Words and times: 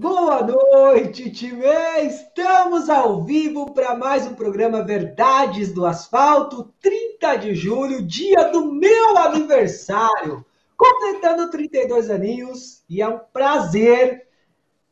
Boa 0.00 0.46
noite, 0.46 1.28
time! 1.28 1.64
Estamos 2.06 2.88
ao 2.88 3.24
vivo 3.24 3.72
para 3.72 3.96
mais 3.96 4.24
um 4.28 4.32
programa 4.32 4.80
Verdades 4.80 5.72
do 5.72 5.84
Asfalto, 5.84 6.72
30 6.80 7.34
de 7.34 7.54
julho, 7.56 8.00
dia 8.00 8.44
do 8.44 8.72
meu 8.72 9.18
aniversário, 9.18 10.46
completando 10.76 11.50
32 11.50 12.10
aninhos, 12.10 12.84
e 12.88 13.02
é 13.02 13.08
um 13.08 13.18
prazer 13.32 14.28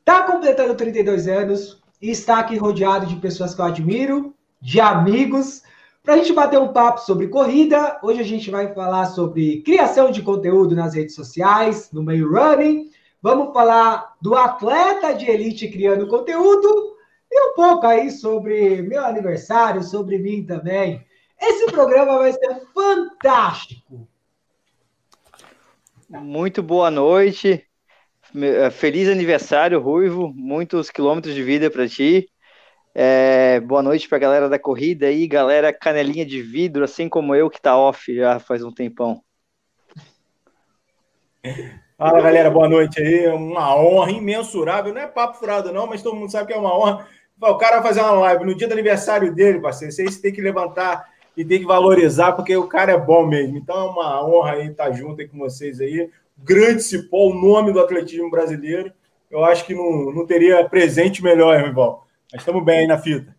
estar 0.00 0.23
tá 0.23 0.32
completando 0.32 0.75
32 0.75 1.29
anos 1.29 1.80
e 2.02 2.11
estar 2.11 2.41
aqui 2.41 2.57
rodeado 2.57 3.07
de 3.07 3.14
pessoas 3.14 3.54
que 3.54 3.61
eu 3.61 3.66
admiro, 3.66 4.34
de 4.61 4.80
amigos, 4.80 5.62
para 6.02 6.14
a 6.14 6.16
gente 6.16 6.32
bater 6.32 6.59
um 6.59 6.73
papo 6.73 7.00
sobre 7.02 7.29
corrida. 7.29 8.00
Hoje 8.02 8.23
a 8.23 8.25
gente 8.25 8.50
vai 8.50 8.75
falar 8.75 9.07
sobre 9.07 9.62
criação 9.62 10.11
de 10.11 10.20
conteúdo 10.20 10.75
nas 10.75 10.95
redes 10.95 11.14
sociais, 11.14 11.91
no 11.93 12.02
meio 12.02 12.29
running, 12.29 12.91
Vamos 13.23 13.53
falar 13.53 14.14
do 14.21 14.35
atleta 14.35 15.14
de 15.14 15.29
elite 15.29 15.68
criando 15.68 16.07
conteúdo 16.09 16.96
e 17.31 17.50
um 17.50 17.54
pouco 17.54 17.86
aí 17.86 18.11
sobre 18.11 18.82
meu 18.82 19.04
aniversário, 19.04 19.82
sobre 19.82 20.18
mim 20.18 20.45
também. 20.45 21.04
Esse 21.40 21.67
programa 21.67 22.18
vai 22.18 22.32
ser 22.32 22.63
fantástico. 22.73 24.09
Muito 26.09 26.63
boa 26.63 26.90
noite. 26.90 27.67
Eh, 28.35 28.71
feliz 28.71 29.09
aniversário, 29.09 29.81
Ruivo. 29.81 30.32
Muitos 30.35 30.90
quilômetros 30.90 31.35
de 31.35 31.43
vida 31.43 31.71
para 31.71 31.89
ti. 31.89 32.28
É, 32.95 33.61
boa 33.61 33.83
noite 33.83 34.09
para 34.09 34.17
a 34.17 34.20
galera 34.20 34.48
da 34.48 34.59
corrida 34.59 35.06
aí, 35.06 35.27
galera 35.27 35.70
canelinha 35.70 36.25
de 36.25 36.41
vidro, 36.41 36.83
assim 36.83 37.11
como 37.11 37.34
eu 37.34 37.51
que 37.51 37.61
tá 37.61 37.77
off 37.77 38.14
já 38.14 38.39
faz 38.39 38.64
um 38.64 38.73
tempão. 38.73 39.23
Fala 41.98 42.20
galera, 42.20 42.50
boa 42.50 42.69
noite 42.69 43.00
aí. 43.00 43.27
Uma 43.28 43.75
honra 43.75 44.11
imensurável. 44.11 44.92
Não 44.92 45.00
é 45.00 45.06
papo 45.06 45.39
furado, 45.39 45.73
não, 45.73 45.87
mas 45.87 46.03
todo 46.03 46.15
mundo 46.15 46.31
sabe 46.31 46.48
que 46.48 46.53
é 46.53 46.59
uma 46.59 46.77
honra. 46.79 47.07
O 47.41 47.55
cara 47.55 47.77
vai 47.77 47.89
fazer 47.89 48.03
uma 48.03 48.20
live 48.20 48.45
no 48.45 48.55
dia 48.55 48.69
do 48.69 48.73
aniversário 48.73 49.34
dele, 49.34 49.61
parceiro. 49.61 49.91
Isso 49.91 50.03
aí 50.03 50.12
você 50.12 50.20
tem 50.20 50.33
que 50.33 50.43
levantar 50.43 51.09
e 51.35 51.43
tem 51.43 51.59
que 51.59 51.65
valorizar, 51.65 52.33
porque 52.33 52.55
o 52.55 52.69
cara 52.69 52.93
é 52.93 52.98
bom 52.98 53.27
mesmo. 53.27 53.57
Então 53.57 53.75
é 53.75 53.91
uma 53.91 54.29
honra 54.29 54.53
aí 54.53 54.69
estar 54.69 54.91
junto 54.93 55.23
aí 55.23 55.29
com 55.29 55.39
vocês 55.39 55.81
aí. 55.81 56.11
Grande 56.37 56.83
Cipó, 56.83 57.31
o 57.31 57.35
nome 57.35 57.73
do 57.73 57.81
atletismo 57.81 58.31
brasileiro. 58.31 58.92
Eu 59.31 59.42
acho 59.42 59.65
que 59.65 59.75
não, 59.75 60.13
não 60.13 60.27
teria 60.27 60.69
presente 60.69 61.25
melhor, 61.25 61.59
irmão. 61.59 62.01
Mas 62.31 62.42
estamos 62.42 62.63
bem 62.63 62.81
aí 62.81 62.87
na 62.87 62.98
fita. 62.98 63.35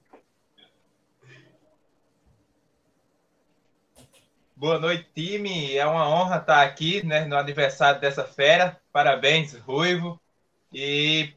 Boa 4.59 4.80
noite, 4.80 5.08
time. 5.13 5.77
É 5.77 5.86
uma 5.86 6.09
honra 6.09 6.38
estar 6.38 6.63
aqui 6.63 7.05
né, 7.05 7.25
no 7.25 7.38
aniversário 7.38 8.02
dessa 8.02 8.23
fera. 8.23 8.75
Parabéns, 8.91 9.53
Ruivo. 9.53 10.19
E 10.73 11.30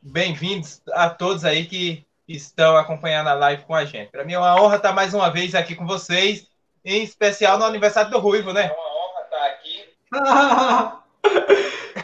bem-vindos 0.00 0.80
a 0.92 1.10
todos 1.10 1.44
aí 1.44 1.66
que 1.66 2.06
estão 2.26 2.74
acompanhando 2.74 3.28
a 3.28 3.34
live 3.34 3.64
com 3.64 3.74
a 3.74 3.84
gente. 3.84 4.10
Para 4.10 4.24
mim 4.24 4.32
é 4.32 4.38
uma 4.38 4.58
honra 4.58 4.76
estar 4.76 4.94
mais 4.94 5.12
uma 5.12 5.28
vez 5.28 5.54
aqui 5.54 5.74
com 5.74 5.86
vocês, 5.86 6.48
em 6.82 7.02
especial 7.02 7.58
no 7.58 7.66
aniversário 7.66 8.10
do 8.10 8.18
Ruivo, 8.18 8.50
né? 8.50 8.62
É 8.62 8.72
uma 8.72 8.96
honra 8.96 9.20
estar 9.24 9.46
aqui. 9.50 9.84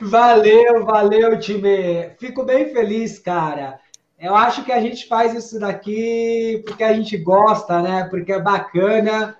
valeu, 0.04 0.84
valeu, 0.84 1.40
time. 1.40 2.10
Fico 2.20 2.44
bem 2.44 2.70
feliz, 2.70 3.18
cara. 3.18 3.80
Eu 4.18 4.36
acho 4.36 4.62
que 4.62 4.72
a 4.72 4.80
gente 4.82 5.08
faz 5.08 5.32
isso 5.32 5.58
daqui 5.58 6.62
porque 6.66 6.84
a 6.84 6.92
gente 6.92 7.16
gosta, 7.16 7.80
né? 7.80 8.06
Porque 8.10 8.30
é 8.30 8.38
bacana 8.38 9.34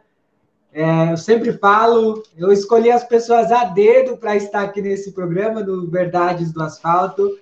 é, 0.79 1.11
eu 1.11 1.17
sempre 1.17 1.53
falo, 1.55 2.23
eu 2.37 2.53
escolhi 2.53 2.89
as 2.89 3.03
pessoas 3.03 3.51
a 3.51 3.65
dedo 3.65 4.17
para 4.17 4.37
estar 4.37 4.63
aqui 4.63 4.81
nesse 4.81 5.11
programa 5.11 5.61
do 5.61 5.91
Verdades 5.91 6.53
do 6.53 6.63
Asfalto. 6.63 7.37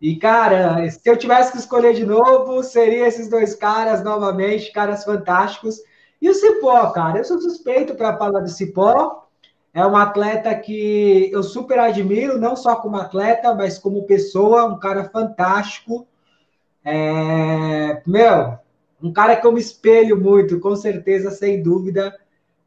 E, 0.00 0.16
cara, 0.16 0.90
se 0.90 1.02
eu 1.04 1.14
tivesse 1.14 1.52
que 1.52 1.58
escolher 1.58 1.92
de 1.92 2.06
novo, 2.06 2.62
seria 2.62 3.06
esses 3.06 3.28
dois 3.28 3.54
caras 3.54 4.02
novamente, 4.02 4.72
caras 4.72 5.04
fantásticos. 5.04 5.76
E 6.18 6.30
o 6.30 6.34
Cipó, 6.34 6.90
cara, 6.90 7.18
eu 7.18 7.24
sou 7.24 7.38
suspeito 7.38 7.94
para 7.94 8.16
falar 8.16 8.40
do 8.40 8.48
Cipó. 8.48 9.26
É 9.74 9.86
um 9.86 9.94
atleta 9.94 10.54
que 10.54 11.28
eu 11.30 11.42
super 11.42 11.78
admiro, 11.78 12.38
não 12.38 12.56
só 12.56 12.74
como 12.76 12.96
atleta, 12.96 13.54
mas 13.54 13.78
como 13.78 14.06
pessoa, 14.06 14.64
um 14.64 14.78
cara 14.78 15.04
fantástico. 15.10 16.06
É... 16.82 18.00
Meu, 18.06 18.58
um 19.02 19.12
cara 19.12 19.36
que 19.36 19.46
eu 19.46 19.52
me 19.52 19.60
espelho 19.60 20.18
muito, 20.18 20.58
com 20.58 20.74
certeza, 20.74 21.30
sem 21.30 21.62
dúvida. 21.62 22.18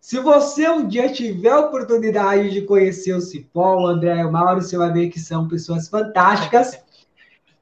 Se 0.02 0.20
você 0.20 0.68
um 0.68 0.88
dia 0.88 1.14
tiver 1.14 1.52
a 1.52 1.60
oportunidade 1.60 2.50
de 2.50 2.64
conhecer 2.64 3.14
o 3.14 3.22
Cipó, 3.22 3.76
o 3.76 3.86
André 3.86 4.20
e 4.20 4.26
o 4.26 4.32
Mauro, 4.32 4.60
você 4.60 4.76
vai 4.76 4.92
ver 4.92 5.10
que 5.10 5.20
são 5.20 5.48
pessoas 5.48 5.88
fantásticas. 5.88 6.84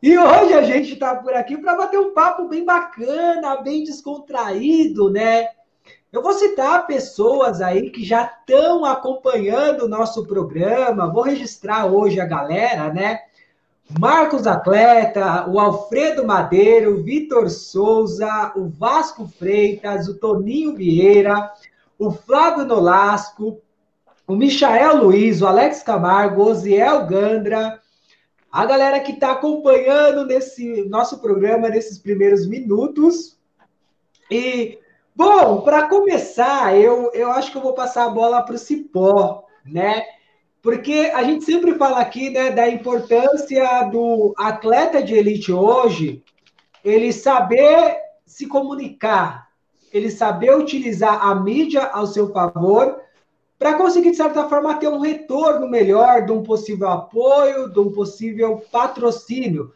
E 0.01 0.17
hoje 0.17 0.53
a 0.53 0.61
gente 0.63 0.93
está 0.93 1.15
por 1.15 1.33
aqui 1.33 1.57
para 1.57 1.75
bater 1.75 1.99
um 1.99 2.13
papo 2.13 2.47
bem 2.47 2.63
bacana, 2.63 3.61
bem 3.61 3.83
descontraído, 3.83 5.11
né? 5.11 5.49
Eu 6.13 6.23
vou 6.23 6.31
citar 6.31 6.87
pessoas 6.87 7.59
aí 7.59 7.89
que 7.89 8.05
já 8.05 8.23
estão 8.23 8.85
acompanhando 8.85 9.83
o 9.83 9.89
nosso 9.89 10.25
programa. 10.25 11.11
Vou 11.11 11.23
registrar 11.23 11.87
hoje 11.87 12.21
a 12.21 12.25
galera, 12.25 12.93
né? 12.93 13.19
Marcos 13.99 14.47
Atleta, 14.47 15.45
o 15.49 15.59
Alfredo 15.59 16.25
Madeiro, 16.25 16.93
o 16.93 17.03
Vitor 17.03 17.49
Souza, 17.49 18.53
o 18.55 18.69
Vasco 18.69 19.27
Freitas, 19.27 20.07
o 20.07 20.17
Toninho 20.17 20.73
Vieira, 20.73 21.51
o 21.99 22.11
Flávio 22.11 22.65
Nolasco, 22.65 23.61
o 24.25 24.33
Michael 24.33 25.03
Luiz, 25.03 25.41
o 25.41 25.47
Alex 25.47 25.83
Camargo, 25.83 26.41
o 26.41 26.47
Oziel 26.47 27.05
Gandra, 27.05 27.81
a 28.49 28.65
galera 28.65 29.01
que 29.01 29.11
está 29.11 29.33
acompanhando 29.33 30.25
nesse 30.25 30.87
nosso 30.87 31.19
programa 31.19 31.67
nesses 31.67 31.99
primeiros 31.99 32.47
minutos. 32.47 33.37
E, 34.31 34.79
bom, 35.13 35.61
para 35.61 35.87
começar, 35.87 36.75
eu, 36.75 37.11
eu 37.13 37.31
acho 37.31 37.51
que 37.51 37.57
eu 37.57 37.61
vou 37.61 37.73
passar 37.73 38.05
a 38.05 38.09
bola 38.09 38.41
para 38.43 38.55
o 38.55 38.59
Cipó, 38.59 39.43
né? 39.65 40.03
Porque 40.61 41.11
a 41.13 41.23
gente 41.23 41.43
sempre 41.43 41.75
fala 41.75 41.99
aqui 41.99 42.29
né, 42.29 42.51
da 42.51 42.69
importância 42.69 43.83
do 43.83 44.33
atleta 44.37 45.01
de 45.01 45.15
elite 45.15 45.51
hoje, 45.51 46.23
ele 46.83 47.11
saber 47.11 47.97
se 48.25 48.45
comunicar, 48.47 49.48
ele 49.91 50.09
saber 50.09 50.55
utilizar 50.55 51.25
a 51.25 51.35
mídia 51.35 51.85
ao 51.85 52.07
seu 52.07 52.31
favor 52.31 52.99
para 53.57 53.73
conseguir, 53.73 54.11
de 54.11 54.17
certa 54.17 54.47
forma, 54.47 54.75
ter 54.75 54.87
um 54.87 54.99
retorno 54.99 55.67
melhor 55.67 56.25
de 56.25 56.31
um 56.31 56.41
possível 56.41 56.89
apoio, 56.89 57.69
de 57.69 57.79
um 57.79 57.91
possível 57.91 58.63
patrocínio. 58.71 59.73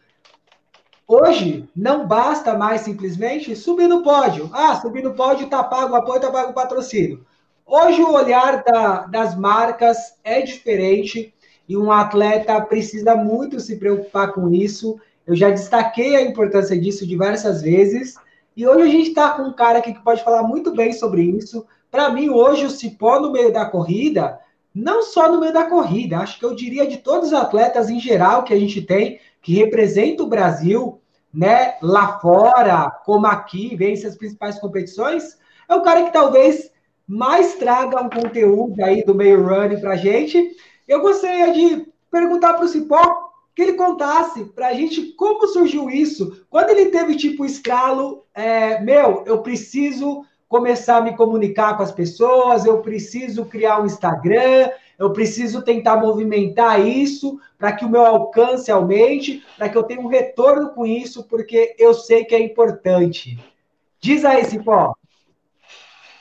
Hoje, 1.06 1.70
não 1.76 2.08
basta 2.08 2.58
mais 2.58 2.82
simplesmente 2.82 3.56
subir 3.58 3.88
no 3.88 4.02
pódio. 4.02 4.50
Ah, 4.54 4.80
subir 4.80 5.04
no 5.04 5.14
pódio, 5.14 5.50
tá 5.50 5.62
pago 5.62 5.94
o 5.94 5.96
apoio, 5.98 6.22
tá 6.22 6.32
pago 6.32 6.52
o 6.52 6.54
patrocínio. 6.54 7.26
Hoje, 7.66 8.02
o 8.02 8.14
olhar 8.14 8.64
da, 8.64 9.06
das 9.06 9.36
marcas 9.36 9.98
é 10.24 10.42
diferente 10.42 11.34
e 11.68 11.76
um 11.76 11.92
atleta 11.92 12.60
precisa 12.62 13.16
muito 13.16 13.60
se 13.60 13.76
preocupar 13.76 14.32
com 14.32 14.50
isso. 14.54 14.98
Eu 15.28 15.36
já 15.36 15.50
destaquei 15.50 16.16
a 16.16 16.22
importância 16.22 16.80
disso 16.80 17.06
diversas 17.06 17.62
vezes. 17.62 18.16
E 18.56 18.68
hoje 18.68 18.82
a 18.82 18.92
gente 18.92 19.10
está 19.10 19.32
com 19.32 19.44
um 19.44 19.54
cara 19.54 19.80
aqui 19.80 19.94
que 19.94 20.04
pode 20.04 20.24
falar 20.24 20.44
muito 20.44 20.72
bem 20.76 20.94
sobre 20.94 21.24
isso. 21.24 21.66
Para 21.90 22.10
mim, 22.10 22.30
hoje, 22.30 22.66
o 22.66 22.70
Cipó 22.70 23.20
no 23.20 23.32
meio 23.32 23.52
da 23.52 23.66
corrida, 23.66 24.40
não 24.74 25.02
só 25.04 25.32
no 25.32 25.40
meio 25.40 25.54
da 25.54 25.66
corrida, 25.66 26.20
acho 26.20 26.40
que 26.40 26.46
eu 26.46 26.56
diria 26.56 26.88
de 26.88 26.98
todos 26.98 27.30
os 27.30 27.34
atletas 27.34 27.90
em 27.90 28.00
geral 28.00 28.44
que 28.44 28.54
a 28.54 28.60
gente 28.60 28.82
tem, 28.82 29.20
que 29.42 29.54
representa 29.54 30.24
o 30.24 30.28
Brasil, 30.28 31.02
né, 31.34 31.76
lá 31.82 32.20
fora, 32.20 32.92
como 33.06 33.26
aqui, 33.26 33.76
vence 33.76 34.06
as 34.06 34.16
principais 34.16 34.60
competições, 34.60 35.38
é 35.68 35.76
o 35.76 35.82
cara 35.82 36.04
que 36.04 36.14
talvez 36.14 36.72
mais 37.08 37.56
traga 37.56 38.02
um 38.02 38.10
conteúdo 38.10 38.84
aí 38.84 39.04
do 39.04 39.16
meio 39.16 39.44
running 39.44 39.80
para 39.80 39.94
a 39.94 39.98
gente. 39.98 40.56
Eu 40.88 41.02
gostaria 41.02 41.52
de 41.52 41.88
perguntar 42.12 42.54
para 42.54 42.66
o 42.66 42.68
Cipó 42.68 43.33
que 43.56 43.62
ele 43.62 43.74
contasse 43.74 44.46
para 44.46 44.68
a 44.68 44.74
gente 44.74 45.14
como 45.14 45.48
surgiu 45.48 45.90
isso. 45.90 46.46
Quando 46.50 46.70
ele 46.70 46.88
teve 46.88 47.16
tipo 47.16 47.46
escalo, 47.46 48.26
é, 48.34 48.80
meu, 48.82 49.24
eu 49.26 49.42
preciso 49.42 50.26
começar 50.48 50.98
a 50.98 51.02
me 51.02 51.16
comunicar 51.16 51.76
com 51.76 51.84
as 51.84 51.92
pessoas, 51.92 52.66
eu 52.66 52.82
preciso 52.82 53.46
criar 53.46 53.82
um 53.82 53.86
Instagram, 53.86 54.70
eu 55.00 55.12
preciso 55.12 55.62
tentar 55.64 55.98
movimentar 55.98 56.80
isso 56.86 57.40
para 57.58 57.74
que 57.74 57.84
o 57.84 57.90
meu 57.90 58.06
alcance 58.06 58.72
aumente, 58.72 59.44
para 59.58 59.68
que 59.68 59.78
eu 59.78 59.84
tenha 59.84 60.00
um 60.00 60.08
retorno 60.08 60.70
com 60.70 60.86
isso, 60.86 61.24
porque 61.24 61.76
eu 61.80 61.94
sei 61.94 62.24
que 62.26 62.36
é 62.36 62.40
importante. 62.40 63.40
Diz 64.00 64.24
aí, 64.26 64.44
Cipó. 64.46 64.94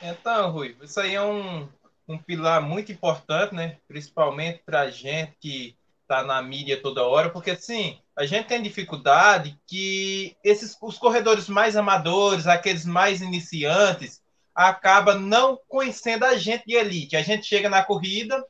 Então, 0.01 0.51
Rui, 0.51 0.75
isso 0.81 0.99
aí 0.99 1.15
é 1.15 1.21
um, 1.21 1.67
um 2.07 2.17
pilar 2.17 2.61
muito 2.61 2.91
importante, 2.91 3.53
né? 3.53 3.77
Principalmente 3.87 4.61
para 4.65 4.81
a 4.81 4.89
gente 4.89 5.33
que 5.39 5.75
tá 6.13 6.23
na 6.23 6.41
mídia 6.41 6.81
toda 6.81 7.03
hora, 7.03 7.29
porque 7.29 7.51
assim, 7.51 7.99
a 8.15 8.25
gente 8.25 8.47
tem 8.47 8.61
dificuldade 8.61 9.57
que 9.67 10.35
esses 10.43 10.77
os 10.81 10.97
corredores 10.97 11.49
mais 11.49 11.75
amadores, 11.75 12.45
aqueles 12.45 12.85
mais 12.85 13.21
iniciantes, 13.21 14.21
acaba 14.53 15.15
não 15.15 15.59
conhecendo 15.67 16.25
a 16.25 16.37
gente 16.37 16.65
de 16.67 16.75
elite. 16.75 17.15
A 17.15 17.23
gente 17.23 17.45
chega 17.45 17.69
na 17.69 17.83
corrida 17.83 18.45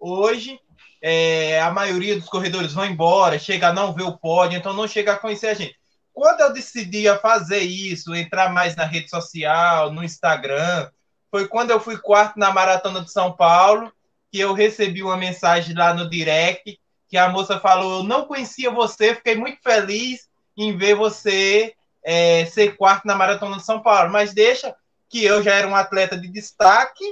hoje, 0.00 0.58
é, 1.00 1.60
a 1.60 1.70
maioria 1.70 2.16
dos 2.16 2.28
corredores 2.28 2.72
vão 2.72 2.84
embora, 2.84 3.38
chega 3.38 3.68
a 3.68 3.72
não 3.72 3.92
ver 3.92 4.02
o 4.02 4.18
pódio, 4.18 4.58
então 4.58 4.72
não 4.72 4.88
chega 4.88 5.12
a 5.12 5.18
conhecer 5.18 5.48
a 5.48 5.54
gente. 5.54 5.76
Quando 6.12 6.40
eu 6.40 6.52
decidi 6.52 7.08
a 7.08 7.18
fazer 7.18 7.60
isso, 7.60 8.14
entrar 8.14 8.52
mais 8.52 8.74
na 8.74 8.84
rede 8.84 9.08
social, 9.08 9.92
no 9.92 10.02
Instagram, 10.02 10.90
foi 11.30 11.48
quando 11.48 11.70
eu 11.70 11.80
fui 11.80 11.98
quarto 11.98 12.38
na 12.38 12.52
Maratona 12.52 13.00
de 13.00 13.10
São 13.10 13.32
Paulo, 13.32 13.92
que 14.30 14.38
eu 14.38 14.52
recebi 14.52 15.02
uma 15.02 15.16
mensagem 15.16 15.74
lá 15.74 15.94
no 15.94 16.08
direct, 16.08 16.78
que 17.14 17.18
a 17.18 17.28
moça 17.28 17.60
falou, 17.60 17.98
eu 17.98 18.02
não 18.02 18.24
conhecia 18.24 18.72
você, 18.72 19.14
fiquei 19.14 19.36
muito 19.36 19.62
feliz 19.62 20.28
em 20.56 20.76
ver 20.76 20.96
você 20.96 21.72
é, 22.02 22.44
ser 22.46 22.76
quarto 22.76 23.06
na 23.06 23.14
Maratona 23.14 23.56
de 23.56 23.64
São 23.64 23.80
Paulo, 23.80 24.10
mas 24.10 24.34
deixa 24.34 24.74
que 25.08 25.24
eu 25.24 25.40
já 25.40 25.54
era 25.54 25.68
um 25.68 25.76
atleta 25.76 26.18
de 26.18 26.26
destaque 26.26 27.04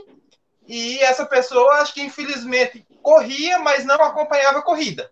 e 0.67 0.99
essa 0.99 1.25
pessoa, 1.25 1.75
acho 1.75 1.95
que 1.95 2.03
infelizmente 2.03 2.85
corria, 3.01 3.61
mas 3.61 3.85
não 3.85 3.95
acompanhava 3.95 4.59
a 4.59 4.63
corrida. 4.63 5.09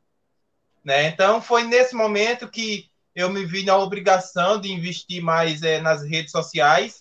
Né? 0.84 1.06
Então 1.06 1.40
foi 1.40 1.62
nesse 1.62 1.94
momento 1.94 2.48
que 2.48 2.90
eu 3.14 3.30
me 3.30 3.44
vi 3.44 3.62
na 3.62 3.76
obrigação 3.76 4.60
de 4.60 4.72
investir 4.72 5.22
mais 5.22 5.62
é, 5.62 5.80
nas 5.80 6.02
redes 6.02 6.32
sociais 6.32 7.00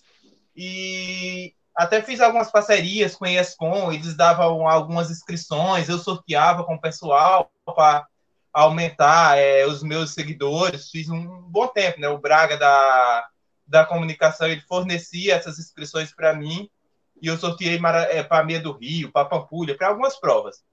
e 0.54 1.52
até 1.76 2.02
fiz 2.02 2.20
algumas 2.20 2.50
parcerias 2.50 3.14
com 3.16 3.24
a 3.24 3.30
ESCOM, 3.32 3.92
eles 3.92 4.14
davam 4.16 4.68
algumas 4.68 5.10
inscrições, 5.10 5.88
eu 5.88 5.98
sorteava 5.98 6.64
com 6.64 6.74
o 6.74 6.80
pessoal 6.80 7.50
para 7.64 8.06
aumentar 8.52 9.38
é, 9.38 9.64
os 9.66 9.82
meus 9.82 10.12
seguidores, 10.12 10.90
fiz 10.90 11.08
um 11.08 11.42
bom 11.42 11.68
tempo, 11.68 12.00
né? 12.00 12.08
O 12.08 12.18
Braga 12.18 12.56
da, 12.56 13.26
da 13.66 13.84
comunicação, 13.84 14.48
ele 14.48 14.60
fornecia 14.62 15.36
essas 15.36 15.58
inscrições 15.58 16.12
para 16.14 16.34
mim, 16.34 16.68
e 17.22 17.28
eu 17.28 17.38
sorteei 17.38 17.78
é, 18.10 18.22
para 18.22 18.40
a 18.40 18.44
Meia 18.44 18.60
do 18.60 18.72
Rio, 18.72 19.12
para 19.12 19.28
Pampulha, 19.28 19.76
para 19.76 19.88
algumas 19.88 20.18
provas. 20.18 20.64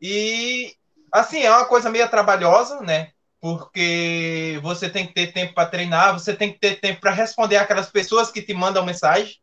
E, 0.00 0.74
assim, 1.12 1.42
é 1.42 1.50
uma 1.50 1.66
coisa 1.66 1.90
meio 1.90 2.08
trabalhosa, 2.08 2.80
né? 2.80 3.10
Porque 3.40 4.58
você 4.62 4.88
tem 4.88 5.06
que 5.06 5.12
ter 5.12 5.32
tempo 5.32 5.54
para 5.54 5.68
treinar, 5.68 6.12
você 6.14 6.34
tem 6.34 6.52
que 6.52 6.58
ter 6.58 6.80
tempo 6.80 7.00
para 7.00 7.10
responder 7.10 7.56
aquelas 7.56 7.90
pessoas 7.90 8.30
que 8.30 8.42
te 8.42 8.54
mandam 8.54 8.84
mensagem, 8.84 9.34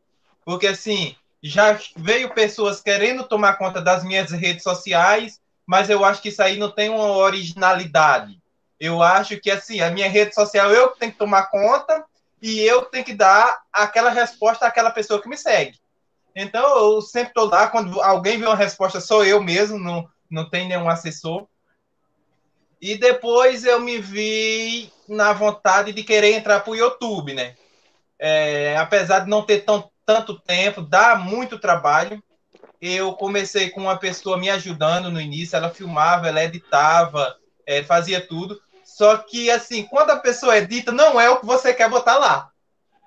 porque, 0.47 0.67
assim, 0.67 1.13
já 1.43 1.77
veio 1.97 2.33
pessoas 2.33 2.79
querendo 2.79 3.25
tomar 3.25 3.57
conta 3.57 3.81
das 3.81 4.01
minhas 4.05 4.31
redes 4.31 4.63
sociais, 4.63 5.41
mas 5.65 5.89
eu 5.89 6.05
acho 6.05 6.21
que 6.21 6.29
isso 6.29 6.41
aí 6.41 6.55
não 6.55 6.71
tem 6.71 6.87
uma 6.87 7.17
originalidade. 7.17 8.41
Eu 8.79 9.03
acho 9.03 9.37
que, 9.41 9.51
assim, 9.51 9.81
a 9.81 9.91
minha 9.91 10.07
rede 10.07 10.33
social 10.33 10.71
eu 10.71 10.87
tenho 10.91 11.11
que 11.11 11.17
tomar 11.17 11.47
conta 11.47 12.05
e 12.41 12.61
eu 12.61 12.83
tenho 12.85 13.03
que 13.03 13.13
dar 13.13 13.59
aquela 13.73 14.09
resposta 14.09 14.65
àquela 14.65 14.89
pessoa 14.89 15.21
que 15.21 15.27
me 15.27 15.35
segue. 15.35 15.77
Então, 16.33 16.93
eu 16.93 17.01
sempre 17.01 17.31
estou 17.31 17.49
lá, 17.49 17.67
quando 17.67 18.01
alguém 18.01 18.39
vê 18.39 18.45
uma 18.45 18.55
resposta, 18.55 19.01
sou 19.01 19.25
eu 19.25 19.43
mesmo, 19.43 19.77
não, 19.77 20.09
não 20.31 20.49
tem 20.49 20.65
nenhum 20.65 20.87
assessor. 20.87 21.45
E 22.81 22.97
depois 22.97 23.65
eu 23.65 23.81
me 23.81 23.99
vi 23.99 24.93
na 25.09 25.33
vontade 25.33 25.91
de 25.91 26.05
querer 26.05 26.35
entrar 26.35 26.61
para 26.61 26.71
o 26.71 26.75
YouTube, 26.75 27.33
né? 27.33 27.57
É, 28.17 28.77
apesar 28.77 29.19
de 29.19 29.29
não 29.29 29.45
ter 29.45 29.65
tão, 29.65 29.91
tanto 30.07 30.39
tempo, 30.39 30.81
dá 30.81 31.15
muito 31.15 31.59
trabalho 31.59 32.23
eu 32.81 33.13
comecei 33.13 33.69
com 33.69 33.81
uma 33.81 33.97
pessoa 33.97 34.37
me 34.37 34.49
ajudando 34.49 35.09
no 35.09 35.19
início, 35.19 35.55
ela 35.55 35.69
filmava, 35.69 36.27
ela 36.27 36.43
editava, 36.43 37.35
é, 37.65 37.83
fazia 37.83 38.21
tudo. 38.21 38.61
Só 38.83 39.17
que, 39.17 39.49
assim, 39.49 39.83
quando 39.83 40.11
a 40.11 40.17
pessoa 40.17 40.57
edita, 40.57 40.91
não 40.91 41.19
é 41.19 41.29
o 41.29 41.39
que 41.39 41.45
você 41.45 41.73
quer 41.73 41.89
botar 41.89 42.17
lá. 42.17 42.49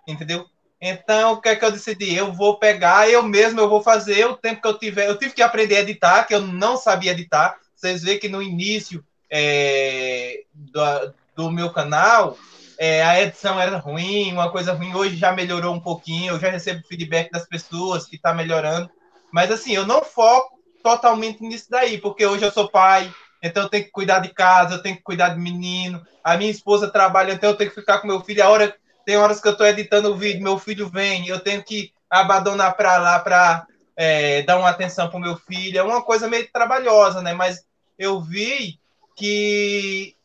Entendeu? 0.06 0.46
Então, 0.80 1.32
o 1.32 1.40
que 1.40 1.48
é 1.50 1.56
que 1.56 1.64
eu 1.64 1.70
decidi? 1.70 2.14
Eu 2.14 2.32
vou 2.32 2.58
pegar, 2.58 3.08
eu 3.08 3.22
mesmo 3.22 3.60
eu 3.60 3.68
vou 3.68 3.82
fazer 3.82 4.24
o 4.26 4.36
tempo 4.36 4.62
que 4.62 4.68
eu 4.68 4.78
tiver. 4.78 5.08
Eu 5.08 5.18
tive 5.18 5.34
que 5.34 5.42
aprender 5.42 5.76
a 5.76 5.80
editar, 5.80 6.24
que 6.24 6.34
eu 6.34 6.40
não 6.40 6.76
sabia 6.76 7.12
editar. 7.12 7.58
Vocês 7.74 8.02
veem 8.02 8.18
que 8.18 8.28
no 8.28 8.42
início 8.42 9.04
é, 9.30 10.42
do, 10.52 11.14
do, 11.36 11.50
meu 11.50 11.70
canal, 11.70 12.36
é, 12.82 13.02
a 13.02 13.20
edição 13.20 13.60
era 13.60 13.76
ruim, 13.76 14.32
uma 14.32 14.50
coisa 14.50 14.72
ruim. 14.72 14.94
Hoje 14.94 15.14
já 15.14 15.32
melhorou 15.32 15.74
um 15.74 15.80
pouquinho, 15.80 16.32
eu 16.32 16.40
já 16.40 16.48
recebo 16.48 16.82
feedback 16.88 17.30
das 17.30 17.46
pessoas 17.46 18.06
que 18.06 18.16
está 18.16 18.32
melhorando. 18.32 18.88
Mas 19.30 19.50
assim, 19.50 19.74
eu 19.74 19.86
não 19.86 20.02
foco 20.02 20.58
totalmente 20.82 21.42
nisso 21.42 21.66
daí, 21.68 21.98
porque 21.98 22.24
hoje 22.24 22.42
eu 22.42 22.50
sou 22.50 22.70
pai, 22.70 23.12
então 23.42 23.64
eu 23.64 23.68
tenho 23.68 23.84
que 23.84 23.90
cuidar 23.90 24.20
de 24.20 24.30
casa, 24.32 24.76
eu 24.76 24.82
tenho 24.82 24.96
que 24.96 25.02
cuidar 25.02 25.28
de 25.28 25.38
menino. 25.38 26.02
A 26.24 26.38
minha 26.38 26.50
esposa 26.50 26.90
trabalha, 26.90 27.34
então 27.34 27.50
eu 27.50 27.56
tenho 27.56 27.68
que 27.68 27.78
ficar 27.78 27.98
com 27.98 28.06
meu 28.06 28.22
filho. 28.22 28.42
A 28.42 28.48
hora 28.48 28.74
tem 29.04 29.18
horas 29.18 29.42
que 29.42 29.48
eu 29.48 29.52
estou 29.52 29.66
editando 29.66 30.10
o 30.10 30.16
vídeo, 30.16 30.42
meu 30.42 30.58
filho 30.58 30.88
vem, 30.88 31.28
eu 31.28 31.38
tenho 31.38 31.62
que 31.62 31.92
abandonar 32.08 32.74
para 32.78 32.96
lá 32.96 33.18
para 33.18 33.66
é, 33.94 34.40
dar 34.44 34.56
uma 34.56 34.70
atenção 34.70 35.06
para 35.10 35.18
o 35.18 35.20
meu 35.20 35.36
filho. 35.36 35.78
É 35.78 35.82
uma 35.82 36.00
coisa 36.00 36.26
meio 36.26 36.48
trabalhosa, 36.50 37.20
né? 37.20 37.34
Mas 37.34 37.62
eu 37.98 38.22
vi 38.22 38.80
que, 39.14 40.16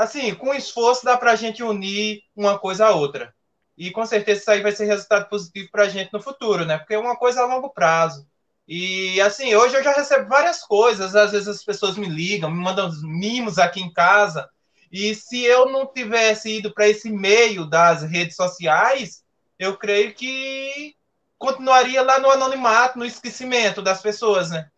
assim, 0.00 0.34
com 0.34 0.54
esforço 0.54 1.04
dá 1.04 1.16
para 1.16 1.32
a 1.32 1.36
gente 1.36 1.62
unir 1.62 2.22
uma 2.34 2.58
coisa 2.58 2.86
a 2.86 2.94
outra. 2.94 3.34
E 3.76 3.90
com 3.90 4.04
certeza 4.06 4.40
isso 4.40 4.50
aí 4.50 4.62
vai 4.62 4.72
ser 4.72 4.86
resultado 4.86 5.28
positivo 5.28 5.68
para 5.70 5.84
a 5.84 5.88
gente 5.88 6.12
no 6.12 6.22
futuro, 6.22 6.64
né? 6.64 6.78
Porque 6.78 6.94
é 6.94 6.98
uma 6.98 7.16
coisa 7.16 7.42
a 7.42 7.46
longo 7.46 7.70
prazo. 7.70 8.26
E 8.66 9.20
assim, 9.20 9.54
hoje 9.54 9.76
eu 9.76 9.82
já 9.82 9.92
recebo 9.92 10.28
várias 10.28 10.60
coisas. 10.60 11.14
Às 11.14 11.32
vezes 11.32 11.48
as 11.48 11.64
pessoas 11.64 11.96
me 11.96 12.08
ligam, 12.08 12.50
me 12.50 12.62
mandam 12.62 12.90
mimos 13.02 13.58
aqui 13.58 13.80
em 13.80 13.92
casa. 13.92 14.48
E 14.90 15.14
se 15.14 15.44
eu 15.44 15.70
não 15.70 15.86
tivesse 15.86 16.58
ido 16.58 16.72
para 16.72 16.88
esse 16.88 17.10
meio 17.10 17.64
das 17.64 18.02
redes 18.02 18.36
sociais, 18.36 19.22
eu 19.58 19.76
creio 19.76 20.14
que 20.14 20.94
continuaria 21.38 22.02
lá 22.02 22.18
no 22.18 22.30
anonimato, 22.30 22.98
no 22.98 23.04
esquecimento 23.04 23.82
das 23.82 24.00
pessoas, 24.00 24.50
né? 24.50 24.68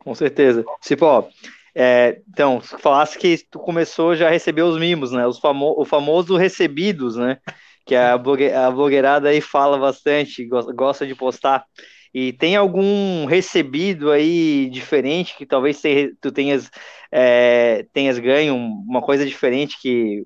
Com 0.00 0.14
certeza. 0.14 0.64
Tipo, 0.80 1.28
é, 1.74 2.20
então, 2.28 2.60
falasse 2.60 3.18
que 3.18 3.38
tu 3.50 3.58
começou 3.58 4.16
já 4.16 4.28
a 4.28 4.30
receber 4.30 4.62
os 4.62 4.78
mimos, 4.78 5.12
né? 5.12 5.26
Os 5.26 5.38
famo 5.38 5.74
o 5.78 5.84
famoso 5.84 6.36
recebidos, 6.36 7.16
né? 7.16 7.38
Que 7.86 7.94
a, 7.94 8.16
blogue 8.18 8.52
a 8.52 8.70
blogueirada 8.70 9.28
aí 9.28 9.40
fala 9.40 9.78
bastante, 9.78 10.46
gosta 10.46 11.06
de 11.06 11.14
postar. 11.14 11.64
E 12.12 12.32
tem 12.32 12.56
algum 12.56 13.24
recebido 13.26 14.10
aí 14.10 14.68
diferente 14.70 15.36
que 15.36 15.46
talvez 15.46 15.80
tu 16.20 16.32
tenhas, 16.32 16.68
é, 17.10 17.86
tenhas 17.92 18.18
ganho, 18.18 18.56
uma 18.56 19.00
coisa 19.00 19.24
diferente 19.24 19.78
que, 19.80 20.24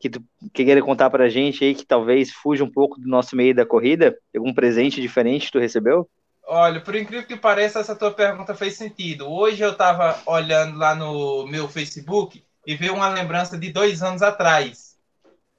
que 0.00 0.10
tu 0.10 0.20
queira 0.52 0.82
contar 0.82 1.10
para 1.10 1.24
a 1.24 1.28
gente 1.28 1.64
aí, 1.64 1.74
que 1.76 1.86
talvez 1.86 2.32
fuja 2.32 2.64
um 2.64 2.70
pouco 2.70 3.00
do 3.00 3.08
nosso 3.08 3.36
meio 3.36 3.54
da 3.54 3.64
corrida? 3.64 4.16
Algum 4.34 4.52
presente 4.52 5.00
diferente 5.00 5.46
que 5.46 5.52
tu 5.52 5.60
recebeu? 5.60 6.08
Olha, 6.44 6.80
por 6.80 6.94
incrível 6.94 7.26
que 7.26 7.36
pareça, 7.36 7.80
essa 7.80 7.96
tua 7.96 8.12
pergunta 8.12 8.54
fez 8.54 8.76
sentido. 8.76 9.30
Hoje 9.30 9.62
eu 9.62 9.72
estava 9.72 10.20
olhando 10.26 10.76
lá 10.76 10.94
no 10.94 11.46
meu 11.46 11.68
Facebook 11.68 12.44
e 12.66 12.74
vi 12.74 12.90
uma 12.90 13.08
lembrança 13.08 13.56
de 13.58 13.70
dois 13.70 14.02
anos 14.02 14.22
atrás. 14.22 14.96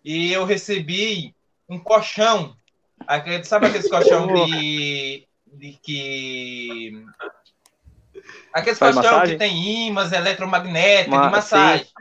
E 0.03 0.31
eu 0.31 0.45
recebi 0.45 1.33
um 1.67 1.79
colchão. 1.79 2.55
Sabe 3.43 3.67
aquele 3.67 3.89
colchão 3.89 4.27
de 4.27 5.27
de 5.53 5.73
que 5.81 7.05
aqueles 8.51 8.79
colchão 8.79 9.21
que 9.21 9.35
tem 9.35 9.87
ímãs 9.87 10.11
eletromagnéticos 10.11 11.21
de 11.21 11.29
massagem. 11.29 11.85
Sim. 11.85 11.91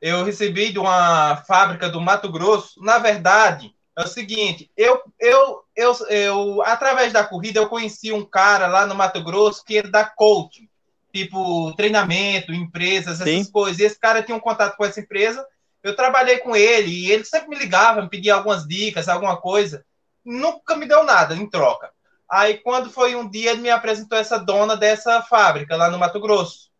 Eu 0.00 0.24
recebi 0.24 0.72
de 0.72 0.78
uma 0.78 1.36
fábrica 1.46 1.88
do 1.88 2.00
Mato 2.00 2.30
Grosso. 2.30 2.82
Na 2.82 2.98
verdade, 2.98 3.72
é 3.96 4.02
o 4.02 4.08
seguinte, 4.08 4.70
eu, 4.76 5.02
eu, 5.20 5.64
eu, 5.76 5.94
eu, 6.08 6.62
através 6.62 7.12
da 7.12 7.24
corrida, 7.24 7.60
eu 7.60 7.68
conheci 7.68 8.12
um 8.12 8.24
cara 8.24 8.66
lá 8.66 8.86
no 8.86 8.94
Mato 8.94 9.22
Grosso 9.22 9.64
que 9.64 9.74
ele 9.74 9.90
dá 9.90 10.04
coaching, 10.04 10.68
tipo 11.12 11.72
treinamento, 11.76 12.54
empresas, 12.54 13.20
essas 13.20 13.46
Sim. 13.46 13.52
coisas. 13.52 13.78
E 13.78 13.84
esse 13.84 13.98
cara 13.98 14.22
tinha 14.22 14.36
um 14.36 14.40
contato 14.40 14.76
com 14.76 14.84
essa 14.84 15.00
empresa. 15.00 15.46
Eu 15.82 15.94
trabalhei 15.94 16.38
com 16.38 16.56
ele 16.56 16.90
e 16.90 17.10
ele 17.10 17.24
sempre 17.24 17.50
me 17.50 17.58
ligava, 17.58 18.00
me 18.00 18.08
pedia 18.08 18.34
algumas 18.34 18.66
dicas, 18.66 19.08
alguma 19.08 19.36
coisa. 19.36 19.84
Nunca 20.24 20.74
me 20.74 20.86
deu 20.86 21.04
nada 21.04 21.34
em 21.34 21.48
troca. 21.48 21.90
Aí, 22.30 22.58
quando 22.58 22.90
foi 22.90 23.14
um 23.14 23.28
dia, 23.28 23.50
ele 23.50 23.60
me 23.60 23.68
apresentou 23.68 24.16
essa 24.16 24.38
dona 24.38 24.74
dessa 24.74 25.20
fábrica 25.20 25.76
lá 25.76 25.90
no 25.90 25.98
Mato 25.98 26.18
Grosso. 26.18 26.70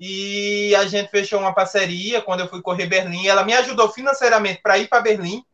E 0.00 0.74
a 0.74 0.86
gente 0.86 1.10
fechou 1.10 1.38
uma 1.38 1.54
parceria 1.54 2.22
quando 2.22 2.40
eu 2.40 2.48
fui 2.48 2.62
correr 2.62 2.86
Berlim. 2.86 3.26
Ela 3.26 3.44
me 3.44 3.52
ajudou 3.52 3.90
financeiramente 3.90 4.62
para 4.62 4.78
ir 4.78 4.88
para 4.88 5.02
Berlim. 5.02 5.44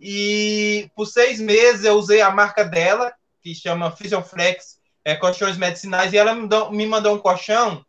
E 0.00 0.90
por 0.94 1.06
seis 1.06 1.40
meses 1.40 1.84
eu 1.84 1.94
usei 1.94 2.20
a 2.20 2.30
marca 2.30 2.64
dela, 2.64 3.12
que 3.42 3.54
chama 3.54 3.90
Physioflex, 3.90 4.78
é, 5.04 5.14
colchões 5.14 5.56
medicinais, 5.56 6.12
e 6.12 6.18
ela 6.18 6.34
me, 6.34 6.48
me 6.70 6.86
mandou 6.86 7.14
um 7.14 7.18
colchão 7.18 7.84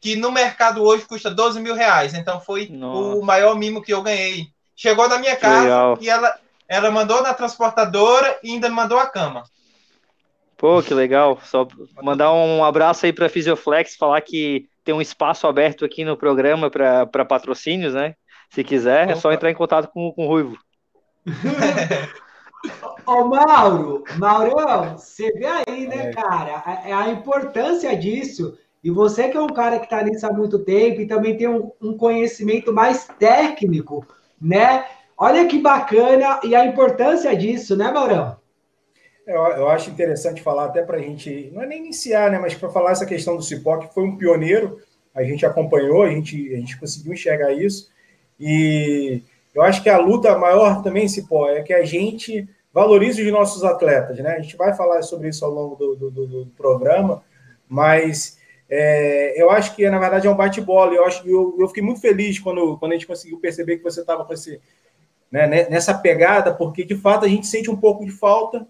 que 0.00 0.16
no 0.16 0.30
mercado 0.30 0.82
hoje 0.82 1.06
custa 1.06 1.30
12 1.30 1.60
mil 1.60 1.74
reais. 1.74 2.12
Então 2.14 2.40
foi 2.40 2.68
Nossa. 2.68 3.16
o 3.16 3.22
maior 3.22 3.56
mimo 3.56 3.80
que 3.80 3.92
eu 3.92 4.02
ganhei. 4.02 4.48
Chegou 4.76 5.08
na 5.08 5.18
minha 5.18 5.36
casa 5.36 5.62
Legal. 5.62 5.98
e 6.00 6.10
ela, 6.10 6.38
ela 6.68 6.90
mandou 6.90 7.22
na 7.22 7.32
transportadora 7.32 8.38
e 8.42 8.50
ainda 8.50 8.68
mandou 8.68 8.98
a 8.98 9.06
cama. 9.06 9.44
Pô, 10.56 10.82
que 10.82 10.92
legal. 10.92 11.38
Só 11.44 11.66
mandar 12.02 12.32
um 12.32 12.64
abraço 12.64 13.06
aí 13.06 13.12
para 13.12 13.28
Fisioflex, 13.28 13.96
falar 13.96 14.20
que 14.20 14.66
tem 14.84 14.94
um 14.94 15.00
espaço 15.00 15.46
aberto 15.46 15.84
aqui 15.84 16.04
no 16.04 16.16
programa 16.16 16.70
para 16.70 17.24
patrocínios, 17.24 17.94
né? 17.94 18.14
Se 18.50 18.62
quiser, 18.62 19.04
Opa. 19.04 19.12
é 19.12 19.16
só 19.16 19.32
entrar 19.32 19.50
em 19.50 19.54
contato 19.54 19.88
com, 19.88 20.12
com 20.12 20.26
o 20.26 20.28
Ruivo. 20.28 20.58
Ô, 23.06 23.24
Mauro, 23.24 24.04
Maurão, 24.18 24.96
você 24.96 25.30
vê 25.32 25.46
aí, 25.46 25.86
né, 25.86 26.08
é. 26.08 26.12
cara, 26.12 26.62
a, 26.64 27.04
a, 27.04 27.10
importância 27.10 27.94
disso. 27.96 28.56
E 28.82 28.90
você 28.90 29.28
que 29.28 29.36
é 29.36 29.40
um 29.40 29.48
cara 29.48 29.78
que 29.78 29.84
está 29.84 30.02
nisso 30.02 30.26
há 30.26 30.32
muito 30.32 30.58
tempo 30.58 31.00
e 31.00 31.06
também 31.06 31.36
tem 31.36 31.48
um, 31.48 31.70
um 31.80 31.96
conhecimento 31.96 32.72
mais 32.72 33.06
técnico, 33.18 34.06
né? 34.40 34.84
Olha 35.16 35.46
que 35.46 35.58
bacana 35.58 36.40
e 36.42 36.54
a 36.54 36.66
importância 36.66 37.34
disso, 37.36 37.76
né, 37.76 37.90
Maurão? 37.90 38.36
Eu, 39.26 39.42
eu 39.42 39.68
acho 39.68 39.90
interessante 39.90 40.42
falar 40.42 40.66
até 40.66 40.82
para 40.82 40.98
a 40.98 41.00
gente, 41.00 41.50
não 41.54 41.62
é 41.62 41.66
nem 41.66 41.78
iniciar, 41.78 42.30
né, 42.30 42.38
mas 42.38 42.54
para 42.54 42.68
falar 42.68 42.92
essa 42.92 43.06
questão 43.06 43.36
do 43.36 43.42
Cipó, 43.42 43.78
que 43.78 43.92
foi 43.94 44.04
um 44.04 44.16
pioneiro, 44.16 44.78
a 45.14 45.22
gente 45.22 45.46
acompanhou, 45.46 46.02
a 46.02 46.10
gente, 46.10 46.52
a 46.52 46.58
gente 46.58 46.78
conseguiu 46.78 47.14
enxergar 47.14 47.52
isso, 47.52 47.90
e 48.38 49.22
eu 49.54 49.62
acho 49.62 49.82
que 49.82 49.88
a 49.88 49.98
luta 49.98 50.36
maior 50.36 50.82
também, 50.82 51.08
Cipó, 51.08 51.48
é 51.48 51.62
que 51.62 51.72
a 51.72 51.84
gente 51.84 52.48
valorize 52.72 53.22
os 53.22 53.32
nossos 53.32 53.62
atletas, 53.62 54.18
né? 54.18 54.34
A 54.36 54.40
gente 54.40 54.56
vai 54.56 54.74
falar 54.74 55.02
sobre 55.02 55.28
isso 55.28 55.44
ao 55.44 55.50
longo 55.50 55.76
do, 55.76 55.94
do, 55.94 56.10
do, 56.10 56.26
do 56.26 56.46
programa, 56.56 57.22
mas 57.68 58.36
é, 58.68 59.40
eu 59.40 59.50
acho 59.50 59.76
que 59.76 59.88
na 59.88 59.98
verdade 59.98 60.26
é 60.26 60.30
um 60.30 60.36
bate-bola. 60.36 60.92
Eu 60.92 61.04
acho 61.04 61.26
eu, 61.28 61.56
eu 61.58 61.68
fiquei 61.68 61.82
muito 61.82 62.00
feliz 62.00 62.38
quando, 62.38 62.76
quando 62.78 62.92
a 62.92 62.94
gente 62.94 63.06
conseguiu 63.06 63.38
perceber 63.38 63.76
que 63.76 63.84
você 63.84 64.00
estava 64.00 64.24
com 64.24 64.32
esse 64.32 64.60
né, 65.30 65.68
nessa 65.68 65.94
pegada, 65.94 66.52
porque 66.52 66.84
de 66.84 66.96
fato 66.96 67.24
a 67.24 67.28
gente 67.28 67.46
sente 67.46 67.70
um 67.70 67.76
pouco 67.76 68.04
de 68.04 68.10
falta, 68.10 68.66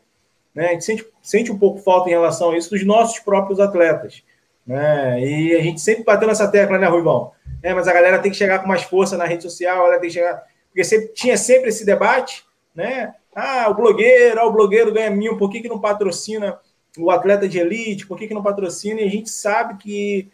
né? 0.54 0.68
A 0.68 0.72
gente 0.72 0.84
sente, 0.84 1.06
sente 1.22 1.50
um 1.50 1.58
pouco 1.58 1.78
falta 1.78 2.08
em 2.08 2.12
relação 2.12 2.50
a 2.50 2.58
isso 2.58 2.70
dos 2.70 2.84
nossos 2.84 3.18
próprios 3.18 3.58
atletas. 3.58 4.22
Né? 4.66 5.20
E 5.20 5.54
a 5.54 5.60
gente 5.60 5.80
sempre 5.80 6.04
bateu 6.04 6.26
nessa 6.26 6.48
tecla, 6.48 6.78
né, 6.78 6.86
Ruivão? 6.86 7.32
É, 7.62 7.74
mas 7.74 7.88
a 7.88 7.92
galera 7.92 8.18
tem 8.18 8.30
que 8.30 8.36
chegar 8.36 8.60
com 8.60 8.68
mais 8.68 8.82
força 8.82 9.16
na 9.16 9.26
rede 9.26 9.42
social, 9.42 9.86
ela 9.86 9.98
tem 9.98 10.08
que 10.08 10.14
chegar. 10.14 10.42
Porque 10.74 10.82
sempre, 10.82 11.08
tinha 11.14 11.36
sempre 11.36 11.68
esse 11.68 11.86
debate, 11.86 12.44
né? 12.74 13.14
Ah, 13.32 13.68
o 13.70 13.74
blogueiro, 13.74 14.40
ah, 14.40 14.44
o 14.44 14.52
blogueiro 14.52 14.92
ganha 14.92 15.08
mil, 15.08 15.38
por 15.38 15.48
que, 15.48 15.60
que 15.60 15.68
não 15.68 15.78
patrocina 15.78 16.58
o 16.98 17.12
atleta 17.12 17.48
de 17.48 17.60
elite, 17.60 18.08
por 18.08 18.18
que, 18.18 18.26
que 18.26 18.34
não 18.34 18.42
patrocina? 18.42 19.00
E 19.00 19.04
a 19.04 19.10
gente 19.10 19.30
sabe 19.30 19.76
que 19.76 20.28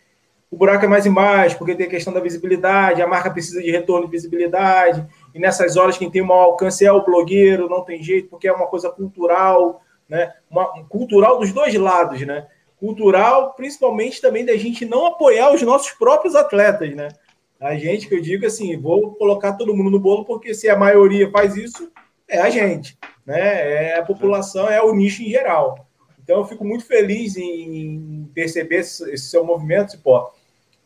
o 0.51 0.57
buraco 0.57 0.83
é 0.83 0.89
mais 0.89 1.05
embaixo, 1.05 1.59
porque 1.59 1.75
tem 1.75 1.87
a 1.87 1.91
questão 1.91 2.11
da 2.11 2.21
visibilidade, 2.21 3.03
a 3.03 3.07
marca 3.07 3.31
precisa 3.31 3.61
de 3.63 3.71
retorno 3.71 4.07
de 4.07 4.11
visibilidade, 4.11 5.07
e 5.35 5.39
nessas 5.39 5.77
horas 5.77 5.99
quem 5.99 6.11
tem 6.11 6.23
o 6.23 6.27
maior 6.27 6.45
alcance 6.45 6.87
é 6.87 6.91
o 6.91 7.05
blogueiro, 7.05 7.69
não 7.69 7.85
tem 7.85 8.03
jeito, 8.03 8.31
porque 8.31 8.49
é 8.49 8.53
uma 8.53 8.67
coisa 8.67 8.89
cultural, 8.89 9.83
né? 10.09 10.33
Uma, 10.51 10.75
um 10.75 10.85
cultural 10.85 11.39
dos 11.39 11.53
dois 11.53 11.75
lados, 11.75 12.27
né? 12.27 12.49
Cultural, 12.79 13.53
principalmente 13.53 14.23
também 14.23 14.47
da 14.47 14.57
gente 14.57 14.87
não 14.87 15.05
apoiar 15.05 15.53
os 15.53 15.61
nossos 15.61 15.91
próprios 15.93 16.35
atletas, 16.35 16.97
né? 16.97 17.09
A 17.61 17.75
gente, 17.77 18.09
que 18.09 18.15
eu 18.15 18.23
digo 18.23 18.47
assim, 18.47 18.77
vou 18.79 19.15
colocar 19.17 19.53
todo 19.53 19.75
mundo 19.77 19.91
no 19.91 20.01
bolo, 20.01 20.25
porque 20.25 20.55
se 20.55 20.69
a 20.69 20.77
maioria 20.79 21.31
faz 21.31 21.57
isso, 21.57 21.93
é 22.27 22.41
a 22.41 22.49
gente, 22.49 22.99
né? 23.27 23.93
É 23.93 23.99
a 23.99 24.03
população, 24.03 24.69
é 24.69 24.83
o 24.83 24.95
nicho 24.95 25.23
em 25.23 25.29
geral. 25.29 25.87
Então 26.23 26.39
eu 26.39 26.45
fico 26.47 26.65
muito 26.65 26.87
feliz 26.87 27.37
em 27.37 28.31
perceber 28.33 28.77
esse, 28.77 29.17
seu 29.19 29.45
movimento, 29.45 29.93
Cipó. 29.93 30.33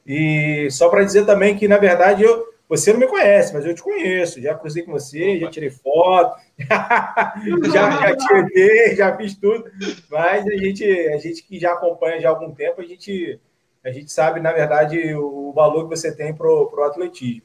E 0.06 0.68
só 0.70 0.88
para 0.88 1.04
dizer 1.04 1.24
também 1.24 1.56
que, 1.56 1.68
na 1.68 1.78
verdade, 1.78 2.22
eu, 2.22 2.46
você 2.68 2.92
não 2.92 3.00
me 3.00 3.06
conhece, 3.06 3.52
mas 3.52 3.64
eu 3.64 3.74
te 3.74 3.82
conheço. 3.82 4.40
Já 4.40 4.54
cruzei 4.54 4.82
com 4.82 4.92
você, 4.92 5.38
já 5.38 5.50
tirei 5.50 5.70
foto, 5.70 6.36
já, 6.58 7.72
já 7.72 8.16
tirei, 8.16 8.96
já 8.96 9.16
fiz 9.16 9.36
tudo. 9.36 9.70
Mas 10.10 10.46
a 10.46 10.56
gente, 10.56 10.84
a 10.84 11.18
gente 11.18 11.42
que 11.44 11.58
já 11.58 11.72
acompanha 11.72 12.20
já 12.20 12.28
há 12.28 12.32
algum 12.32 12.52
tempo, 12.52 12.80
a 12.80 12.84
gente, 12.84 13.38
a 13.84 13.90
gente 13.90 14.10
sabe, 14.10 14.40
na 14.40 14.52
verdade, 14.52 15.14
o 15.14 15.52
valor 15.52 15.88
que 15.88 15.96
você 15.96 16.14
tem 16.14 16.34
para 16.34 16.46
o 16.46 16.82
atletismo. 16.84 17.42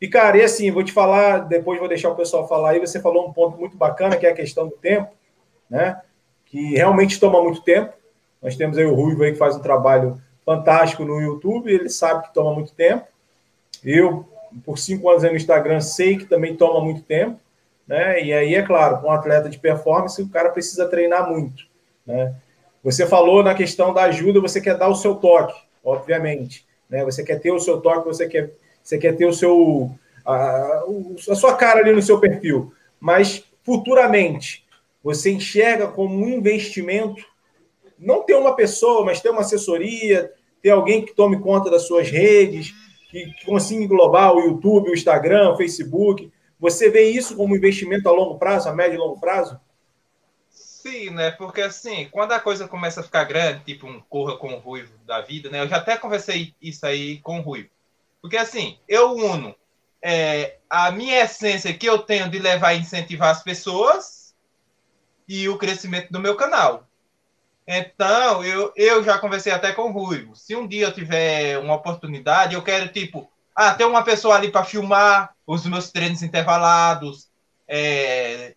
E, 0.00 0.08
cara, 0.08 0.38
e 0.38 0.42
assim, 0.42 0.70
vou 0.70 0.82
te 0.82 0.92
falar, 0.92 1.38
depois 1.40 1.78
vou 1.78 1.88
deixar 1.88 2.10
o 2.10 2.16
pessoal 2.16 2.48
falar 2.48 2.70
aí, 2.70 2.80
você 2.80 3.00
falou 3.00 3.28
um 3.28 3.32
ponto 3.32 3.58
muito 3.58 3.76
bacana, 3.76 4.16
que 4.16 4.26
é 4.26 4.30
a 4.30 4.34
questão 4.34 4.68
do 4.68 4.76
tempo, 4.76 5.10
né? 5.68 6.00
Que 6.46 6.74
realmente 6.74 7.20
toma 7.20 7.42
muito 7.42 7.62
tempo. 7.62 7.92
Nós 8.42 8.56
temos 8.56 8.76
aí 8.78 8.84
o 8.84 8.94
Ruivo 8.94 9.22
aí 9.22 9.32
que 9.32 9.38
faz 9.38 9.56
um 9.56 9.60
trabalho 9.60 10.20
fantástico 10.44 11.04
no 11.04 11.20
YouTube, 11.20 11.72
ele 11.72 11.88
sabe 11.88 12.26
que 12.26 12.34
toma 12.34 12.54
muito 12.54 12.72
tempo. 12.72 13.06
Eu, 13.84 14.28
por 14.64 14.78
cinco 14.78 15.08
anos 15.08 15.24
aí 15.24 15.30
no 15.30 15.36
Instagram, 15.36 15.80
sei 15.80 16.16
que 16.16 16.26
também 16.26 16.56
toma 16.56 16.80
muito 16.80 17.02
tempo, 17.02 17.38
né? 17.86 18.22
E 18.22 18.32
aí, 18.32 18.54
é 18.54 18.62
claro, 18.62 19.00
com 19.00 19.08
um 19.08 19.12
atleta 19.12 19.48
de 19.48 19.58
performance, 19.58 20.20
o 20.22 20.28
cara 20.28 20.50
precisa 20.50 20.88
treinar 20.88 21.28
muito, 21.28 21.64
né? 22.06 22.34
Você 22.84 23.06
falou 23.06 23.42
na 23.42 23.54
questão 23.54 23.92
da 23.92 24.02
ajuda, 24.04 24.40
você 24.40 24.60
quer 24.60 24.78
dar 24.78 24.88
o 24.88 24.94
seu 24.94 25.16
toque, 25.16 25.65
obviamente, 25.86 26.66
né? 26.90 27.04
Você 27.04 27.22
quer 27.22 27.40
ter 27.40 27.52
o 27.52 27.60
seu 27.60 27.80
toque, 27.80 28.08
você 28.08 28.28
quer 28.28 28.52
você 28.82 28.98
quer 28.98 29.16
ter 29.16 29.26
o 29.26 29.32
seu 29.32 29.90
a, 30.24 30.84
a 31.30 31.34
sua 31.34 31.54
cara 31.54 31.80
ali 31.80 31.92
no 31.92 32.02
seu 32.02 32.18
perfil, 32.18 32.72
mas 33.00 33.44
futuramente 33.64 34.66
você 35.02 35.30
enxerga 35.30 35.86
como 35.86 36.16
um 36.16 36.28
investimento 36.28 37.24
não 37.98 38.22
ter 38.24 38.34
uma 38.34 38.54
pessoa, 38.54 39.04
mas 39.04 39.20
ter 39.20 39.30
uma 39.30 39.40
assessoria, 39.40 40.30
ter 40.60 40.70
alguém 40.70 41.04
que 41.04 41.14
tome 41.14 41.40
conta 41.40 41.70
das 41.70 41.86
suas 41.86 42.10
redes, 42.10 42.74
que, 43.08 43.26
que 43.32 43.46
consiga 43.46 43.82
englobar 43.82 44.34
o 44.34 44.40
YouTube, 44.40 44.90
o 44.90 44.94
Instagram, 44.94 45.52
o 45.52 45.56
Facebook. 45.56 46.30
Você 46.58 46.90
vê 46.90 47.08
isso 47.08 47.36
como 47.36 47.56
investimento 47.56 48.08
a 48.08 48.12
longo 48.12 48.38
prazo, 48.38 48.68
a 48.68 48.74
médio 48.74 48.96
e 48.96 48.98
longo 48.98 49.20
prazo? 49.20 49.58
Sim, 50.86 51.10
né? 51.10 51.32
Porque 51.32 51.62
assim, 51.62 52.08
quando 52.12 52.30
a 52.30 52.38
coisa 52.38 52.68
começa 52.68 53.00
a 53.00 53.02
ficar 53.02 53.24
grande, 53.24 53.64
tipo 53.64 53.88
um 53.88 54.00
corra 54.00 54.36
com 54.36 54.54
o 54.54 54.58
ruivo 54.58 54.96
da 55.04 55.20
vida, 55.20 55.50
né? 55.50 55.60
Eu 55.60 55.68
já 55.68 55.78
até 55.78 55.96
conversei 55.96 56.54
isso 56.62 56.86
aí 56.86 57.18
com 57.18 57.40
o 57.40 57.42
ruivo. 57.42 57.68
Porque 58.22 58.36
assim, 58.36 58.78
eu 58.86 59.12
uno 59.16 59.52
é, 60.00 60.58
a 60.70 60.92
minha 60.92 61.24
essência 61.24 61.74
que 61.74 61.86
eu 61.86 61.98
tenho 61.98 62.30
de 62.30 62.38
levar 62.38 62.74
e 62.74 62.78
incentivar 62.78 63.30
as 63.30 63.42
pessoas 63.42 64.32
e 65.28 65.48
o 65.48 65.58
crescimento 65.58 66.12
do 66.12 66.20
meu 66.20 66.36
canal. 66.36 66.86
Então, 67.66 68.44
eu, 68.44 68.72
eu 68.76 69.02
já 69.02 69.18
conversei 69.18 69.52
até 69.52 69.72
com 69.72 69.90
o 69.90 69.92
Ruivo. 69.92 70.36
Se 70.36 70.54
um 70.54 70.68
dia 70.68 70.86
eu 70.86 70.92
tiver 70.92 71.58
uma 71.58 71.74
oportunidade, 71.74 72.54
eu 72.54 72.62
quero, 72.62 72.86
tipo, 72.92 73.28
ah, 73.56 73.74
ter 73.74 73.84
uma 73.84 74.04
pessoa 74.04 74.36
ali 74.36 74.52
para 74.52 74.64
filmar 74.64 75.34
os 75.44 75.66
meus 75.66 75.90
treinos 75.90 76.22
intervalados, 76.22 77.28
é, 77.66 78.54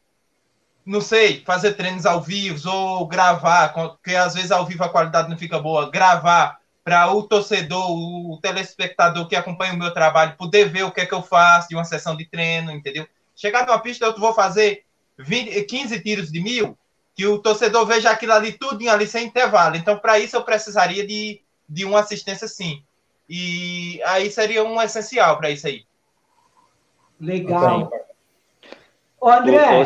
não 0.85 1.01
sei, 1.01 1.43
fazer 1.45 1.73
treinos 1.73 2.05
ao 2.05 2.21
vivo 2.21 2.69
ou 2.69 3.07
gravar, 3.07 3.73
porque 3.73 4.15
às 4.15 4.33
vezes 4.33 4.51
ao 4.51 4.65
vivo 4.65 4.83
a 4.83 4.89
qualidade 4.89 5.29
não 5.29 5.37
fica 5.37 5.59
boa, 5.59 5.89
gravar 5.89 6.59
para 6.83 7.13
o 7.13 7.21
torcedor, 7.23 7.91
o 7.91 8.39
telespectador 8.41 9.27
que 9.27 9.35
acompanha 9.35 9.73
o 9.73 9.77
meu 9.77 9.93
trabalho 9.93 10.35
poder 10.37 10.69
ver 10.69 10.83
o 10.83 10.91
que 10.91 11.01
é 11.01 11.05
que 11.05 11.13
eu 11.13 11.21
faço 11.21 11.69
de 11.69 11.75
uma 11.75 11.83
sessão 11.83 12.15
de 12.15 12.25
treino, 12.25 12.71
entendeu? 12.71 13.07
Chegar 13.35 13.65
numa 13.65 13.79
pista, 13.79 14.05
eu 14.05 14.17
vou 14.17 14.33
fazer 14.33 14.83
20, 15.19 15.63
15 15.65 15.99
tiros 16.01 16.31
de 16.31 16.41
mil, 16.41 16.77
que 17.13 17.27
o 17.27 17.37
torcedor 17.37 17.85
veja 17.85 18.09
aquilo 18.09 18.33
ali 18.33 18.53
tudo 18.53 18.89
ali 18.89 19.05
sem 19.05 19.27
intervalo. 19.27 19.75
Então, 19.75 19.97
para 19.97 20.17
isso, 20.17 20.35
eu 20.35 20.43
precisaria 20.43 21.05
de, 21.05 21.41
de 21.67 21.85
uma 21.85 21.99
assistência 21.99 22.47
sim. 22.47 22.83
E 23.29 24.01
aí 24.05 24.31
seria 24.31 24.63
um 24.63 24.81
essencial 24.81 25.37
para 25.37 25.51
isso 25.51 25.67
aí. 25.67 25.85
Legal. 27.19 27.91
Ô, 29.19 29.29
André. 29.29 29.85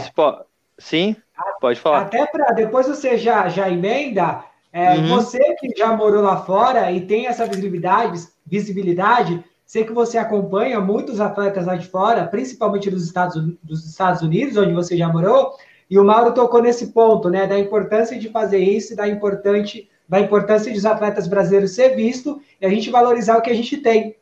Sim, 0.77 1.15
pode 1.59 1.79
falar. 1.79 2.01
Até 2.01 2.25
para 2.25 2.51
depois 2.51 2.87
você 2.87 3.17
já, 3.17 3.47
já 3.47 3.69
emenda 3.69 4.43
é, 4.73 4.95
uhum. 4.95 5.07
Você 5.09 5.37
que 5.59 5.69
já 5.77 5.95
morou 5.95 6.23
lá 6.23 6.37
fora 6.37 6.91
e 6.91 7.01
tem 7.01 7.27
essa 7.27 7.45
visibilidade, 7.45 8.27
visibilidade, 8.43 9.43
sei 9.63 9.83
que 9.83 9.93
você 9.93 10.17
acompanha 10.17 10.79
muitos 10.79 11.21
atletas 11.21 11.67
lá 11.67 11.75
de 11.75 11.87
fora, 11.87 12.25
principalmente 12.25 12.89
dos 12.89 13.05
Estados, 13.05 13.35
dos 13.61 13.87
Estados 13.87 14.23
Unidos, 14.23 14.57
onde 14.57 14.73
você 14.73 14.97
já 14.97 15.07
morou, 15.07 15.53
e 15.87 15.99
o 15.99 16.03
Mauro 16.03 16.33
tocou 16.33 16.59
nesse 16.59 16.87
ponto, 16.87 17.29
né, 17.29 17.45
da 17.45 17.59
importância 17.59 18.17
de 18.17 18.29
fazer 18.29 18.57
isso, 18.57 18.95
da, 18.95 19.07
importante, 19.07 19.87
da 20.09 20.19
importância 20.19 20.71
de 20.71 20.77
os 20.79 20.87
atletas 20.87 21.27
brasileiros 21.27 21.75
ser 21.75 21.95
visto 21.95 22.41
e 22.59 22.65
a 22.65 22.69
gente 22.69 22.89
valorizar 22.89 23.37
o 23.37 23.43
que 23.43 23.51
a 23.51 23.55
gente 23.55 23.77
tem. 23.77 24.15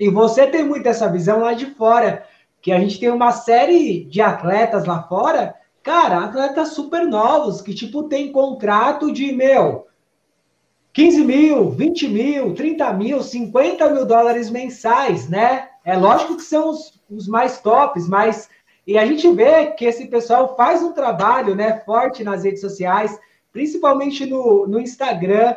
E 0.00 0.10
você 0.10 0.44
tem 0.48 0.64
muito 0.64 0.88
essa 0.88 1.08
visão 1.08 1.38
lá 1.38 1.52
de 1.52 1.66
fora, 1.66 2.26
que 2.60 2.72
a 2.72 2.80
gente 2.80 2.98
tem 2.98 3.10
uma 3.10 3.30
série 3.30 4.02
de 4.06 4.20
atletas 4.20 4.86
lá 4.86 5.04
fora 5.04 5.54
Cara, 5.84 6.24
atletas 6.24 6.70
super 6.70 7.06
novos, 7.06 7.60
que, 7.60 7.74
tipo, 7.74 8.04
tem 8.04 8.32
contrato 8.32 9.12
de, 9.12 9.30
meu, 9.32 9.86
15 10.94 11.22
mil, 11.22 11.70
20 11.72 12.08
mil, 12.08 12.54
30 12.54 12.90
mil, 12.94 13.22
50 13.22 13.90
mil 13.90 14.06
dólares 14.06 14.48
mensais, 14.48 15.28
né? 15.28 15.68
É 15.84 15.94
lógico 15.94 16.36
que 16.36 16.42
são 16.42 16.70
os, 16.70 16.98
os 17.10 17.28
mais 17.28 17.60
tops, 17.60 18.08
mas. 18.08 18.48
E 18.86 18.96
a 18.96 19.04
gente 19.04 19.30
vê 19.32 19.72
que 19.72 19.84
esse 19.84 20.06
pessoal 20.06 20.56
faz 20.56 20.82
um 20.82 20.94
trabalho, 20.94 21.54
né, 21.54 21.80
forte 21.80 22.24
nas 22.24 22.44
redes 22.44 22.62
sociais, 22.62 23.18
principalmente 23.52 24.24
no, 24.24 24.66
no 24.66 24.80
Instagram. 24.80 25.54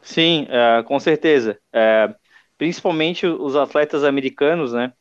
Sim, 0.00 0.46
é, 0.48 0.84
com 0.84 1.00
certeza. 1.00 1.58
É, 1.72 2.14
principalmente 2.56 3.26
os 3.26 3.56
atletas 3.56 4.04
americanos, 4.04 4.72
né? 4.72 4.92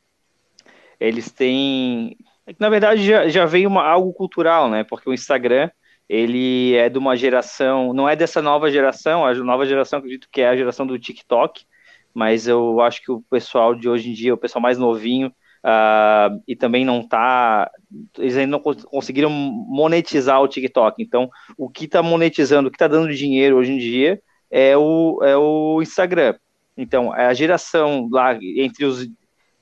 Eles 0.99 1.31
têm 1.31 2.17
é 2.49 2.53
que, 2.53 2.59
na 2.59 2.69
verdade, 2.69 3.05
já, 3.05 3.27
já 3.29 3.45
veio 3.45 3.69
uma, 3.69 3.83
algo 3.83 4.11
cultural, 4.11 4.69
né? 4.69 4.83
Porque 4.83 5.07
o 5.07 5.13
Instagram, 5.13 5.69
ele 6.07 6.75
é 6.75 6.89
de 6.89 6.97
uma 6.97 7.15
geração, 7.15 7.93
não 7.93 8.09
é 8.09 8.15
dessa 8.15 8.41
nova 8.41 8.71
geração, 8.71 9.23
a 9.23 9.33
nova 9.35 9.67
geração, 9.67 9.99
acredito 9.99 10.27
que 10.31 10.41
é 10.41 10.49
a 10.49 10.55
geração 10.55 10.87
do 10.87 10.97
TikTok, 10.97 11.63
mas 12.11 12.47
eu 12.47 12.81
acho 12.81 13.03
que 13.03 13.11
o 13.11 13.21
pessoal 13.29 13.75
de 13.75 13.87
hoje 13.87 14.09
em 14.09 14.13
dia, 14.13 14.33
o 14.33 14.37
pessoal 14.37 14.63
mais 14.63 14.79
novinho, 14.79 15.27
uh, 15.27 16.41
e 16.47 16.55
também 16.55 16.83
não 16.83 17.07
tá, 17.07 17.69
eles 18.17 18.35
ainda 18.35 18.51
não 18.51 18.59
conseguiram 18.59 19.29
monetizar 19.29 20.41
o 20.41 20.47
TikTok. 20.47 21.03
Então, 21.03 21.29
o 21.55 21.69
que 21.69 21.85
está 21.85 22.01
monetizando, 22.01 22.67
o 22.67 22.71
que 22.71 22.77
está 22.77 22.87
dando 22.87 23.13
dinheiro 23.13 23.57
hoje 23.57 23.73
em 23.73 23.77
dia 23.77 24.19
é 24.49 24.75
o, 24.75 25.19
é 25.21 25.37
o 25.37 25.79
Instagram. 25.83 26.33
Então, 26.75 27.13
a 27.13 27.31
geração 27.35 28.09
lá 28.11 28.35
entre 28.41 28.85
os 28.85 29.07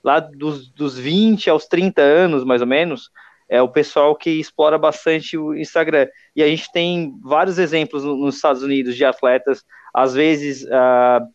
lá 0.04 0.20
dos, 0.20 0.70
dos 0.70 0.98
20 0.98 1.50
aos 1.50 1.66
30 1.68 2.02
anos, 2.02 2.44
mais 2.44 2.62
ou 2.62 2.68
menos, 2.68 3.10
é 3.50 3.62
o 3.62 3.70
pessoal 3.70 4.16
que 4.16 4.30
explora 4.30 4.78
bastante 4.78 5.38
o 5.38 5.56
Instagram. 5.56 6.08
E 6.36 6.44
a 6.44 6.48
gente 6.48 6.72
tem 6.72 7.18
vários 7.22 7.58
exemplos 7.58 8.04
nos 8.04 8.36
Estados 8.36 8.62
Unidos 8.62 8.96
de 8.96 9.06
atletas, 9.06 9.64
às 9.94 10.14
vezes 10.14 10.64
uh, 10.64 11.26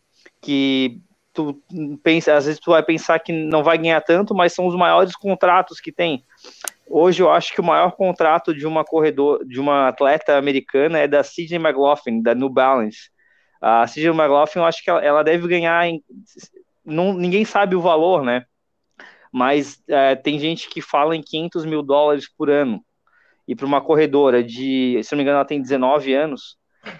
que 0.41 1.01
tu 1.33 1.59
pensa, 2.03 2.35
às 2.35 2.45
vezes 2.45 2.59
tu 2.59 2.69
vai 2.69 2.83
pensar 2.83 3.17
que 3.19 3.31
não 3.33 3.63
vai 3.63 3.77
ganhar 3.77 3.99
tanto, 4.01 4.35
mas 4.35 4.53
são 4.53 4.67
os 4.67 4.75
maiores 4.75 5.15
contratos 5.15 5.81
que 5.81 5.91
tem. 5.91 6.23
Hoje 6.87 7.23
eu 7.23 7.31
acho 7.31 7.51
que 7.53 7.61
o 7.61 7.63
maior 7.63 7.91
contrato 7.93 8.53
de 8.53 8.67
uma 8.67 8.85
corredor, 8.85 9.43
de 9.45 9.59
uma 9.59 9.87
atleta 9.87 10.37
americana 10.37 10.99
é 10.99 11.07
da 11.07 11.23
Sidney 11.23 11.59
McLaughlin, 11.59 12.21
da 12.21 12.35
New 12.35 12.49
Balance. 12.49 13.09
A 13.59 13.87
Sidney 13.87 14.11
McLaughlin, 14.11 14.57
eu 14.57 14.65
acho 14.65 14.83
que 14.83 14.89
ela, 14.89 15.03
ela 15.03 15.23
deve 15.23 15.47
ganhar, 15.47 15.87
em, 15.87 16.03
não, 16.85 17.13
ninguém 17.13 17.45
sabe 17.45 17.75
o 17.75 17.81
valor, 17.81 18.23
né? 18.23 18.45
Mas 19.33 19.81
é, 19.87 20.15
tem 20.15 20.37
gente 20.37 20.69
que 20.69 20.79
fala 20.79 21.15
em 21.15 21.21
500 21.23 21.65
mil 21.65 21.81
dólares 21.81 22.29
por 22.37 22.51
ano. 22.51 22.85
E 23.47 23.55
para 23.55 23.65
uma 23.65 23.81
corredora 23.81 24.43
de, 24.43 25.01
se 25.03 25.11
não 25.11 25.17
me 25.17 25.23
engano, 25.23 25.37
ela 25.37 25.45
tem 25.45 25.59
19 25.59 26.13
anos, 26.13 26.55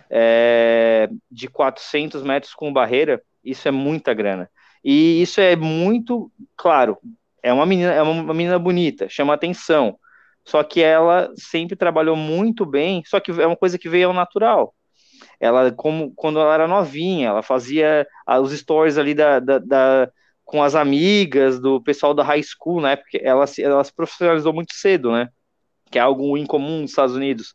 é, 0.09 1.07
de 1.29 1.47
400 1.47 2.23
metros 2.23 2.55
com 2.55 2.73
barreira, 2.73 3.21
isso 3.43 3.67
é 3.67 3.71
muita 3.71 4.15
grana. 4.15 4.49
E 4.83 5.21
isso 5.21 5.39
é 5.39 5.55
muito, 5.55 6.31
claro, 6.57 6.97
é 7.43 7.53
uma 7.53 7.67
menina, 7.67 7.91
é 7.93 8.01
uma 8.01 8.33
menina 8.33 8.57
bonita, 8.57 9.07
chama 9.07 9.33
atenção. 9.35 9.97
Só 10.43 10.63
que 10.63 10.81
ela 10.81 11.31
sempre 11.37 11.75
trabalhou 11.75 12.15
muito 12.15 12.65
bem, 12.65 13.03
só 13.05 13.19
que 13.19 13.31
é 13.31 13.45
uma 13.45 13.55
coisa 13.55 13.77
que 13.77 13.87
veio 13.87 14.07
ao 14.07 14.13
natural. 14.13 14.73
Ela, 15.39 15.71
como 15.71 16.11
quando 16.15 16.39
ela 16.39 16.53
era 16.53 16.67
novinha, 16.67 17.29
ela 17.29 17.43
fazia 17.43 18.07
os 18.41 18.51
stories 18.57 18.97
ali 18.97 19.13
da, 19.13 19.39
da, 19.39 19.59
da 19.59 20.11
com 20.43 20.62
as 20.62 20.75
amigas 20.75 21.59
do 21.59 21.81
pessoal 21.81 22.13
da 22.13 22.23
high 22.23 22.43
school, 22.43 22.81
né? 22.81 22.95
Porque 22.95 23.19
ela, 23.23 23.45
ela 23.59 23.83
se 23.83 23.93
profissionalizou 23.93 24.53
muito 24.53 24.73
cedo, 24.73 25.12
né? 25.12 25.29
Que 25.91 26.00
é 26.00 26.01
algo 26.01 26.38
incomum 26.38 26.81
nos 26.81 26.91
Estados 26.91 27.15
Unidos. 27.15 27.53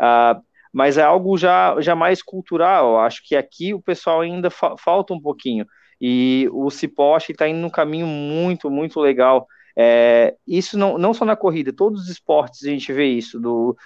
Uh, 0.00 0.40
mas 0.72 0.96
é 0.98 1.02
algo 1.02 1.36
já, 1.36 1.80
já 1.80 1.94
mais 1.94 2.22
cultural. 2.22 2.98
Acho 3.00 3.22
que 3.24 3.36
aqui 3.36 3.74
o 3.74 3.82
pessoal 3.82 4.20
ainda 4.20 4.50
fa 4.50 4.76
falta 4.78 5.12
um 5.12 5.20
pouquinho. 5.20 5.66
E 6.00 6.48
o 6.52 6.70
Cipó 6.70 7.16
está 7.18 7.46
indo 7.48 7.58
num 7.58 7.70
caminho 7.70 8.06
muito, 8.06 8.70
muito 8.70 9.00
legal. 9.00 9.46
É, 9.76 10.34
isso 10.46 10.78
não, 10.78 10.96
não 10.96 11.12
só 11.12 11.24
na 11.24 11.36
corrida, 11.36 11.72
todos 11.72 12.02
os 12.02 12.08
esportes 12.08 12.64
a 12.64 12.70
gente 12.70 12.92
vê 12.92 13.06
isso. 13.06 13.38
Do, 13.38 13.76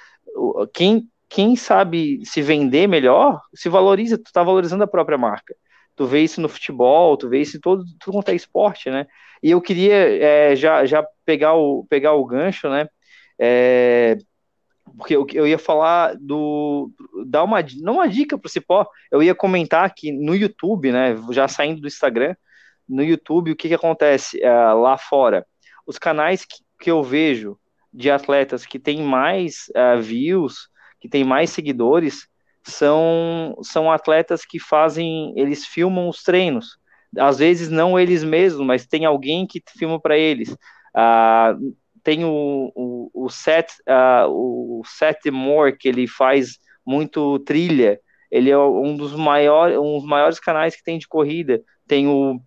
quem, 0.73 1.09
quem 1.29 1.57
sabe 1.57 2.25
se 2.25 2.41
vender 2.41 2.87
melhor, 2.87 3.41
se 3.55 3.69
valoriza, 3.69 4.19
tu 4.19 4.27
está 4.27 4.43
valorizando 4.43 4.85
a 4.85 4.89
própria 4.89 5.19
marca. 5.19 5.55
Tu 5.97 6.07
vê 6.07 6.21
isso 6.23 6.41
no 6.41 6.49
futebol, 6.49 7.17
tu 7.17 7.29
vê 7.29 7.41
isso 7.41 7.57
em 7.57 7.61
todo, 7.61 7.85
tudo 8.01 8.15
quanto 8.15 8.29
é 8.31 8.35
esporte, 8.35 8.91
né? 8.91 9.07
E 9.43 9.51
eu 9.51 9.61
queria 9.61 9.95
é, 9.95 10.57
já, 10.57 10.85
já 10.87 11.07
pegar, 11.25 11.55
o, 11.55 11.87
pegar 11.89 12.15
o 12.15 12.25
gancho, 12.25 12.69
né? 12.69 12.89
É, 13.39 14.17
porque 14.97 15.17
eu, 15.17 15.27
eu 15.33 15.47
ia 15.47 15.59
falar 15.59 16.15
do 16.21 16.91
dar 17.27 17.43
uma 17.43 17.65
não 17.81 17.95
uma 17.95 18.09
dica 18.09 18.39
para 18.39 18.47
o 18.47 18.51
Cipó, 18.51 18.87
eu 19.11 19.23
ia 19.23 19.35
comentar 19.35 19.93
que 19.95 20.13
no 20.13 20.35
YouTube, 20.35 20.93
né, 20.93 21.17
já 21.31 21.49
saindo 21.49 21.81
do 21.81 21.87
Instagram, 21.87 22.35
no 22.89 23.03
YouTube 23.03 23.53
o 23.53 23.57
que, 23.57 23.69
que 23.69 23.75
acontece 23.75 24.39
uh, 24.39 24.79
lá 24.81 24.97
fora, 24.97 25.47
os 25.87 25.99
canais 25.99 26.45
que, 26.45 26.57
que, 26.81 26.91
eu 26.91 27.03
vejo 27.03 27.59
de 27.93 28.11
atletas 28.11 28.67
que 28.67 28.79
têm 28.79 29.03
mais 29.03 29.67
uh, 29.71 30.01
views, 30.01 30.69
que 31.01 31.09
têm 31.09 31.25
mais 31.25 31.51
seguidores, 31.51 32.29
são 32.65 33.57
são 33.63 33.91
atletas 33.91 34.45
que 34.45 34.59
fazem, 34.59 35.33
eles 35.37 35.67
filmam 35.67 36.09
os 36.09 36.23
treinos, 36.23 36.79
às 37.19 37.39
vezes 37.39 37.69
não 37.69 37.99
eles 37.99 38.25
mesmos, 38.25 38.67
mas 38.67 38.87
tem 38.87 39.05
alguém 39.05 39.47
que 39.47 39.63
filma 39.79 40.01
para 40.01 40.17
eles. 40.17 40.53
Uh, 40.95 41.75
tem 42.03 42.25
o, 42.25 42.73
o, 42.75 43.11
o 43.15 43.31
Seth, 43.31 43.71
uh, 43.89 44.29
o 44.29 44.83
Seth 44.85 45.31
Moore, 45.31 45.77
que 45.77 45.89
ele 45.89 46.07
faz 46.07 46.59
muito 46.87 47.39
trilha, 47.41 47.99
ele 48.31 48.51
é 48.51 48.59
um 48.59 48.97
dos 48.97 49.15
maiores, 49.15 49.79
um 49.79 49.99
dos 49.99 50.05
maiores 50.05 50.41
canais 50.41 50.77
que 50.77 50.83
tem 50.83 50.99
de 50.99 51.09
corrida, 51.09 51.63
tem 51.87 52.07
o 52.09 52.41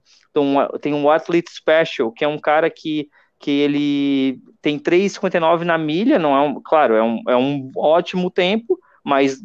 tem 0.82 0.94
um 0.94 1.10
Athlete 1.10 1.50
Special, 1.52 2.12
que 2.12 2.24
é 2.24 2.28
um 2.28 2.38
cara 2.38 2.70
que, 2.70 3.10
que 3.40 3.50
ele 3.50 4.40
tem 4.62 4.78
3,59 4.78 5.64
na 5.64 5.80
milha, 5.80 6.20
não 6.20 6.36
é 6.36 6.42
um, 6.42 6.62
claro, 6.62 6.94
é 6.94 7.02
um, 7.02 7.22
é 7.28 7.36
um 7.36 7.72
ótimo 7.76 8.30
tempo, 8.30 8.78
mas 9.04 9.40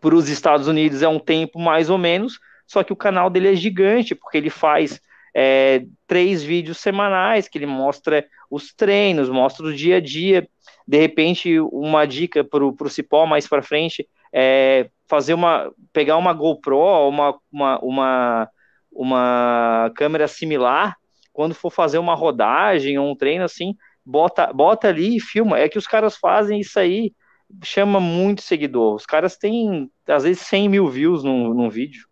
para 0.00 0.14
os 0.14 0.28
Estados 0.28 0.66
Unidos 0.66 1.02
é 1.02 1.08
um 1.08 1.18
tempo 1.18 1.58
mais 1.58 1.90
ou 1.90 1.98
menos, 1.98 2.38
só 2.66 2.82
que 2.82 2.92
o 2.92 2.96
canal 2.96 3.28
dele 3.28 3.52
é 3.52 3.54
gigante, 3.54 4.14
porque 4.14 4.38
ele 4.38 4.50
faz 4.50 5.00
é, 5.34 5.84
três 6.06 6.42
vídeos 6.42 6.78
semanais 6.78 7.48
que 7.48 7.58
ele 7.58 7.66
mostra 7.66 8.24
os 8.50 8.72
treinos, 8.72 9.28
mostra 9.28 9.66
o 9.66 9.74
dia 9.74 9.96
a 9.96 10.00
dia. 10.00 10.48
De 10.86 10.98
repente, 10.98 11.58
uma 11.60 12.06
dica 12.06 12.44
para 12.44 12.64
o 12.64 12.88
Cipó 12.88 13.26
mais 13.26 13.46
para 13.46 13.62
frente 13.62 14.06
é 14.32 14.88
fazer 15.08 15.34
uma, 15.34 15.70
pegar 15.92 16.16
uma 16.16 16.32
GoPro, 16.32 17.08
uma, 17.08 17.38
uma, 17.50 17.78
uma, 17.80 18.48
uma 18.90 19.92
câmera 19.94 20.26
similar, 20.26 20.96
quando 21.32 21.54
for 21.54 21.70
fazer 21.70 21.98
uma 21.98 22.14
rodagem 22.14 22.98
ou 22.98 23.10
um 23.10 23.16
treino 23.16 23.44
assim, 23.44 23.74
bota, 24.04 24.52
bota 24.52 24.88
ali 24.88 25.16
e 25.16 25.20
filma. 25.20 25.58
É 25.58 25.68
que 25.68 25.78
os 25.78 25.86
caras 25.86 26.16
fazem 26.16 26.60
isso 26.60 26.78
aí, 26.78 27.12
chama 27.62 28.00
muito 28.00 28.42
seguidor. 28.42 28.94
Os 28.94 29.06
caras 29.06 29.36
têm, 29.36 29.90
às 30.06 30.22
vezes, 30.24 30.42
100 30.42 30.68
mil 30.68 30.88
views 30.88 31.22
num, 31.24 31.52
num 31.54 31.68
vídeo. 31.68 32.06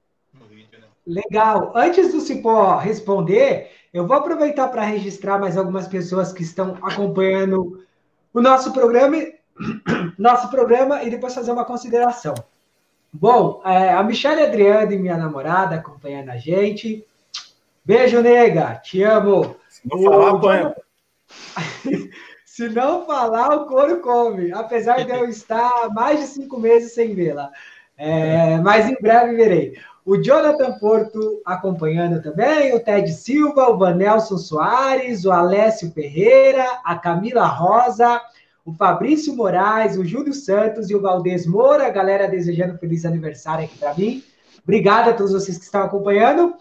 Legal. 1.06 1.72
Antes 1.74 2.12
do 2.12 2.20
Cipó 2.20 2.76
responder, 2.76 3.70
eu 3.92 4.06
vou 4.06 4.16
aproveitar 4.16 4.68
para 4.68 4.82
registrar 4.82 5.38
mais 5.38 5.56
algumas 5.56 5.88
pessoas 5.88 6.32
que 6.32 6.42
estão 6.42 6.78
acompanhando 6.82 7.84
o 8.32 8.40
nosso 8.40 8.72
programa, 8.72 9.16
nosso 10.18 10.48
programa 10.50 11.02
e 11.02 11.10
depois 11.10 11.34
fazer 11.34 11.50
uma 11.50 11.64
consideração. 11.64 12.34
Bom, 13.12 13.60
é, 13.64 13.92
a 13.92 14.02
Michelle 14.04 14.42
Adriane, 14.42 14.96
minha 14.96 15.16
namorada, 15.16 15.76
acompanhando 15.76 16.28
a 16.30 16.36
gente. 16.36 17.04
Beijo, 17.84 18.20
nega. 18.20 18.76
Te 18.76 19.02
amo. 19.02 19.56
Se 19.68 19.82
não 19.88 20.02
falar, 20.02 20.38
põe. 20.38 20.74
Se 22.60 22.68
não 22.68 23.06
falar, 23.06 23.56
o 23.56 23.64
couro 23.64 24.02
come. 24.02 24.52
Apesar 24.52 25.02
de 25.02 25.10
eu 25.10 25.24
estar 25.24 25.88
mais 25.94 26.20
de 26.20 26.26
cinco 26.26 26.60
meses 26.60 26.92
sem 26.92 27.14
vê-la. 27.14 27.50
É, 27.96 28.58
mas 28.58 28.86
em 28.86 28.96
breve 29.00 29.34
verei 29.34 29.78
o 30.04 30.22
Jonathan 30.22 30.72
Porto 30.78 31.40
acompanhando 31.42 32.22
também, 32.22 32.74
o 32.74 32.80
Ted 32.80 33.10
Silva, 33.12 33.70
o 33.70 33.78
Vanelson 33.78 34.36
Soares, 34.36 35.24
o 35.24 35.32
Alessio 35.32 35.90
Ferreira, 35.92 36.80
a 36.84 36.96
Camila 36.96 37.46
Rosa, 37.46 38.20
o 38.62 38.74
Fabrício 38.74 39.34
Moraes, 39.34 39.96
o 39.96 40.04
Júlio 40.04 40.34
Santos 40.34 40.90
e 40.90 40.94
o 40.94 41.00
Valdez 41.00 41.46
Moura, 41.46 41.86
a 41.86 41.90
galera 41.90 42.28
desejando 42.28 42.76
feliz 42.76 43.06
aniversário 43.06 43.64
aqui 43.64 43.78
para 43.78 43.94
mim. 43.94 44.22
Obrigado 44.62 45.08
a 45.08 45.14
todos 45.14 45.32
vocês 45.32 45.56
que 45.56 45.64
estão 45.64 45.82
acompanhando. 45.82 46.54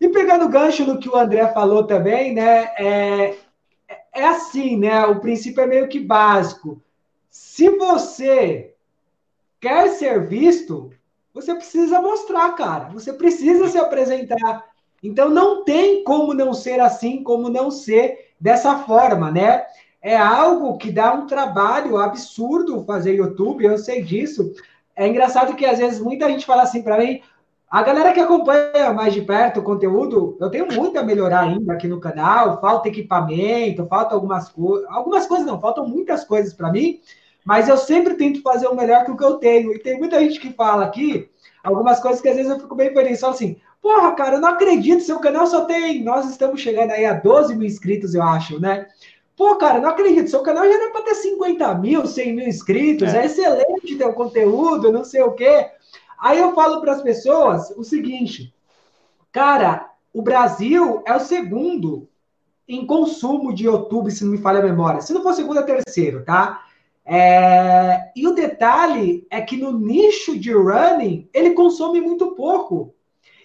E 0.00 0.08
pegando 0.10 0.48
gancho 0.48 0.84
no 0.84 1.00
que 1.00 1.08
o 1.08 1.16
André 1.16 1.48
falou 1.48 1.84
também, 1.84 2.32
né? 2.32 2.70
É, 2.78 3.34
é 4.12 4.24
assim, 4.24 4.76
né? 4.76 5.06
O 5.06 5.20
princípio 5.20 5.62
é 5.62 5.66
meio 5.66 5.88
que 5.88 6.00
básico. 6.00 6.82
Se 7.28 7.68
você 7.70 8.74
quer 9.60 9.88
ser 9.90 10.26
visto, 10.26 10.90
você 11.32 11.54
precisa 11.54 12.00
mostrar, 12.00 12.54
cara. 12.54 12.88
Você 12.90 13.12
precisa 13.12 13.68
se 13.68 13.78
apresentar. 13.78 14.64
Então 15.02 15.28
não 15.30 15.64
tem 15.64 16.04
como 16.04 16.34
não 16.34 16.52
ser 16.52 16.80
assim, 16.80 17.22
como 17.22 17.48
não 17.48 17.70
ser 17.70 18.32
dessa 18.38 18.80
forma, 18.80 19.30
né? 19.30 19.64
É 20.02 20.16
algo 20.16 20.78
que 20.78 20.90
dá 20.90 21.12
um 21.12 21.26
trabalho 21.26 21.96
absurdo 21.98 22.84
fazer 22.84 23.14
YouTube, 23.14 23.64
eu 23.64 23.78
sei 23.78 24.02
disso. 24.02 24.52
É 24.96 25.06
engraçado 25.06 25.54
que 25.54 25.64
às 25.64 25.78
vezes 25.78 26.00
muita 26.00 26.28
gente 26.28 26.44
fala 26.44 26.62
assim 26.62 26.82
para 26.82 26.98
mim, 26.98 27.22
a 27.70 27.84
galera 27.84 28.12
que 28.12 28.18
acompanha 28.18 28.92
mais 28.92 29.14
de 29.14 29.22
perto 29.22 29.60
o 29.60 29.62
conteúdo, 29.62 30.36
eu 30.40 30.50
tenho 30.50 30.66
muito 30.72 30.98
a 30.98 31.04
melhorar 31.04 31.42
ainda 31.42 31.72
aqui 31.72 31.86
no 31.86 32.00
canal, 32.00 32.60
falta 32.60 32.88
equipamento, 32.88 33.86
falta 33.86 34.12
algumas 34.12 34.48
coisas, 34.48 34.88
algumas 34.90 35.24
coisas 35.26 35.46
não, 35.46 35.60
faltam 35.60 35.86
muitas 35.86 36.24
coisas 36.24 36.52
para 36.52 36.72
mim, 36.72 37.00
mas 37.44 37.68
eu 37.68 37.76
sempre 37.76 38.14
tento 38.14 38.42
fazer 38.42 38.66
o 38.66 38.74
melhor 38.74 39.04
que 39.04 39.12
o 39.12 39.16
que 39.16 39.22
eu 39.22 39.36
tenho. 39.36 39.72
E 39.72 39.78
tem 39.78 39.98
muita 39.98 40.18
gente 40.18 40.40
que 40.40 40.52
fala 40.52 40.84
aqui 40.84 41.30
algumas 41.62 42.00
coisas 42.00 42.20
que 42.20 42.28
às 42.28 42.34
vezes 42.34 42.50
eu 42.50 42.58
fico 42.58 42.74
bem 42.74 42.92
feliz. 42.92 43.20
Só 43.20 43.30
assim, 43.30 43.56
porra, 43.80 44.16
cara, 44.16 44.36
eu 44.36 44.40
não 44.40 44.48
acredito, 44.48 45.04
seu 45.04 45.20
canal 45.20 45.46
só 45.46 45.64
tem. 45.64 46.02
Nós 46.02 46.28
estamos 46.28 46.60
chegando 46.60 46.90
aí 46.90 47.06
a 47.06 47.14
12 47.14 47.54
mil 47.54 47.68
inscritos, 47.68 48.16
eu 48.16 48.22
acho, 48.24 48.60
né? 48.60 48.88
Pô, 49.36 49.54
cara, 49.56 49.80
não 49.80 49.90
acredito, 49.90 50.28
seu 50.28 50.42
canal 50.42 50.64
já 50.64 50.74
era 50.74 50.90
para 50.90 51.04
ter 51.04 51.14
50 51.14 51.74
mil, 51.76 52.04
100 52.04 52.34
mil 52.34 52.48
inscritos, 52.48 53.14
é, 53.14 53.22
é 53.22 53.26
excelente 53.26 53.96
teu 53.96 54.12
conteúdo, 54.12 54.92
não 54.92 55.04
sei 55.04 55.22
o 55.22 55.32
quê. 55.32 55.70
Aí 56.20 56.38
eu 56.38 56.54
falo 56.54 56.80
para 56.80 56.92
as 56.92 57.02
pessoas 57.02 57.70
o 57.76 57.82
seguinte, 57.82 58.54
cara, 59.32 59.90
o 60.12 60.22
Brasil 60.22 61.02
é 61.06 61.16
o 61.16 61.20
segundo 61.20 62.08
em 62.68 62.86
consumo 62.86 63.52
de 63.52 63.64
YouTube, 63.64 64.10
se 64.10 64.24
não 64.24 64.32
me 64.32 64.38
falha 64.38 64.60
a 64.60 64.62
memória. 64.62 65.00
Se 65.00 65.12
não 65.12 65.22
for 65.22 65.32
segundo, 65.32 65.58
é 65.58 65.62
terceiro, 65.62 66.24
tá? 66.24 66.64
É, 67.04 68.12
e 68.14 68.28
o 68.28 68.34
detalhe 68.34 69.26
é 69.30 69.40
que 69.40 69.56
no 69.56 69.72
nicho 69.76 70.38
de 70.38 70.52
running, 70.52 71.28
ele 71.34 71.50
consome 71.50 72.00
muito 72.00 72.32
pouco. 72.36 72.94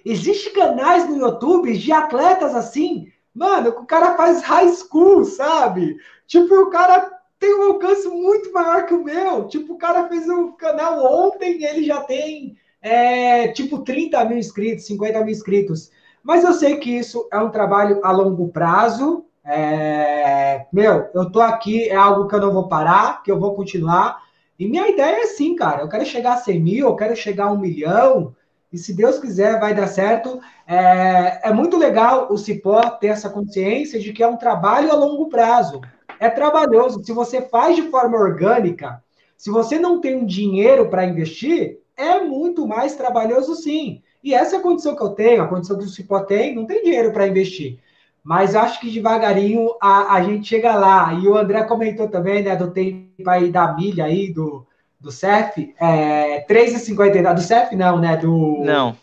Existem 0.05 0.53
canais 0.53 1.09
no 1.09 1.17
YouTube 1.17 1.75
de 1.75 1.91
atletas 1.91 2.53
assim, 2.53 3.11
mano, 3.33 3.69
o 3.69 3.85
cara 3.85 4.15
faz 4.15 4.43
high 4.43 4.71
school, 4.71 5.25
sabe? 5.25 5.97
Tipo, 6.27 6.53
o 6.61 6.69
cara 6.69 7.11
tem 7.39 7.55
um 7.55 7.71
alcance 7.71 8.07
muito 8.07 8.53
maior 8.53 8.85
que 8.85 8.93
o 8.93 9.03
meu. 9.03 9.47
Tipo, 9.47 9.73
o 9.73 9.77
cara 9.77 10.07
fez 10.07 10.29
um 10.29 10.51
canal 10.51 11.03
ontem 11.03 11.63
ele 11.63 11.83
já 11.83 12.01
tem, 12.01 12.55
é, 12.85 13.47
tipo, 13.47 13.79
30 13.79 14.23
mil 14.25 14.37
inscritos, 14.37 14.85
50 14.85 15.19
mil 15.21 15.31
inscritos. 15.31 15.89
Mas 16.23 16.43
eu 16.43 16.53
sei 16.53 16.77
que 16.77 16.91
isso 16.91 17.27
é 17.33 17.39
um 17.39 17.49
trabalho 17.49 17.99
a 18.03 18.11
longo 18.11 18.49
prazo. 18.49 19.25
É, 19.43 20.67
meu, 20.71 21.09
eu 21.15 21.31
tô 21.31 21.41
aqui, 21.41 21.89
é 21.89 21.95
algo 21.95 22.27
que 22.27 22.35
eu 22.35 22.41
não 22.41 22.53
vou 22.53 22.67
parar, 22.67 23.23
que 23.23 23.31
eu 23.31 23.39
vou 23.39 23.55
continuar. 23.55 24.21
E 24.59 24.67
minha 24.67 24.87
ideia 24.87 25.15
é 25.15 25.23
assim, 25.23 25.55
cara. 25.55 25.81
Eu 25.81 25.89
quero 25.89 26.05
chegar 26.05 26.33
a 26.33 26.37
100 26.37 26.59
mil, 26.59 26.87
eu 26.87 26.95
quero 26.95 27.15
chegar 27.15 27.45
a 27.45 27.51
um 27.51 27.57
milhão. 27.57 28.35
E 28.71 28.77
se 28.77 28.93
Deus 28.93 29.17
quiser, 29.17 29.59
vai 29.59 29.73
dar 29.73 29.87
certo. 29.87 30.39
É, 30.67 31.49
é 31.49 31.51
muito 31.51 31.77
legal 31.77 32.27
o 32.31 32.37
Cipó 32.37 32.81
ter 32.87 33.07
essa 33.07 33.31
consciência 33.31 33.99
de 33.99 34.13
que 34.13 34.21
é 34.21 34.27
um 34.27 34.37
trabalho 34.37 34.91
a 34.91 34.95
longo 34.95 35.27
prazo. 35.27 35.81
É 36.19 36.29
trabalhoso. 36.29 37.03
Se 37.03 37.11
você 37.11 37.41
faz 37.41 37.75
de 37.75 37.89
forma 37.89 38.15
orgânica, 38.15 39.03
se 39.35 39.49
você 39.49 39.79
não 39.79 39.99
tem 39.99 40.15
um 40.15 40.25
dinheiro 40.25 40.87
para 40.87 41.03
investir, 41.03 41.79
é 41.97 42.19
muito 42.19 42.67
mais 42.67 42.95
trabalhoso 42.95 43.55
sim. 43.55 44.01
E 44.23 44.33
essa 44.33 44.55
é 44.55 44.59
a 44.59 44.61
condição 44.61 44.95
que 44.95 45.03
eu 45.03 45.09
tenho, 45.09 45.43
a 45.43 45.47
condição 45.47 45.77
que 45.77 45.85
o 45.85 45.89
Cipó 45.89 46.19
tem, 46.19 46.55
não 46.55 46.65
tem 46.65 46.83
dinheiro 46.83 47.11
para 47.11 47.27
investir. 47.27 47.79
Mas 48.23 48.55
acho 48.55 48.79
que 48.79 48.89
devagarinho 48.89 49.75
a, 49.79 50.15
a 50.15 50.23
gente 50.23 50.47
chega 50.47 50.75
lá. 50.75 51.13
E 51.13 51.27
o 51.27 51.37
André 51.37 51.63
comentou 51.63 52.07
também, 52.07 52.41
né, 52.41 52.55
do 52.55 52.71
tempo 52.71 53.29
aí 53.29 53.51
da 53.51 53.71
milha 53.73 54.05
aí, 54.05 54.33
do, 54.33 54.65
do 54.99 55.11
CEF, 55.11 55.75
é, 55.79 56.43
3,59. 56.49 57.35
Do 57.35 57.41
CEF 57.41 57.75
não, 57.75 57.99
né? 57.99 58.17
Do. 58.17 58.63
Não. 58.63 58.97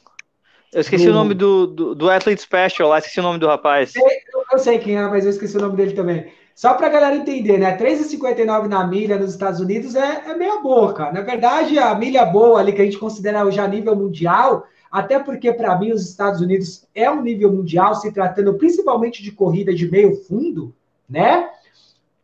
Eu 0.72 0.80
esqueci 0.80 1.04
do... 1.04 1.10
o 1.10 1.14
nome 1.14 1.34
do, 1.34 1.66
do, 1.68 1.94
do 1.94 2.10
Athlete 2.10 2.42
Special 2.42 2.88
lá, 2.88 2.98
esqueci 2.98 3.20
o 3.20 3.22
nome 3.22 3.38
do 3.38 3.46
rapaz. 3.46 3.94
Eu, 3.94 4.04
eu 4.50 4.58
sei 4.58 4.78
quem 4.78 4.96
é, 4.96 5.06
mas 5.06 5.24
eu 5.24 5.30
esqueci 5.30 5.56
o 5.56 5.60
nome 5.60 5.76
dele 5.76 5.92
também. 5.92 6.32
Só 6.54 6.74
para 6.74 6.86
a 6.86 6.90
galera 6.90 7.16
entender, 7.16 7.58
né? 7.58 7.76
3,59 7.76 8.68
na 8.68 8.86
milha 8.86 9.18
nos 9.18 9.30
Estados 9.30 9.60
Unidos 9.60 9.94
é, 9.94 10.22
é 10.26 10.34
meia 10.36 10.60
boca. 10.60 11.10
Na 11.10 11.20
verdade, 11.22 11.78
a 11.78 11.94
milha 11.94 12.24
boa 12.24 12.60
ali 12.60 12.72
que 12.72 12.82
a 12.82 12.84
gente 12.84 12.98
considera 12.98 13.50
já 13.50 13.66
nível 13.66 13.96
mundial, 13.96 14.66
até 14.90 15.18
porque 15.18 15.52
para 15.52 15.78
mim 15.78 15.92
os 15.92 16.06
Estados 16.08 16.40
Unidos 16.40 16.86
é 16.94 17.10
um 17.10 17.22
nível 17.22 17.52
mundial, 17.52 17.94
se 17.94 18.12
tratando 18.12 18.54
principalmente 18.54 19.22
de 19.22 19.32
corrida 19.32 19.74
de 19.74 19.90
meio 19.90 20.14
fundo, 20.24 20.74
né? 21.08 21.48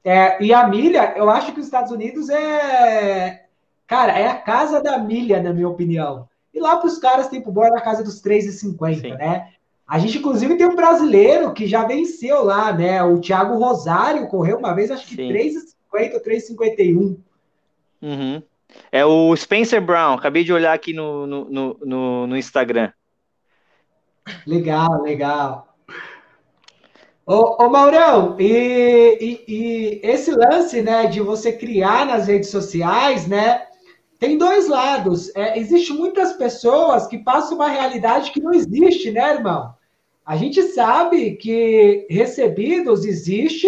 É, 0.05 0.43
e 0.43 0.53
a 0.53 0.67
milha, 0.69 1.14
eu 1.17 1.29
acho 1.29 1.53
que 1.53 1.61
os 1.61 1.67
Estados 1.67 1.91
Unidos 1.91 2.31
é, 2.31 3.45
Cara, 3.88 4.12
é 4.19 4.29
a 4.29 4.37
casa 4.37 4.83
da 4.83 4.99
milha, 4.99 5.43
na 5.43 5.51
minha 5.51 5.67
opinião. 5.67 6.29
E 6.53 6.61
lá 6.61 6.77
para 6.77 6.87
os 6.87 6.99
caras, 6.99 7.29
tempo 7.29 7.51
bom 7.51 7.64
é 7.64 7.71
na 7.71 7.81
casa 7.81 8.05
dos 8.05 8.23
3,50, 8.23 9.17
né? 9.17 9.49
A 9.88 9.98
gente, 9.98 10.18
inclusive, 10.18 10.57
tem 10.57 10.66
um 10.66 10.77
brasileiro 10.77 11.55
que 11.55 11.66
já 11.66 11.83
venceu 11.85 12.44
lá, 12.44 12.70
né? 12.70 13.03
O 13.03 13.18
Thiago 13.20 13.57
Rosário 13.57 14.29
correu 14.29 14.59
uma 14.59 14.74
vez, 14.74 14.90
acho 14.90 15.07
que 15.07 15.16
3,50 15.16 16.14
ou 16.14 16.20
3,51. 16.20 17.16
Uhum. 18.03 18.42
É 18.92 19.07
o 19.07 19.35
Spencer 19.35 19.81
Brown, 19.81 20.12
acabei 20.12 20.44
de 20.44 20.53
olhar 20.53 20.74
aqui 20.74 20.92
no, 20.92 21.27
no, 21.27 21.79
no, 21.81 22.27
no 22.27 22.37
Instagram. 22.37 22.92
Legal, 24.46 25.03
legal. 25.03 25.74
Ô, 27.24 27.64
ô 27.64 27.70
Maurão, 27.70 28.37
e, 28.38 29.18
e, 29.20 29.44
e, 29.48 30.01
esse 30.03 30.31
lance, 30.31 30.83
né, 30.83 31.07
de 31.07 31.20
você 31.20 31.51
criar 31.51 32.05
nas 32.05 32.27
redes 32.27 32.51
sociais, 32.51 33.27
né, 33.27 33.66
tem 34.18 34.37
dois 34.37 34.68
lados. 34.68 35.35
É, 35.35 35.59
Existem 35.59 35.96
muitas 35.96 36.35
pessoas 36.35 37.07
que 37.07 37.18
passam 37.18 37.57
uma 37.57 37.68
realidade 37.68 38.33
que 38.33 38.40
não 38.40 38.53
existe, 38.53 39.11
né, 39.11 39.35
irmão? 39.35 39.78
A 40.29 40.37
gente 40.37 40.62
sabe 40.62 41.37
que 41.37 42.07
recebidos 42.11 43.07
existe, 43.07 43.67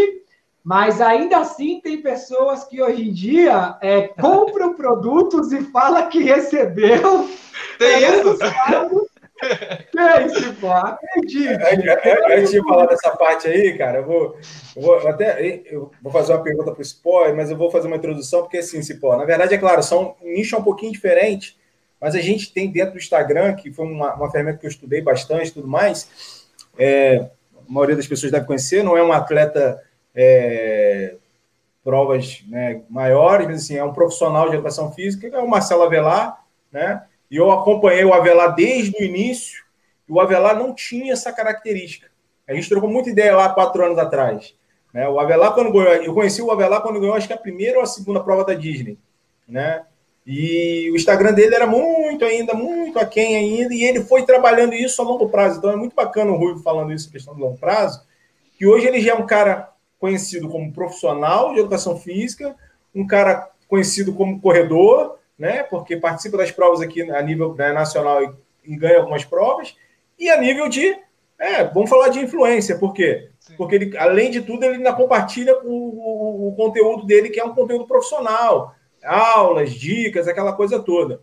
mas 0.63 1.01
ainda 1.01 1.39
assim 1.39 1.81
tem 1.81 2.03
pessoas 2.03 2.65
que 2.65 2.83
hoje 2.83 3.09
em 3.09 3.13
dia 3.15 3.79
é, 3.81 4.09
compram 4.09 4.75
produtos 4.77 5.53
e 5.53 5.63
falam 5.63 6.07
que 6.11 6.23
recebeu. 6.23 7.31
Tem 7.79 8.05
é, 8.05 8.21
isso? 8.21 8.39
Tem 9.91 10.27
isso, 10.27 10.55
pô, 10.61 10.71
acredite. 10.71 11.49
Antes 12.31 12.51
de 12.51 12.63
falar 12.63 12.85
dessa 12.85 13.11
parte 13.13 13.49
aí, 13.49 13.79
cara, 13.79 14.01
eu 14.01 14.05
vou, 14.05 14.37
eu 14.77 14.83
vou 14.83 15.09
até 15.09 15.63
eu 15.65 15.91
vou 16.03 16.13
fazer 16.13 16.35
uma 16.35 16.43
pergunta 16.43 16.73
para 16.73 16.83
o 16.83 16.85
Cipó, 16.85 17.33
mas 17.35 17.51
eu 17.51 17.57
vou 17.57 17.71
fazer 17.71 17.87
uma 17.87 17.97
introdução, 17.97 18.43
porque 18.43 18.59
assim, 18.59 18.83
Cipó, 18.83 19.17
na 19.17 19.25
verdade, 19.25 19.55
é 19.55 19.59
claro, 19.59 19.83
são 19.83 20.15
um 20.21 20.35
nicho 20.35 20.59
um 20.59 20.63
pouquinho 20.63 20.93
diferente, 20.93 21.59
mas 21.99 22.15
a 22.15 22.21
gente 22.21 22.53
tem 22.53 22.71
dentro 22.71 22.93
do 22.93 22.99
Instagram, 22.99 23.55
que 23.55 23.73
foi 23.73 23.87
uma, 23.87 24.13
uma 24.13 24.31
ferramenta 24.31 24.59
que 24.59 24.67
eu 24.67 24.71
estudei 24.71 25.01
bastante 25.01 25.49
e 25.49 25.53
tudo 25.53 25.67
mais, 25.67 26.40
é, 26.81 27.31
a 27.55 27.73
maioria 27.73 27.95
das 27.95 28.07
pessoas 28.07 28.33
deve 28.33 28.47
conhecer, 28.47 28.83
não 28.83 28.97
é 28.97 29.03
um 29.03 29.13
atleta 29.13 29.81
é, 30.15 31.17
provas 31.85 32.43
né, 32.49 32.83
maiores, 32.89 33.47
mas 33.47 33.63
assim, 33.63 33.77
é 33.77 33.85
um 33.85 33.93
profissional 33.93 34.49
de 34.49 34.55
educação 34.55 34.91
física, 34.93 35.29
é 35.29 35.39
o 35.39 35.49
Marcelo 35.49 35.83
Avelar, 35.83 36.43
né? 36.73 37.03
E 37.31 37.37
eu 37.37 37.51
acompanhei 37.51 38.05
o 38.05 38.13
Avelar 38.15 38.55
desde 38.55 38.97
o 38.97 39.05
início, 39.05 39.63
e 40.09 40.13
o 40.13 40.19
Avelar 40.21 40.57
não 40.57 40.75
tinha 40.75 41.13
essa 41.13 41.33
característica. 41.33 42.11
A 42.49 42.55
gente 42.55 42.69
trocou 42.69 42.91
muita 42.91 43.11
ideia 43.11 43.37
lá 43.37 43.49
quatro 43.51 43.85
anos 43.85 43.99
atrás. 43.99 44.57
Né? 44.93 45.09
O 45.09 45.21
Avelar, 45.21 45.55
quando 45.55 45.71
ganhou, 45.71 45.95
eu 46.03 46.13
conheci 46.13 46.43
o 46.43 46.51
Avelar 46.51 46.83
quando 46.83 46.99
ganhou, 46.99 47.15
acho 47.15 47.29
que 47.29 47.33
a 47.33 47.39
primeira 47.39 47.79
ou 47.79 47.85
a 47.85 47.87
segunda 47.87 48.19
prova 48.19 48.45
da 48.45 48.55
Disney. 48.55 48.99
Né? 49.47 49.85
E 50.27 50.91
o 50.93 50.97
Instagram 50.97 51.33
dele 51.33 51.55
era 51.55 51.67
muito 51.67 52.25
ainda, 52.25 52.55
muito 52.55 52.99
aquém 52.99 53.37
ainda, 53.37 53.75
e 53.75 53.83
ele 53.83 54.03
foi 54.03 54.25
trabalhando 54.25 54.75
isso 54.75 55.01
a 55.01 55.05
longo 55.05 55.29
prazo. 55.29 55.59
Então 55.59 55.71
é 55.71 55.77
muito 55.77 55.95
bacana 55.95 56.31
o 56.31 56.37
Rui 56.37 56.63
falando 56.63 56.93
isso, 56.93 57.11
questão 57.11 57.35
do 57.35 57.41
longo 57.41 57.59
prazo, 57.59 58.03
que 58.59 58.67
hoje 58.67 58.87
ele 58.87 59.01
já 59.01 59.13
é 59.13 59.15
um 59.15 59.27
cara 59.27 59.71
conhecido 59.99 60.49
como 60.49 60.73
profissional 60.73 61.53
de 61.53 61.61
educação 61.61 61.97
física, 61.97 62.55
um 62.95 63.07
cara 63.07 63.51
conhecido 63.69 64.13
como 64.15 64.41
corredor, 64.41 65.19
né? 65.39 65.63
Porque 65.63 65.97
participa 65.97 66.37
das 66.37 66.51
provas 66.51 66.81
aqui 66.81 67.03
a 67.03 67.23
nível 67.23 67.55
né, 67.55 67.73
nacional 67.73 68.23
e, 68.23 68.31
e, 68.65 68.77
ganha 68.77 68.99
algumas 68.99 69.25
provas, 69.25 69.77
e 70.19 70.29
a 70.29 70.39
nível 70.39 70.69
de. 70.69 70.97
É, 71.39 71.65
vamos 71.65 71.89
falar 71.89 72.09
de 72.09 72.21
influência, 72.21 72.79
por 72.79 72.93
quê? 72.93 73.31
Sim. 73.39 73.55
Porque 73.57 73.75
ele, 73.75 73.97
além 73.97 74.31
de 74.31 74.43
tudo, 74.43 74.63
ele 74.63 74.75
ainda 74.75 74.93
compartilha 74.93 75.57
o, 75.65 75.71
o, 75.71 76.49
o 76.49 76.55
conteúdo 76.55 77.07
dele, 77.07 77.31
que 77.31 77.41
é 77.41 77.45
um 77.45 77.55
conteúdo 77.55 77.87
profissional, 77.87 78.75
aulas, 79.05 79.73
dicas, 79.73 80.29
aquela 80.29 80.53
coisa 80.53 80.81
toda. 80.81 81.21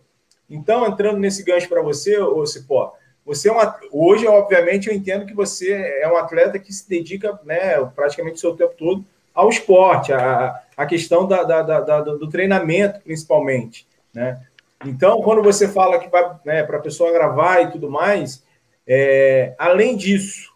Então, 0.48 0.86
entrando 0.86 1.18
nesse 1.18 1.42
gancho 1.42 1.68
para 1.68 1.82
você, 1.82 2.18
ô 2.18 2.44
Cipó, 2.46 2.94
você 3.24 3.50
é 3.50 3.52
uma, 3.52 3.78
hoje, 3.92 4.26
obviamente, 4.26 4.88
eu 4.88 4.94
entendo 4.94 5.26
que 5.26 5.34
você 5.34 5.72
é 6.00 6.10
um 6.10 6.16
atleta 6.16 6.58
que 6.58 6.72
se 6.72 6.88
dedica 6.88 7.38
né, 7.44 7.78
praticamente 7.94 8.36
o 8.36 8.40
seu 8.40 8.56
tempo 8.56 8.74
todo 8.74 9.04
ao 9.34 9.50
esporte, 9.50 10.12
a, 10.12 10.62
a 10.76 10.86
questão 10.86 11.28
da, 11.28 11.42
da, 11.42 11.62
da, 11.62 12.00
do 12.00 12.28
treinamento, 12.28 13.00
principalmente. 13.00 13.86
Né? 14.14 14.40
Então, 14.84 15.20
quando 15.20 15.42
você 15.42 15.68
fala 15.68 15.98
que 15.98 16.08
vai 16.08 16.36
né, 16.44 16.62
para 16.62 16.78
a 16.78 16.82
pessoa 16.82 17.12
gravar 17.12 17.60
e 17.60 17.70
tudo 17.70 17.90
mais, 17.90 18.42
é, 18.86 19.54
além 19.58 19.94
disso, 19.94 20.54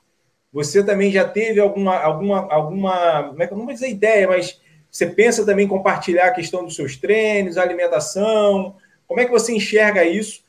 você 0.51 0.83
também 0.83 1.13
já 1.13 1.29
teve 1.29 1.61
alguma, 1.61 1.99
alguma, 1.99 2.51
alguma, 2.51 3.25
como 3.29 3.43
é 3.43 3.51
não 3.51 3.65
vou 3.67 3.75
dizer 3.75 3.91
ideia, 3.91 4.27
mas 4.27 4.61
você 4.93 5.07
pensa 5.07 5.47
também 5.47 5.65
em 5.65 5.69
compartilhar 5.69 6.27
a 6.27 6.35
questão 6.35 6.63
dos 6.63 6.77
seus 6.77 6.97
treinos, 6.97 7.57
alimentação? 7.57 8.77
Como 9.09 9.19
é 9.19 9.25
que 9.25 9.31
você 9.31 9.55
enxerga 9.55 10.05
isso 10.05 10.45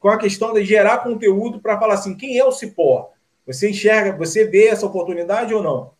com 0.00 0.08
a 0.08 0.18
questão 0.18 0.54
de 0.54 0.64
gerar 0.64 0.98
conteúdo 0.98 1.60
para 1.60 1.78
falar 1.78 1.94
assim, 1.94 2.16
quem 2.16 2.38
é 2.38 2.44
o 2.44 2.50
Cipó? 2.50 3.12
Você 3.46 3.68
enxerga, 3.68 4.16
você 4.16 4.46
vê 4.46 4.68
essa 4.68 4.86
oportunidade 4.86 5.52
ou 5.52 5.62
não? 5.62 5.92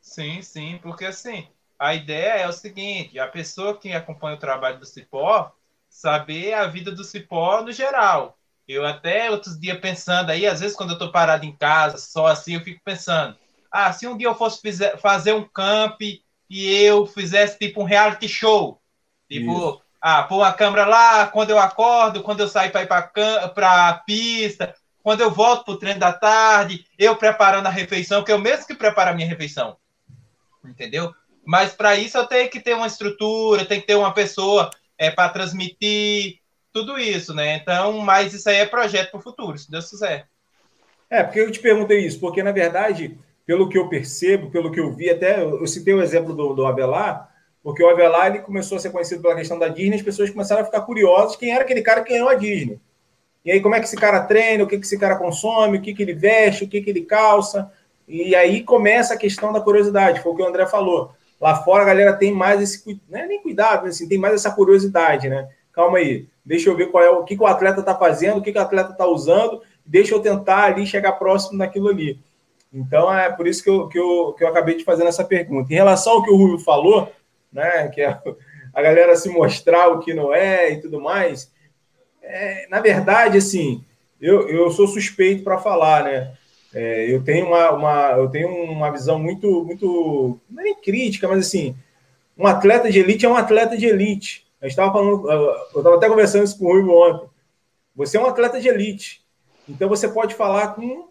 Sim, 0.00 0.40
sim, 0.40 0.78
porque 0.82 1.04
assim, 1.04 1.46
a 1.78 1.94
ideia 1.94 2.40
é 2.40 2.48
o 2.48 2.52
seguinte: 2.52 3.18
a 3.18 3.28
pessoa 3.28 3.76
que 3.78 3.92
acompanha 3.92 4.36
o 4.36 4.40
trabalho 4.40 4.78
do 4.78 4.86
Cipó 4.86 5.52
saber 5.88 6.54
a 6.54 6.66
vida 6.66 6.90
do 6.90 7.04
Cipó 7.04 7.62
no 7.62 7.72
geral. 7.72 8.38
Eu 8.66 8.86
até 8.86 9.30
outros 9.30 9.58
dias 9.60 9.78
pensando 9.78 10.30
aí, 10.30 10.46
às 10.46 10.60
vezes 10.60 10.76
quando 10.76 10.90
eu 10.90 10.94
estou 10.94 11.12
parado 11.12 11.44
em 11.44 11.54
casa, 11.54 11.98
só 11.98 12.26
assim, 12.26 12.54
eu 12.54 12.60
fico 12.62 12.80
pensando: 12.82 13.36
ah, 13.70 13.92
se 13.92 14.06
um 14.06 14.16
dia 14.16 14.28
eu 14.28 14.34
fosse 14.34 14.60
fazer 14.98 15.34
um 15.34 15.46
camp 15.46 16.00
e 16.48 16.72
eu 16.82 17.06
fizesse 17.06 17.58
tipo 17.58 17.82
um 17.82 17.84
reality 17.84 18.28
show, 18.28 18.80
tipo, 19.28 19.52
Isso. 19.52 19.82
ah, 20.00 20.22
pôr 20.22 20.42
a 20.42 20.52
câmera 20.52 20.86
lá 20.86 21.26
quando 21.26 21.50
eu 21.50 21.58
acordo, 21.58 22.22
quando 22.22 22.40
eu 22.40 22.48
saio 22.48 22.70
para 22.70 22.82
ir 22.82 22.88
para 23.54 23.88
a 23.88 23.94
pista, 23.94 24.74
quando 25.02 25.20
eu 25.20 25.30
volto 25.30 25.64
para 25.64 25.74
o 25.74 25.78
treino 25.78 26.00
da 26.00 26.12
tarde, 26.12 26.84
eu 26.98 27.16
preparando 27.16 27.66
a 27.66 27.70
refeição, 27.70 28.24
que 28.24 28.32
eu 28.32 28.38
mesmo 28.38 28.66
que 28.66 28.74
preparo 28.74 29.10
a 29.10 29.14
minha 29.14 29.28
refeição. 29.28 29.76
Entendeu? 30.64 31.14
Mas 31.44 31.72
para 31.72 31.94
isso 31.94 32.18
eu 32.18 32.26
tenho 32.26 32.50
que 32.50 32.60
ter 32.60 32.74
uma 32.74 32.88
estrutura, 32.88 33.64
tem 33.64 33.80
que 33.80 33.86
ter 33.86 33.94
uma 33.94 34.12
pessoa 34.12 34.68
é, 34.98 35.10
para 35.10 35.28
transmitir 35.28 36.40
tudo 36.72 36.98
isso, 36.98 37.32
né? 37.32 37.56
Então, 37.56 38.00
mas 38.00 38.34
isso 38.34 38.48
aí 38.48 38.56
é 38.56 38.66
projeto 38.66 39.12
para 39.12 39.20
o 39.20 39.22
futuro, 39.22 39.56
se 39.56 39.70
Deus 39.70 39.88
quiser. 39.88 40.28
É, 41.08 41.22
porque 41.22 41.38
eu 41.38 41.50
te 41.52 41.60
perguntei 41.60 42.04
isso, 42.04 42.18
porque 42.18 42.42
na 42.42 42.52
verdade, 42.52 43.16
pelo 43.46 43.68
que 43.68 43.78
eu 43.78 43.88
percebo, 43.88 44.50
pelo 44.50 44.72
que 44.72 44.80
eu 44.80 44.92
vi, 44.92 45.08
até 45.08 45.40
eu 45.42 45.66
citei 45.66 45.94
o 45.94 46.02
exemplo 46.02 46.34
do, 46.34 46.52
do 46.52 46.66
Abelar, 46.66 47.32
Porque 47.62 47.82
o 47.82 47.88
Avelar 47.88 48.26
ele 48.26 48.40
começou 48.40 48.76
a 48.76 48.80
ser 48.80 48.90
conhecido 48.90 49.22
pela 49.22 49.36
questão 49.36 49.58
da 49.58 49.68
Disney, 49.68 49.94
as 49.96 50.02
pessoas 50.02 50.30
começaram 50.30 50.62
a 50.62 50.64
ficar 50.64 50.80
curiosas 50.80 51.36
quem 51.36 51.52
era 51.52 51.62
aquele 51.62 51.80
cara 51.80 52.02
que 52.02 52.12
ganhou 52.12 52.28
a 52.28 52.34
Disney. 52.34 52.80
E 53.44 53.52
aí, 53.52 53.60
como 53.60 53.76
é 53.76 53.78
que 53.78 53.86
esse 53.86 53.96
cara 53.96 54.24
treina, 54.24 54.64
o 54.64 54.66
que, 54.66 54.76
que 54.76 54.84
esse 54.84 54.98
cara 54.98 55.14
consome, 55.14 55.78
o 55.78 55.80
que, 55.80 55.94
que 55.94 56.02
ele 56.02 56.14
veste, 56.14 56.64
o 56.64 56.68
que, 56.68 56.80
que 56.80 56.90
ele 56.90 57.02
calça. 57.02 57.70
E 58.08 58.34
aí 58.34 58.64
começa 58.64 59.14
a 59.14 59.16
questão 59.16 59.52
da 59.52 59.60
curiosidade, 59.60 60.20
foi 60.20 60.32
o 60.32 60.34
que 60.34 60.42
o 60.42 60.46
André 60.46 60.66
falou. 60.66 61.12
Lá 61.40 61.54
fora 61.62 61.82
a 61.82 61.86
galera 61.86 62.12
tem 62.14 62.32
mais 62.32 62.60
esse, 62.60 63.00
não 63.08 63.20
é 63.20 63.26
nem 63.26 63.40
cuidado, 63.40 63.86
assim, 63.86 64.08
tem 64.08 64.18
mais 64.18 64.34
essa 64.34 64.50
curiosidade, 64.50 65.28
né? 65.28 65.48
Calma 65.72 65.98
aí, 65.98 66.26
deixa 66.44 66.68
eu 66.68 66.76
ver 66.76 66.90
qual 66.90 67.04
é 67.04 67.10
o 67.10 67.22
que, 67.22 67.36
que 67.36 67.42
o 67.42 67.46
atleta 67.46 67.80
está 67.80 67.94
fazendo, 67.94 68.38
o 68.38 68.42
que, 68.42 68.50
que 68.50 68.58
o 68.58 68.62
atleta 68.62 68.92
está 68.92 69.06
usando, 69.06 69.62
deixa 69.84 70.14
eu 70.14 70.20
tentar 70.20 70.64
ali 70.64 70.86
chegar 70.86 71.12
próximo 71.12 71.58
daquilo 71.58 71.88
ali. 71.88 72.18
Então 72.76 73.12
é 73.12 73.32
por 73.32 73.46
isso 73.46 73.64
que 73.64 73.70
eu, 73.70 73.88
que 73.88 73.98
eu, 73.98 74.34
que 74.36 74.44
eu 74.44 74.48
acabei 74.48 74.76
de 74.76 74.84
fazer 74.84 75.04
essa 75.04 75.24
pergunta. 75.24 75.72
Em 75.72 75.76
relação 75.76 76.12
ao 76.12 76.22
que 76.22 76.30
o 76.30 76.36
Rubio 76.36 76.58
falou, 76.58 77.10
né? 77.50 77.88
Que 77.88 78.02
é 78.02 78.20
a 78.74 78.82
galera 78.82 79.16
se 79.16 79.30
mostrar 79.30 79.88
o 79.88 80.00
que 80.00 80.12
não 80.12 80.34
é 80.34 80.72
e 80.72 80.80
tudo 80.80 81.00
mais. 81.00 81.50
É, 82.22 82.66
na 82.68 82.78
verdade, 82.80 83.38
assim, 83.38 83.82
eu, 84.20 84.46
eu 84.48 84.70
sou 84.70 84.86
suspeito 84.86 85.42
para 85.42 85.56
falar, 85.56 86.04
né? 86.04 86.34
É, 86.74 87.10
eu 87.10 87.24
tenho 87.24 87.46
uma, 87.46 87.70
uma, 87.70 88.10
eu 88.18 88.28
tenho 88.28 88.48
uma 88.48 88.90
visão 88.90 89.18
muito, 89.18 89.64
muito, 89.64 90.38
não 90.50 90.60
é 90.60 90.64
nem 90.64 90.74
crítica, 90.74 91.26
mas 91.26 91.46
assim, 91.46 91.74
um 92.36 92.46
atleta 92.46 92.90
de 92.90 92.98
elite 92.98 93.24
é 93.24 93.28
um 93.28 93.36
atleta 93.36 93.78
de 93.78 93.86
elite. 93.86 94.46
Gente 94.60 94.70
estava 94.70 94.92
falando, 94.92 95.30
eu 95.30 95.78
estava 95.78 95.96
até 95.96 96.08
conversando 96.08 96.44
isso 96.44 96.58
com 96.58 96.66
o 96.66 96.72
Rui 96.72 96.82
ontem. 96.82 97.30
Você 97.94 98.18
é 98.18 98.20
um 98.20 98.26
atleta 98.26 98.60
de 98.60 98.68
elite, 98.68 99.24
então 99.66 99.88
você 99.88 100.06
pode 100.06 100.34
falar 100.34 100.74
com, 100.74 101.08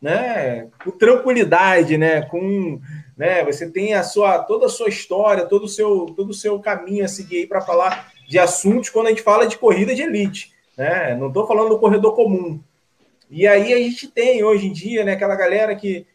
né, 0.00 0.68
com 0.82 0.90
tranquilidade, 0.90 1.98
né, 1.98 2.22
com 2.22 2.80
né? 3.20 3.44
Você 3.44 3.70
tem 3.70 3.92
a 3.92 4.02
sua 4.02 4.38
toda 4.38 4.64
a 4.64 4.70
sua 4.70 4.88
história, 4.88 5.44
todo 5.44 5.64
o 5.64 5.68
seu 5.68 6.06
todo 6.16 6.30
o 6.30 6.34
seu 6.34 6.58
caminho 6.58 7.04
a 7.04 7.08
seguir 7.08 7.46
para 7.48 7.60
falar 7.60 8.10
de 8.26 8.38
assuntos 8.38 8.88
quando 8.88 9.08
a 9.08 9.10
gente 9.10 9.20
fala 9.20 9.46
de 9.46 9.58
corrida 9.58 9.94
de 9.94 10.00
elite, 10.00 10.54
né? 10.74 11.14
Não 11.16 11.28
estou 11.28 11.46
falando 11.46 11.68
do 11.68 11.78
corredor 11.78 12.16
comum. 12.16 12.58
E 13.28 13.46
aí 13.46 13.74
a 13.74 13.76
gente 13.76 14.08
tem 14.08 14.42
hoje 14.42 14.68
em 14.68 14.72
dia, 14.72 15.04
né, 15.04 15.12
aquela 15.12 15.36
galera 15.36 15.76
que, 15.76 16.06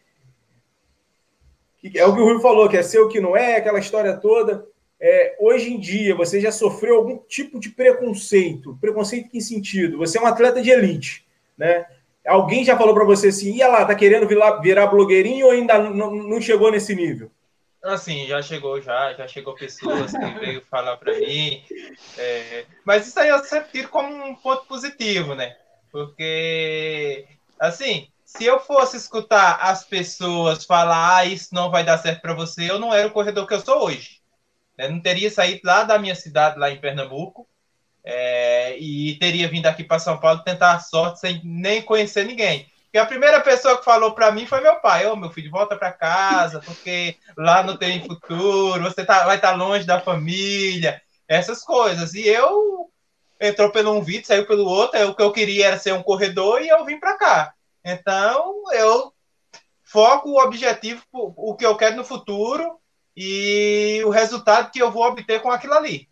que 1.80 1.96
é 1.96 2.04
o 2.04 2.12
que 2.12 2.20
o 2.20 2.24
Rui 2.24 2.40
falou, 2.40 2.68
que 2.68 2.76
é 2.76 2.82
ser 2.82 2.98
o 2.98 3.08
que 3.08 3.20
não 3.20 3.36
é, 3.36 3.54
aquela 3.54 3.78
história 3.78 4.16
toda. 4.16 4.66
É, 4.98 5.36
hoje 5.38 5.72
em 5.72 5.78
dia, 5.78 6.12
você 6.14 6.40
já 6.40 6.50
sofreu 6.50 6.96
algum 6.96 7.18
tipo 7.28 7.60
de 7.60 7.70
preconceito? 7.70 8.76
Preconceito 8.80 9.26
em 9.26 9.28
que 9.28 9.40
sentido? 9.40 9.96
Você 9.98 10.18
é 10.18 10.20
um 10.20 10.26
atleta 10.26 10.60
de 10.60 10.70
elite, 10.70 11.24
né? 11.56 11.86
Alguém 12.26 12.64
já 12.64 12.76
falou 12.76 12.94
para 12.94 13.04
você 13.04 13.28
assim, 13.28 13.54
ia 13.54 13.68
lá, 13.68 13.84
tá 13.84 13.94
querendo 13.94 14.26
virar, 14.26 14.58
virar 14.58 14.86
blogueirinho 14.88 15.46
ou 15.46 15.52
ainda 15.52 15.78
não, 15.78 16.40
chegou 16.40 16.70
nesse 16.70 16.94
nível? 16.94 17.30
Assim, 17.82 18.26
já 18.26 18.42
chegou, 18.42 18.82
já, 18.82 19.14
já 19.14 19.28
chegou 19.28 19.54
pessoas 19.54 20.10
que 20.10 20.26
veio 20.40 20.60
falar 20.68 20.96
para 20.96 21.16
mim. 21.18 21.62
É, 22.18 22.64
mas 22.84 23.06
isso 23.06 23.18
aí 23.20 23.28
eu 23.28 23.38
sempre 23.44 23.70
tiro 23.70 23.88
como 23.88 24.12
um 24.12 24.34
ponto 24.34 24.66
positivo, 24.66 25.34
né? 25.36 25.56
Porque, 25.92 27.26
assim, 27.60 28.08
se 28.24 28.44
eu 28.44 28.58
fosse 28.58 28.96
escutar 28.96 29.58
as 29.62 29.84
pessoas 29.84 30.64
falar, 30.64 31.16
ah, 31.16 31.24
isso 31.24 31.54
não 31.54 31.70
vai 31.70 31.84
dar 31.84 31.96
certo 31.98 32.20
para 32.20 32.34
você, 32.34 32.68
eu 32.68 32.78
não 32.78 32.92
era 32.92 33.06
o 33.06 33.12
corredor 33.12 33.46
que 33.46 33.54
eu 33.54 33.60
sou 33.60 33.84
hoje. 33.84 34.20
Eu 34.76 34.90
não 34.90 35.00
teria 35.00 35.30
saído 35.30 35.60
lá 35.64 35.84
da 35.84 35.98
minha 35.98 36.14
cidade, 36.14 36.58
lá 36.58 36.70
em 36.70 36.80
Pernambuco, 36.80 37.48
é, 38.08 38.78
e 38.78 39.18
teria 39.18 39.48
vindo 39.48 39.66
aqui 39.66 39.82
para 39.82 39.98
São 39.98 40.16
Paulo 40.16 40.44
tentar 40.44 40.74
a 40.74 40.78
sorte 40.78 41.18
sem 41.18 41.40
nem 41.42 41.82
conhecer 41.82 42.24
ninguém. 42.24 42.70
Porque 42.84 42.98
a 42.98 43.04
primeira 43.04 43.40
pessoa 43.40 43.76
que 43.76 43.84
falou 43.84 44.12
para 44.12 44.30
mim 44.30 44.46
foi 44.46 44.60
meu 44.60 44.76
pai: 44.76 45.06
Ô 45.06 45.12
oh, 45.12 45.16
meu 45.16 45.28
filho, 45.28 45.50
volta 45.50 45.74
para 45.76 45.90
casa, 45.92 46.60
porque 46.60 47.16
lá 47.36 47.64
não 47.64 47.76
tem 47.76 48.06
futuro, 48.06 48.84
você 48.84 49.04
tá, 49.04 49.24
vai 49.24 49.36
estar 49.36 49.50
tá 49.50 49.56
longe 49.56 49.84
da 49.84 50.00
família, 50.00 51.02
essas 51.26 51.64
coisas. 51.64 52.14
E 52.14 52.28
eu 52.28 52.88
entrou 53.40 53.72
pelo 53.72 53.92
um 53.92 54.00
vídeo, 54.00 54.26
saiu 54.26 54.46
pelo 54.46 54.64
outro. 54.64 55.08
o 55.08 55.14
que 55.14 55.22
eu 55.22 55.32
queria 55.32 55.66
era 55.66 55.78
ser 55.78 55.92
um 55.92 56.02
corredor 56.02 56.62
e 56.62 56.68
eu 56.68 56.84
vim 56.84 57.00
para 57.00 57.18
cá. 57.18 57.54
Então 57.84 58.62
eu 58.72 59.12
foco 59.82 60.30
o 60.30 60.40
objetivo, 60.40 61.02
o 61.12 61.56
que 61.56 61.66
eu 61.66 61.76
quero 61.76 61.96
no 61.96 62.04
futuro 62.04 62.78
e 63.16 64.00
o 64.04 64.10
resultado 64.10 64.70
que 64.70 64.78
eu 64.78 64.92
vou 64.92 65.04
obter 65.04 65.42
com 65.42 65.50
aquilo 65.50 65.74
ali. 65.74 66.08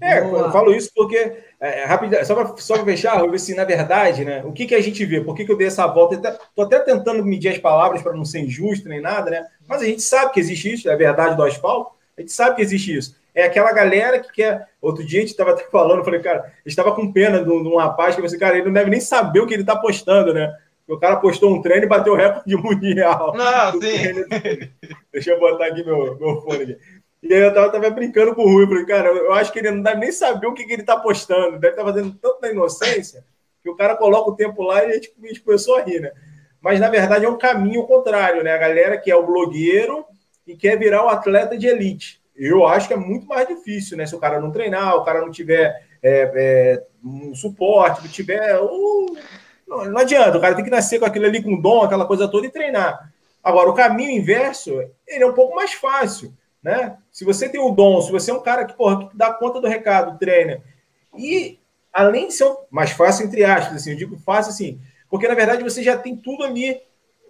É, 0.00 0.22
Boa. 0.22 0.46
eu 0.46 0.52
falo 0.52 0.74
isso 0.74 0.90
porque, 0.94 1.16
é, 1.60 1.80
é 1.80 1.84
rápido, 1.84 2.16
só 2.24 2.34
para 2.34 2.56
só 2.56 2.84
fechar, 2.84 3.26
ver 3.28 3.38
se 3.38 3.54
na 3.54 3.64
verdade, 3.64 4.24
né, 4.24 4.42
o 4.44 4.52
que, 4.52 4.66
que 4.66 4.74
a 4.74 4.80
gente 4.80 5.04
vê, 5.04 5.20
por 5.20 5.34
que, 5.34 5.44
que 5.44 5.52
eu 5.52 5.56
dei 5.56 5.66
essa 5.66 5.86
volta? 5.86 6.14
Estou 6.14 6.64
até 6.64 6.78
tentando 6.78 7.24
medir 7.24 7.48
as 7.48 7.58
palavras 7.58 8.02
para 8.02 8.14
não 8.14 8.24
ser 8.24 8.40
injusto 8.40 8.88
nem 8.88 9.00
nada, 9.00 9.30
né? 9.30 9.46
Mas 9.68 9.82
a 9.82 9.84
gente 9.84 10.02
sabe 10.02 10.32
que 10.32 10.40
existe 10.40 10.72
isso, 10.72 10.88
é 10.88 10.92
a 10.92 10.96
verdade 10.96 11.36
do 11.36 11.42
asfalto, 11.42 11.92
a 12.16 12.20
gente 12.20 12.32
sabe 12.32 12.56
que 12.56 12.62
existe 12.62 12.96
isso. 12.96 13.20
É 13.34 13.44
aquela 13.44 13.72
galera 13.72 14.18
que 14.18 14.32
quer. 14.32 14.68
Outro 14.80 15.04
dia 15.04 15.20
a 15.20 15.22
gente 15.22 15.30
estava 15.30 15.56
falando, 15.70 16.04
falei, 16.04 16.20
cara, 16.20 16.52
estava 16.66 16.92
com 16.94 17.12
pena 17.12 17.42
de 17.44 17.50
um 17.50 17.76
rapaz 17.76 18.14
que 18.14 18.20
eu 18.20 18.24
falei, 18.24 18.40
cara, 18.40 18.56
ele 18.56 18.66
não 18.66 18.72
deve 18.72 18.90
nem 18.90 19.00
saber 19.00 19.40
o 19.40 19.46
que 19.46 19.54
ele 19.54 19.62
está 19.62 19.76
postando, 19.76 20.34
né? 20.34 20.52
O 20.88 20.98
cara 20.98 21.16
postou 21.16 21.54
um 21.54 21.62
treino 21.62 21.84
e 21.84 21.88
bateu 21.88 22.14
o 22.14 22.16
recorde 22.16 22.56
mundial. 22.56 23.32
Não, 23.36 23.72
sim. 23.80 24.28
Deixa 25.12 25.30
eu 25.30 25.38
botar 25.38 25.66
aqui 25.66 25.84
meu, 25.84 26.18
meu 26.18 26.40
fone 26.42 26.64
aqui. 26.64 26.78
E 27.22 27.34
aí 27.34 27.40
eu 27.40 27.52
tava, 27.52 27.70
tava 27.70 27.90
brincando 27.90 28.34
com 28.34 28.42
o 28.42 28.48
Rui, 28.48 28.66
falei, 28.66 28.86
cara, 28.86 29.08
eu 29.08 29.32
acho 29.32 29.52
que 29.52 29.58
ele 29.58 29.70
não 29.70 29.82
deve 29.82 30.00
nem 30.00 30.12
saber 30.12 30.46
o 30.46 30.54
que, 30.54 30.64
que 30.64 30.72
ele 30.72 30.82
tá 30.82 30.96
postando, 30.96 31.58
deve 31.58 31.74
estar 31.74 31.84
tá 31.84 31.92
fazendo 31.92 32.14
tanto 32.14 32.40
na 32.40 32.50
inocência 32.50 33.24
que 33.62 33.68
o 33.68 33.76
cara 33.76 33.96
coloca 33.96 34.30
o 34.30 34.36
tempo 34.36 34.62
lá 34.62 34.84
e 34.84 34.90
a 34.90 34.94
gente, 34.94 35.12
a 35.22 35.26
gente 35.26 35.40
começou 35.40 35.76
a 35.76 35.82
rir, 35.82 36.00
né? 36.00 36.12
Mas 36.60 36.80
na 36.80 36.88
verdade 36.88 37.24
é 37.24 37.28
um 37.28 37.38
caminho 37.38 37.84
contrário, 37.84 38.42
né? 38.42 38.52
A 38.52 38.58
galera 38.58 38.98
que 38.98 39.10
é 39.10 39.16
o 39.16 39.26
blogueiro 39.26 40.04
e 40.46 40.56
quer 40.56 40.78
virar 40.78 41.02
o 41.02 41.06
um 41.06 41.10
atleta 41.10 41.56
de 41.56 41.66
elite. 41.66 42.20
Eu 42.34 42.66
acho 42.66 42.88
que 42.88 42.94
é 42.94 42.96
muito 42.96 43.26
mais 43.26 43.46
difícil, 43.46 43.96
né? 43.96 44.06
Se 44.06 44.14
o 44.14 44.18
cara 44.18 44.40
não 44.40 44.50
treinar, 44.50 44.96
o 44.96 45.04
cara 45.04 45.20
não 45.20 45.30
tiver 45.30 45.86
é, 46.02 46.32
é, 46.34 46.82
um 47.04 47.34
suporte, 47.34 48.02
não 48.02 48.10
tiver. 48.10 48.58
Uh, 48.58 49.16
não, 49.68 49.84
não 49.86 50.00
adianta, 50.00 50.38
o 50.38 50.40
cara 50.40 50.54
tem 50.54 50.64
que 50.64 50.70
nascer 50.70 50.98
com 50.98 51.04
aquilo 51.04 51.26
ali 51.26 51.42
com 51.42 51.60
dom, 51.60 51.82
aquela 51.82 52.06
coisa 52.06 52.28
toda 52.28 52.46
e 52.46 52.50
treinar. 52.50 53.12
Agora, 53.42 53.70
o 53.70 53.74
caminho 53.74 54.10
inverso, 54.10 54.72
ele 55.06 55.22
é 55.22 55.26
um 55.26 55.34
pouco 55.34 55.54
mais 55.54 55.72
fácil 55.72 56.32
né? 56.62 56.96
Se 57.10 57.24
você 57.24 57.48
tem 57.48 57.60
o 57.60 57.70
dom, 57.70 58.00
se 58.00 58.12
você 58.12 58.30
é 58.30 58.34
um 58.34 58.42
cara 58.42 58.64
que, 58.64 58.74
porra, 58.74 59.08
que 59.08 59.16
dá 59.16 59.32
conta 59.32 59.60
do 59.60 59.68
recado, 59.68 60.18
treina, 60.18 60.62
e 61.16 61.58
além 61.92 62.28
de 62.28 62.34
ser 62.34 62.44
um, 62.44 62.56
mais 62.70 62.90
fácil, 62.90 63.26
entre 63.26 63.44
aspas, 63.44 63.76
assim, 63.76 63.90
eu 63.90 63.96
digo 63.96 64.16
fácil 64.18 64.52
assim, 64.52 64.80
porque 65.08 65.26
na 65.26 65.34
verdade 65.34 65.62
você 65.62 65.82
já 65.82 65.96
tem 65.96 66.16
tudo 66.16 66.44
ali, 66.44 66.80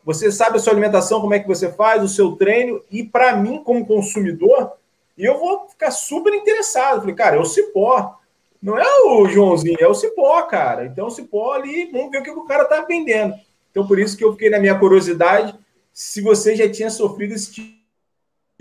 você 0.05 0.33
sabe 0.33 0.57
a 0.57 0.61
sua 0.61 0.73
alimentação, 0.73 1.21
como 1.21 1.35
é 1.35 1.39
que 1.39 1.49
você 1.49 1.71
faz, 1.73 2.03
o 2.03 2.09
seu 2.09 2.33
treino, 2.33 2.83
e 2.91 3.03
para 3.03 3.37
mim, 3.37 3.63
como 3.63 3.87
consumidor, 3.87 4.73
eu 5.17 5.39
vou 5.39 5.69
ficar 5.69 5.91
super 5.91 6.33
interessado. 6.35 7.01
Falei, 7.01 7.15
cara, 7.15 7.37
é 7.37 7.39
o 7.39 7.45
Cipó. 7.45 8.19
Não 8.63 8.79
é 8.79 8.85
o 9.05 9.27
Joãozinho, 9.29 9.79
é 9.81 9.87
o 9.87 9.95
Cipó, 9.95 10.43
cara. 10.43 10.87
Então, 10.87 11.07
o 11.07 11.11
Cipó 11.11 11.53
ali, 11.53 11.91
vamos 11.91 12.11
ver 12.11 12.19
o 12.19 12.23
que 12.23 12.31
o 12.31 12.45
cara 12.45 12.65
tá 12.65 12.83
vendendo. 12.83 13.35
Então, 13.71 13.87
por 13.87 13.99
isso 13.99 14.17
que 14.17 14.25
eu 14.25 14.33
fiquei 14.33 14.51
na 14.51 14.59
minha 14.59 14.79
curiosidade 14.79 15.55
se 15.93 16.21
você 16.21 16.55
já 16.57 16.71
tinha 16.71 16.91
sofrido 16.91 17.35
esse 17.35 17.53
tipo 17.53 17.80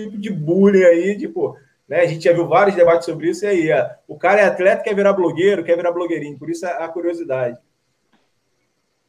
tipo 0.05 0.17
de 0.17 0.31
bullying 0.31 0.83
aí, 0.83 1.17
tipo, 1.17 1.57
né? 1.87 2.01
A 2.01 2.05
gente 2.05 2.23
já 2.23 2.33
viu 2.33 2.47
vários 2.47 2.75
debates 2.75 3.05
sobre 3.05 3.29
isso, 3.29 3.45
e 3.45 3.47
aí, 3.47 3.71
ó, 3.71 3.89
o 4.07 4.17
cara 4.17 4.41
é 4.41 4.45
atleta, 4.45 4.83
quer 4.83 4.95
virar 4.95 5.13
blogueiro, 5.13 5.63
quer 5.63 5.75
virar 5.75 5.91
blogueirinho, 5.91 6.37
por 6.37 6.49
isso 6.49 6.65
a, 6.65 6.85
a 6.85 6.87
curiosidade. 6.87 7.57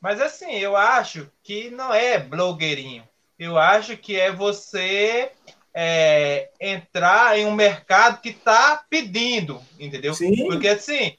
Mas 0.01 0.21
assim, 0.21 0.59
eu 0.59 0.77
acho 0.77 1.31
que 1.43 1.71
não 1.71 1.93
é 1.93 2.19
blogueirinho. 2.19 3.05
Eu 3.39 3.59
acho 3.59 3.97
que 3.97 4.19
é 4.19 4.33
você 4.33 5.31
é, 5.75 6.49
entrar 6.59 7.39
em 7.39 7.45
um 7.47 7.55
mercado 7.55 8.21
que 8.21 8.31
está 8.31 8.83
pedindo, 8.89 9.61
entendeu? 9.79 10.15
Sim. 10.15 10.47
Porque 10.47 10.69
assim, 10.69 11.17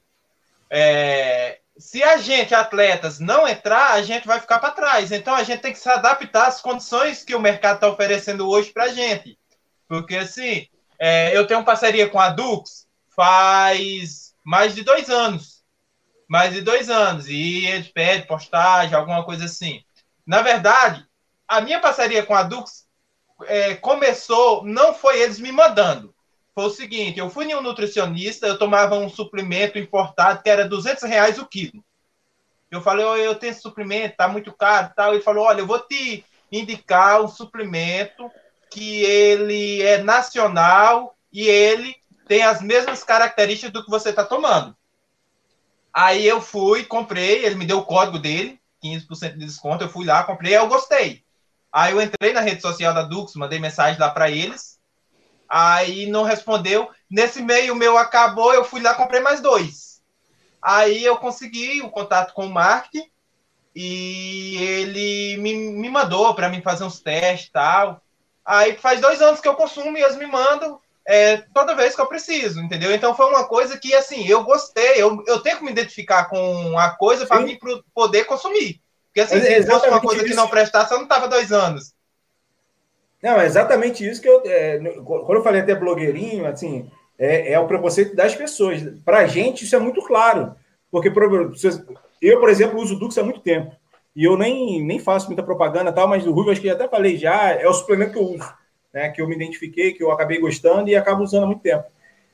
é, 0.69 1.59
se 1.77 2.01
a 2.01 2.17
gente, 2.17 2.53
atletas, 2.53 3.19
não 3.19 3.47
entrar, 3.47 3.93
a 3.93 4.01
gente 4.01 4.27
vai 4.27 4.39
ficar 4.39 4.59
para 4.59 4.71
trás. 4.71 5.11
Então 5.11 5.35
a 5.35 5.43
gente 5.43 5.61
tem 5.61 5.73
que 5.73 5.79
se 5.79 5.89
adaptar 5.89 6.47
às 6.47 6.61
condições 6.61 7.23
que 7.23 7.35
o 7.35 7.39
mercado 7.41 7.75
está 7.75 7.89
oferecendo 7.89 8.49
hoje 8.49 8.71
para 8.71 8.85
a 8.85 8.89
gente. 8.89 9.37
Porque, 9.91 10.15
assim, 10.15 10.69
é, 10.97 11.35
eu 11.35 11.45
tenho 11.45 11.65
parceria 11.65 12.09
com 12.09 12.17
a 12.17 12.29
Dux 12.29 12.87
faz 13.13 14.33
mais 14.41 14.73
de 14.73 14.83
dois 14.83 15.09
anos. 15.09 15.65
Mais 16.29 16.53
de 16.53 16.61
dois 16.61 16.89
anos. 16.89 17.27
E 17.27 17.65
eles 17.65 17.89
pedem 17.89 18.25
postagem, 18.25 18.95
alguma 18.95 19.25
coisa 19.25 19.43
assim. 19.43 19.83
Na 20.25 20.41
verdade, 20.41 21.05
a 21.45 21.59
minha 21.59 21.77
parceria 21.81 22.25
com 22.25 22.33
a 22.33 22.41
Dux 22.41 22.87
é, 23.43 23.75
começou, 23.75 24.63
não 24.63 24.93
foi 24.93 25.19
eles 25.19 25.39
me 25.39 25.51
mandando. 25.51 26.15
Foi 26.55 26.67
o 26.67 26.69
seguinte, 26.69 27.19
eu 27.19 27.29
fui 27.29 27.43
em 27.43 27.55
um 27.55 27.61
nutricionista, 27.61 28.47
eu 28.47 28.57
tomava 28.57 28.95
um 28.95 29.09
suplemento 29.09 29.77
importado 29.77 30.41
que 30.41 30.49
era 30.49 30.69
200 30.69 31.03
reais 31.03 31.37
o 31.37 31.45
quilo. 31.45 31.83
Eu 32.71 32.79
falei, 32.81 33.03
oh, 33.03 33.17
eu 33.17 33.35
tenho 33.35 33.51
esse 33.51 33.61
suplemento, 33.61 34.15
tá 34.15 34.29
muito 34.29 34.53
caro 34.53 34.93
tal. 34.95 35.13
Ele 35.13 35.21
falou, 35.21 35.43
olha, 35.43 35.59
eu 35.59 35.67
vou 35.67 35.79
te 35.79 36.23
indicar 36.49 37.21
um 37.21 37.27
suplemento 37.27 38.31
que 38.71 39.03
ele 39.03 39.81
é 39.81 40.01
nacional 40.01 41.15
e 41.31 41.47
ele 41.47 41.93
tem 42.27 42.41
as 42.41 42.61
mesmas 42.61 43.03
características 43.03 43.71
do 43.71 43.83
que 43.83 43.91
você 43.91 44.09
está 44.09 44.23
tomando. 44.23 44.75
Aí 45.93 46.25
eu 46.25 46.41
fui, 46.41 46.85
comprei, 46.85 47.45
ele 47.45 47.55
me 47.55 47.65
deu 47.65 47.79
o 47.79 47.85
código 47.85 48.17
dele, 48.17 48.57
15% 48.83 49.33
de 49.33 49.45
desconto, 49.45 49.83
eu 49.83 49.89
fui 49.89 50.05
lá, 50.05 50.23
comprei, 50.23 50.55
eu 50.55 50.67
gostei. 50.67 51.23
Aí 51.69 51.91
eu 51.91 52.01
entrei 52.01 52.31
na 52.31 52.39
rede 52.39 52.61
social 52.61 52.93
da 52.93 53.03
Dux, 53.03 53.35
mandei 53.35 53.59
mensagem 53.59 53.99
lá 53.99 54.09
para 54.09 54.31
eles. 54.31 54.79
Aí 55.49 56.05
não 56.05 56.23
respondeu. 56.23 56.89
Nesse 57.09 57.41
meio, 57.41 57.73
o 57.73 57.75
meu 57.75 57.97
acabou, 57.97 58.53
eu 58.53 58.63
fui 58.63 58.81
lá 58.81 58.93
comprei 58.93 59.19
mais 59.19 59.41
dois. 59.41 60.01
Aí 60.61 61.03
eu 61.03 61.17
consegui 61.17 61.81
o 61.81 61.89
contato 61.89 62.33
com 62.33 62.45
o 62.45 62.53
marketing 62.53 63.09
e 63.75 64.57
ele 64.57 65.37
me, 65.37 65.53
me 65.53 65.89
mandou 65.89 66.33
para 66.33 66.49
mim 66.49 66.61
fazer 66.61 66.85
uns 66.85 67.01
testes 67.01 67.49
e 67.49 67.51
tal. 67.51 68.01
Aí 68.51 68.75
faz 68.75 68.99
dois 68.99 69.21
anos 69.21 69.39
que 69.39 69.47
eu 69.47 69.55
consumo 69.55 69.97
e 69.97 70.01
eles 70.01 70.17
me 70.17 70.25
mandam 70.25 70.77
é, 71.07 71.37
toda 71.53 71.73
vez 71.73 71.95
que 71.95 72.01
eu 72.01 72.05
preciso, 72.05 72.59
entendeu? 72.59 72.93
Então 72.93 73.15
foi 73.15 73.27
uma 73.27 73.45
coisa 73.45 73.77
que, 73.77 73.93
assim, 73.93 74.27
eu 74.27 74.43
gostei, 74.43 75.01
eu, 75.01 75.23
eu 75.25 75.39
tenho 75.39 75.57
que 75.57 75.63
me 75.63 75.71
identificar 75.71 76.25
com 76.25 76.77
a 76.77 76.89
coisa 76.89 77.25
para 77.25 77.39
mim 77.39 77.57
poder 77.93 78.25
consumir. 78.25 78.81
Porque, 79.07 79.21
assim, 79.21 79.37
é, 79.37 79.61
se 79.61 79.71
fosse 79.71 79.87
uma 79.87 80.01
coisa 80.01 80.17
isso. 80.17 80.31
que 80.31 80.35
não 80.35 80.49
prestasse, 80.49 80.93
eu 80.93 80.99
não 80.99 81.07
tava 81.07 81.29
dois 81.29 81.53
anos. 81.53 81.93
Não, 83.23 83.39
é 83.39 83.45
exatamente 83.45 84.05
isso 84.05 84.21
que 84.21 84.27
eu. 84.27 84.41
É, 84.45 84.79
quando 85.05 85.35
eu 85.37 85.43
falei 85.43 85.61
até 85.61 85.73
blogueirinho, 85.73 86.45
assim, 86.45 86.91
é, 87.17 87.53
é 87.53 87.59
o 87.59 87.67
preconceito 87.67 88.17
das 88.17 88.35
pessoas. 88.35 88.81
Para 89.05 89.19
a 89.19 89.27
gente, 89.27 89.63
isso 89.63 89.77
é 89.77 89.79
muito 89.79 90.05
claro. 90.05 90.57
Porque, 90.91 91.07
eu, 92.21 92.39
por 92.41 92.49
exemplo, 92.49 92.81
uso 92.81 92.95
o 92.95 92.99
Dux 92.99 93.17
há 93.17 93.23
muito 93.23 93.39
tempo. 93.39 93.73
E 94.15 94.23
eu 94.23 94.37
nem, 94.37 94.83
nem 94.83 94.99
faço 94.99 95.27
muita 95.27 95.43
propaganda 95.43 95.91
tal, 95.91 96.07
mas 96.07 96.25
o 96.27 96.31
Rubio, 96.31 96.51
acho 96.51 96.61
que 96.61 96.69
até 96.69 96.87
falei 96.87 97.17
já, 97.17 97.51
é 97.51 97.67
o 97.67 97.73
suplemento 97.73 98.13
que 98.13 98.19
eu 98.19 98.23
uso, 98.23 98.53
né? 98.93 99.09
Que 99.09 99.21
eu 99.21 99.27
me 99.27 99.35
identifiquei, 99.35 99.93
que 99.93 100.03
eu 100.03 100.11
acabei 100.11 100.39
gostando 100.39 100.89
e 100.89 100.95
acabo 100.95 101.23
usando 101.23 101.43
há 101.43 101.47
muito 101.47 101.61
tempo. 101.61 101.85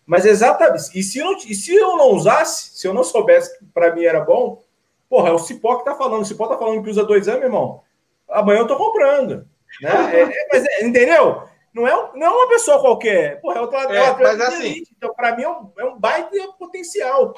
Mas 0.05 0.25
exatamente, 0.25 0.97
e 0.97 1.03
se, 1.03 1.19
não, 1.19 1.35
e 1.35 1.53
se 1.53 1.75
eu 1.75 1.97
não 1.97 2.11
usasse, 2.11 2.77
se 2.77 2.87
eu 2.87 2.93
não 2.93 3.03
soubesse 3.03 3.59
que 3.59 3.65
para 3.65 3.93
mim 3.93 4.05
era 4.05 4.21
bom, 4.21 4.63
porra, 5.09 5.29
é 5.29 5.31
o 5.33 5.39
Cipó 5.39 5.75
que 5.77 5.85
tá 5.85 5.95
falando. 5.95 6.21
O 6.21 6.25
Cipó 6.25 6.47
tá 6.47 6.57
falando 6.57 6.81
que 6.81 6.89
usa 6.89 7.03
dois 7.03 7.27
anos, 7.27 7.41
meu 7.41 7.49
irmão. 7.49 7.81
Amanhã 8.29 8.59
eu 8.59 8.67
tô 8.67 8.77
comprando. 8.77 9.47
Né? 9.81 9.89
É, 10.13 10.21
é, 10.21 10.47
mas, 10.51 10.65
é, 10.65 10.85
entendeu? 10.85 11.43
Não 11.73 11.87
é, 11.87 12.11
não 12.15 12.27
é 12.27 12.29
uma 12.29 12.47
pessoa 12.47 12.79
qualquer. 12.79 13.39
Porra, 13.41 13.57
é 13.57 13.61
o 13.61 13.75
é, 13.93 13.97
é 13.97 14.13
mas 14.13 14.41
assim, 14.41 14.83
Então, 14.95 15.13
para 15.13 15.35
mim, 15.35 15.43
é 15.43 15.49
um, 15.49 15.71
é 15.77 15.85
um 15.85 15.99
baita 15.99 16.35
potencial. 16.57 17.35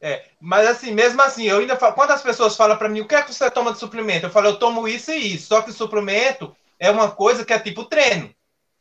É, 0.00 0.24
mas 0.40 0.66
assim, 0.66 0.92
mesmo 0.92 1.20
assim, 1.22 1.44
eu 1.44 1.58
ainda 1.58 1.76
falo, 1.76 1.94
quando 1.94 2.12
as 2.12 2.22
pessoas 2.22 2.56
falam 2.56 2.76
para 2.76 2.88
mim, 2.88 3.00
o 3.00 3.08
que 3.08 3.14
é 3.14 3.22
que 3.22 3.34
você 3.34 3.50
toma 3.50 3.72
de 3.72 3.78
suplemento? 3.78 4.26
Eu 4.26 4.30
falo, 4.30 4.48
eu 4.48 4.58
tomo 4.58 4.86
isso 4.86 5.10
e 5.10 5.34
isso. 5.34 5.48
Só 5.48 5.60
que 5.60 5.70
o 5.70 5.74
suplemento 5.74 6.56
é 6.78 6.90
uma 6.90 7.10
coisa 7.10 7.44
que 7.44 7.52
é 7.52 7.58
tipo 7.58 7.84
treino. 7.84 8.32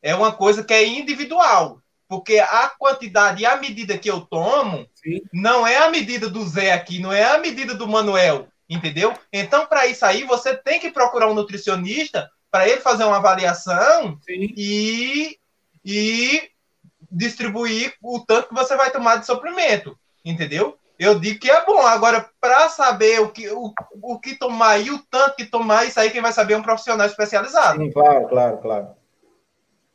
É 0.02 0.14
uma 0.14 0.32
coisa 0.32 0.64
que 0.64 0.74
é 0.74 0.86
individual. 0.86 1.82
Porque 2.08 2.40
a 2.40 2.70
quantidade 2.70 3.42
e 3.42 3.46
a 3.46 3.58
medida 3.58 3.98
que 3.98 4.10
eu 4.10 4.22
tomo 4.22 4.88
Sim. 4.96 5.22
não 5.34 5.68
é 5.68 5.78
a 5.78 5.90
medida 5.90 6.30
do 6.30 6.46
Zé 6.48 6.72
aqui, 6.72 7.00
não 7.00 7.12
é 7.12 7.24
a 7.24 7.38
medida 7.38 7.74
do 7.74 7.88
Manuel, 7.88 8.48
entendeu? 8.70 9.14
Então, 9.34 9.66
para 9.66 9.88
isso 9.88 10.06
aí, 10.06 10.24
você 10.24 10.56
tem 10.56 10.80
que 10.80 10.92
procurar 10.92 11.28
um 11.28 11.34
nutricionista 11.34 12.30
para 12.50 12.68
ele 12.70 12.80
fazer 12.80 13.04
uma 13.04 13.18
avaliação 13.18 14.18
e, 14.30 15.38
e 15.84 16.50
distribuir 17.12 17.94
o 18.02 18.20
tanto 18.20 18.50
que 18.50 18.56
você 18.56 18.78
vai 18.78 18.90
tomar 18.90 19.18
de 19.18 19.26
suplemento, 19.26 19.98
entendeu? 20.24 20.78
Eu 21.00 21.20
digo 21.20 21.40
que 21.40 21.50
é 21.50 21.66
bom. 21.66 21.80
Agora, 21.82 22.30
para 22.42 22.70
saber 22.70 23.22
o 23.22 23.30
que, 23.30 23.50
o, 23.50 23.74
o 24.02 24.20
que 24.20 24.36
tomar 24.36 24.80
e 24.80 24.90
o 24.90 25.00
tanto 25.10 25.36
que 25.36 25.46
tomar, 25.46 25.86
isso 25.86 26.00
aí 26.00 26.10
quem 26.10 26.22
vai 26.22 26.32
saber 26.32 26.54
é 26.54 26.58
um 26.58 26.64
profissional 26.64 27.06
especializado. 27.06 27.80
Sim, 27.80 27.92
claro, 27.92 28.28
claro, 28.28 28.58
claro. 28.58 28.88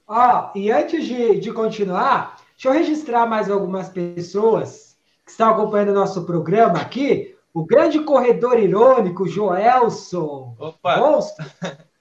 Ó, 0.07 0.51
e 0.55 0.71
antes 0.71 1.05
de, 1.05 1.41
de 1.41 1.53
continuar, 1.53 2.37
deixa 2.53 2.69
eu 2.69 2.73
registrar 2.73 3.27
mais 3.27 3.51
algumas 3.51 3.88
pessoas 3.88 4.97
que 5.25 5.31
estão 5.31 5.51
acompanhando 5.51 5.91
o 5.91 5.95
nosso 5.95 6.25
programa 6.25 6.79
aqui. 6.79 7.37
O 7.55 7.65
grande 7.65 8.01
corredor 8.01 8.59
irônico, 8.59 9.27
Joelson. 9.27 10.57
Opa! 10.59 10.97
Monstro. 10.97 11.45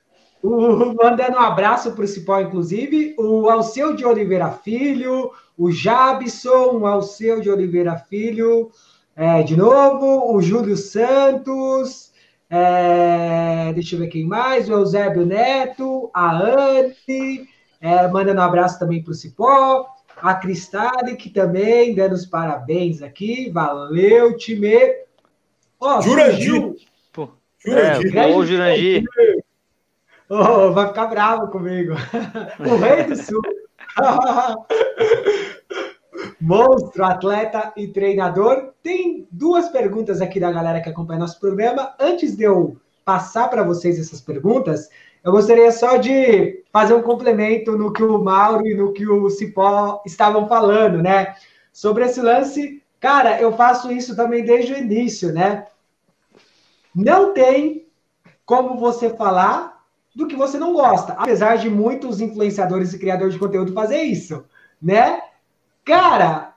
O, 0.43 0.95
mandando 0.95 1.37
um 1.37 1.41
abraço 1.41 1.91
principal, 1.91 2.41
inclusive, 2.41 3.15
o 3.19 3.47
Alceu 3.47 3.95
de 3.95 4.03
Oliveira 4.03 4.49
Filho, 4.49 5.31
o 5.55 5.71
Jabson, 5.71 6.79
o 6.79 6.87
Alceu 6.87 7.39
de 7.39 7.49
Oliveira 7.49 7.95
Filho, 7.95 8.71
é, 9.15 9.43
de 9.43 9.57
novo, 9.57 10.33
o 10.33 10.41
Júlio 10.41 10.77
Santos, 10.77 12.11
é, 12.49 13.71
deixa 13.73 13.95
eu 13.95 13.99
ver 13.99 14.07
quem 14.07 14.25
mais, 14.25 14.69
o 14.69 14.73
Eusébio 14.73 15.25
Neto, 15.25 16.09
a 16.13 16.37
Anne, 16.37 17.47
é, 17.79 18.07
mandando 18.07 18.39
um 18.39 18.43
abraço 18.43 18.79
também 18.79 19.03
para 19.03 19.11
o 19.11 19.15
Cipó, 19.15 19.85
a 20.21 20.35
Cristale, 20.35 21.15
que 21.15 21.29
também 21.29 21.95
dando 21.95 22.13
os 22.13 22.25
parabéns 22.25 23.01
aqui, 23.01 23.49
valeu, 23.49 24.37
time. 24.37 24.75
Oh, 25.79 26.01
Jurandir. 26.01 26.75
Jurandir. 27.65 28.17
É, 28.17 28.27
o 28.27 28.45
Jurandir. 28.45 29.03
Oh, 30.29 30.71
vai 30.71 30.87
ficar 30.87 31.07
bravo 31.07 31.47
comigo. 31.47 31.93
o 32.59 32.75
rei 32.77 33.03
do 33.03 33.15
sul. 33.15 33.41
Monstro, 36.39 37.03
atleta 37.03 37.71
e 37.75 37.87
treinador. 37.87 38.71
Tem 38.81 39.27
duas 39.31 39.69
perguntas 39.69 40.21
aqui 40.21 40.39
da 40.39 40.51
galera 40.51 40.81
que 40.81 40.89
acompanha 40.89 41.19
nosso 41.19 41.39
programa. 41.39 41.93
Antes 41.99 42.35
de 42.35 42.43
eu 42.43 42.77
passar 43.05 43.49
para 43.49 43.63
vocês 43.63 43.99
essas 43.99 44.21
perguntas, 44.21 44.89
eu 45.23 45.31
gostaria 45.31 45.71
só 45.71 45.97
de 45.97 46.63
fazer 46.71 46.93
um 46.93 47.01
complemento 47.01 47.77
no 47.77 47.93
que 47.93 48.03
o 48.03 48.23
Mauro 48.23 48.65
e 48.65 48.75
no 48.75 48.93
que 48.93 49.07
o 49.07 49.29
Cipó 49.29 50.01
estavam 50.05 50.47
falando, 50.47 51.01
né? 51.01 51.35
Sobre 51.71 52.05
esse 52.05 52.21
lance. 52.21 52.81
Cara, 52.99 53.39
eu 53.39 53.51
faço 53.53 53.91
isso 53.91 54.15
também 54.15 54.43
desde 54.43 54.73
o 54.73 54.77
início, 54.77 55.31
né? 55.31 55.67
Não 56.93 57.33
tem 57.33 57.87
como 58.45 58.77
você 58.77 59.09
falar 59.09 59.81
do 60.15 60.27
que 60.27 60.35
você 60.35 60.57
não 60.57 60.73
gosta, 60.73 61.13
apesar 61.13 61.55
de 61.55 61.69
muitos 61.69 62.19
influenciadores 62.19 62.93
e 62.93 62.99
criadores 62.99 63.33
de 63.33 63.39
conteúdo 63.39 63.73
fazer 63.73 64.01
isso, 64.01 64.43
né? 64.81 65.21
Cara, 65.85 66.53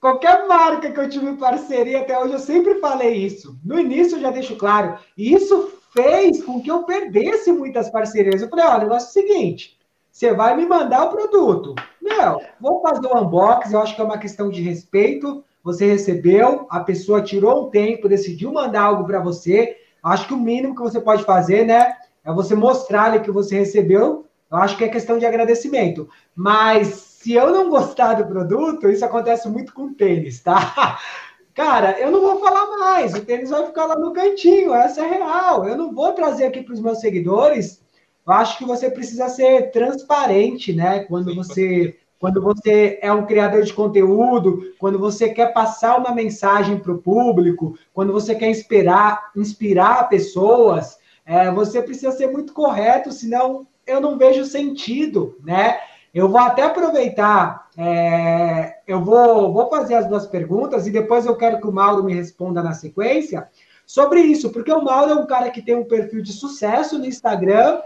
qualquer 0.00 0.46
marca 0.46 0.90
que 0.90 1.00
eu 1.00 1.08
tive 1.08 1.36
parceria 1.36 2.00
até 2.00 2.18
hoje, 2.18 2.34
eu 2.34 2.38
sempre 2.38 2.78
falei 2.80 3.14
isso. 3.14 3.58
No 3.64 3.78
início 3.78 4.16
eu 4.16 4.22
já 4.22 4.30
deixo 4.30 4.56
claro. 4.56 4.98
E 5.16 5.32
isso 5.32 5.72
fez 5.92 6.44
com 6.44 6.60
que 6.60 6.70
eu 6.70 6.82
perdesse 6.82 7.50
muitas 7.50 7.88
parcerias. 7.88 8.42
Eu 8.42 8.48
falei, 8.48 8.66
olha, 8.66 8.76
o 8.76 8.80
negócio 8.80 9.06
é 9.06 9.10
o 9.10 9.26
seguinte, 9.26 9.78
você 10.12 10.32
vai 10.32 10.56
me 10.56 10.66
mandar 10.66 11.04
o 11.04 11.10
produto. 11.10 11.74
Meu, 12.00 12.40
vou 12.60 12.80
fazer 12.82 13.06
o 13.06 13.18
unboxing, 13.18 13.72
eu 13.72 13.80
acho 13.80 13.94
que 13.94 14.00
é 14.00 14.04
uma 14.04 14.18
questão 14.18 14.48
de 14.48 14.62
respeito. 14.62 15.42
Você 15.64 15.86
recebeu, 15.86 16.66
a 16.70 16.80
pessoa 16.80 17.22
tirou 17.22 17.66
um 17.66 17.70
tempo, 17.70 18.08
decidiu 18.08 18.52
mandar 18.52 18.82
algo 18.82 19.04
para 19.04 19.20
você. 19.20 19.76
Acho 20.02 20.28
que 20.28 20.34
o 20.34 20.38
mínimo 20.38 20.76
que 20.76 20.82
você 20.82 21.00
pode 21.00 21.24
fazer, 21.24 21.66
né, 21.66 21.96
é 22.24 22.32
você 22.32 22.54
mostrar 22.54 23.20
que 23.20 23.30
você 23.30 23.58
recebeu. 23.58 24.24
Eu 24.50 24.58
acho 24.58 24.76
que 24.76 24.84
é 24.84 24.88
questão 24.88 25.18
de 25.18 25.26
agradecimento. 25.26 26.08
Mas 26.34 27.15
se 27.26 27.32
eu 27.32 27.50
não 27.50 27.68
gostar 27.68 28.14
do 28.14 28.24
produto, 28.24 28.88
isso 28.88 29.04
acontece 29.04 29.48
muito 29.48 29.74
com 29.74 29.92
tênis, 29.92 30.40
tá? 30.40 30.96
Cara, 31.52 31.98
eu 31.98 32.08
não 32.08 32.20
vou 32.20 32.38
falar 32.38 32.78
mais, 32.78 33.14
o 33.14 33.20
tênis 33.20 33.50
vai 33.50 33.66
ficar 33.66 33.86
lá 33.86 33.98
no 33.98 34.12
cantinho, 34.12 34.72
essa 34.72 35.04
é 35.04 35.10
real. 35.10 35.66
Eu 35.66 35.76
não 35.76 35.92
vou 35.92 36.12
trazer 36.12 36.44
aqui 36.44 36.62
para 36.62 36.74
os 36.74 36.80
meus 36.80 37.00
seguidores. 37.00 37.82
Eu 38.24 38.32
acho 38.32 38.56
que 38.56 38.64
você 38.64 38.88
precisa 38.88 39.28
ser 39.28 39.72
transparente, 39.72 40.72
né? 40.72 41.00
Quando 41.00 41.34
você, 41.34 41.96
quando 42.20 42.40
você 42.40 42.96
é 43.02 43.12
um 43.12 43.26
criador 43.26 43.64
de 43.64 43.72
conteúdo, 43.72 44.62
quando 44.78 44.96
você 44.96 45.28
quer 45.30 45.52
passar 45.52 45.98
uma 45.98 46.14
mensagem 46.14 46.78
para 46.78 46.92
o 46.92 47.02
público, 47.02 47.76
quando 47.92 48.12
você 48.12 48.36
quer 48.36 48.50
inspirar, 48.50 49.32
inspirar 49.34 50.08
pessoas, 50.08 50.96
é, 51.24 51.50
você 51.50 51.82
precisa 51.82 52.12
ser 52.12 52.28
muito 52.28 52.52
correto, 52.52 53.10
senão 53.10 53.66
eu 53.84 54.00
não 54.00 54.16
vejo 54.16 54.44
sentido, 54.44 55.36
né? 55.42 55.80
Eu 56.16 56.30
vou 56.30 56.40
até 56.40 56.62
aproveitar, 56.62 57.68
é, 57.76 58.78
eu 58.86 59.04
vou, 59.04 59.52
vou 59.52 59.68
fazer 59.68 59.96
as 59.96 60.08
duas 60.08 60.26
perguntas 60.26 60.86
e 60.86 60.90
depois 60.90 61.26
eu 61.26 61.36
quero 61.36 61.60
que 61.60 61.66
o 61.66 61.72
Mauro 61.72 62.02
me 62.02 62.14
responda 62.14 62.62
na 62.62 62.72
sequência 62.72 63.46
sobre 63.84 64.22
isso, 64.22 64.48
porque 64.48 64.72
o 64.72 64.82
Mauro 64.82 65.10
é 65.10 65.14
um 65.14 65.26
cara 65.26 65.50
que 65.50 65.60
tem 65.60 65.74
um 65.74 65.84
perfil 65.84 66.22
de 66.22 66.32
sucesso 66.32 66.98
no 66.98 67.04
Instagram 67.04 67.82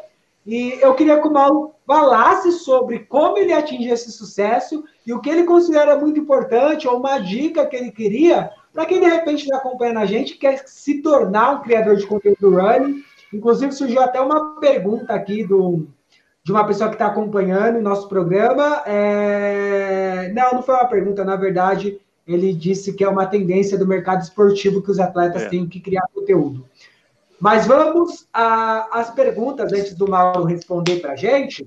e 0.46 0.78
eu 0.80 0.94
queria 0.94 1.20
que 1.20 1.26
o 1.26 1.32
Mauro 1.32 1.72
falasse 1.84 2.52
sobre 2.52 3.00
como 3.00 3.36
ele 3.36 3.52
atingiu 3.52 3.92
esse 3.92 4.12
sucesso 4.12 4.84
e 5.04 5.12
o 5.12 5.20
que 5.20 5.28
ele 5.28 5.42
considera 5.42 5.98
muito 5.98 6.20
importante, 6.20 6.86
ou 6.86 6.98
uma 6.98 7.18
dica 7.18 7.66
que 7.66 7.74
ele 7.74 7.90
queria 7.90 8.48
para 8.72 8.86
quem 8.86 9.00
de 9.00 9.06
repente 9.06 9.42
está 9.42 9.56
acompanhando 9.56 9.98
a 9.98 10.06
gente 10.06 10.36
quer 10.36 10.62
se 10.68 11.02
tornar 11.02 11.50
um 11.50 11.62
criador 11.62 11.96
de 11.96 12.06
conteúdo 12.06 12.56
running. 12.56 13.02
Inclusive 13.34 13.72
surgiu 13.72 14.00
até 14.00 14.20
uma 14.20 14.54
pergunta 14.60 15.12
aqui 15.14 15.44
do 15.44 15.88
de 16.42 16.52
uma 16.52 16.66
pessoa 16.66 16.88
que 16.88 16.94
está 16.94 17.06
acompanhando 17.06 17.76
o 17.76 17.82
nosso 17.82 18.08
programa. 18.08 18.82
É... 18.86 20.32
Não, 20.34 20.54
não 20.54 20.62
foi 20.62 20.74
uma 20.74 20.86
pergunta, 20.86 21.24
na 21.24 21.36
verdade, 21.36 22.00
ele 22.26 22.52
disse 22.52 22.92
que 22.92 23.04
é 23.04 23.08
uma 23.08 23.26
tendência 23.26 23.76
do 23.76 23.86
mercado 23.86 24.22
esportivo 24.22 24.82
que 24.82 24.90
os 24.90 24.98
atletas 24.98 25.42
é. 25.42 25.48
têm 25.48 25.68
que 25.68 25.80
criar 25.80 26.06
conteúdo. 26.14 26.64
Mas 27.40 27.66
vamos 27.66 28.28
às 28.32 29.10
perguntas 29.10 29.72
antes 29.72 29.94
do 29.94 30.08
Mauro 30.08 30.44
responder 30.44 31.00
para 31.00 31.12
a 31.12 31.16
gente. 31.16 31.66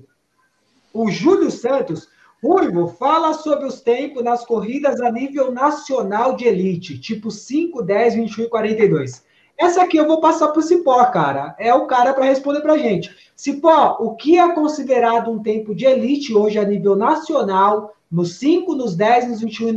O 0.92 1.10
Júlio 1.10 1.50
Santos, 1.50 2.08
Ruivo, 2.40 2.86
fala 2.86 3.34
sobre 3.34 3.66
os 3.66 3.80
tempos 3.80 4.22
nas 4.22 4.44
corridas 4.46 5.00
a 5.00 5.10
nível 5.10 5.50
nacional 5.50 6.36
de 6.36 6.44
elite, 6.44 6.98
tipo 7.00 7.30
5, 7.30 7.82
10, 7.82 8.14
21 8.14 8.44
e 8.44 8.48
42. 8.48 9.24
Essa 9.58 9.82
aqui 9.82 9.96
eu 9.96 10.06
vou 10.06 10.20
passar 10.20 10.48
para 10.48 10.58
o 10.58 10.62
Cipó, 10.62 11.04
cara. 11.06 11.54
É 11.58 11.72
o 11.72 11.86
cara 11.86 12.12
para 12.12 12.24
responder 12.24 12.60
para 12.60 12.78
gente. 12.78 13.14
Cipó, 13.36 13.96
o 14.00 14.14
que 14.14 14.38
é 14.38 14.52
considerado 14.52 15.30
um 15.30 15.42
tempo 15.42 15.74
de 15.74 15.84
elite 15.84 16.34
hoje 16.34 16.58
a 16.58 16.64
nível 16.64 16.96
nacional, 16.96 17.94
nos 18.10 18.34
5, 18.36 18.74
nos 18.74 18.94
10, 18.94 19.28
nos 19.28 19.40
21 19.40 19.68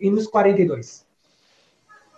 e 0.00 0.10
nos 0.10 0.26
42? 0.26 1.06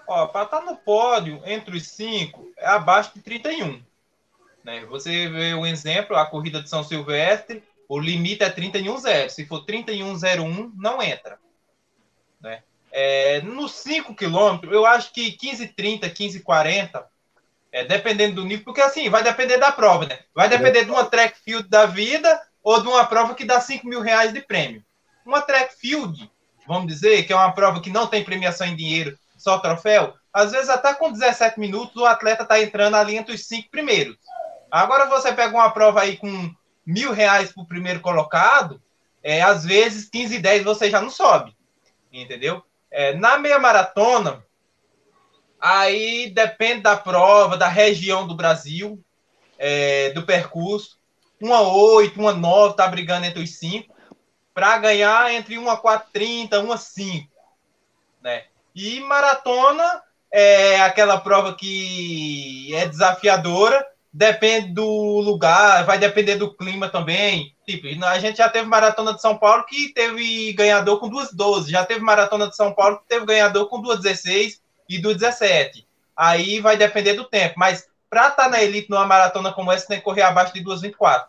Ó, 0.06 0.26
para 0.26 0.44
estar 0.44 0.60
tá 0.60 0.64
no 0.64 0.76
pódio 0.76 1.40
entre 1.44 1.76
os 1.76 1.86
5, 1.88 2.52
é 2.56 2.66
abaixo 2.66 3.12
de 3.14 3.22
31. 3.22 3.80
Né? 4.62 4.84
Você 4.86 5.28
vê 5.28 5.54
um 5.54 5.66
exemplo, 5.66 6.16
a 6.16 6.26
corrida 6.26 6.62
de 6.62 6.68
São 6.68 6.84
Silvestre, 6.84 7.62
o 7.88 7.98
limite 7.98 8.42
é 8.42 8.50
31,0. 8.50 9.28
Se 9.28 9.44
for 9.46 9.64
31,01, 9.64 10.72
não 10.76 11.02
entra. 11.02 11.38
Né? 12.40 12.62
É, 12.96 13.40
nos 13.42 13.72
5 13.72 14.14
quilômetros, 14.14 14.72
eu 14.72 14.86
acho 14.86 15.12
que 15.12 15.36
15,30, 15.36 16.14
15,40, 16.14 17.04
é, 17.72 17.84
dependendo 17.84 18.36
do 18.36 18.44
nível, 18.44 18.64
porque 18.64 18.80
assim, 18.80 19.10
vai 19.10 19.20
depender 19.20 19.58
da 19.58 19.72
prova, 19.72 20.06
né? 20.06 20.20
Vai 20.32 20.48
depender 20.48 20.84
de 20.84 20.92
uma 20.92 21.04
track 21.04 21.36
field 21.44 21.68
da 21.68 21.86
vida 21.86 22.40
ou 22.62 22.80
de 22.80 22.86
uma 22.86 23.04
prova 23.04 23.34
que 23.34 23.44
dá 23.44 23.60
5 23.60 23.84
mil 23.84 24.00
reais 24.00 24.32
de 24.32 24.40
prêmio. 24.40 24.84
Uma 25.26 25.42
track 25.42 25.74
field, 25.74 26.30
vamos 26.68 26.86
dizer, 26.86 27.24
que 27.24 27.32
é 27.32 27.36
uma 27.36 27.50
prova 27.50 27.80
que 27.80 27.90
não 27.90 28.06
tem 28.06 28.22
premiação 28.22 28.64
em 28.64 28.76
dinheiro, 28.76 29.18
só 29.36 29.58
troféu, 29.58 30.14
às 30.32 30.52
vezes 30.52 30.68
até 30.68 30.94
com 30.94 31.10
17 31.10 31.58
minutos 31.58 31.96
o 31.96 32.06
atleta 32.06 32.44
está 32.44 32.62
entrando 32.62 32.94
ali 32.94 33.16
entre 33.16 33.34
os 33.34 33.44
cinco 33.44 33.70
primeiros. 33.70 34.16
Agora 34.70 35.06
você 35.06 35.32
pega 35.32 35.52
uma 35.52 35.70
prova 35.70 36.02
aí 36.02 36.16
com 36.16 36.54
mil 36.86 37.12
reais 37.12 37.52
para 37.52 37.64
o 37.64 37.66
primeiro 37.66 37.98
colocado, 37.98 38.80
é, 39.20 39.42
às 39.42 39.64
vezes 39.64 40.08
15 40.08 40.36
e 40.36 40.38
10 40.38 40.62
você 40.62 40.88
já 40.88 41.00
não 41.00 41.10
sobe, 41.10 41.56
entendeu? 42.12 42.62
É, 42.96 43.12
na 43.12 43.36
meia 43.38 43.58
maratona, 43.58 44.46
aí 45.60 46.30
depende 46.30 46.82
da 46.82 46.96
prova, 46.96 47.56
da 47.56 47.66
região 47.66 48.24
do 48.24 48.36
Brasil, 48.36 49.04
é, 49.58 50.10
do 50.10 50.22
percurso. 50.22 50.96
Uma 51.40 51.60
8, 51.60 52.20
uma 52.20 52.32
9 52.32 52.76
tá 52.76 52.86
brigando 52.86 53.26
entre 53.26 53.42
os 53.42 53.58
5 53.58 53.92
para 54.54 54.78
ganhar 54.78 55.32
entre 55.32 55.58
uma 55.58 55.76
4,30, 55.76 56.62
uma 56.62 56.76
5, 56.76 57.28
né? 58.22 58.44
E 58.72 59.00
maratona 59.00 60.00
é 60.30 60.80
aquela 60.80 61.18
prova 61.18 61.52
que 61.52 62.72
é 62.76 62.86
desafiadora, 62.86 63.84
depende 64.14 64.68
do 64.68 65.20
lugar, 65.20 65.84
vai 65.84 65.98
depender 65.98 66.36
do 66.36 66.54
clima 66.54 66.88
também. 66.88 67.52
Tipo, 67.66 67.88
a 68.06 68.18
gente 68.20 68.36
já 68.38 68.48
teve 68.48 68.68
maratona 68.68 69.12
de 69.12 69.20
São 69.20 69.36
Paulo 69.36 69.64
que 69.64 69.92
teve 69.92 70.52
ganhador 70.52 71.00
com 71.00 71.08
duas 71.08 71.32
12, 71.32 71.72
já 71.72 71.84
teve 71.84 71.98
maratona 71.98 72.48
de 72.48 72.54
São 72.54 72.72
Paulo 72.72 72.98
que 72.98 73.08
teve 73.08 73.26
ganhador 73.26 73.68
com 73.68 73.82
duas 73.82 73.98
16 74.00 74.62
e 74.88 74.98
duas 74.98 75.16
17. 75.16 75.84
Aí 76.16 76.60
vai 76.60 76.76
depender 76.76 77.14
do 77.14 77.24
tempo, 77.24 77.54
mas 77.56 77.88
para 78.08 78.28
estar 78.28 78.44
tá 78.44 78.48
na 78.48 78.62
elite 78.62 78.88
numa 78.88 79.04
maratona 79.04 79.52
como 79.52 79.72
essa 79.72 79.88
tem 79.88 79.98
que 79.98 80.04
correr 80.04 80.22
abaixo 80.22 80.54
de 80.54 80.62
2,24. 80.62 81.24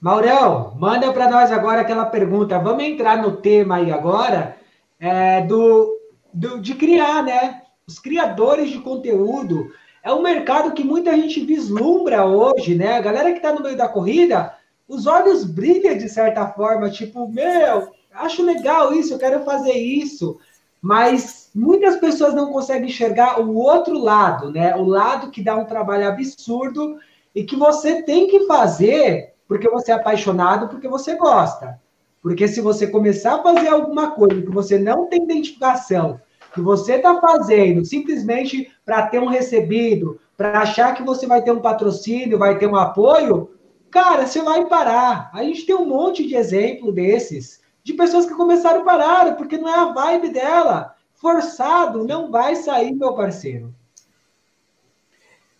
Maurão, 0.00 0.72
manda 0.78 1.12
para 1.12 1.28
nós 1.28 1.52
agora 1.52 1.82
aquela 1.82 2.06
pergunta. 2.06 2.58
Vamos 2.58 2.84
entrar 2.84 3.18
no 3.18 3.36
tema 3.36 3.76
aí 3.76 3.92
agora 3.92 4.56
é, 4.98 5.42
do, 5.42 5.98
do, 6.32 6.58
de 6.58 6.74
criar, 6.74 7.22
né? 7.22 7.65
Os 7.88 8.00
criadores 8.00 8.70
de 8.70 8.80
conteúdo. 8.80 9.70
É 10.02 10.12
um 10.12 10.20
mercado 10.20 10.72
que 10.72 10.82
muita 10.82 11.14
gente 11.14 11.38
vislumbra 11.44 12.26
hoje, 12.26 12.74
né? 12.74 12.94
A 12.94 13.00
galera 13.00 13.30
que 13.30 13.36
está 13.36 13.52
no 13.52 13.62
meio 13.62 13.76
da 13.76 13.88
corrida, 13.88 14.56
os 14.88 15.06
olhos 15.06 15.44
brilham 15.44 15.96
de 15.96 16.08
certa 16.08 16.48
forma, 16.48 16.90
tipo, 16.90 17.28
meu, 17.28 17.92
acho 18.12 18.42
legal 18.42 18.92
isso, 18.92 19.14
eu 19.14 19.18
quero 19.20 19.44
fazer 19.44 19.74
isso. 19.74 20.36
Mas 20.82 21.48
muitas 21.54 21.96
pessoas 21.98 22.34
não 22.34 22.52
conseguem 22.52 22.88
enxergar 22.88 23.40
o 23.40 23.54
outro 23.54 23.96
lado, 23.96 24.50
né? 24.50 24.74
O 24.74 24.82
lado 24.82 25.30
que 25.30 25.40
dá 25.40 25.54
um 25.54 25.64
trabalho 25.64 26.08
absurdo 26.08 26.98
e 27.32 27.44
que 27.44 27.54
você 27.54 28.02
tem 28.02 28.26
que 28.26 28.46
fazer 28.46 29.32
porque 29.46 29.68
você 29.70 29.92
é 29.92 29.94
apaixonado, 29.94 30.68
porque 30.68 30.88
você 30.88 31.14
gosta. 31.14 31.80
Porque 32.20 32.48
se 32.48 32.60
você 32.60 32.88
começar 32.88 33.36
a 33.36 33.42
fazer 33.44 33.68
alguma 33.68 34.10
coisa 34.10 34.42
que 34.42 34.50
você 34.50 34.76
não 34.76 35.06
tem 35.06 35.22
identificação, 35.22 36.20
que 36.56 36.62
você 36.62 36.94
está 36.94 37.20
fazendo 37.20 37.84
simplesmente 37.84 38.72
para 38.82 39.06
ter 39.06 39.20
um 39.20 39.26
recebido, 39.26 40.18
para 40.38 40.60
achar 40.60 40.94
que 40.94 41.02
você 41.02 41.26
vai 41.26 41.42
ter 41.42 41.52
um 41.52 41.60
patrocínio, 41.60 42.38
vai 42.38 42.58
ter 42.58 42.66
um 42.66 42.74
apoio, 42.74 43.50
cara, 43.90 44.26
você 44.26 44.40
vai 44.40 44.64
parar. 44.64 45.30
A 45.34 45.44
gente 45.44 45.66
tem 45.66 45.74
um 45.74 45.86
monte 45.86 46.26
de 46.26 46.34
exemplo 46.34 46.90
desses, 46.90 47.60
de 47.84 47.92
pessoas 47.92 48.24
que 48.24 48.34
começaram 48.34 48.80
a 48.80 48.84
parar, 48.84 49.36
porque 49.36 49.58
não 49.58 49.68
é 49.68 49.78
a 49.78 49.92
vibe 49.92 50.30
dela. 50.30 50.94
Forçado 51.12 52.06
não 52.06 52.30
vai 52.30 52.56
sair, 52.56 52.94
meu 52.94 53.14
parceiro. 53.14 53.74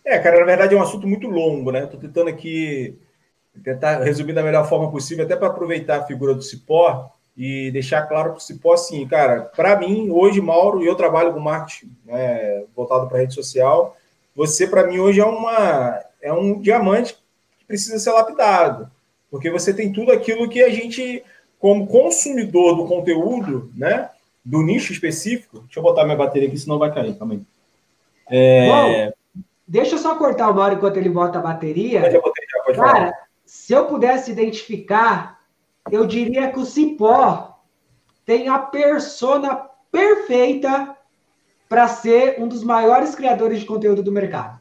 É, 0.03 0.17
cara, 0.17 0.39
na 0.39 0.45
verdade 0.45 0.73
é 0.73 0.77
um 0.77 0.81
assunto 0.81 1.07
muito 1.07 1.27
longo, 1.27 1.71
né? 1.71 1.83
Estou 1.83 1.99
tentando 1.99 2.29
aqui 2.29 2.97
tentar 3.63 4.01
resumir 4.01 4.33
da 4.33 4.43
melhor 4.43 4.67
forma 4.67 4.89
possível, 4.89 5.25
até 5.25 5.35
para 5.35 5.47
aproveitar 5.47 5.99
a 5.99 6.05
figura 6.05 6.33
do 6.33 6.41
Cipó 6.41 7.11
e 7.37 7.69
deixar 7.69 8.07
claro 8.07 8.31
para 8.31 8.37
o 8.37 8.41
Cipó 8.41 8.73
assim, 8.73 9.07
cara, 9.07 9.43
para 9.55 9.77
mim, 9.77 10.09
hoje, 10.09 10.41
Mauro, 10.41 10.83
e 10.83 10.87
eu 10.87 10.95
trabalho 10.95 11.33
com 11.33 11.39
marketing 11.39 11.95
né, 12.03 12.63
voltado 12.75 13.07
para 13.07 13.19
rede 13.19 13.35
social, 13.35 13.95
você, 14.35 14.65
para 14.65 14.87
mim, 14.87 14.97
hoje 14.97 15.19
é, 15.19 15.25
uma, 15.25 15.99
é 16.19 16.33
um 16.33 16.59
diamante 16.59 17.13
que 17.59 17.65
precisa 17.67 17.99
ser 17.99 18.11
lapidado, 18.11 18.89
porque 19.29 19.51
você 19.51 19.71
tem 19.71 19.93
tudo 19.93 20.11
aquilo 20.11 20.49
que 20.49 20.63
a 20.63 20.69
gente, 20.69 21.23
como 21.59 21.85
consumidor 21.85 22.75
do 22.75 22.87
conteúdo, 22.87 23.71
né, 23.75 24.09
do 24.43 24.63
nicho 24.63 24.91
específico, 24.91 25.59
deixa 25.59 25.79
eu 25.79 25.83
botar 25.83 26.05
minha 26.05 26.17
bateria 26.17 26.47
aqui, 26.47 26.57
senão 26.57 26.79
vai 26.79 26.91
cair, 26.91 27.15
calma 27.19 27.35
aí. 27.35 27.41
É... 28.29 28.67
Bom, 28.67 29.43
deixa 29.67 29.95
eu 29.95 29.99
só 29.99 30.15
cortar 30.15 30.49
o 30.49 30.55
Mauro 30.55 30.75
enquanto 30.75 30.97
ele 30.97 31.09
bota 31.09 31.37
a 31.37 31.41
bateria. 31.41 31.99
Botei, 31.99 32.45
já, 32.49 32.63
pode 32.63 32.77
Cara, 32.77 33.13
se 33.45 33.73
eu 33.73 33.85
pudesse 33.85 34.31
identificar, 34.31 35.36
eu 35.91 36.05
diria 36.05 36.51
que 36.51 36.59
o 36.59 36.65
Cipó 36.65 37.59
tem 38.25 38.47
a 38.49 38.59
persona 38.59 39.67
perfeita 39.91 40.95
para 41.69 41.87
ser 41.87 42.35
um 42.39 42.47
dos 42.47 42.63
maiores 42.63 43.15
criadores 43.15 43.59
de 43.59 43.65
conteúdo 43.65 44.03
do 44.03 44.11
mercado. 44.11 44.59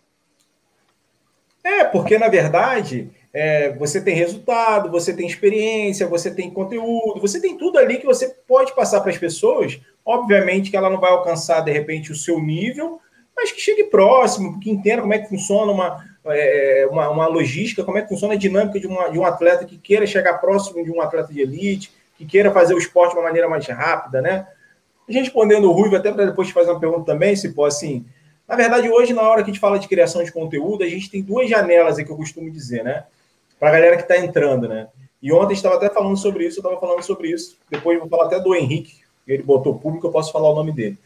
É, 1.62 1.84
porque 1.84 2.16
na 2.18 2.28
verdade 2.28 3.10
é, 3.32 3.72
você 3.72 4.00
tem 4.00 4.14
resultado, 4.14 4.90
você 4.90 5.12
tem 5.12 5.26
experiência, 5.26 6.06
você 6.06 6.30
tem 6.30 6.50
conteúdo, 6.50 7.20
você 7.20 7.40
tem 7.40 7.58
tudo 7.58 7.76
ali 7.78 7.98
que 7.98 8.06
você 8.06 8.28
pode 8.46 8.74
passar 8.74 9.00
para 9.00 9.10
as 9.10 9.18
pessoas. 9.18 9.80
Obviamente 10.04 10.70
que 10.70 10.76
ela 10.76 10.88
não 10.88 11.00
vai 11.00 11.10
alcançar 11.10 11.60
de 11.60 11.72
repente 11.72 12.12
o 12.12 12.16
seu 12.16 12.40
nível, 12.40 13.00
mas 13.36 13.52
que 13.52 13.60
chegue 13.60 13.84
próximo, 13.84 14.58
que 14.60 14.70
entenda 14.70 15.02
como 15.02 15.12
é 15.12 15.18
que 15.18 15.28
funciona 15.28 15.70
uma, 15.70 16.04
é, 16.28 16.86
uma, 16.90 17.08
uma, 17.08 17.26
logística, 17.26 17.84
como 17.84 17.98
é 17.98 18.02
que 18.02 18.08
funciona 18.08 18.34
a 18.34 18.36
dinâmica 18.36 18.78
de, 18.78 18.86
uma, 18.86 19.08
de 19.08 19.18
um 19.18 19.24
atleta 19.24 19.64
que 19.64 19.78
queira 19.78 20.06
chegar 20.06 20.38
próximo 20.38 20.84
de 20.84 20.90
um 20.90 21.00
atleta 21.00 21.32
de 21.32 21.40
elite, 21.40 21.92
que 22.16 22.24
queira 22.24 22.50
fazer 22.50 22.74
o 22.74 22.78
esporte 22.78 23.12
de 23.12 23.18
uma 23.18 23.24
maneira 23.24 23.48
mais 23.48 23.66
rápida, 23.66 24.20
né? 24.20 24.46
Respondendo 25.08 25.68
o 25.68 25.72
Ruivo, 25.72 25.96
até 25.96 26.12
para 26.12 26.26
depois 26.26 26.48
te 26.48 26.54
fazer 26.54 26.70
uma 26.70 26.80
pergunta 26.80 27.04
também, 27.04 27.36
se 27.36 27.52
pode, 27.52 27.74
assim, 27.74 28.04
na 28.48 28.54
verdade, 28.54 28.88
hoje, 28.88 29.12
na 29.12 29.22
hora 29.22 29.42
que 29.42 29.50
a 29.50 29.52
gente 29.52 29.60
fala 29.60 29.78
de 29.78 29.88
criação 29.88 30.22
de 30.22 30.32
conteúdo, 30.32 30.84
a 30.84 30.88
gente 30.88 31.10
tem 31.10 31.22
duas 31.22 31.48
janelas 31.48 31.98
aí 31.98 32.04
que 32.04 32.10
eu 32.10 32.16
costumo 32.16 32.50
dizer, 32.50 32.84
né? 32.84 33.04
Para 33.58 33.70
a 33.70 33.72
galera 33.72 33.96
que 33.96 34.02
está 34.02 34.16
entrando, 34.16 34.68
né? 34.68 34.88
E 35.20 35.32
ontem 35.32 35.54
estava 35.54 35.76
até 35.76 35.88
falando 35.90 36.16
sobre 36.16 36.46
isso, 36.46 36.58
eu 36.58 36.62
estava 36.62 36.80
falando 36.80 37.02
sobre 37.02 37.30
isso. 37.30 37.58
Depois 37.70 37.98
vou 37.98 38.08
falar 38.08 38.26
até 38.26 38.38
do 38.38 38.54
Henrique, 38.54 39.00
ele 39.26 39.42
botou 39.42 39.78
público, 39.78 40.06
eu 40.06 40.12
posso 40.12 40.30
falar 40.30 40.50
o 40.50 40.54
nome 40.54 40.72
dele. 40.72 40.98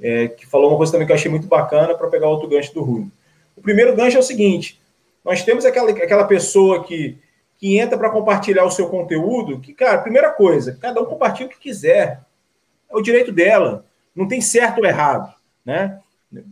É, 0.00 0.28
que 0.28 0.46
falou 0.46 0.70
uma 0.70 0.78
coisa 0.78 0.92
também 0.92 1.06
que 1.06 1.12
eu 1.12 1.16
achei 1.16 1.30
muito 1.30 1.46
bacana 1.46 1.94
para 1.94 2.08
pegar 2.08 2.28
outro 2.28 2.48
gancho 2.48 2.72
do 2.72 2.82
Ruivo. 2.82 3.10
O 3.60 3.62
primeiro 3.62 3.94
gancho 3.94 4.16
é 4.16 4.20
o 4.20 4.22
seguinte: 4.22 4.80
nós 5.22 5.42
temos 5.42 5.66
aquela, 5.66 5.90
aquela 5.90 6.24
pessoa 6.24 6.82
que, 6.82 7.18
que 7.58 7.78
entra 7.78 7.98
para 7.98 8.08
compartilhar 8.08 8.64
o 8.64 8.70
seu 8.70 8.88
conteúdo, 8.88 9.60
que, 9.60 9.74
cara, 9.74 9.98
primeira 9.98 10.30
coisa, 10.30 10.78
cada 10.80 11.00
um 11.00 11.04
compartilha 11.04 11.46
o 11.46 11.50
que 11.50 11.58
quiser. 11.58 12.22
É 12.90 12.96
o 12.96 13.02
direito 13.02 13.30
dela. 13.30 13.84
Não 14.16 14.26
tem 14.26 14.40
certo 14.40 14.78
ou 14.78 14.86
errado, 14.86 15.32
né? 15.64 16.00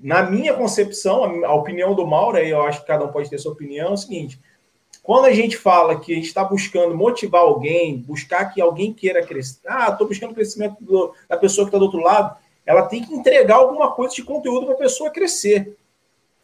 Na 0.02 0.22
minha 0.22 0.52
concepção, 0.52 1.44
a, 1.44 1.54
opinião 1.54 1.94
do 1.94 2.06
Mauro, 2.06 2.36
eu 2.36 2.61
acho 2.62 2.80
que 2.82 2.86
cada 2.86 3.04
um 3.04 3.12
pode 3.12 3.30
ter 3.30 3.38
sua 3.38 3.52
opinião, 3.52 3.88
é 3.88 3.92
o 3.92 3.96
seguinte: 3.96 4.38
quando 5.02 5.24
a 5.24 5.32
gente 5.32 5.56
fala 5.56 5.98
que 5.98 6.12
a 6.12 6.14
gente 6.14 6.26
está 6.26 6.44
buscando 6.44 6.94
motivar 6.94 7.40
alguém, 7.40 7.96
buscar 7.96 8.52
que 8.52 8.61
alguém 8.61 8.92
queira 8.92 9.24
crescer, 9.24 9.61
ah, 9.66 9.88
estou 9.90 10.06
buscando 10.06 10.32
o 10.32 10.34
crescimento 10.34 10.76
do, 10.80 11.14
da 11.26 11.38
pessoa 11.38 11.64
que 11.64 11.70
está 11.70 11.78
do 11.78 11.86
outro 11.86 12.00
lado, 12.00 12.36
ela 12.66 12.82
tem 12.82 13.02
que 13.02 13.14
entregar 13.14 13.56
alguma 13.56 13.92
coisa 13.92 14.14
de 14.14 14.22
conteúdo 14.22 14.66
para 14.66 14.74
a 14.74 14.78
pessoa 14.78 15.11
crescer 15.11 15.74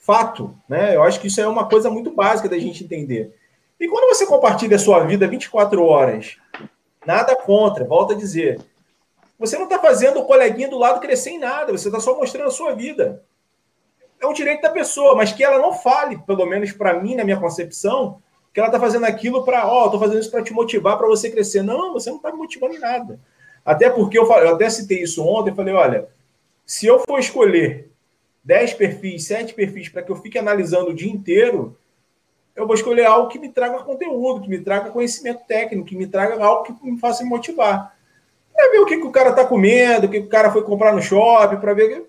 fato, 0.05 0.55
né? 0.69 0.95
Eu 0.95 1.03
acho 1.03 1.19
que 1.19 1.29
isso 1.29 1.41
é 1.41 1.49
uma 1.49 1.67
coisa 1.67 1.91
muito 1.91 2.11
básica 2.11 2.49
da 2.49 2.59
gente 2.59 2.85
entender. 2.85 3.35
E 3.81 3.89
quando 3.89 4.15
você 4.15 4.27
compartilha 4.27 4.77
a 4.77 4.79
sua 4.79 5.01
vida 5.05 5.27
24 5.27 5.83
horas, 5.83 6.37
nada 7.07 7.35
contra, 7.35 7.87
volta 7.87 8.13
a 8.13 8.17
dizer, 8.17 8.61
você 9.39 9.57
não 9.57 9.65
está 9.65 9.79
fazendo 9.79 10.21
o 10.21 10.27
coleguinha 10.27 10.69
do 10.69 10.79
lado 10.79 11.01
crescer 11.01 11.31
em 11.31 11.39
nada, 11.39 11.73
você 11.73 11.89
está 11.89 12.01
só 12.01 12.17
mostrando 12.17 12.49
a 12.49 12.51
sua 12.51 12.75
vida. 12.75 13.23
É 14.21 14.27
um 14.27 14.33
direito 14.35 14.61
da 14.61 14.71
pessoa, 14.71 15.15
mas 15.17 15.33
que 15.33 15.43
ela 15.43 15.59
não 15.59 15.73
fale, 15.73 16.19
pelo 16.19 16.45
menos 16.45 16.71
para 16.71 17.01
mim, 17.01 17.15
na 17.15 17.25
minha 17.25 17.41
concepção, 17.41 18.23
que 18.53 18.61
ela 18.61 18.69
está 18.69 18.79
fazendo 18.79 19.07
aquilo 19.07 19.43
para, 19.43 19.67
ó, 19.67 19.83
oh, 19.83 19.85
estou 19.87 20.01
fazendo 20.01 20.21
isso 20.21 20.31
para 20.31 20.43
te 20.43 20.53
motivar, 20.53 20.99
para 20.99 21.07
você 21.07 21.31
crescer. 21.31 21.63
Não, 21.63 21.95
você 21.95 22.11
não 22.11 22.19
está 22.19 22.31
me 22.31 22.39
motivando 22.39 22.75
em 22.75 22.79
nada. 22.79 23.19
Até 23.65 23.89
porque 23.89 24.19
eu, 24.19 24.31
eu 24.31 24.55
até 24.55 24.69
citei 24.69 25.03
isso 25.03 25.25
ontem, 25.27 25.55
falei, 25.55 25.75
olha, 25.75 26.09
Se 26.67 26.87
eu 26.87 27.01
for 27.01 27.19
escolher 27.19 27.91
10 28.45 28.75
perfis, 28.75 29.27
7 29.27 29.55
perfis 29.55 29.89
para 29.89 30.03
que 30.03 30.13
eu 30.13 30.17
fique 30.17 30.39
analisando 30.39 30.91
o 30.91 30.95
dia 30.95 31.11
inteiro, 31.11 31.77
eu 32.55 32.67
vou 32.67 32.75
escolher 32.75 33.07
algo 33.07 33.29
que 33.29 33.39
me 33.39 33.49
traga 33.49 33.83
conteúdo, 33.83 34.43
que 34.43 34.49
me 34.49 34.61
traga 34.61 34.91
conhecimento 34.91 35.41
técnico, 35.47 35.87
que 35.87 35.97
me 35.97 36.07
traga 36.07 36.43
algo 36.45 36.63
que 36.63 36.73
me 36.83 36.99
faça 36.99 37.25
me 37.25 37.31
motivar. 37.31 37.97
Para 38.55 38.71
ver 38.71 38.79
o 38.79 38.87
que, 38.87 38.99
que 38.99 39.07
o 39.07 39.11
cara 39.11 39.31
está 39.31 39.45
comendo, 39.45 40.07
o 40.07 40.11
que, 40.11 40.21
que 40.21 40.27
o 40.27 40.31
cara 40.31 40.53
foi 40.53 40.63
comprar 40.63 40.95
no 40.95 41.03
shopping, 41.03 41.57
para 41.57 41.75
ver. 41.75 42.09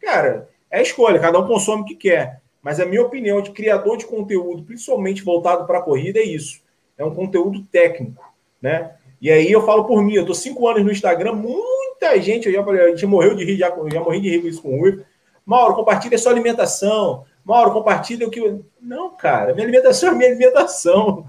Cara, 0.00 0.48
é 0.70 0.80
escolha, 0.80 1.20
cada 1.20 1.38
um 1.38 1.46
consome 1.46 1.82
o 1.82 1.84
que 1.84 1.94
quer. 1.94 2.40
Mas 2.62 2.80
a 2.80 2.86
minha 2.86 3.02
opinião 3.02 3.42
de 3.42 3.50
criador 3.50 3.98
de 3.98 4.06
conteúdo, 4.06 4.62
principalmente 4.62 5.22
voltado 5.22 5.66
para 5.66 5.78
a 5.78 5.82
corrida, 5.82 6.18
é 6.18 6.24
isso. 6.24 6.62
É 6.96 7.04
um 7.04 7.14
conteúdo 7.14 7.62
técnico, 7.70 8.24
né? 8.60 8.92
E 9.20 9.30
aí 9.30 9.50
eu 9.50 9.64
falo 9.64 9.84
por 9.84 10.02
mim, 10.02 10.14
eu 10.14 10.24
tô 10.24 10.34
cinco 10.34 10.66
anos 10.66 10.84
no 10.84 10.92
Instagram, 10.92 11.34
muita 11.34 12.20
gente, 12.20 12.46
eu 12.46 12.54
já 12.54 12.64
falei, 12.64 12.82
a 12.82 12.88
gente 12.88 13.04
morreu 13.04 13.34
de 13.34 13.44
rir, 13.44 13.56
já, 13.56 13.68
já 13.92 14.00
morri 14.00 14.20
de 14.20 14.30
rir 14.30 14.40
com 14.40 14.48
isso 14.48 14.62
com 14.62 14.76
o 14.76 14.80
Rui. 14.80 15.04
Mauro, 15.48 15.74
compartilha 15.74 16.14
a 16.14 16.18
sua 16.18 16.30
alimentação. 16.30 17.24
Mauro, 17.42 17.72
compartilha 17.72 18.26
o 18.26 18.30
que. 18.30 18.60
Não, 18.78 19.16
cara, 19.16 19.54
minha 19.54 19.64
alimentação 19.64 20.10
é 20.10 20.14
minha 20.14 20.28
alimentação. 20.28 21.26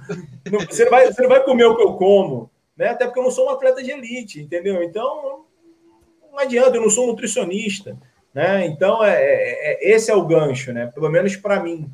Não, 0.51 0.59
você, 0.59 0.83
não 0.83 0.91
vai, 0.91 1.07
você 1.07 1.21
não 1.21 1.29
vai 1.29 1.41
comer 1.41 1.63
o 1.63 1.77
que 1.77 1.83
eu 1.83 1.93
como, 1.93 2.51
né? 2.75 2.89
Até 2.89 3.05
porque 3.05 3.17
eu 3.17 3.23
não 3.23 3.31
sou 3.31 3.45
um 3.45 3.51
atleta 3.51 3.81
de 3.81 3.91
elite, 3.91 4.41
entendeu? 4.41 4.83
Então, 4.83 5.45
não 6.29 6.37
adianta, 6.37 6.75
eu 6.75 6.81
não 6.81 6.89
sou 6.89 7.05
um 7.05 7.07
nutricionista. 7.07 7.97
Né? 8.33 8.65
Então, 8.65 9.01
é, 9.01 9.13
é, 9.13 9.89
é, 9.89 9.91
esse 9.95 10.11
é 10.11 10.15
o 10.15 10.25
gancho, 10.25 10.73
né? 10.73 10.87
pelo 10.87 11.09
menos 11.09 11.37
para 11.37 11.61
mim. 11.61 11.89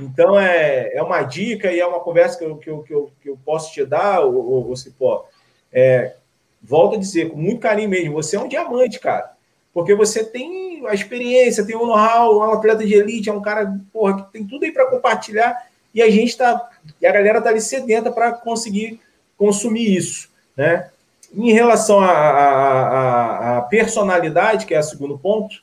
Então, 0.00 0.40
é, 0.40 0.94
é 0.94 1.02
uma 1.02 1.22
dica 1.22 1.70
e 1.70 1.80
é 1.80 1.86
uma 1.86 2.00
conversa 2.00 2.38
que 2.38 2.44
eu, 2.44 2.56
que 2.56 2.70
eu, 2.70 2.82
que 2.82 2.94
eu, 2.94 3.12
que 3.20 3.28
eu 3.28 3.38
posso 3.44 3.72
te 3.74 3.84
dar, 3.84 4.24
o 4.24 4.74
Cipó. 4.74 5.26
É, 5.70 6.14
volto 6.62 6.96
a 6.96 6.98
dizer, 6.98 7.30
com 7.30 7.36
muito 7.36 7.60
carinho 7.60 7.90
mesmo, 7.90 8.14
você 8.14 8.36
é 8.36 8.40
um 8.40 8.48
diamante, 8.48 8.98
cara. 8.98 9.36
Porque 9.78 9.94
você 9.94 10.24
tem 10.24 10.84
a 10.88 10.92
experiência, 10.92 11.64
tem 11.64 11.76
o 11.76 11.86
know-how, 11.86 12.42
é 12.42 12.48
um 12.48 12.52
atleta 12.52 12.84
de 12.84 12.94
elite, 12.94 13.30
é 13.30 13.32
um 13.32 13.40
cara 13.40 13.78
porra, 13.92 14.24
que 14.24 14.32
tem 14.32 14.44
tudo 14.44 14.64
aí 14.64 14.72
para 14.72 14.90
compartilhar 14.90 15.56
e 15.94 16.02
a 16.02 16.10
gente 16.10 16.30
está, 16.30 16.68
e 17.00 17.06
a 17.06 17.12
galera 17.12 17.38
está 17.38 17.48
ali 17.48 17.60
sedenta 17.60 18.10
para 18.10 18.32
conseguir 18.32 19.00
consumir 19.36 19.96
isso, 19.96 20.28
né? 20.56 20.90
Em 21.32 21.52
relação 21.52 22.00
à 22.00 23.64
personalidade, 23.70 24.66
que 24.66 24.74
é 24.74 24.80
o 24.80 24.82
segundo 24.82 25.16
ponto, 25.16 25.62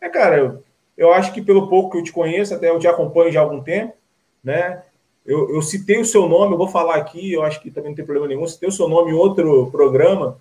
é, 0.00 0.08
cara, 0.08 0.38
eu, 0.38 0.62
eu 0.96 1.12
acho 1.12 1.32
que 1.32 1.42
pelo 1.42 1.68
pouco 1.68 1.90
que 1.90 1.98
eu 1.98 2.04
te 2.04 2.12
conheço, 2.12 2.54
até 2.54 2.70
eu 2.70 2.78
te 2.78 2.86
acompanho 2.86 3.32
já 3.32 3.40
há 3.40 3.42
algum 3.42 3.60
tempo, 3.60 3.92
né? 4.44 4.82
Eu, 5.26 5.52
eu 5.52 5.62
citei 5.62 5.98
o 5.98 6.04
seu 6.04 6.28
nome, 6.28 6.52
eu 6.54 6.58
vou 6.58 6.68
falar 6.68 6.94
aqui, 6.94 7.32
eu 7.32 7.42
acho 7.42 7.60
que 7.60 7.72
também 7.72 7.90
não 7.90 7.96
tem 7.96 8.04
problema 8.04 8.28
nenhum, 8.28 8.46
citei 8.46 8.68
o 8.68 8.72
seu 8.72 8.88
nome 8.88 9.10
em 9.10 9.14
outro 9.14 9.68
programa 9.72 10.40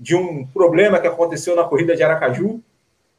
de 0.00 0.16
um 0.16 0.46
problema 0.46 0.98
que 0.98 1.06
aconteceu 1.06 1.54
na 1.54 1.64
corrida 1.64 1.94
de 1.94 2.02
Aracaju, 2.02 2.62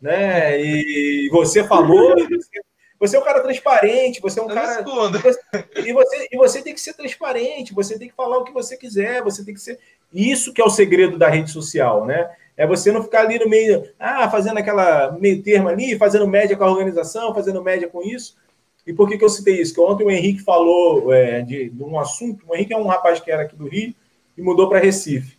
né? 0.02 0.60
E 0.60 1.30
você 1.32 1.64
falou, 1.64 2.16
você, 2.16 2.62
você 3.00 3.16
é 3.16 3.20
um 3.20 3.24
cara 3.24 3.40
transparente, 3.42 4.20
você 4.20 4.40
é 4.40 4.44
um 4.44 4.50
eu 4.50 4.56
cara. 4.56 4.84
E 5.86 5.94
você, 5.94 6.28
e 6.32 6.38
você 6.38 6.62
tem 6.64 6.74
que 6.74 6.82
ser 6.82 6.94
transparente, 6.94 7.74
você 7.74 8.00
tem 8.00 8.10
que 8.10 8.16
falar 8.16 8.40
o 8.40 8.44
que 8.44 8.52
você 8.52 8.76
quiser, 8.76 9.22
você 9.22 9.46
tem 9.46 9.54
que 9.54 9.62
ser. 9.62 9.78
Isso 10.12 10.52
que 10.52 10.60
é 10.60 10.66
o 10.66 10.70
segredo 10.72 11.20
da 11.20 11.30
rede 11.30 11.52
social, 11.52 12.04
né? 12.06 12.32
É 12.58 12.66
você 12.66 12.92
não 12.92 13.04
ficar 13.04 13.22
ali 13.22 13.38
no 13.38 13.48
meio, 13.48 13.88
ah, 14.00 14.30
fazendo 14.30 14.58
aquela 14.58 15.12
meio 15.12 15.42
termo 15.42 15.70
ali, 15.70 15.98
fazendo 15.98 16.28
média 16.28 16.58
com 16.58 16.64
a 16.64 16.72
organização, 16.72 17.34
fazendo 17.34 17.64
média 17.64 17.88
com 17.88 18.02
isso. 18.02 18.36
E 18.86 18.92
por 18.92 19.08
que, 19.08 19.18
que 19.18 19.24
eu 19.24 19.30
citei 19.30 19.62
isso? 19.62 19.74
Que 19.74 19.80
ontem 19.80 20.04
o 20.04 20.12
Henrique 20.12 20.42
falou 20.42 21.14
é, 21.14 21.42
de, 21.42 21.70
de, 21.70 21.84
um 21.84 22.00
assunto. 22.00 22.44
O 22.48 22.56
Henrique 22.56 22.74
é 22.74 22.78
um 22.78 22.88
rapaz 22.88 23.20
que 23.20 23.30
era 23.30 23.44
aqui 23.44 23.56
do 23.56 23.68
Rio 23.68 23.94
e 24.36 24.42
mudou 24.42 24.68
para 24.68 24.80
Recife. 24.80 25.38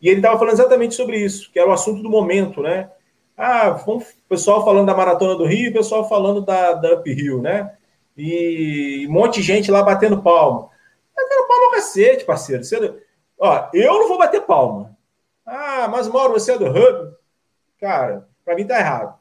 E 0.00 0.08
ele 0.08 0.18
estava 0.18 0.38
falando 0.38 0.54
exatamente 0.54 0.94
sobre 0.94 1.18
isso, 1.18 1.50
que 1.50 1.58
era 1.58 1.68
o 1.68 1.72
assunto 1.72 2.02
do 2.02 2.10
momento, 2.10 2.62
né? 2.62 2.90
Ah, 3.36 3.80
o 3.86 4.02
pessoal 4.28 4.64
falando 4.64 4.86
da 4.86 4.96
Maratona 4.96 5.36
do 5.36 5.44
Rio, 5.44 5.72
pessoal 5.72 6.08
falando 6.08 6.40
da, 6.40 6.72
da 6.74 6.94
Up 6.94 7.12
Rio, 7.12 7.40
né? 7.40 7.72
E 8.16 9.06
um 9.08 9.12
monte 9.12 9.36
de 9.36 9.46
gente 9.46 9.70
lá 9.70 9.82
batendo 9.82 10.22
palma. 10.22 10.68
Batendo 11.16 11.46
palma 11.46 11.66
é 11.66 11.76
cacete, 11.76 12.24
parceiro. 12.24 12.64
Você, 12.64 12.94
ó, 13.38 13.68
eu 13.72 13.92
não 13.92 14.08
vou 14.08 14.18
bater 14.18 14.42
palma. 14.42 14.96
Ah, 15.46 15.88
mas 15.88 16.08
Mauro, 16.08 16.32
você 16.32 16.52
é 16.52 16.58
do 16.58 16.66
Hub? 16.66 17.14
Cara, 17.80 18.28
para 18.44 18.56
mim 18.56 18.66
tá 18.66 18.78
errado. 18.78 19.16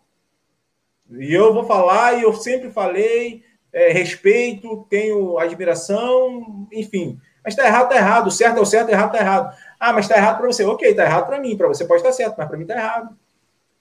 E 1.11 1.33
eu 1.33 1.53
vou 1.53 1.63
falar, 1.63 2.17
e 2.17 2.23
eu 2.23 2.33
sempre 2.33 2.69
falei, 2.71 3.43
é, 3.71 3.91
respeito, 3.91 4.85
tenho 4.89 5.37
admiração, 5.37 6.67
enfim. 6.71 7.19
Mas 7.43 7.55
tá 7.55 7.65
errado, 7.65 7.89
tá 7.89 7.95
errado. 7.95 8.27
O 8.27 8.31
certo 8.31 8.57
é 8.57 8.61
o 8.61 8.65
certo, 8.65 8.89
errado 8.89 9.11
tá 9.11 9.19
errado. 9.19 9.55
Ah, 9.79 9.93
mas 9.93 10.07
tá 10.07 10.17
errado 10.17 10.37
para 10.37 10.47
você. 10.47 10.63
Ok, 10.65 10.93
tá 10.93 11.03
errado 11.03 11.27
para 11.27 11.39
mim. 11.39 11.55
Para 11.55 11.67
você 11.67 11.85
pode 11.85 12.01
estar 12.01 12.11
certo, 12.11 12.35
mas 12.37 12.47
para 12.47 12.57
mim 12.57 12.65
tá 12.65 12.75
errado. 12.75 13.17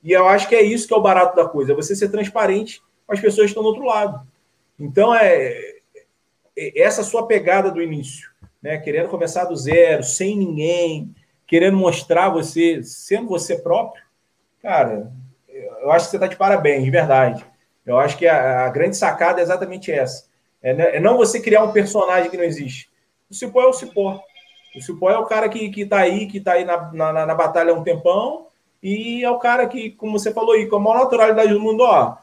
E 0.02 0.12
eu 0.12 0.26
acho 0.28 0.48
que 0.48 0.54
é 0.54 0.62
isso 0.62 0.86
que 0.86 0.94
é 0.94 0.96
o 0.96 1.02
barato 1.02 1.34
da 1.34 1.48
coisa, 1.48 1.72
é 1.72 1.74
você 1.74 1.96
ser 1.96 2.10
transparente 2.10 2.80
com 3.06 3.12
as 3.12 3.20
pessoas 3.20 3.46
que 3.46 3.50
estão 3.50 3.62
do 3.62 3.70
outro 3.70 3.84
lado. 3.84 4.26
Então, 4.78 5.14
é, 5.14 5.76
é 6.56 6.80
essa 6.80 7.02
sua 7.02 7.26
pegada 7.26 7.70
do 7.70 7.82
início, 7.82 8.30
né? 8.62 8.78
querendo 8.78 9.08
começar 9.08 9.44
do 9.46 9.56
zero, 9.56 10.04
sem 10.04 10.36
ninguém, 10.36 11.14
querendo 11.46 11.76
mostrar 11.76 12.28
você, 12.28 12.82
sendo 12.82 13.28
você 13.28 13.58
próprio, 13.58 14.02
cara, 14.62 15.12
eu 15.48 15.90
acho 15.90 16.06
que 16.06 16.10
você 16.10 16.16
está 16.16 16.26
de 16.26 16.36
parabéns, 16.36 16.84
de 16.84 16.90
verdade. 16.90 17.44
Eu 17.84 17.98
acho 17.98 18.18
que 18.18 18.26
a, 18.26 18.66
a 18.66 18.68
grande 18.68 18.96
sacada 18.96 19.40
é 19.40 19.42
exatamente 19.42 19.92
essa. 19.92 20.26
É, 20.62 20.96
é, 20.96 21.00
não 21.00 21.16
você 21.16 21.40
criar 21.40 21.62
um 21.62 21.72
personagem 21.72 22.30
que 22.30 22.36
não 22.36 22.44
existe. 22.44 22.90
O 23.30 23.34
Cipó 23.34 23.62
é 23.62 23.66
o 23.66 23.72
Cipó. 23.72 24.20
O 24.76 24.82
Cipó 24.82 25.10
é 25.10 25.18
o 25.18 25.24
cara 25.24 25.48
que, 25.48 25.70
que 25.70 25.86
tá 25.86 25.98
aí, 26.00 26.26
que 26.26 26.36
está 26.38 26.52
aí 26.52 26.64
na, 26.64 26.92
na, 26.92 27.26
na, 27.26 27.34
batalha 27.34 27.72
há 27.72 27.74
um 27.74 27.82
tempão, 27.82 28.46
e 28.82 29.24
é 29.24 29.30
o 29.30 29.38
cara 29.38 29.66
que, 29.66 29.90
como 29.90 30.18
você 30.18 30.32
falou 30.32 30.52
aí, 30.52 30.66
com 30.66 30.76
a 30.76 30.80
maior 30.80 31.04
naturalidade 31.04 31.52
do 31.52 31.60
mundo, 31.60 31.82
ó, 31.82 32.16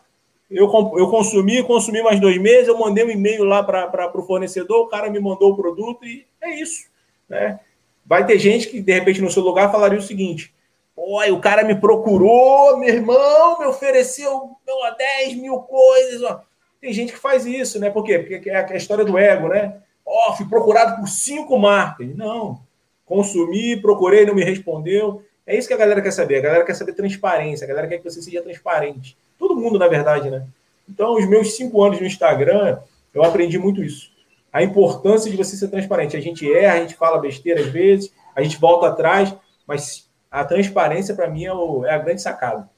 eu, 0.51 0.66
eu 0.97 1.10
consumi, 1.10 1.64
consumi 1.64 2.04
mais 2.04 2.20
dois 2.20 2.38
meses, 2.38 2.68
eu 2.68 2.78
mandei 2.78 3.04
um 3.04 3.10
e-mail 3.10 3.43
lá 3.43 3.64
para 3.64 4.12
o 4.16 4.22
fornecedor, 4.22 4.82
o 4.82 4.88
cara 4.88 5.10
me 5.10 5.20
mandou 5.20 5.51
o 5.51 5.56
produto 5.56 6.06
e 6.06 6.28
é 6.39 6.54
isso. 6.62 6.86
Né? 7.28 7.60
Vai 8.06 8.26
ter 8.26 8.38
gente 8.38 8.70
que, 8.70 8.80
de 8.80 8.93
repente, 8.93 9.22
no 9.22 9.32
seu 9.32 9.41
lugar 9.41 9.72
falaria 9.72 9.97
o 9.97 10.01
seguinte: 10.01 10.54
Oi, 10.95 11.32
o 11.32 11.39
cara 11.39 11.64
me 11.64 11.74
procurou, 11.74 12.78
meu 12.78 12.89
irmão, 12.89 13.60
me 13.60 13.66
ofereceu 13.66 14.51
meu, 14.66 14.95
10 14.95 15.36
mil 15.38 15.58
coisas. 15.60 16.22
Ó. 16.22 16.41
Tem 16.80 16.93
gente 16.93 17.14
que 17.14 17.20
faz 17.20 17.45
isso, 17.45 17.80
né? 17.80 17.89
Por 17.89 18.04
quê? 18.04 18.20
Porque 18.20 18.49
é 18.49 18.58
a 18.58 18.76
história 18.76 19.04
do 19.04 19.18
ego, 19.18 19.47
né? 19.47 19.82
Ó, 20.06 20.30
oh, 20.30 20.34
fui 20.36 20.47
procurado 20.47 20.99
por 20.99 21.08
cinco 21.08 21.58
marcas. 21.58 22.16
Não. 22.16 22.60
Consumi, 23.06 23.82
procurei, 23.82 24.26
não 24.26 24.36
me 24.36 24.43
respondeu. 24.43 25.24
É 25.45 25.58
isso 25.58 25.68
que 25.68 25.74
a 25.74 25.78
galera 25.78 26.01
quer 26.01 26.12
saber. 26.12 26.38
A 26.38 26.41
galera 26.41 26.66
quer 26.66 26.74
saber 26.74 26.93
transparência. 26.93 27.66
A 27.66 27.68
galera 27.68 27.88
quer 27.88 27.97
que 27.97 28.04
você 28.04 28.22
seja 28.22 28.41
transparente. 28.41 29.18
Todo 29.38 29.56
mundo, 29.56 29.78
na 29.78 29.88
verdade, 29.88 30.30
né? 30.30 30.45
Então, 30.88 31.16
os 31.16 31.28
meus 31.28 31.56
cinco 31.56 31.82
anos 31.84 31.99
no 31.99 32.06
Instagram, 32.06 32.80
eu 33.14 33.24
aprendi 33.24 33.58
muito 33.58 33.84
isso 33.84 34.14
a 34.54 34.62
importância 34.62 35.32
de 35.32 35.36
você 35.36 35.58
ser 35.58 35.68
transparente. 35.70 36.16
A 36.16 36.22
gente 36.22 36.49
erra, 36.54 36.76
a 36.76 36.80
gente 36.80 36.93
fala 36.93 37.20
besteira 37.20 37.60
às 37.60 37.68
vezes, 37.68 38.14
a 38.36 38.43
gente 38.43 38.60
volta 38.60 38.88
atrás, 38.88 39.34
mas 39.66 40.08
a 40.30 40.45
transparência, 40.45 41.16
para 41.16 41.28
mim, 41.28 41.45
é, 41.45 41.51
o, 41.51 41.84
é, 41.84 41.91
a 41.91 41.97
grande 41.97 42.22
sacada. 42.22 42.70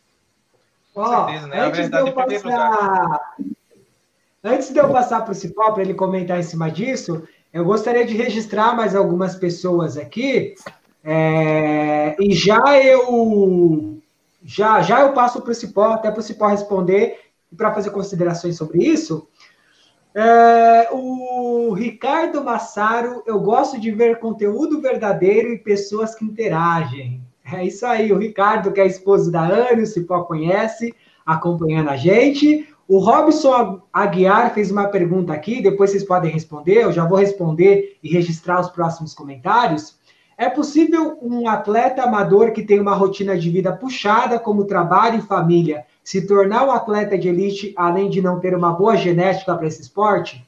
Com 0.94 1.06
certeza, 1.06 1.48
né? 1.48 1.60
Antes, 1.60 1.90
de 1.90 1.98
eu 1.98 2.14
passar... 2.14 3.36
antes 4.46 4.72
de 4.72 4.80
eu 4.80 4.90
passar 4.90 5.22
para 5.22 5.32
o 5.32 5.36
Cipó, 5.36 5.72
para 5.72 5.84
ele 5.84 5.94
comentar 5.94 6.40
em 6.40 6.44
cima 6.44 6.70
disso, 6.70 7.24
eu 7.52 7.66
gostaria 7.66 8.06
de 8.06 8.16
registrar 8.16 8.76
mais 8.76 8.96
algumas 8.96 9.36
pessoas 9.36 9.98
aqui. 9.98 10.56
É... 11.04 12.16
e 12.20 12.34
já 12.34 12.82
eu 12.82 14.02
já, 14.44 14.82
já 14.82 15.02
eu 15.02 15.14
passo 15.14 15.42
para 15.42 15.52
o 15.52 15.56
Cipó, 15.56 15.94
até 15.94 16.12
para 16.12 16.20
o 16.20 16.24
Cipó 16.24 16.48
responder 16.48 17.20
e 17.52 17.56
para 17.56 17.74
fazer 17.74 17.90
considerações 17.90 18.56
sobre 18.56 18.86
isso. 18.86 19.28
É, 20.14 20.88
o 20.92 21.74
Ricardo 21.74 22.44
Massaro, 22.44 23.24
eu 23.26 23.40
gosto 23.40 23.80
de 23.80 23.92
ver 23.92 24.20
conteúdo 24.20 24.80
verdadeiro 24.80 25.52
e 25.52 25.58
pessoas 25.58 26.16
que 26.16 26.24
interagem. 26.24 27.22
É 27.44 27.66
isso 27.66 27.86
aí, 27.86 28.14
o 28.14 28.18
Ricardo, 28.18 28.72
que 28.72 28.80
é 28.80 28.88
esposo 28.88 29.32
da 29.32 29.46
Anne, 29.46 29.82
o 29.82 29.88
Cipó 29.88 30.24
conhece, 30.24 30.96
acompanhando 31.26 31.90
a 31.90 31.98
gente. 31.98 32.68
O 32.88 33.00
Robson 33.00 33.82
Aguiar 33.92 34.54
fez 34.54 34.70
uma 34.70 34.88
pergunta 34.88 35.34
aqui, 35.34 35.60
depois 35.60 35.90
vocês 35.90 36.04
podem 36.04 36.32
responder, 36.32 36.84
eu 36.84 36.92
já 36.92 37.04
vou 37.04 37.18
responder 37.18 37.98
e 38.04 38.08
registrar 38.08 38.60
os 38.60 38.70
próximos 38.70 39.12
comentários. 39.12 39.98
É 40.38 40.50
possível 40.50 41.18
um 41.20 41.48
atleta 41.48 42.04
amador 42.04 42.52
que 42.52 42.62
tem 42.62 42.80
uma 42.80 42.94
rotina 42.94 43.36
de 43.36 43.50
vida 43.50 43.76
puxada, 43.76 44.38
como 44.38 44.66
trabalho 44.66 45.18
e 45.18 45.24
família, 45.24 45.84
se 46.04 46.28
tornar 46.28 46.68
um 46.68 46.72
atleta 46.72 47.18
de 47.18 47.28
elite, 47.28 47.74
além 47.76 48.08
de 48.08 48.22
não 48.22 48.40
ter 48.40 48.56
uma 48.56 48.74
boa 48.74 48.96
genética 48.96 49.56
para 49.56 49.66
esse 49.66 49.82
esporte? 49.82 50.48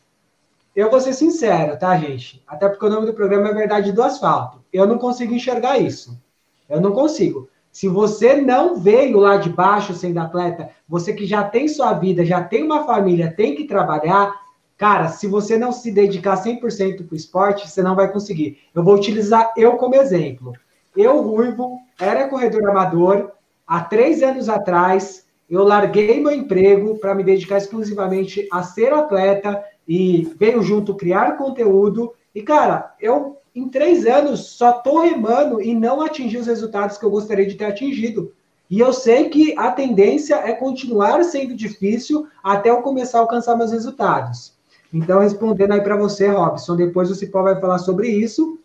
Eu 0.75 0.91
vou 0.91 1.01
ser 1.01 1.13
sincero, 1.13 1.79
tá, 1.79 1.97
gente? 1.97 2.43
Até 2.45 2.69
porque 2.69 2.85
o 2.85 2.89
nome 2.89 3.07
do 3.07 3.13
programa 3.13 3.49
é 3.49 3.53
Verdade 3.53 3.91
do 3.91 4.03
Asfalto. 4.03 4.63
Eu 4.71 4.85
não 4.85 4.99
consigo 4.99 5.33
enxergar 5.33 5.79
isso. 5.79 6.21
Eu 6.69 6.79
não 6.79 6.91
consigo. 6.91 7.49
Se 7.77 7.87
você 7.87 8.41
não 8.41 8.77
veio 8.77 9.19
lá 9.19 9.37
de 9.37 9.51
baixo 9.51 9.93
sendo 9.93 10.17
atleta, 10.17 10.71
você 10.89 11.13
que 11.13 11.27
já 11.27 11.43
tem 11.43 11.67
sua 11.67 11.93
vida, 11.93 12.25
já 12.25 12.43
tem 12.43 12.63
uma 12.63 12.87
família, 12.87 13.31
tem 13.31 13.53
que 13.53 13.65
trabalhar, 13.65 14.33
cara, 14.75 15.09
se 15.09 15.27
você 15.27 15.59
não 15.59 15.71
se 15.71 15.91
dedicar 15.91 16.43
100% 16.43 17.05
para 17.05 17.13
o 17.13 17.15
esporte, 17.15 17.69
você 17.69 17.83
não 17.83 17.95
vai 17.95 18.11
conseguir. 18.11 18.57
Eu 18.73 18.83
vou 18.83 18.95
utilizar 18.95 19.53
eu 19.55 19.73
como 19.73 19.93
exemplo. 19.93 20.53
Eu, 20.95 21.21
Ruivo, 21.21 21.77
era 22.01 22.27
corredor 22.27 22.67
amador, 22.67 23.33
há 23.67 23.81
três 23.81 24.23
anos 24.23 24.49
atrás, 24.49 25.27
eu 25.47 25.63
larguei 25.63 26.19
meu 26.19 26.31
emprego 26.31 26.97
para 26.97 27.13
me 27.13 27.23
dedicar 27.23 27.57
exclusivamente 27.57 28.47
a 28.51 28.63
ser 28.63 28.91
atleta 28.91 29.63
e 29.87 30.33
veio 30.39 30.63
junto 30.63 30.95
criar 30.95 31.37
conteúdo. 31.37 32.11
E, 32.33 32.41
cara, 32.41 32.95
eu 32.99 33.37
em 33.57 33.67
três 33.67 34.05
anos 34.05 34.51
só 34.51 34.71
tô 34.71 34.99
remando 34.99 35.59
e 35.59 35.73
não 35.73 35.99
atingi 35.99 36.37
os 36.37 36.45
resultados 36.45 36.97
que 36.97 37.03
eu 37.03 37.09
gostaria 37.09 37.47
de 37.47 37.55
ter 37.55 37.65
atingido. 37.65 38.31
E 38.69 38.79
eu 38.79 38.93
sei 38.93 39.29
que 39.29 39.57
a 39.57 39.71
tendência 39.71 40.35
é 40.35 40.53
continuar 40.53 41.23
sendo 41.23 41.55
difícil 41.55 42.27
até 42.43 42.69
eu 42.69 42.83
começar 42.83 43.17
a 43.17 43.21
alcançar 43.21 43.55
meus 43.55 43.71
resultados. 43.71 44.55
Então, 44.93 45.21
respondendo 45.21 45.71
aí 45.71 45.81
para 45.81 45.97
você, 45.97 46.27
Robson, 46.27 46.75
depois 46.75 47.09
o 47.09 47.15
Cipó 47.15 47.41
vai 47.41 47.59
falar 47.59 47.79
sobre 47.79 48.09
isso. 48.09 48.59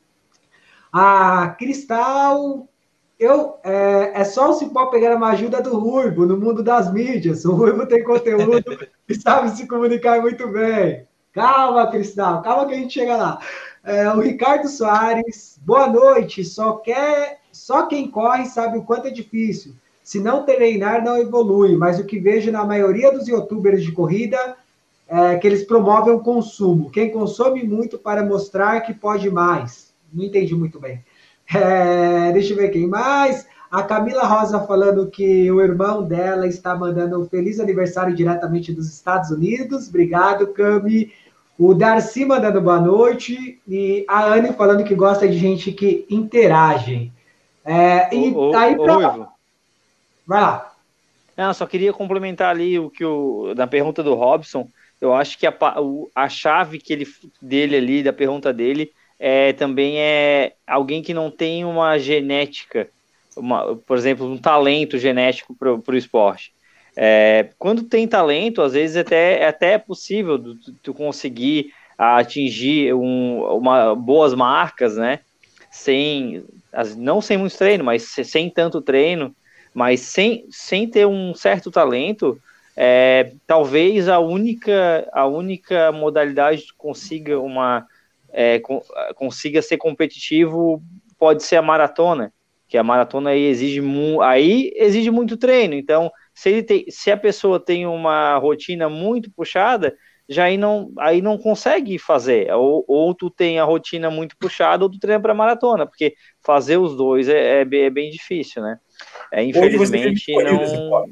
A 0.92 1.56
Cristal, 1.58 2.68
eu, 3.18 3.54
é, 3.64 4.20
é 4.20 4.24
só 4.24 4.50
o 4.50 4.52
Cipó 4.52 4.86
pegar 4.86 5.16
uma 5.16 5.30
ajuda 5.30 5.62
do 5.62 5.78
Ruivo 5.78 6.26
no 6.26 6.36
mundo 6.36 6.62
das 6.62 6.92
mídias. 6.92 7.46
O 7.46 7.54
Ruivo 7.54 7.86
tem 7.86 8.04
conteúdo 8.04 8.62
e 9.08 9.14
sabe 9.14 9.56
se 9.56 9.66
comunicar 9.66 10.20
muito 10.20 10.46
bem. 10.48 11.06
Calma, 11.32 11.90
Cristal, 11.90 12.42
calma 12.42 12.66
que 12.66 12.74
a 12.74 12.76
gente 12.76 12.92
chega 12.92 13.16
lá. 13.16 13.38
É, 13.84 14.08
o 14.10 14.20
Ricardo 14.20 14.68
Soares, 14.68 15.58
boa 15.64 15.88
noite. 15.88 16.44
Só 16.44 16.74
quer, 16.74 17.40
só 17.50 17.86
quem 17.86 18.08
corre 18.08 18.46
sabe 18.46 18.78
o 18.78 18.82
quanto 18.82 19.08
é 19.08 19.10
difícil. 19.10 19.74
Se 20.04 20.20
não 20.20 20.44
treinar, 20.44 21.04
não 21.04 21.18
evolui. 21.18 21.76
Mas 21.76 21.98
o 21.98 22.04
que 22.04 22.20
vejo 22.20 22.52
na 22.52 22.64
maioria 22.64 23.10
dos 23.10 23.26
youtubers 23.26 23.82
de 23.82 23.90
corrida 23.90 24.56
é 25.08 25.36
que 25.36 25.46
eles 25.46 25.64
promovem 25.64 26.14
o 26.14 26.20
consumo. 26.20 26.90
Quem 26.90 27.10
consome 27.10 27.64
muito 27.64 27.98
para 27.98 28.24
mostrar 28.24 28.80
que 28.82 28.94
pode 28.94 29.28
mais. 29.30 29.92
Não 30.12 30.24
entendi 30.24 30.54
muito 30.54 30.78
bem. 30.78 31.04
É, 31.52 32.30
deixa 32.32 32.52
eu 32.52 32.56
ver 32.56 32.70
quem 32.70 32.86
mais. 32.86 33.46
A 33.70 33.82
Camila 33.82 34.24
Rosa 34.24 34.60
falando 34.60 35.10
que 35.10 35.50
o 35.50 35.60
irmão 35.60 36.04
dela 36.04 36.46
está 36.46 36.74
mandando 36.76 37.20
um 37.20 37.26
feliz 37.26 37.58
aniversário 37.58 38.14
diretamente 38.14 38.72
dos 38.72 38.86
Estados 38.86 39.30
Unidos. 39.30 39.88
Obrigado, 39.88 40.48
Cami. 40.48 41.10
O 41.58 41.74
Darcy 41.74 42.24
mandando 42.24 42.60
boa 42.60 42.80
noite 42.80 43.60
e 43.68 44.04
a 44.08 44.24
Anne 44.24 44.52
falando 44.52 44.84
que 44.84 44.94
gosta 44.94 45.28
de 45.28 45.38
gente 45.38 45.70
que 45.72 46.06
interage. 46.10 47.12
É, 47.64 48.14
e 48.14 48.32
ô, 48.32 48.56
aí 48.56 48.74
pra... 48.74 48.96
ô, 48.96 49.26
Vai 50.26 50.40
lá. 50.40 50.72
Não, 51.36 51.52
só 51.54 51.66
queria 51.66 51.92
complementar 51.92 52.50
ali 52.50 52.78
o 52.78 52.90
que 52.90 53.04
o, 53.04 53.54
na 53.56 53.66
pergunta 53.66 54.02
do 54.02 54.14
Robson. 54.14 54.68
Eu 55.00 55.14
acho 55.14 55.38
que 55.38 55.46
a, 55.46 55.54
a 56.14 56.28
chave 56.28 56.78
que 56.78 56.92
ele, 56.92 57.06
dele 57.40 57.76
ali, 57.76 58.02
da 58.02 58.12
pergunta 58.12 58.52
dele, 58.52 58.92
é, 59.18 59.52
também 59.52 59.98
é 59.98 60.54
alguém 60.66 61.02
que 61.02 61.14
não 61.14 61.30
tem 61.30 61.64
uma 61.64 61.98
genética, 61.98 62.88
uma, 63.36 63.76
por 63.76 63.96
exemplo, 63.96 64.26
um 64.26 64.38
talento 64.38 64.98
genético 64.98 65.54
para 65.54 65.72
o 65.74 65.96
esporte. 65.96 66.52
É, 66.96 67.50
quando 67.58 67.84
tem 67.84 68.06
talento, 68.06 68.60
às 68.60 68.74
vezes 68.74 68.96
até, 68.96 69.40
é 69.40 69.46
até 69.46 69.78
possível 69.78 70.38
tu, 70.38 70.72
tu 70.82 70.94
conseguir 70.94 71.72
atingir 71.96 72.94
um, 72.94 73.42
uma, 73.56 73.94
boas 73.94 74.34
marcas, 74.34 74.96
né? 74.96 75.20
Sem, 75.70 76.44
não 76.96 77.20
sem 77.20 77.38
muito 77.38 77.56
treino, 77.56 77.84
mas 77.84 78.02
sem 78.02 78.50
tanto 78.50 78.82
treino, 78.82 79.34
mas 79.72 80.00
sem, 80.00 80.44
sem 80.50 80.86
ter 80.86 81.06
um 81.06 81.34
certo 81.34 81.70
talento, 81.70 82.38
é, 82.76 83.32
talvez 83.46 84.08
a 84.08 84.18
única, 84.18 85.08
a 85.12 85.26
única 85.26 85.92
modalidade 85.92 86.62
que 86.62 86.74
consiga 86.76 87.38
uma 87.38 87.86
é, 88.32 88.60
consiga 89.14 89.60
ser 89.60 89.76
competitivo 89.76 90.82
pode 91.18 91.42
ser 91.42 91.56
a 91.56 91.62
maratona, 91.62 92.32
que 92.66 92.78
a 92.78 92.82
maratona 92.82 93.30
aí 93.30 93.44
exige, 93.44 93.80
aí 94.22 94.72
exige 94.74 95.10
muito 95.10 95.36
treino, 95.36 95.74
então 95.74 96.10
se, 96.34 96.48
ele 96.48 96.62
tem, 96.62 96.84
se 96.88 97.10
a 97.10 97.16
pessoa 97.16 97.60
tem 97.60 97.86
uma 97.86 98.36
rotina 98.38 98.88
muito 98.88 99.30
puxada, 99.30 99.96
já 100.28 100.44
aí 100.44 100.56
não, 100.56 100.92
aí 100.98 101.20
não 101.20 101.36
consegue 101.36 101.98
fazer. 101.98 102.50
Ou, 102.52 102.84
ou 102.88 103.14
tu 103.14 103.30
tem 103.30 103.58
a 103.58 103.64
rotina 103.64 104.10
muito 104.10 104.36
puxada, 104.36 104.84
ou 104.84 104.90
tu 104.90 104.98
treina 104.98 105.20
para 105.20 105.34
maratona, 105.34 105.86
porque 105.86 106.14
fazer 106.40 106.78
os 106.78 106.96
dois 106.96 107.28
é, 107.28 107.60
é, 107.60 107.64
bem, 107.64 107.84
é 107.84 107.90
bem 107.90 108.10
difícil, 108.10 108.62
né? 108.62 108.78
É, 109.30 109.44
infelizmente 109.44 110.32
não. 110.32 111.04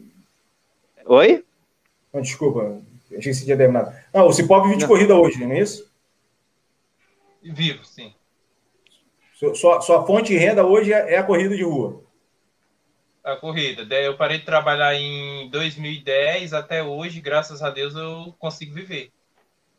Oi? 1.06 1.44
Não, 2.12 2.22
desculpa, 2.22 2.80
achei 3.06 3.32
que 3.32 3.34
você 3.34 3.44
tinha 3.44 3.56
terminado. 3.56 3.94
Não, 4.12 4.26
o 4.26 4.32
Cipó 4.32 4.62
vive 4.62 4.76
de 4.76 4.86
corrida 4.86 5.14
hoje, 5.14 5.38
não 5.44 5.52
é 5.52 5.60
isso? 5.60 5.90
Vivo, 7.42 7.84
sim. 7.84 8.14
Sua, 9.54 9.80
sua 9.80 10.06
fonte 10.06 10.32
de 10.32 10.38
renda 10.38 10.66
hoje 10.66 10.92
é, 10.92 11.14
é 11.14 11.18
a 11.18 11.22
corrida 11.22 11.56
de 11.56 11.62
rua 11.62 12.09
a 13.32 13.36
corrida. 13.36 13.94
Eu 13.96 14.16
parei 14.16 14.38
de 14.38 14.44
trabalhar 14.44 14.94
em 14.94 15.48
2010 15.50 16.52
até 16.52 16.82
hoje, 16.82 17.20
graças 17.20 17.62
a 17.62 17.70
Deus 17.70 17.94
eu 17.94 18.34
consigo 18.38 18.74
viver. 18.74 19.12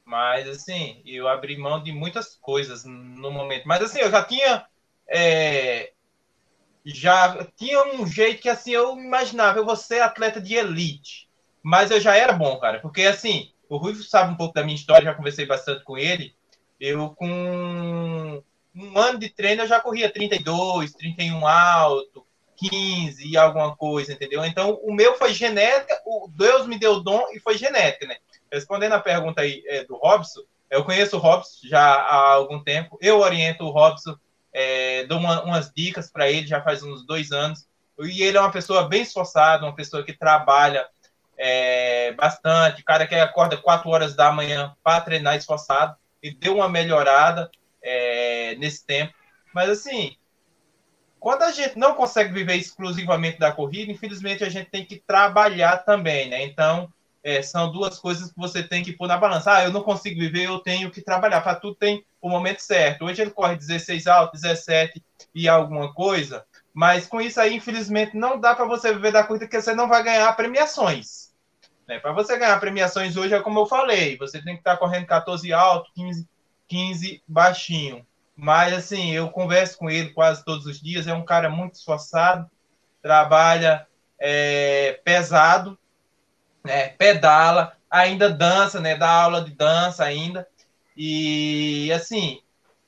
Mas 0.06 0.48
assim, 0.48 1.02
eu 1.06 1.28
abri 1.28 1.58
mão 1.58 1.82
de 1.82 1.92
muitas 1.92 2.36
coisas 2.36 2.84
no 2.86 3.32
momento. 3.32 3.68
Mas 3.68 3.82
assim, 3.82 4.00
eu 4.00 4.12
já 4.12 4.24
tinha 4.24 4.66
é, 5.08 5.92
já 6.86 7.46
tinha 7.56 7.84
um 7.96 8.06
jeito 8.08 8.42
que 8.42 8.50
assim 8.50 8.72
eu 8.72 8.98
imaginava, 8.98 9.60
eu 9.60 9.66
vou 9.66 9.76
ser 9.76 10.02
atleta 10.02 10.42
de 10.42 10.56
elite. 10.56 11.30
Mas 11.64 11.92
eu 11.92 12.00
já 12.00 12.16
era 12.16 12.34
bom, 12.34 12.60
cara, 12.60 12.80
porque 12.80 13.04
assim, 13.04 13.52
o 13.70 13.78
Rui 13.78 13.96
sabe 13.96 14.34
um 14.34 14.38
pouco 14.38 14.54
da 14.54 14.64
minha 14.64 14.76
história, 14.76 15.06
já 15.06 15.14
conversei 15.14 15.46
bastante 15.46 15.84
com 15.84 15.98
ele. 15.98 16.36
Eu 16.80 17.12
com 17.12 18.44
um 18.74 18.98
ano 18.98 19.20
de 19.20 19.30
treino 19.30 19.64
eu 19.64 19.68
já 19.68 19.80
corria 19.80 20.12
32, 20.12 20.94
31 20.94 21.46
alto, 21.46 22.26
15 22.70 23.28
e 23.28 23.38
alguma 23.38 23.76
coisa, 23.76 24.14
entendeu? 24.14 24.46
Então, 24.46 24.80
o 24.84 24.94
meu 24.94 25.18
foi 25.18 25.34
genética, 25.34 26.00
o 26.06 26.30
Deus 26.30 26.68
me 26.68 26.78
deu 26.78 27.02
dom 27.02 27.26
e 27.34 27.40
foi 27.40 27.58
genética, 27.58 28.06
né? 28.06 28.18
Respondendo 28.52 28.94
a 28.94 29.00
pergunta 29.00 29.42
aí 29.42 29.64
é, 29.68 29.84
do 29.84 29.96
Robson, 29.96 30.42
eu 30.70 30.84
conheço 30.84 31.18
o 31.18 31.20
Robson 31.20 31.68
já 31.68 31.82
há 31.82 32.34
algum 32.34 32.64
tempo, 32.64 32.98
eu 33.02 33.20
oriento 33.20 33.64
o 33.64 33.72
Robson, 33.72 34.16
é, 34.54 35.06
dou 35.06 35.18
uma, 35.18 35.44
umas 35.44 35.72
dicas 35.76 36.12
para 36.12 36.30
ele 36.30 36.46
já 36.46 36.62
faz 36.62 36.84
uns 36.84 37.06
dois 37.06 37.32
anos, 37.32 37.68
e 38.00 38.24
ele 38.24 38.38
é 38.38 38.42
uma 38.42 38.52
pessoa 38.52 38.88
bem 38.88 39.02
esforçada, 39.02 39.66
uma 39.66 39.76
pessoa 39.76 40.04
que 40.04 40.14
trabalha 40.14 40.88
é, 41.38 42.12
bastante, 42.14 42.84
cara 42.84 43.08
que 43.08 43.16
acorda 43.16 43.58
4 43.58 43.90
horas 43.90 44.16
da 44.16 44.32
manhã 44.32 44.76
para 44.84 45.02
treinar 45.02 45.36
esforçado, 45.36 45.96
e 46.22 46.34
deu 46.34 46.56
uma 46.56 46.70
melhorada 46.70 47.50
é, 47.82 48.56
nesse 48.56 48.86
tempo. 48.86 49.14
Mas 49.54 49.70
assim, 49.70 50.16
quando 51.22 51.44
a 51.44 51.52
gente 51.52 51.78
não 51.78 51.94
consegue 51.94 52.34
viver 52.34 52.56
exclusivamente 52.56 53.38
da 53.38 53.52
corrida, 53.52 53.92
infelizmente 53.92 54.44
a 54.44 54.50
gente 54.50 54.72
tem 54.72 54.84
que 54.84 54.98
trabalhar 54.98 55.78
também, 55.78 56.28
né? 56.28 56.44
Então, 56.44 56.92
é, 57.24 57.44
são 57.44 57.72
duas 57.72 58.00
coisas 58.00 58.32
que 58.32 58.40
você 58.40 58.64
tem 58.64 58.84
que 58.84 58.92
pôr 58.92 59.08
na 59.08 59.18
balança. 59.18 59.54
Ah, 59.54 59.64
eu 59.64 59.72
não 59.72 59.84
consigo 59.84 60.20
viver, 60.20 60.46
eu 60.48 60.58
tenho 60.58 60.90
que 60.90 61.00
trabalhar. 61.00 61.42
Para 61.42 61.54
tudo 61.54 61.76
tem 61.76 62.04
o 62.20 62.28
momento 62.28 62.58
certo. 62.60 63.06
Hoje 63.06 63.22
ele 63.22 63.30
corre 63.30 63.56
16 63.56 64.08
alto, 64.08 64.34
17 64.34 65.00
e 65.36 65.48
alguma 65.48 65.94
coisa, 65.94 66.44
mas 66.74 67.06
com 67.06 67.22
isso 67.22 67.40
aí, 67.40 67.56
infelizmente, 67.56 68.18
não 68.18 68.40
dá 68.40 68.56
para 68.56 68.66
você 68.66 68.92
viver 68.92 69.12
da 69.12 69.24
corrida, 69.24 69.46
porque 69.46 69.62
você 69.62 69.76
não 69.76 69.88
vai 69.88 70.02
ganhar 70.02 70.36
premiações. 70.36 71.36
Né? 71.88 72.00
Para 72.00 72.14
você 72.14 72.36
ganhar 72.36 72.60
premiações 72.60 73.16
hoje, 73.16 73.36
é 73.36 73.40
como 73.40 73.60
eu 73.60 73.68
falei, 73.68 74.18
você 74.18 74.42
tem 74.42 74.56
que 74.56 74.62
estar 74.62 74.72
tá 74.72 74.78
correndo 74.78 75.06
14 75.06 75.54
alto, 75.54 75.92
15, 75.94 76.28
15 76.68 77.24
baixinho. 77.28 78.04
Mas, 78.36 78.74
assim, 78.74 79.12
eu 79.12 79.30
converso 79.30 79.78
com 79.78 79.90
ele 79.90 80.10
quase 80.10 80.44
todos 80.44 80.66
os 80.66 80.80
dias. 80.80 81.08
É 81.08 81.14
um 81.14 81.26
cara 81.26 81.50
muito 81.50 81.76
esforçado, 81.76 82.50
trabalha 83.02 83.88
é, 84.20 85.00
pesado, 85.04 85.78
né, 86.64 86.90
pedala, 86.90 87.76
ainda 87.90 88.30
dança, 88.30 88.80
né, 88.80 88.96
dá 88.96 89.10
aula 89.10 89.44
de 89.44 89.52
dança 89.52 90.04
ainda. 90.04 90.48
E, 90.96 91.92
assim, 91.94 92.42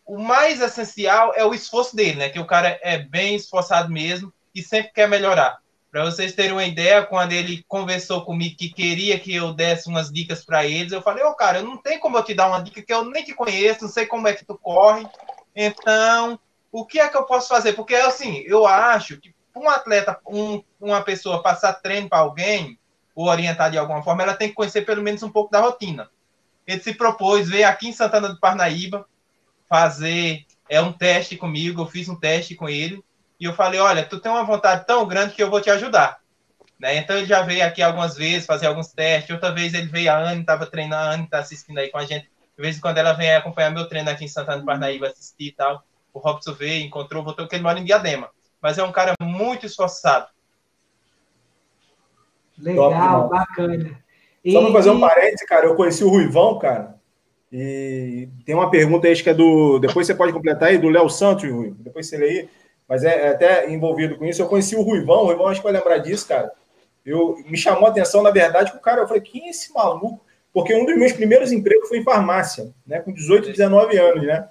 o 0.06 0.18
mais 0.18 0.62
essencial 0.62 1.34
é 1.36 1.46
o 1.46 1.54
esforço 1.54 1.96
dele, 1.96 2.20
né? 2.20 2.30
Que 2.30 2.40
o 2.40 2.46
cara 2.46 2.80
é 2.82 2.98
bem 2.98 3.36
esforçado 3.36 3.92
mesmo 3.92 4.34
e 4.54 4.62
sempre 4.62 4.92
quer 4.94 5.08
melhorar. 5.08 5.58
Para 5.92 6.06
vocês 6.06 6.34
terem 6.34 6.54
uma 6.54 6.66
ideia, 6.66 7.06
quando 7.06 7.34
ele 7.34 7.64
conversou 7.68 8.26
comigo 8.26 8.58
que 8.58 8.70
queria 8.70 9.20
que 9.20 9.34
eu 9.34 9.54
desse 9.54 9.88
umas 9.88 10.12
dicas 10.12 10.44
para 10.44 10.66
eles, 10.66 10.92
eu 10.92 11.04
falei: 11.04 11.24
Ô, 11.24 11.30
oh, 11.30 11.36
cara, 11.36 11.62
não 11.62 11.78
tem 11.78 12.00
como 12.00 12.18
eu 12.18 12.24
te 12.24 12.34
dar 12.34 12.48
uma 12.48 12.62
dica 12.62 12.82
que 12.82 12.92
eu 12.92 13.06
nem 13.06 13.24
te 13.24 13.34
conheço, 13.34 13.84
não 13.84 13.90
sei 13.90 14.06
como 14.06 14.28
é 14.28 14.34
que 14.34 14.44
tu 14.44 14.58
corre. 14.58 15.08
Então, 15.56 16.40
o 16.72 16.86
que 16.86 17.00
é 17.00 17.08
que 17.08 17.18
eu 17.18 17.24
posso 17.24 17.48
fazer? 17.48 17.74
Porque, 17.74 17.96
assim, 17.96 18.44
eu 18.46 18.66
acho 18.66 19.18
que 19.18 19.34
um 19.56 19.70
atleta, 19.70 20.20
um, 20.26 20.64
uma 20.80 21.02
pessoa 21.04 21.44
passar 21.44 21.74
treino 21.74 22.10
para 22.10 22.20
alguém, 22.20 22.80
ou 23.16 23.28
orientar 23.28 23.70
de 23.70 23.78
alguma 23.78 24.02
forma, 24.02 24.24
ela 24.24 24.34
tem 24.34 24.50
que 24.50 24.56
conhecer 24.56 24.82
pelo 24.82 25.04
menos 25.04 25.22
um 25.22 25.30
pouco 25.30 25.52
da 25.52 25.60
rotina. 25.60 26.10
Ele 26.66 26.82
se 26.82 26.94
propôs, 26.94 27.50
veio 27.50 27.68
aqui 27.68 27.90
em 27.90 27.94
Santana 27.94 28.30
do 28.30 28.40
Parnaíba, 28.40 29.06
fazer 29.70 30.46
é 30.70 30.82
um 30.82 30.92
teste 30.92 31.38
comigo, 31.38 31.82
eu 31.82 31.88
fiz 31.88 32.10
um 32.10 32.16
teste 32.16 32.56
com 32.56 32.68
ele, 32.68 33.04
e 33.40 33.46
eu 33.46 33.54
falei, 33.54 33.80
olha, 33.80 34.04
tu 34.04 34.20
tem 34.20 34.32
uma 34.32 34.44
vontade 34.44 34.88
tão 34.88 35.06
grande 35.06 35.36
que 35.36 35.44
eu 35.44 35.50
vou 35.50 35.62
te 35.62 35.70
ajudar. 35.70 36.20
Né? 36.80 36.98
Então 36.98 37.16
ele 37.16 37.28
já 37.28 37.42
veio 37.42 37.66
aqui 37.66 37.82
algumas 37.82 38.16
vezes 38.16 38.46
fazer 38.46 38.68
alguns 38.68 38.88
testes, 38.88 39.32
outra 39.32 39.52
vez 39.52 39.74
ele 39.74 39.88
veio, 39.88 40.12
a 40.12 40.18
Anne 40.18 40.42
estava 40.42 40.66
treinando, 40.66 40.96
a 41.04 41.12
Anne 41.12 41.24
está 41.26 41.40
assistindo 41.40 41.78
aí 41.78 41.90
com 41.90 41.98
a 41.98 42.06
gente, 42.06 42.30
de 42.56 42.62
vez 42.62 42.78
em 42.78 42.82
quando 42.82 42.98
ela 42.98 43.14
vem 43.14 43.34
acompanhar 43.34 43.72
meu 43.72 43.88
treino 43.88 44.10
aqui 44.10 44.26
em 44.26 44.28
Santana 44.28 44.60
do 44.60 44.66
Parnaíba, 44.66 45.08
assistir 45.08 45.48
e 45.48 45.52
tal. 45.52 45.84
O 46.14 46.20
Robson 46.20 46.54
veio, 46.54 46.86
encontrou, 46.86 47.24
voltou, 47.24 47.46
porque 47.46 47.56
ele 47.56 47.64
mora 47.64 47.80
em 47.80 47.86
Diadema. 47.86 48.30
Mas 48.62 48.78
é 48.78 48.84
um 48.84 48.92
cara 48.92 49.14
muito 49.22 49.66
esforçado. 49.66 50.28
Legal, 52.58 53.30
bacana. 53.30 54.00
E, 54.44 54.52
Só 54.52 54.62
para 54.62 54.74
fazer 54.74 54.90
um 54.92 55.00
parênteses, 55.00 55.48
cara, 55.48 55.66
eu 55.66 55.76
conheci 55.76 56.04
o 56.04 56.10
Ruivão, 56.10 56.60
cara, 56.60 56.96
e 57.56 58.28
tem 58.44 58.56
uma 58.56 58.72
pergunta 58.72 59.08
aí 59.08 59.16
que 59.16 59.30
é 59.30 59.34
do. 59.34 59.78
Depois 59.78 60.08
você 60.08 60.16
pode 60.16 60.34
completar 60.34 60.70
aí, 60.70 60.80
do 60.80 60.90
Léo 60.90 61.08
Santos, 61.08 61.48
Rui. 61.48 61.76
Depois 61.78 62.10
você 62.10 62.18
lê 62.18 62.26
aí. 62.26 62.50
Mas 62.90 63.04
é, 63.04 63.28
é, 63.28 63.30
até 63.30 63.72
envolvido 63.72 64.18
com 64.18 64.26
isso. 64.26 64.42
Eu 64.42 64.48
conheci 64.48 64.76
o 64.76 64.82
Ruivão, 64.82 65.22
o 65.22 65.26
Ruivão 65.28 65.48
acho 65.48 65.60
que 65.60 65.64
vai 65.64 65.74
lembrar 65.74 66.00
disso, 66.00 66.28
cara. 66.28 66.52
Eu, 67.06 67.38
me 67.48 67.56
chamou 67.56 67.86
a 67.86 67.90
atenção, 67.92 68.24
na 68.24 68.32
verdade, 68.32 68.72
que 68.72 68.78
o 68.78 68.82
cara, 68.82 69.02
eu 69.02 69.08
falei, 69.08 69.22
quem 69.22 69.46
é 69.46 69.50
esse 69.52 69.72
maluco? 69.72 70.23
Porque 70.54 70.76
um 70.76 70.86
dos 70.86 70.96
meus 70.96 71.14
primeiros 71.14 71.52
empregos 71.52 71.90
foi 71.90 71.98
em 71.98 72.04
farmácia, 72.04 72.72
né? 72.86 73.00
Com 73.00 73.12
18, 73.12 73.50
19 73.50 73.98
anos, 73.98 74.24
né? 74.24 74.48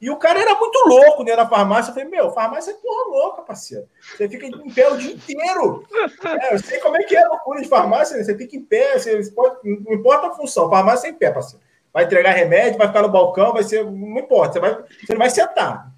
E 0.00 0.10
o 0.10 0.18
cara 0.18 0.38
era 0.38 0.54
muito 0.54 0.78
louco 0.86 1.24
dentro 1.24 1.42
da 1.42 1.48
farmácia. 1.48 1.90
Eu 1.90 1.94
falei, 1.94 2.10
meu, 2.10 2.30
farmácia 2.30 2.72
é 2.72 2.74
porra 2.74 3.08
louca, 3.08 3.40
parceiro. 3.40 3.88
Você 4.14 4.28
fica 4.28 4.46
em 4.46 4.70
pé 4.70 4.86
o 4.90 4.98
dia 4.98 5.14
inteiro. 5.14 5.82
É, 6.22 6.54
eu 6.54 6.58
sei 6.58 6.78
como 6.80 6.98
é 6.98 7.04
que 7.04 7.16
é 7.16 7.24
a 7.24 7.28
loucura 7.28 7.62
de 7.62 7.68
farmácia, 7.68 8.16
né? 8.16 8.22
Você 8.22 8.36
fica 8.36 8.54
em 8.54 8.62
pé, 8.62 8.98
você 8.98 9.30
pode, 9.30 9.56
não 9.64 9.94
importa 9.94 10.26
a 10.26 10.34
função, 10.34 10.68
farmácia 10.68 11.08
é 11.08 11.10
em 11.10 11.14
pé, 11.14 11.30
parceiro. 11.30 11.64
Vai 11.90 12.04
entregar 12.04 12.32
remédio, 12.32 12.76
vai 12.76 12.88
ficar 12.88 13.00
no 13.00 13.08
balcão, 13.08 13.54
vai 13.54 13.62
ser. 13.62 13.82
Não 13.82 14.18
importa, 14.18 14.54
você, 14.54 14.60
vai, 14.60 14.84
você 15.06 15.16
vai 15.16 15.30
sentar. 15.30 15.90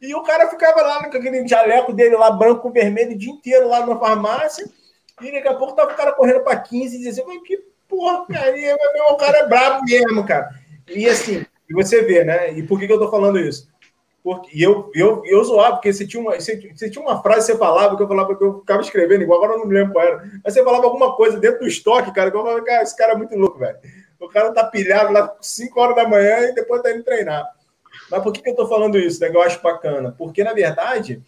E 0.00 0.12
o 0.12 0.22
cara 0.24 0.48
ficava 0.48 0.82
lá 0.82 1.08
com 1.08 1.16
aquele 1.16 1.46
jaleco 1.46 1.92
dele 1.92 2.16
lá, 2.16 2.32
branco 2.32 2.62
com 2.62 2.72
vermelho, 2.72 3.12
o 3.12 3.18
dia 3.18 3.30
inteiro 3.30 3.68
lá 3.68 3.86
na 3.86 3.96
farmácia. 3.96 4.68
E 5.20 5.30
daqui 5.30 5.46
a 5.46 5.54
pouco 5.54 5.76
tava 5.76 5.92
o 5.92 5.96
cara 5.96 6.10
correndo 6.10 6.40
para 6.40 6.58
15 6.58 6.96
e 6.96 6.98
dizia 6.98 7.22
assim, 7.22 7.42
que 7.44 7.62
porcaria, 7.92 8.76
meu, 8.94 9.04
o 9.10 9.16
cara 9.16 9.38
é 9.38 9.46
brabo 9.46 9.84
mesmo, 9.84 10.24
cara. 10.24 10.48
E 10.88 11.06
assim, 11.08 11.44
você 11.70 12.02
vê, 12.02 12.24
né? 12.24 12.52
E 12.52 12.62
por 12.62 12.78
que, 12.78 12.86
que 12.86 12.92
eu 12.92 12.98
tô 12.98 13.10
falando 13.10 13.38
isso? 13.38 13.70
Porque, 14.22 14.50
eu, 14.54 14.90
eu, 14.94 15.22
eu 15.24 15.44
zoava, 15.44 15.76
porque 15.76 15.92
você 15.92 16.06
tinha, 16.06 16.20
uma, 16.20 16.34
você, 16.34 16.56
você, 16.74 16.88
tinha 16.88 17.04
uma 17.04 17.20
frase 17.20 17.46
que 17.46 17.52
você 17.52 17.58
falava, 17.58 17.96
que 17.96 18.02
eu 18.02 18.08
falava 18.08 18.36
que 18.36 18.44
eu 18.44 18.60
ficava 18.60 18.80
escrevendo 18.80 19.22
igual, 19.22 19.38
agora 19.38 19.54
eu 19.54 19.60
não 19.60 19.66
me 19.66 19.74
lembro 19.74 19.92
qual 19.92 20.04
era. 20.04 20.24
Mas 20.44 20.54
você 20.54 20.62
falava 20.62 20.84
alguma 20.84 21.16
coisa 21.16 21.38
dentro 21.38 21.60
do 21.60 21.66
estoque, 21.66 22.12
cara, 22.12 22.30
que 22.30 22.36
eu 22.36 22.42
falava, 22.42 22.62
cara, 22.62 22.82
esse 22.82 22.96
cara 22.96 23.12
é 23.12 23.16
muito 23.16 23.36
louco, 23.36 23.58
velho. 23.58 23.78
O 24.20 24.28
cara 24.28 24.52
tá 24.52 24.64
pilhado 24.64 25.12
lá 25.12 25.36
5 25.40 25.80
horas 25.80 25.96
da 25.96 26.08
manhã 26.08 26.48
e 26.48 26.54
depois 26.54 26.80
tá 26.82 26.92
indo 26.92 27.02
treinar. 27.02 27.44
Mas 28.08 28.22
por 28.22 28.32
que, 28.32 28.40
que 28.40 28.50
eu 28.50 28.54
tô 28.54 28.68
falando 28.68 28.96
isso, 28.96 29.20
né? 29.20 29.28
Que 29.28 29.36
eu 29.36 29.42
acho 29.42 29.60
bacana? 29.60 30.14
Porque, 30.16 30.44
na 30.44 30.52
verdade, 30.52 31.20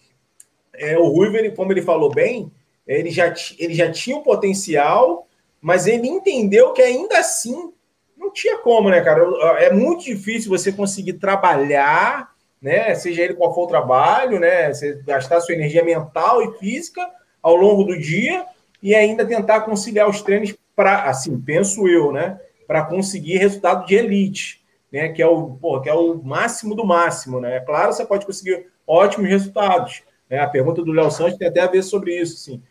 é, 0.73 0.97
o 0.97 1.09
Ruivo, 1.09 1.37
ele, 1.37 1.51
como 1.51 1.73
ele 1.73 1.83
falou 1.83 2.13
bem, 2.13 2.53
ele 2.87 3.11
já, 3.11 3.33
ele 3.59 3.75
já 3.75 3.91
tinha 3.91 4.17
um 4.17 4.23
potencial, 4.23 5.27
mas 5.65 5.87
ele 5.87 6.07
entendeu 6.07 6.75
que 6.75 6.83
ainda 6.83 7.19
assim 7.19 7.73
não 8.19 8.31
tinha 8.31 8.59
como, 8.59 8.91
né, 8.91 9.01
cara? 9.01 9.23
É 9.59 9.73
muito 9.73 10.05
difícil 10.05 10.51
você 10.51 10.71
conseguir 10.71 11.15
trabalhar, 11.15 12.35
né? 12.61 12.95
Seja 12.95 13.23
ele 13.23 13.33
qual 13.33 13.55
for 13.55 13.63
o 13.65 13.67
trabalho, 13.67 14.39
né? 14.39 14.71
Você 14.71 15.01
gastar 15.07 15.41
sua 15.41 15.55
energia 15.55 15.83
mental 15.83 16.43
e 16.43 16.59
física 16.59 17.01
ao 17.43 17.57
longo 17.57 17.83
do 17.83 17.99
dia 17.99 18.45
e 18.83 18.95
ainda 18.95 19.25
tentar 19.25 19.63
conciliar 19.63 20.07
os 20.07 20.21
treinos 20.21 20.55
para, 20.77 21.05
assim, 21.05 21.41
penso 21.41 21.89
eu, 21.89 22.13
né? 22.13 22.39
Para 22.67 22.85
conseguir 22.85 23.39
resultado 23.39 23.87
de 23.87 23.95
elite, 23.95 24.63
né? 24.93 25.09
Que 25.15 25.23
é 25.23 25.27
o, 25.27 25.81
que 25.81 25.89
é 25.89 25.95
o 25.95 26.23
máximo 26.23 26.75
do 26.75 26.85
máximo, 26.85 27.41
né? 27.41 27.57
É 27.57 27.61
claro, 27.61 27.91
você 27.91 28.05
pode 28.05 28.27
conseguir 28.27 28.67
ótimos 28.87 29.31
resultados. 29.31 30.03
Né? 30.29 30.41
A 30.41 30.47
pergunta 30.47 30.83
do 30.85 30.93
Léo 30.93 31.11
Santos 31.11 31.39
tem 31.39 31.49
até 31.49 31.61
a 31.61 31.69
ver 31.69 31.83
sobre 31.83 32.21
isso, 32.21 32.37
sim. 32.37 32.63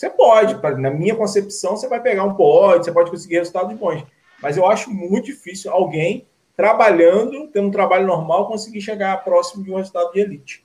Você 0.00 0.08
pode, 0.08 0.54
na 0.80 0.90
minha 0.90 1.14
concepção, 1.14 1.76
você 1.76 1.86
vai 1.86 2.00
pegar 2.00 2.24
um 2.24 2.32
pódio, 2.32 2.84
você 2.84 2.90
pode 2.90 3.10
conseguir 3.10 3.34
resultados 3.34 3.76
bons. 3.76 4.02
Mas 4.42 4.56
eu 4.56 4.64
acho 4.64 4.90
muito 4.90 5.26
difícil 5.26 5.70
alguém 5.70 6.26
trabalhando, 6.56 7.48
tendo 7.48 7.68
um 7.68 7.70
trabalho 7.70 8.06
normal, 8.06 8.48
conseguir 8.48 8.80
chegar 8.80 9.22
próximo 9.22 9.62
de 9.62 9.70
um 9.70 9.76
resultado 9.76 10.10
de 10.12 10.20
elite. 10.20 10.64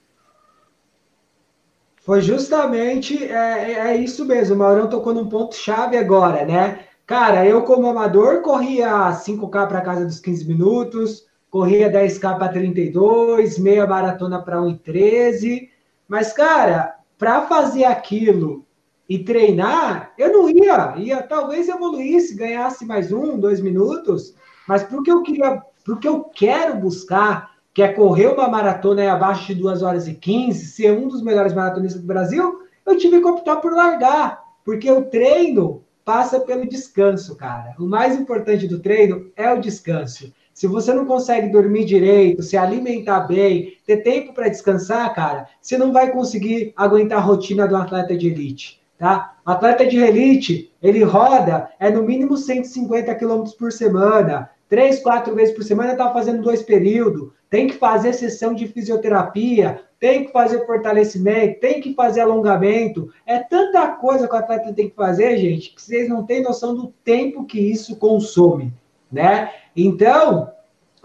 Foi 1.98 2.22
justamente 2.22 3.26
é, 3.26 3.74
é 3.74 3.98
isso 3.98 4.24
mesmo. 4.24 4.56
O 4.56 4.60
Maurão 4.60 4.88
tocou 4.88 5.14
num 5.14 5.28
ponto 5.28 5.54
chave 5.54 5.98
agora, 5.98 6.46
né? 6.46 6.86
Cara, 7.06 7.46
eu 7.46 7.64
como 7.64 7.90
amador 7.90 8.42
corria 8.42 9.12
5K 9.12 9.68
para 9.68 9.82
casa 9.82 10.06
dos 10.06 10.22
15 10.22 10.48
minutos, 10.48 11.28
corria 11.50 11.92
10K 11.92 12.38
para 12.38 12.54
32, 12.54 13.60
meia 13.60 13.86
maratona 13.86 14.42
para 14.42 14.60
1,13. 14.60 15.68
Mas, 16.08 16.32
cara, 16.32 16.96
para 17.18 17.42
fazer 17.42 17.84
aquilo 17.84 18.65
e 19.08 19.20
treinar, 19.20 20.14
eu 20.18 20.34
não 20.34 20.50
ia, 20.50 20.96
ia 20.98 21.22
talvez 21.22 21.70
evoluísse, 21.70 22.36
ganhasse 22.36 22.86
mais 22.86 23.12
um, 23.12 23.40
dois 23.40 23.62
minutos, 23.62 24.34
mas 24.68 24.84
porque 24.84 25.12
eu 25.12 25.22
queria, 25.22 25.62
porque 25.86 26.08
eu 26.08 26.24
quero 26.24 26.76
buscar, 26.78 27.56
que 27.74 27.84
é 27.84 27.90
correr 27.90 28.28
uma 28.28 28.48
maratona 28.48 29.12
abaixo 29.12 29.48
de 29.48 29.62
2 29.62 29.84
horas 29.84 30.08
e 30.08 30.14
15, 30.14 30.66
ser 30.66 30.98
um 30.98 31.08
dos 31.08 31.22
melhores 31.22 31.54
maratonistas 31.54 32.02
do 32.02 32.08
Brasil, 32.08 32.62
eu 32.86 32.98
tive 32.98 33.20
que 33.20 33.28
optar 33.28 33.58
por 33.58 33.74
largar, 33.74 34.42
porque 34.64 34.90
o 34.90 35.04
treino 35.04 35.84
passa 36.06 36.40
pelo 36.40 36.68
descanso, 36.68 37.36
cara. 37.36 37.76
O 37.80 37.86
mais 37.86 38.16
importante 38.16 38.68
do 38.68 38.80
treino 38.80 39.30
é 39.36 39.52
o 39.52 39.60
descanso. 39.60 40.32
Se 40.54 40.68
você 40.68 40.94
não 40.94 41.06
consegue 41.06 41.50
dormir 41.50 41.84
direito, 41.84 42.42
se 42.42 42.56
alimentar 42.56 43.22
bem, 43.22 43.74
ter 43.86 43.98
tempo 43.98 44.34
para 44.34 44.48
descansar, 44.48 45.14
cara, 45.14 45.48
você 45.60 45.78
não 45.78 45.92
vai 45.92 46.12
conseguir 46.12 46.72
aguentar 46.78 47.18
a 47.18 47.22
rotina 47.22 47.68
do 47.68 47.76
atleta 47.76 48.16
de 48.16 48.28
elite. 48.28 48.85
Tá? 48.98 49.36
Atleta 49.46 49.86
de 49.86 49.98
elite, 49.98 50.74
ele 50.82 51.04
roda 51.04 51.70
é 51.80 51.90
no 51.90 52.04
mínimo 52.04 52.38
150 52.38 53.14
km 53.16 53.44
por 53.60 53.72
semana, 53.72 54.50
três, 54.70 55.00
quatro 55.02 55.36
vezes 55.36 55.54
por 55.54 55.64
semana 55.64 55.92
está 55.92 56.12
fazendo 56.12 56.42
dois 56.42 56.62
períodos, 56.64 57.32
tem 57.50 57.68
que 57.68 57.76
fazer 57.76 58.14
sessão 58.14 58.54
de 58.54 58.68
fisioterapia, 58.68 59.82
tem 60.00 60.26
que 60.26 60.32
fazer 60.32 60.66
fortalecimento, 60.66 61.60
tem 61.60 61.82
que 61.82 61.94
fazer 61.94 62.22
alongamento. 62.22 63.10
É 63.26 63.40
tanta 63.40 63.88
coisa 63.88 64.28
que 64.28 64.34
o 64.34 64.38
atleta 64.38 64.74
tem 64.74 64.90
que 64.90 64.96
fazer, 64.96 65.38
gente, 65.38 65.74
que 65.74 65.82
vocês 65.82 66.10
não 66.10 66.26
têm 66.26 66.42
noção 66.42 66.76
do 66.76 66.88
tempo 67.04 67.46
que 67.46 67.60
isso 67.60 67.96
consome, 67.98 68.74
né? 69.12 69.52
Então, 69.76 70.52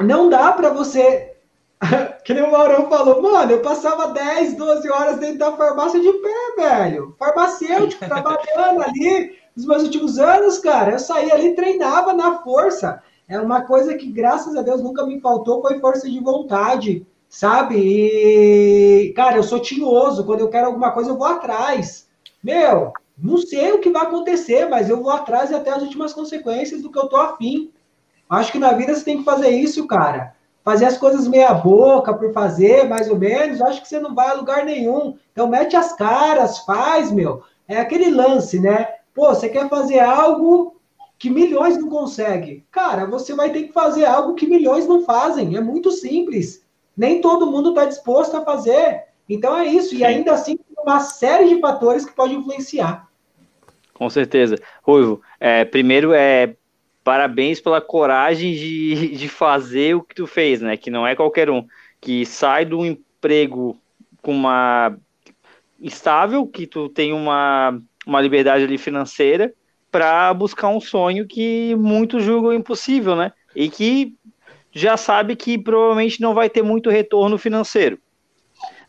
não 0.00 0.28
dá 0.28 0.52
para 0.52 0.70
você 0.70 1.29
que 2.24 2.34
nem 2.34 2.42
o 2.42 2.50
Maurão 2.50 2.88
falou, 2.88 3.22
mano, 3.22 3.52
eu 3.52 3.62
passava 3.62 4.08
10, 4.08 4.54
12 4.54 4.90
horas 4.90 5.18
dentro 5.18 5.38
da 5.38 5.52
farmácia 5.52 6.00
de 6.00 6.12
pé, 6.12 6.54
velho. 6.56 7.14
Farmacêutico, 7.18 8.04
trabalhando 8.06 8.82
ali 8.82 9.38
nos 9.56 9.66
meus 9.66 9.82
últimos 9.84 10.18
anos, 10.18 10.58
cara. 10.58 10.92
Eu 10.92 10.98
saía 10.98 11.34
ali 11.34 11.54
treinava 11.54 12.12
na 12.12 12.38
força. 12.42 13.02
É 13.26 13.40
uma 13.40 13.62
coisa 13.62 13.94
que, 13.94 14.10
graças 14.10 14.56
a 14.56 14.62
Deus, 14.62 14.82
nunca 14.82 15.06
me 15.06 15.20
faltou, 15.20 15.62
foi 15.62 15.78
força 15.78 16.10
de 16.10 16.20
vontade, 16.20 17.06
sabe? 17.28 17.76
E, 17.76 19.12
cara, 19.14 19.36
eu 19.36 19.42
sou 19.42 19.60
tinhoso. 19.60 20.24
Quando 20.24 20.40
eu 20.40 20.48
quero 20.48 20.66
alguma 20.66 20.90
coisa, 20.92 21.10
eu 21.10 21.16
vou 21.16 21.26
atrás. 21.26 22.08
Meu, 22.42 22.92
não 23.16 23.38
sei 23.38 23.72
o 23.72 23.78
que 23.78 23.90
vai 23.90 24.02
acontecer, 24.02 24.68
mas 24.68 24.90
eu 24.90 25.02
vou 25.02 25.12
atrás 25.12 25.52
até 25.52 25.70
as 25.70 25.82
últimas 25.82 26.12
consequências 26.12 26.82
do 26.82 26.90
que 26.90 26.98
eu 26.98 27.08
tô 27.08 27.16
afim. 27.16 27.70
Acho 28.28 28.52
que 28.52 28.58
na 28.58 28.72
vida 28.72 28.94
você 28.94 29.04
tem 29.04 29.18
que 29.18 29.24
fazer 29.24 29.48
isso, 29.48 29.86
cara 29.86 30.34
fazer 30.64 30.86
as 30.86 30.98
coisas 30.98 31.26
meia 31.26 31.54
boca 31.54 32.12
por 32.12 32.32
fazer, 32.32 32.88
mais 32.88 33.08
ou 33.08 33.18
menos, 33.18 33.60
acho 33.60 33.82
que 33.82 33.88
você 33.88 33.98
não 33.98 34.14
vai 34.14 34.28
a 34.28 34.34
lugar 34.34 34.64
nenhum. 34.64 35.16
Então 35.32 35.48
mete 35.48 35.76
as 35.76 35.92
caras, 35.94 36.60
faz, 36.60 37.10
meu. 37.10 37.42
É 37.66 37.78
aquele 37.78 38.10
lance, 38.10 38.58
né? 38.58 38.88
Pô, 39.14 39.28
você 39.28 39.48
quer 39.48 39.68
fazer 39.68 40.00
algo 40.00 40.76
que 41.18 41.30
milhões 41.30 41.76
não 41.76 41.88
conseguem. 41.88 42.64
Cara, 42.70 43.04
você 43.04 43.34
vai 43.34 43.50
ter 43.50 43.64
que 43.64 43.72
fazer 43.72 44.04
algo 44.04 44.34
que 44.34 44.46
milhões 44.46 44.86
não 44.86 45.04
fazem. 45.04 45.56
É 45.56 45.60
muito 45.60 45.90
simples. 45.90 46.64
Nem 46.96 47.20
todo 47.20 47.50
mundo 47.50 47.70
está 47.70 47.84
disposto 47.84 48.36
a 48.36 48.44
fazer. 48.44 49.04
Então 49.28 49.56
é 49.56 49.66
isso. 49.66 49.94
E 49.94 50.04
ainda 50.04 50.32
assim, 50.32 50.58
uma 50.82 51.00
série 51.00 51.48
de 51.48 51.60
fatores 51.60 52.04
que 52.04 52.12
podem 52.12 52.38
influenciar. 52.38 53.08
Com 53.94 54.08
certeza. 54.08 54.56
Ruivo, 54.82 55.20
é, 55.38 55.64
primeiro 55.64 56.14
é 56.14 56.56
parabéns 57.10 57.60
pela 57.60 57.80
coragem 57.80 58.54
de, 58.54 59.08
de 59.18 59.28
fazer 59.28 59.96
o 59.96 60.00
que 60.00 60.14
tu 60.14 60.28
fez, 60.28 60.60
né? 60.60 60.76
Que 60.76 60.92
não 60.92 61.04
é 61.04 61.16
qualquer 61.16 61.50
um 61.50 61.66
que 62.00 62.24
sai 62.24 62.64
do 62.64 62.86
emprego 62.86 63.76
com 64.22 64.32
uma 64.32 64.96
estável, 65.80 66.46
que 66.46 66.68
tu 66.68 66.88
tem 66.88 67.12
uma, 67.12 67.76
uma 68.06 68.20
liberdade 68.20 68.62
ali 68.62 68.78
financeira 68.78 69.52
para 69.90 70.32
buscar 70.32 70.68
um 70.68 70.80
sonho 70.80 71.26
que 71.26 71.74
muitos 71.74 72.22
julgam 72.22 72.52
impossível, 72.52 73.16
né? 73.16 73.32
E 73.56 73.68
que 73.68 74.14
já 74.70 74.96
sabe 74.96 75.34
que 75.34 75.58
provavelmente 75.58 76.20
não 76.20 76.32
vai 76.32 76.48
ter 76.48 76.62
muito 76.62 76.90
retorno 76.90 77.36
financeiro. 77.36 77.98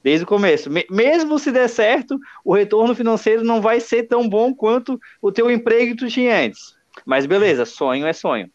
Desde 0.03 0.25
o 0.25 0.27
começo. 0.27 0.69
Mesmo 0.91 1.39
se 1.39 1.51
der 1.51 1.67
certo, 1.67 2.19
o 2.45 2.53
retorno 2.53 2.93
financeiro 2.93 3.43
não 3.43 3.61
vai 3.61 3.79
ser 3.79 4.03
tão 4.03 4.29
bom 4.29 4.53
quanto 4.53 4.99
o 5.19 5.31
teu 5.31 5.49
emprego 5.49 5.93
que 5.93 6.05
tu 6.05 6.07
tinha 6.07 6.45
antes. 6.45 6.79
Mas 7.05 7.25
beleza, 7.25 7.65
sonho 7.65 8.05
é 8.05 8.13
sonho. 8.13 8.49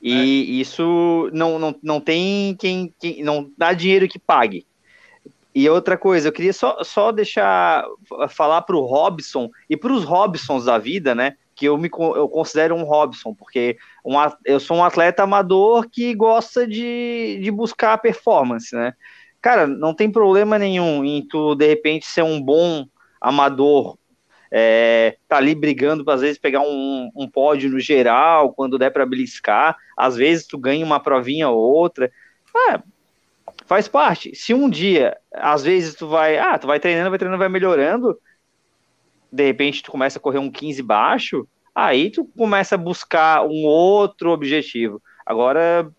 E 0.00 0.12
é. 0.12 0.60
isso 0.60 1.28
não, 1.32 1.58
não, 1.58 1.74
não 1.82 2.00
tem 2.00 2.54
quem, 2.56 2.94
quem, 2.98 3.22
não 3.22 3.50
dá 3.56 3.72
dinheiro 3.72 4.08
que 4.08 4.18
pague. 4.18 4.66
E 5.54 5.68
outra 5.68 5.98
coisa, 5.98 6.28
eu 6.28 6.32
queria 6.32 6.52
só, 6.52 6.84
só 6.84 7.10
deixar 7.10 7.84
falar 8.28 8.62
para 8.62 8.76
o 8.76 8.84
Robson 8.84 9.50
e 9.68 9.76
para 9.76 9.92
os 9.92 10.04
Robsons 10.04 10.66
da 10.66 10.78
vida, 10.78 11.14
né? 11.16 11.34
Que 11.56 11.66
eu 11.66 11.76
me 11.76 11.90
eu 11.92 12.28
considero 12.28 12.76
um 12.76 12.84
Robson, 12.84 13.34
porque 13.34 13.76
um, 14.04 14.14
eu 14.44 14.60
sou 14.60 14.76
um 14.76 14.84
atleta 14.84 15.24
amador 15.24 15.88
que 15.90 16.14
gosta 16.14 16.64
de, 16.64 17.40
de 17.42 17.50
buscar 17.50 17.98
performance, 17.98 18.72
né? 18.72 18.92
Cara, 19.42 19.66
não 19.66 19.92
tem 19.92 20.10
problema 20.10 20.58
nenhum 20.58 21.04
em 21.04 21.26
tu, 21.26 21.56
de 21.56 21.66
repente, 21.66 22.06
ser 22.06 22.22
um 22.22 22.40
bom 22.40 22.86
amador 23.20 23.97
é, 24.50 25.16
tá 25.28 25.36
ali 25.36 25.54
brigando 25.54 26.04
para 26.04 26.14
às 26.14 26.20
vezes 26.20 26.38
pegar 26.38 26.60
um, 26.60 27.10
um 27.14 27.28
pódio 27.28 27.70
no 27.70 27.80
geral, 27.80 28.52
quando 28.52 28.78
der 28.78 28.90
para 28.90 29.06
beliscar, 29.06 29.76
às 29.96 30.16
vezes 30.16 30.46
tu 30.46 30.58
ganha 30.58 30.84
uma 30.84 31.00
provinha 31.00 31.48
ou 31.48 31.58
outra. 31.58 32.10
É, 32.70 32.80
faz 33.66 33.88
parte. 33.88 34.34
Se 34.34 34.54
um 34.54 34.68
dia, 34.68 35.16
às 35.32 35.62
vezes 35.62 35.94
tu 35.94 36.08
vai, 36.08 36.38
ah, 36.38 36.58
tu 36.58 36.66
vai 36.66 36.80
treinando, 36.80 37.10
vai 37.10 37.18
treinando, 37.18 37.38
vai 37.38 37.48
melhorando, 37.48 38.18
de 39.30 39.44
repente 39.44 39.82
tu 39.82 39.90
começa 39.90 40.18
a 40.18 40.22
correr 40.22 40.38
um 40.38 40.50
15 40.50 40.82
baixo, 40.82 41.46
aí 41.74 42.10
tu 42.10 42.24
começa 42.24 42.74
a 42.74 42.78
buscar 42.78 43.44
um 43.44 43.64
outro 43.64 44.30
objetivo. 44.30 45.02
Agora, 45.24 45.90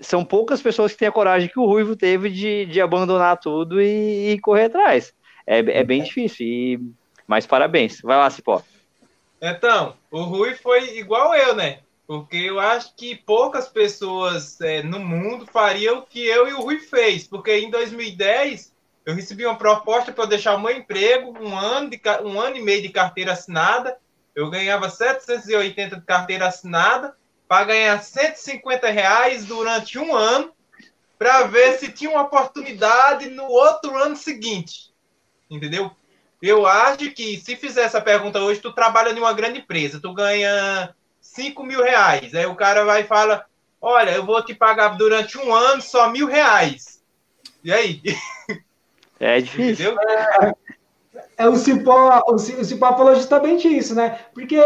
são 0.00 0.24
poucas 0.24 0.62
pessoas 0.62 0.92
que 0.92 0.98
têm 0.98 1.08
a 1.08 1.12
coragem 1.12 1.48
que 1.48 1.60
o 1.60 1.66
Ruivo 1.66 1.94
teve 1.94 2.30
de, 2.30 2.66
de 2.66 2.80
abandonar 2.80 3.38
tudo 3.38 3.80
e, 3.80 4.32
e 4.32 4.40
correr 4.40 4.64
atrás. 4.64 5.12
É, 5.46 5.58
é 5.58 5.84
bem 5.84 6.02
difícil, 6.02 6.46
e, 6.46 6.80
mas 7.28 7.46
parabéns. 7.46 8.00
Vai 8.00 8.16
lá, 8.16 8.28
Cipó. 8.30 8.62
Então, 9.40 9.94
o 10.10 10.22
Rui 10.22 10.54
foi 10.54 10.96
igual 10.98 11.34
eu, 11.34 11.54
né? 11.54 11.80
Porque 12.06 12.38
eu 12.38 12.58
acho 12.58 12.96
que 12.96 13.14
poucas 13.14 13.68
pessoas 13.68 14.58
é, 14.62 14.82
no 14.82 14.98
mundo 14.98 15.46
fariam 15.46 15.98
o 15.98 16.02
que 16.02 16.26
eu 16.26 16.48
e 16.48 16.54
o 16.54 16.62
Rui 16.62 16.78
fez. 16.80 17.28
Porque 17.28 17.54
em 17.54 17.70
2010 17.70 18.72
eu 19.04 19.14
recebi 19.14 19.44
uma 19.44 19.58
proposta 19.58 20.10
para 20.10 20.24
deixar 20.24 20.56
o 20.56 20.60
meu 20.60 20.74
emprego, 20.74 21.38
um 21.38 21.56
ano, 21.56 21.90
de, 21.90 22.00
um 22.24 22.40
ano 22.40 22.56
e 22.56 22.62
meio 22.62 22.80
de 22.80 22.88
carteira 22.88 23.32
assinada. 23.32 23.98
Eu 24.34 24.48
ganhava 24.48 24.88
780 24.88 25.96
de 25.96 26.06
carteira 26.06 26.46
assinada 26.46 27.14
para 27.46 27.66
ganhar 27.66 28.02
150 28.02 28.88
reais 28.88 29.44
durante 29.44 29.98
um 29.98 30.16
ano 30.16 30.50
para 31.18 31.42
ver 31.42 31.78
se 31.78 31.92
tinha 31.92 32.10
uma 32.10 32.22
oportunidade 32.22 33.28
no 33.28 33.44
outro 33.44 33.96
ano 33.98 34.16
seguinte. 34.16 34.94
Entendeu? 35.50 35.90
Eu 36.40 36.66
acho 36.66 37.10
que 37.10 37.36
se 37.38 37.56
fizer 37.56 37.82
essa 37.82 38.00
pergunta 38.00 38.40
hoje, 38.40 38.60
tu 38.60 38.72
trabalha 38.72 39.10
em 39.10 39.18
uma 39.18 39.32
grande 39.32 39.58
empresa, 39.58 40.00
tu 40.00 40.12
ganha 40.14 40.94
5 41.20 41.64
mil 41.64 41.82
reais. 41.82 42.34
Aí 42.34 42.46
o 42.46 42.54
cara 42.54 42.84
vai 42.84 43.02
e 43.02 43.06
fala: 43.06 43.44
Olha, 43.80 44.10
eu 44.10 44.24
vou 44.24 44.44
te 44.44 44.54
pagar 44.54 44.96
durante 44.96 45.36
um 45.36 45.52
ano 45.52 45.82
só 45.82 46.10
mil 46.10 46.26
reais. 46.26 47.02
E 47.62 47.72
aí? 47.72 48.00
É 49.20 49.40
difícil. 49.40 49.94
Entendeu? 49.94 50.00
É, 50.08 50.52
é, 51.38 51.48
o 51.48 51.56
Cipó, 51.56 52.22
o 52.28 52.38
Cipó 52.38 52.96
falou 52.96 53.14
justamente 53.16 53.66
isso, 53.66 53.94
né? 53.94 54.18
Porque 54.32 54.56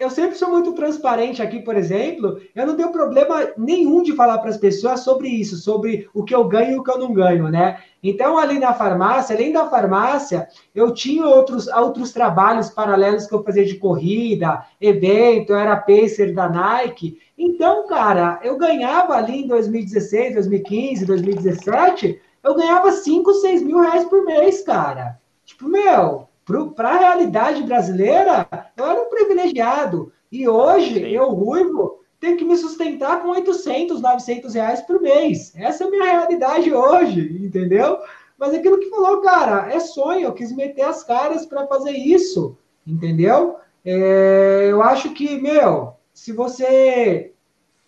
eu 0.00 0.08
sempre 0.08 0.34
sou 0.36 0.50
muito 0.50 0.72
transparente 0.72 1.42
aqui, 1.42 1.60
por 1.60 1.76
exemplo, 1.76 2.40
eu 2.54 2.66
não 2.66 2.74
tenho 2.74 2.90
problema 2.90 3.52
nenhum 3.56 4.02
de 4.02 4.14
falar 4.14 4.38
para 4.38 4.48
as 4.48 4.56
pessoas 4.56 5.00
sobre 5.00 5.28
isso, 5.28 5.56
sobre 5.56 6.08
o 6.14 6.24
que 6.24 6.34
eu 6.34 6.44
ganho 6.44 6.72
e 6.72 6.78
o 6.78 6.82
que 6.82 6.90
eu 6.90 6.98
não 6.98 7.12
ganho, 7.12 7.50
né? 7.50 7.82
Então, 8.02 8.36
ali 8.36 8.58
na 8.58 8.74
farmácia, 8.74 9.36
além 9.36 9.52
da 9.52 9.70
farmácia, 9.70 10.48
eu 10.74 10.92
tinha 10.92 11.24
outros, 11.24 11.68
outros 11.68 12.12
trabalhos 12.12 12.68
paralelos 12.68 13.26
que 13.26 13.34
eu 13.34 13.44
fazia 13.44 13.64
de 13.64 13.76
corrida, 13.76 14.64
evento, 14.80 15.52
eu 15.52 15.58
era 15.58 15.76
pacer 15.76 16.34
da 16.34 16.48
Nike. 16.48 17.18
Então, 17.38 17.86
cara, 17.86 18.40
eu 18.42 18.58
ganhava 18.58 19.14
ali 19.14 19.44
em 19.44 19.46
2016, 19.46 20.34
2015, 20.34 21.06
2017, 21.06 22.20
eu 22.42 22.56
ganhava 22.56 22.90
5, 22.90 23.34
6 23.34 23.62
mil 23.62 23.78
reais 23.78 24.04
por 24.04 24.24
mês, 24.24 24.62
cara. 24.64 25.20
Tipo, 25.44 25.68
meu, 25.68 26.26
para 26.74 26.88
a 26.90 26.98
realidade 26.98 27.62
brasileira, 27.62 28.48
eu 28.76 28.84
era 28.84 29.00
um 29.00 29.08
privilegiado. 29.08 30.12
E 30.30 30.48
hoje, 30.48 30.94
Sim. 30.94 31.06
eu, 31.06 31.30
ruivo, 31.30 32.00
tenho 32.22 32.36
que 32.36 32.44
me 32.44 32.56
sustentar 32.56 33.20
com 33.20 33.30
800, 33.30 34.00
900 34.00 34.54
reais 34.54 34.80
por 34.82 35.02
mês. 35.02 35.52
Essa 35.56 35.82
é 35.82 35.86
a 35.88 35.90
minha 35.90 36.04
realidade 36.04 36.72
hoje, 36.72 37.36
entendeu? 37.44 37.98
Mas 38.38 38.54
aquilo 38.54 38.78
que 38.78 38.90
falou, 38.90 39.20
cara, 39.20 39.74
é 39.74 39.80
sonho. 39.80 40.26
Eu 40.26 40.32
quis 40.32 40.54
meter 40.54 40.82
as 40.82 41.02
caras 41.02 41.44
para 41.44 41.66
fazer 41.66 41.90
isso, 41.90 42.56
entendeu? 42.86 43.56
É, 43.84 44.68
eu 44.70 44.80
acho 44.80 45.10
que, 45.10 45.36
meu, 45.36 45.94
se 46.14 46.30
você 46.30 47.32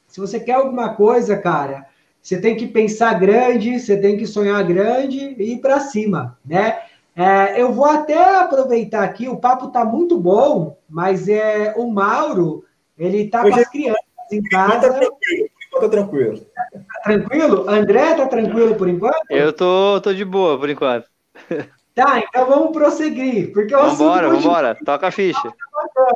se 0.09 0.19
você 0.19 0.41
quer 0.41 0.55
alguma 0.55 0.95
coisa, 0.95 1.37
cara, 1.37 1.87
você 2.21 2.41
tem 2.41 2.57
que 2.57 2.67
pensar 2.67 3.19
grande, 3.19 3.79
você 3.79 3.97
tem 3.97 4.17
que 4.17 4.27
sonhar 4.27 4.65
grande 4.65 5.37
e 5.39 5.53
ir 5.53 5.61
para 5.61 5.79
cima, 5.79 6.37
né? 6.45 6.81
É, 7.15 7.63
eu 7.63 7.73
vou 7.73 7.87
até 7.87 8.41
aproveitar 8.41 9.05
aqui, 9.05 9.29
o 9.29 9.37
papo 9.37 9.69
está 9.69 9.85
muito 9.85 10.19
bom, 10.19 10.77
mas 10.89 11.29
é 11.29 11.73
o 11.77 11.89
Mauro, 11.89 12.65
ele 12.99 13.23
está 13.23 13.43
com 13.43 13.55
as 13.55 13.69
crianças 13.69 14.04
em 14.31 14.43
casa. 14.43 14.93
Tá 14.93 14.99
tranquilo, 14.99 15.51
tá 15.81 15.89
tranquilo. 15.89 16.47
Tá 16.73 17.01
tranquilo? 17.05 17.71
André 17.71 18.15
tá 18.15 18.27
tranquilo 18.27 18.75
por 18.75 18.89
enquanto? 18.89 19.31
Eu 19.31 19.53
tô, 19.53 20.01
tô 20.01 20.13
de 20.13 20.25
boa 20.25 20.59
por 20.59 20.71
enquanto. 20.71 21.07
Tá, 21.95 22.19
então 22.19 22.47
vamos 22.47 22.73
prosseguir. 22.73 23.53
Porque 23.53 23.75
vambora, 23.75 24.29
vambora, 24.29 24.77
toca 24.85 25.07
a 25.07 25.11
ficha. 25.13 25.53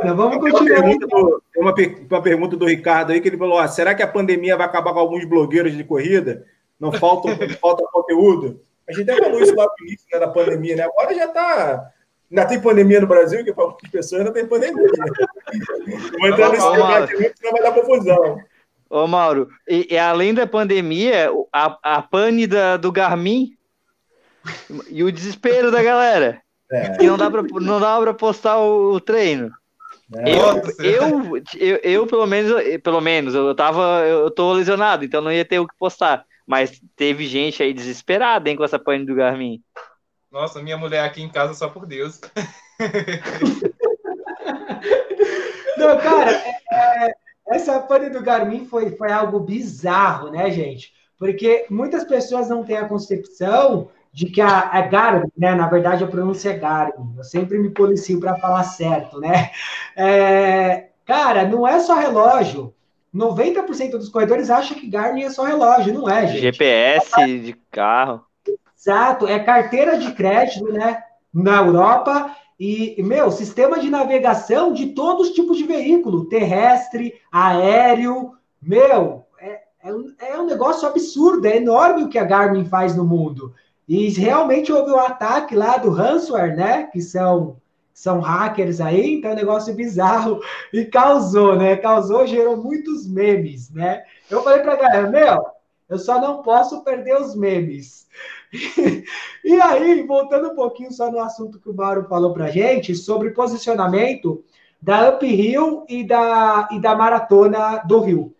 Vamos 0.02 0.38
continuar. 0.38 0.82
Tem 0.82 1.62
uma, 1.62 1.74
uma, 2.10 2.22
pergunta 2.22 2.56
do 2.56 2.66
Ricardo 2.66 3.12
aí 3.12 3.20
que 3.20 3.28
ele 3.28 3.38
falou: 3.38 3.66
será 3.68 3.94
que 3.94 4.02
a 4.02 4.08
pandemia 4.08 4.56
vai 4.56 4.66
acabar 4.66 4.92
com 4.92 4.98
alguns 4.98 5.24
blogueiros 5.24 5.76
de 5.76 5.84
corrida? 5.84 6.44
Não 6.80 6.90
falta, 6.90 7.28
falta 7.60 7.84
conteúdo? 7.92 8.60
A 8.88 8.92
gente 8.92 9.08
até 9.10 9.22
falou 9.22 9.40
isso 9.40 9.54
lá 9.54 9.66
no 9.66 9.86
início 9.86 10.06
né, 10.12 10.18
da 10.18 10.28
pandemia, 10.28 10.76
né? 10.76 10.82
Agora 10.82 11.14
já 11.14 11.26
está. 11.26 11.90
Ainda 12.30 12.46
tem 12.46 12.60
pandemia 12.60 13.00
no 13.00 13.06
Brasil, 13.06 13.42
que 13.44 13.52
para 13.52 13.64
muitas 13.64 13.90
pessoas 13.90 14.20
ainda 14.20 14.32
tem 14.32 14.46
pandemia. 14.46 14.86
Vou 16.18 16.28
entrar 16.28 16.50
nesse 16.50 16.70
debate 16.72 17.14
muito, 17.14 17.38
senão 17.38 17.52
vai 17.52 17.62
dar 17.62 17.72
confusão. 17.72 18.38
Ô, 18.90 19.06
Mauro, 19.06 19.48
e, 19.66 19.86
e, 19.90 19.98
além 19.98 20.32
da 20.32 20.46
pandemia, 20.46 21.30
a, 21.52 21.96
a 21.96 22.02
pane 22.02 22.46
da, 22.46 22.76
do 22.76 22.90
Garmin 22.90 23.50
e 24.88 25.02
o 25.02 25.12
desespero 25.12 25.70
da 25.70 25.82
galera. 25.82 26.40
É. 26.70 26.96
Que 26.96 27.06
não 27.06 27.16
dá 27.16 27.30
para 27.30 27.42
não 27.42 27.80
dá 27.80 27.98
para 27.98 28.14
postar 28.14 28.58
o, 28.58 28.94
o 28.94 29.00
treino. 29.00 29.50
É. 30.16 30.32
Eu, 30.32 30.62
eu, 30.84 31.42
eu, 31.58 31.76
eu, 31.82 32.06
pelo 32.06 32.26
menos, 32.26 32.52
pelo 32.82 33.00
menos, 33.00 33.34
eu 33.34 33.54
tava, 33.54 34.06
eu 34.06 34.30
tô 34.30 34.52
lesionado, 34.52 35.04
então 35.04 35.20
não 35.20 35.32
ia 35.32 35.44
ter 35.44 35.58
o 35.58 35.66
que 35.66 35.76
postar. 35.78 36.24
Mas 36.46 36.80
teve 36.96 37.26
gente 37.26 37.62
aí 37.62 37.74
desesperada, 37.74 38.48
hein, 38.48 38.56
com 38.56 38.64
essa 38.64 38.78
pane 38.78 39.04
do 39.04 39.14
Garmin. 39.14 39.62
Nossa, 40.30 40.62
minha 40.62 40.76
mulher 40.76 41.04
aqui 41.04 41.22
em 41.22 41.28
casa, 41.28 41.54
só 41.54 41.68
por 41.68 41.86
Deus. 41.86 42.20
Não, 45.78 45.98
cara, 45.98 46.32
é, 46.32 46.60
é, 46.72 47.14
essa 47.48 47.80
pane 47.80 48.10
do 48.10 48.22
Garmin 48.22 48.66
foi, 48.66 48.90
foi 48.96 49.10
algo 49.10 49.40
bizarro, 49.40 50.30
né, 50.30 50.50
gente? 50.50 50.92
Porque 51.18 51.66
muitas 51.70 52.04
pessoas 52.04 52.48
não 52.48 52.62
têm 52.62 52.76
a 52.76 52.88
concepção 52.88 53.90
de 54.12 54.26
que 54.26 54.40
a, 54.40 54.70
a 54.70 54.82
Garmin, 54.82 55.30
né? 55.36 55.54
Na 55.54 55.66
verdade, 55.68 56.04
a 56.04 56.08
pronúncia 56.08 56.50
é 56.50 56.58
Garmin. 56.58 57.14
Eu 57.16 57.24
sempre 57.24 57.58
me 57.58 57.70
policio 57.70 58.20
para 58.20 58.36
falar 58.36 58.64
certo, 58.64 59.18
né? 59.20 59.50
É, 59.96 60.90
cara, 61.04 61.46
não 61.46 61.66
é 61.66 61.80
só 61.80 61.94
relógio. 61.94 62.74
90% 63.14 63.92
dos 63.92 64.08
corredores 64.10 64.50
acham 64.50 64.78
que 64.78 64.88
Garmin 64.88 65.24
é 65.24 65.30
só 65.30 65.44
relógio, 65.44 65.94
não 65.94 66.08
é, 66.08 66.26
gente. 66.26 66.40
GPS 66.40 67.40
de 67.40 67.54
carro. 67.70 68.27
Exato, 68.78 69.26
é 69.26 69.40
carteira 69.40 69.98
de 69.98 70.12
crédito, 70.12 70.72
né? 70.72 71.02
Na 71.34 71.56
Europa. 71.56 72.36
E, 72.58 73.00
meu, 73.02 73.30
sistema 73.30 73.78
de 73.78 73.90
navegação 73.90 74.72
de 74.72 74.86
todos 74.86 75.28
os 75.28 75.34
tipos 75.34 75.58
de 75.58 75.64
veículo, 75.64 76.26
terrestre, 76.26 77.14
aéreo. 77.30 78.32
Meu, 78.60 79.24
é, 79.40 79.60
é, 79.82 79.92
um, 79.92 80.14
é 80.20 80.38
um 80.38 80.46
negócio 80.46 80.86
absurdo, 80.88 81.46
é 81.46 81.56
enorme 81.56 82.04
o 82.04 82.08
que 82.08 82.18
a 82.18 82.24
Garmin 82.24 82.64
faz 82.64 82.96
no 82.96 83.04
mundo. 83.04 83.52
E 83.88 84.08
realmente 84.10 84.72
houve 84.72 84.92
um 84.92 84.98
ataque 84.98 85.56
lá 85.56 85.76
do 85.76 85.90
ransomware, 85.90 86.56
né? 86.56 86.84
Que 86.84 87.00
são 87.00 87.56
são 87.92 88.20
hackers 88.20 88.80
aí, 88.80 89.14
então 89.14 89.32
é 89.32 89.34
um 89.34 89.36
negócio 89.36 89.74
bizarro 89.74 90.38
e 90.72 90.84
causou, 90.84 91.56
né? 91.56 91.76
Causou, 91.76 92.28
gerou 92.28 92.56
muitos 92.56 93.08
memes, 93.08 93.70
né? 93.70 94.04
Eu 94.30 94.40
falei 94.44 94.60
pra 94.60 94.76
galera, 94.76 95.10
meu, 95.10 95.44
eu 95.88 95.98
só 95.98 96.20
não 96.20 96.40
posso 96.42 96.84
perder 96.84 97.20
os 97.20 97.34
memes. 97.34 98.06
e 99.44 99.60
aí, 99.60 100.02
voltando 100.02 100.50
um 100.50 100.54
pouquinho 100.54 100.92
só 100.92 101.10
no 101.10 101.20
assunto 101.20 101.60
que 101.60 101.68
o 101.68 101.74
Mauro 101.74 102.08
falou 102.08 102.32
pra 102.32 102.50
gente, 102.50 102.94
sobre 102.94 103.30
posicionamento 103.30 104.42
da 104.80 105.10
Uphill 105.10 105.84
e 105.88 106.04
da, 106.04 106.68
e 106.70 106.80
da 106.80 106.94
Maratona 106.94 107.82
do 107.86 108.00
Rio. 108.00 108.34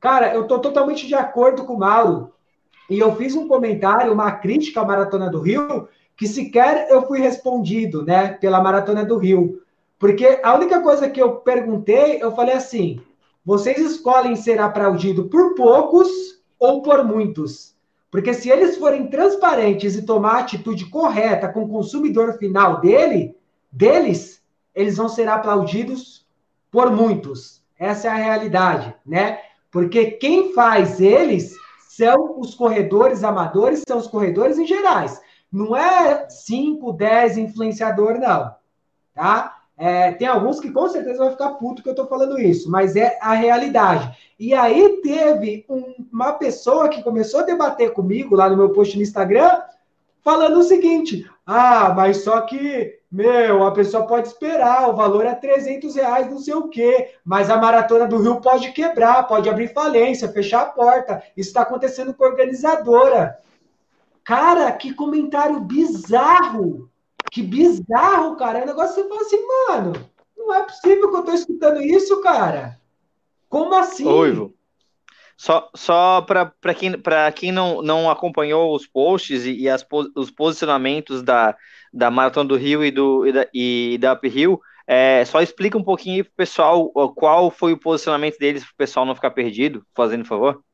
Cara, 0.00 0.34
eu 0.34 0.46
tô 0.46 0.58
totalmente 0.58 1.06
de 1.06 1.14
acordo 1.14 1.64
com 1.64 1.74
o 1.74 1.78
Mauro. 1.78 2.32
E 2.88 2.98
eu 2.98 3.14
fiz 3.16 3.34
um 3.34 3.48
comentário, 3.48 4.12
uma 4.12 4.32
crítica 4.32 4.80
à 4.80 4.84
Maratona 4.84 5.28
do 5.30 5.40
Rio, 5.40 5.88
que 6.16 6.26
sequer 6.26 6.88
eu 6.90 7.06
fui 7.06 7.20
respondido, 7.20 8.04
né, 8.04 8.28
pela 8.28 8.60
Maratona 8.60 9.04
do 9.04 9.18
Rio. 9.18 9.62
Porque 9.98 10.40
a 10.42 10.54
única 10.54 10.80
coisa 10.80 11.08
que 11.08 11.20
eu 11.20 11.36
perguntei, 11.36 12.22
eu 12.22 12.34
falei 12.34 12.54
assim: 12.54 13.00
vocês 13.44 13.78
escolhem 13.78 14.34
ser 14.36 14.60
aplaudido 14.60 15.24
por 15.24 15.54
poucos 15.54 16.08
ou 16.58 16.82
por 16.82 17.04
muitos? 17.04 17.75
Porque 18.10 18.32
se 18.32 18.48
eles 18.48 18.76
forem 18.76 19.08
transparentes 19.08 19.96
e 19.96 20.02
tomar 20.02 20.36
a 20.36 20.38
atitude 20.40 20.86
correta 20.86 21.48
com 21.48 21.64
o 21.64 21.68
consumidor 21.68 22.38
final 22.38 22.80
dele, 22.80 23.36
deles, 23.70 24.42
eles 24.74 24.96
vão 24.96 25.08
ser 25.08 25.28
aplaudidos 25.28 26.26
por 26.70 26.90
muitos. 26.90 27.62
Essa 27.78 28.08
é 28.08 28.10
a 28.10 28.14
realidade, 28.14 28.94
né? 29.04 29.40
Porque 29.70 30.12
quem 30.12 30.52
faz 30.54 31.00
eles 31.00 31.54
são 31.88 32.38
os 32.38 32.54
corredores 32.54 33.24
amadores, 33.24 33.82
são 33.86 33.98
os 33.98 34.06
corredores 34.06 34.58
em 34.58 34.66
gerais. 34.66 35.20
Não 35.50 35.76
é 35.76 36.28
5, 36.28 36.92
10 36.92 37.38
influenciador, 37.38 38.18
não. 38.18 38.54
tá? 39.14 39.55
É, 39.78 40.12
tem 40.12 40.26
alguns 40.26 40.58
que 40.58 40.70
com 40.70 40.88
certeza 40.88 41.18
vão 41.18 41.30
ficar 41.30 41.50
puto 41.50 41.82
que 41.82 41.88
eu 41.88 41.94
tô 41.94 42.06
falando 42.06 42.40
isso, 42.40 42.70
mas 42.70 42.96
é 42.96 43.18
a 43.20 43.34
realidade. 43.34 44.16
E 44.38 44.54
aí 44.54 45.00
teve 45.02 45.66
um, 45.68 45.94
uma 46.10 46.32
pessoa 46.32 46.88
que 46.88 47.02
começou 47.02 47.40
a 47.40 47.44
debater 47.44 47.92
comigo 47.92 48.34
lá 48.34 48.48
no 48.48 48.56
meu 48.56 48.70
post 48.70 48.96
no 48.96 49.02
Instagram, 49.02 49.60
falando 50.22 50.60
o 50.60 50.62
seguinte: 50.62 51.30
ah, 51.44 51.92
mas 51.94 52.24
só 52.24 52.40
que, 52.40 52.98
meu, 53.12 53.66
a 53.66 53.70
pessoa 53.70 54.06
pode 54.06 54.28
esperar, 54.28 54.88
o 54.88 54.96
valor 54.96 55.26
é 55.26 55.34
300 55.34 55.94
reais, 55.94 56.30
não 56.30 56.38
sei 56.38 56.54
o 56.54 56.68
quê, 56.68 57.10
mas 57.22 57.50
a 57.50 57.58
maratona 57.58 58.06
do 58.06 58.18
Rio 58.18 58.40
pode 58.40 58.72
quebrar, 58.72 59.28
pode 59.28 59.48
abrir 59.50 59.74
falência, 59.74 60.32
fechar 60.32 60.62
a 60.62 60.66
porta. 60.66 61.22
Isso 61.36 61.50
está 61.50 61.62
acontecendo 61.62 62.14
com 62.14 62.24
a 62.24 62.28
organizadora. 62.28 63.38
Cara, 64.24 64.72
que 64.72 64.94
comentário 64.94 65.60
bizarro! 65.60 66.90
Que 67.36 67.42
bizarro, 67.42 68.34
cara. 68.34 68.60
É 68.60 68.62
um 68.62 68.66
negócio 68.66 68.94
que 68.94 69.02
você 69.02 69.08
fala 69.10 69.20
assim, 69.20 69.46
mano, 69.68 70.10
não 70.38 70.54
é 70.54 70.62
possível 70.62 71.10
que 71.10 71.16
eu 71.18 71.22
tô 71.22 71.32
escutando 71.34 71.82
isso, 71.82 72.18
cara. 72.22 72.80
Como 73.46 73.74
assim? 73.74 74.06
Oi, 74.06 74.50
só, 75.36 75.70
só 75.74 76.22
para 76.22 76.74
quem, 76.74 76.94
quem 77.34 77.52
não, 77.52 77.82
não 77.82 78.08
acompanhou 78.08 78.74
os 78.74 78.86
posts 78.86 79.44
e, 79.44 79.52
e 79.52 79.68
as, 79.68 79.86
os 80.16 80.30
posicionamentos 80.30 81.22
da, 81.22 81.54
da 81.92 82.10
Maratona 82.10 82.48
do 82.48 82.56
Rio 82.56 82.82
e, 82.82 82.90
do, 82.90 83.26
e, 83.26 83.32
da, 83.32 83.46
e 83.52 83.98
da 84.00 84.14
Up 84.14 84.26
Rio, 84.26 84.58
é, 84.86 85.22
só 85.26 85.42
explica 85.42 85.76
um 85.76 85.84
pouquinho 85.84 86.24
para 86.24 86.32
pessoal 86.38 86.90
qual 87.14 87.50
foi 87.50 87.74
o 87.74 87.78
posicionamento 87.78 88.38
deles, 88.38 88.64
para 88.64 88.72
o 88.72 88.76
pessoal 88.78 89.04
não 89.04 89.14
ficar 89.14 89.32
perdido, 89.32 89.84
fazendo 89.94 90.24
favor. 90.24 90.64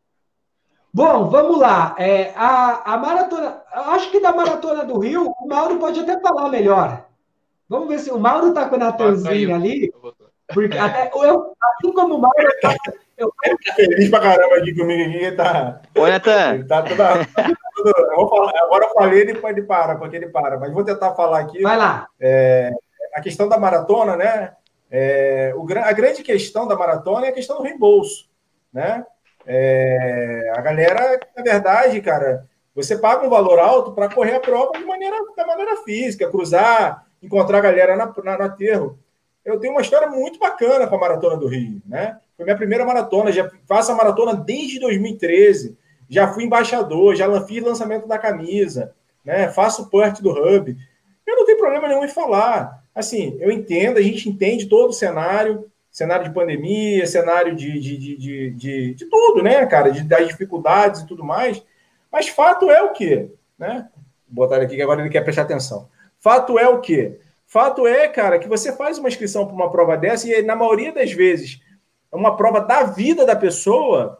Bom, 0.94 1.30
vamos 1.30 1.58
lá. 1.58 1.94
É, 1.98 2.32
a, 2.36 2.94
a 2.94 2.98
maratona, 2.98 3.62
acho 3.72 4.10
que 4.10 4.20
da 4.20 4.32
maratona 4.32 4.84
do 4.84 4.98
Rio, 4.98 5.34
o 5.40 5.48
Mauro 5.48 5.78
pode 5.78 6.00
até 6.00 6.20
falar 6.20 6.50
melhor. 6.50 7.06
Vamos 7.68 7.88
ver 7.88 7.98
se 7.98 8.10
o 8.10 8.18
Mauro 8.18 8.48
está 8.48 8.68
com 8.68 8.76
o 8.76 8.78
Natanzinho 8.78 9.54
ali. 9.54 9.90
Porque 10.52 10.76
até, 10.76 11.10
eu, 11.16 11.54
assim 11.62 11.92
como 11.94 12.16
o 12.16 12.20
Mauro. 12.20 12.36
Eu, 13.16 13.32
ele 13.44 13.56
tá 13.56 13.74
feliz 13.74 14.10
pra 14.10 14.20
caramba 14.20 14.56
aqui 14.56 14.74
comigo 14.74 15.02
aqui. 15.02 15.16
Ele 15.16 15.36
tá, 15.36 15.80
Oi, 15.96 16.10
Natan. 16.10 16.54
Ele 16.54 16.64
tá 16.64 16.82
toda, 16.82 17.26
eu 17.84 18.28
falar, 18.28 18.52
agora 18.56 18.84
eu 18.84 18.92
falei, 18.92 19.24
depois 19.24 19.56
ele 19.56 19.66
para, 19.66 19.96
porque 19.96 20.16
ele 20.16 20.28
para. 20.28 20.58
Mas 20.58 20.72
vou 20.72 20.84
tentar 20.84 21.14
falar 21.14 21.40
aqui. 21.40 21.62
Vai 21.62 21.76
lá. 21.76 22.06
É, 22.20 22.70
a 23.14 23.20
questão 23.22 23.48
da 23.48 23.58
maratona, 23.58 24.16
né? 24.16 24.52
É, 24.90 25.54
o, 25.56 25.66
a 25.78 25.92
grande 25.92 26.22
questão 26.22 26.68
da 26.68 26.76
maratona 26.76 27.26
é 27.26 27.28
a 27.30 27.32
questão 27.32 27.56
do 27.56 27.62
reembolso, 27.62 28.28
né? 28.72 29.06
É, 29.46 30.52
a 30.56 30.60
galera, 30.60 31.18
na 31.36 31.42
verdade, 31.42 32.00
cara, 32.00 32.46
você 32.74 32.96
paga 32.96 33.26
um 33.26 33.30
valor 33.30 33.58
alto 33.58 33.92
para 33.92 34.08
correr 34.08 34.36
a 34.36 34.40
prova 34.40 34.72
de 34.72 34.84
maneira, 34.84 35.16
da 35.36 35.46
maneira 35.46 35.76
física, 35.78 36.30
cruzar, 36.30 37.06
encontrar 37.22 37.58
a 37.58 37.62
galera 37.62 37.96
na, 37.96 38.12
na, 38.24 38.44
aterro. 38.44 38.98
Eu 39.44 39.58
tenho 39.58 39.74
uma 39.74 39.82
história 39.82 40.08
muito 40.08 40.38
bacana 40.38 40.86
com 40.86 40.96
a 40.96 41.00
Maratona 41.00 41.36
do 41.36 41.48
Rio, 41.48 41.82
né? 41.86 42.18
Foi 42.36 42.44
minha 42.44 42.56
primeira 42.56 42.84
maratona, 42.84 43.32
já 43.32 43.50
faço 43.66 43.92
a 43.92 43.94
maratona 43.94 44.34
desde 44.34 44.78
2013, 44.80 45.76
já 46.08 46.28
fui 46.32 46.44
embaixador, 46.44 47.14
já 47.14 47.40
fiz 47.42 47.62
lançamento 47.62 48.06
da 48.06 48.18
camisa, 48.18 48.94
né? 49.24 49.48
Faço 49.48 49.90
parte 49.90 50.22
do 50.22 50.30
Hub. 50.30 50.76
Eu 51.26 51.36
não 51.36 51.44
tenho 51.44 51.58
problema 51.58 51.88
nenhum 51.88 52.04
em 52.04 52.08
falar. 52.08 52.82
Assim, 52.94 53.36
eu 53.40 53.50
entendo, 53.50 53.98
a 53.98 54.02
gente 54.02 54.28
entende 54.28 54.66
todo 54.66 54.90
o 54.90 54.94
cenário, 54.94 55.70
cenário 55.92 56.24
de 56.24 56.34
pandemia, 56.34 57.06
cenário 57.06 57.54
de, 57.54 57.78
de, 57.78 57.98
de, 57.98 58.50
de, 58.50 58.94
de 58.94 59.04
tudo, 59.04 59.42
né, 59.42 59.66
cara? 59.66 59.92
De, 59.92 60.02
das 60.02 60.26
dificuldades 60.26 61.02
e 61.02 61.06
tudo 61.06 61.22
mais. 61.22 61.62
Mas 62.10 62.28
fato 62.28 62.70
é 62.70 62.82
o 62.82 62.92
quê? 62.92 63.30
Né? 63.58 63.88
Vou 64.28 64.48
botar 64.48 64.62
aqui 64.62 64.74
que 64.74 64.82
agora 64.82 65.02
ele 65.02 65.10
quer 65.10 65.22
prestar 65.22 65.42
atenção. 65.42 65.88
Fato 66.18 66.58
é 66.58 66.66
o 66.66 66.80
quê? 66.80 67.20
Fato 67.46 67.86
é, 67.86 68.08
cara, 68.08 68.38
que 68.38 68.48
você 68.48 68.72
faz 68.74 68.98
uma 68.98 69.08
inscrição 69.08 69.44
para 69.44 69.54
uma 69.54 69.70
prova 69.70 69.96
dessa 69.96 70.26
e 70.26 70.40
na 70.40 70.56
maioria 70.56 70.90
das 70.90 71.12
vezes 71.12 71.60
é 72.10 72.16
uma 72.16 72.34
prova 72.36 72.60
da 72.60 72.84
vida 72.84 73.26
da 73.26 73.36
pessoa. 73.36 74.18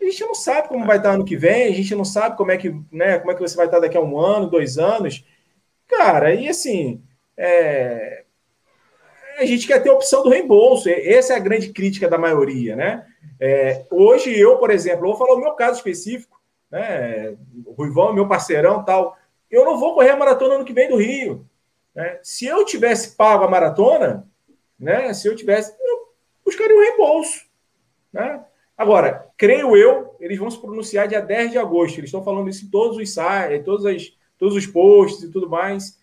A 0.00 0.04
gente 0.04 0.24
não 0.24 0.34
sabe 0.34 0.68
como 0.68 0.84
vai 0.84 0.96
estar 0.96 1.12
ano 1.12 1.24
que 1.24 1.36
vem, 1.36 1.68
a 1.68 1.72
gente 1.72 1.94
não 1.94 2.04
sabe 2.04 2.36
como 2.36 2.50
é 2.50 2.56
que, 2.56 2.74
né, 2.90 3.18
como 3.18 3.30
é 3.30 3.34
que 3.34 3.40
você 3.40 3.56
vai 3.56 3.66
estar 3.66 3.78
daqui 3.78 3.96
a 3.96 4.00
um 4.00 4.18
ano, 4.18 4.50
dois 4.50 4.76
anos. 4.76 5.24
Cara, 5.86 6.34
e 6.34 6.48
assim, 6.48 7.00
é, 7.36 8.23
a 9.38 9.44
gente 9.44 9.66
quer 9.66 9.82
ter 9.82 9.90
a 9.90 9.94
opção 9.94 10.22
do 10.22 10.28
reembolso. 10.28 10.88
Essa 10.88 11.34
é 11.34 11.36
a 11.36 11.40
grande 11.40 11.72
crítica 11.72 12.08
da 12.08 12.18
maioria, 12.18 12.76
né? 12.76 13.06
É, 13.40 13.84
hoje 13.90 14.38
eu, 14.38 14.58
por 14.58 14.70
exemplo, 14.70 15.06
vou 15.06 15.16
falar 15.16 15.34
o 15.34 15.40
meu 15.40 15.52
caso 15.52 15.78
específico, 15.78 16.40
né? 16.70 17.36
O 17.64 17.72
Ruivão, 17.72 18.12
meu 18.12 18.28
parceirão, 18.28 18.84
tal. 18.84 19.16
Eu 19.50 19.64
não 19.64 19.78
vou 19.78 19.94
correr 19.94 20.10
a 20.10 20.16
maratona 20.16 20.54
ano 20.54 20.64
que 20.64 20.72
vem 20.72 20.88
do 20.88 20.96
Rio. 20.96 21.46
Né? 21.94 22.18
Se 22.22 22.46
eu 22.46 22.64
tivesse 22.64 23.16
pago 23.16 23.44
a 23.44 23.50
maratona, 23.50 24.28
né? 24.78 25.12
Se 25.14 25.28
eu 25.28 25.36
tivesse, 25.36 25.74
eu 25.80 26.08
buscaria 26.44 26.76
o 26.76 26.80
reembolso, 26.80 27.46
né? 28.12 28.44
Agora, 28.76 29.28
creio 29.36 29.76
eu, 29.76 30.16
eles 30.18 30.36
vão 30.36 30.50
se 30.50 30.60
pronunciar 30.60 31.06
dia 31.06 31.20
10 31.20 31.52
de 31.52 31.58
agosto. 31.58 31.98
Eles 31.98 32.08
estão 32.08 32.24
falando 32.24 32.48
isso 32.48 32.64
em 32.64 32.70
todos 32.70 32.96
os 32.96 33.08
sites, 33.08 33.64
todos, 33.64 34.16
todos 34.36 34.56
os 34.56 34.66
posts 34.66 35.22
e 35.22 35.30
tudo 35.30 35.48
mais. 35.48 36.00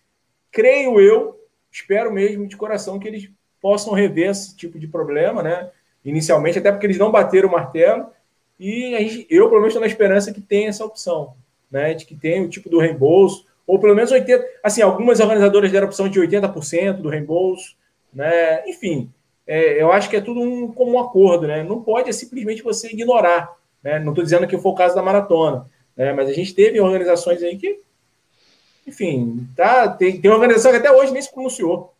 Creio 0.50 0.98
eu 0.98 1.41
espero 1.72 2.12
mesmo 2.12 2.46
de 2.46 2.56
coração 2.56 2.98
que 2.98 3.08
eles 3.08 3.30
possam 3.60 3.94
rever 3.94 4.30
esse 4.30 4.54
tipo 4.56 4.78
de 4.78 4.86
problema, 4.86 5.42
né? 5.42 5.70
Inicialmente, 6.04 6.58
até 6.58 6.70
porque 6.70 6.86
eles 6.86 6.98
não 6.98 7.10
bateram 7.10 7.48
o 7.48 7.52
martelo, 7.52 8.08
e 8.58 8.96
gente, 8.96 9.26
eu, 9.30 9.48
pelo 9.48 9.60
menos, 9.60 9.68
estou 9.68 9.80
na 9.80 9.86
esperança 9.86 10.32
que 10.32 10.40
tenha 10.40 10.68
essa 10.68 10.84
opção, 10.84 11.34
né? 11.70 11.94
De 11.94 12.04
que 12.04 12.14
tenha 12.14 12.42
o 12.42 12.48
tipo 12.48 12.68
do 12.68 12.78
reembolso, 12.78 13.46
ou 13.66 13.78
pelo 13.78 13.94
menos 13.94 14.12
80%. 14.12 14.42
Assim, 14.62 14.82
algumas 14.82 15.20
organizadoras 15.20 15.72
deram 15.72 15.86
a 15.86 15.88
opção 15.88 16.08
de 16.08 16.20
80% 16.20 16.94
do 16.94 17.08
reembolso, 17.08 17.76
né? 18.12 18.68
Enfim, 18.68 19.10
é, 19.46 19.82
eu 19.82 19.90
acho 19.90 20.10
que 20.10 20.16
é 20.16 20.20
tudo 20.20 20.40
um, 20.40 20.70
como 20.72 20.92
um 20.92 21.00
acordo, 21.00 21.46
né? 21.46 21.62
Não 21.62 21.82
pode 21.82 22.12
simplesmente 22.12 22.62
você 22.62 22.88
ignorar, 22.88 23.56
né? 23.82 23.98
Não 23.98 24.10
estou 24.10 24.22
dizendo 24.22 24.46
que 24.46 24.58
foi 24.58 24.72
o 24.72 24.74
caso 24.74 24.94
da 24.94 25.02
maratona, 25.02 25.66
né? 25.96 26.12
Mas 26.12 26.28
a 26.28 26.32
gente 26.32 26.54
teve 26.54 26.80
organizações 26.80 27.42
aí 27.42 27.56
que 27.56 27.80
enfim, 28.86 29.48
tá, 29.56 29.88
tem, 29.88 30.20
tem 30.20 30.30
uma 30.30 30.36
organização 30.36 30.70
que 30.70 30.78
até 30.78 30.90
hoje 30.90 31.12
nem 31.12 31.22
se 31.22 31.32
pronunciou. 31.32 31.92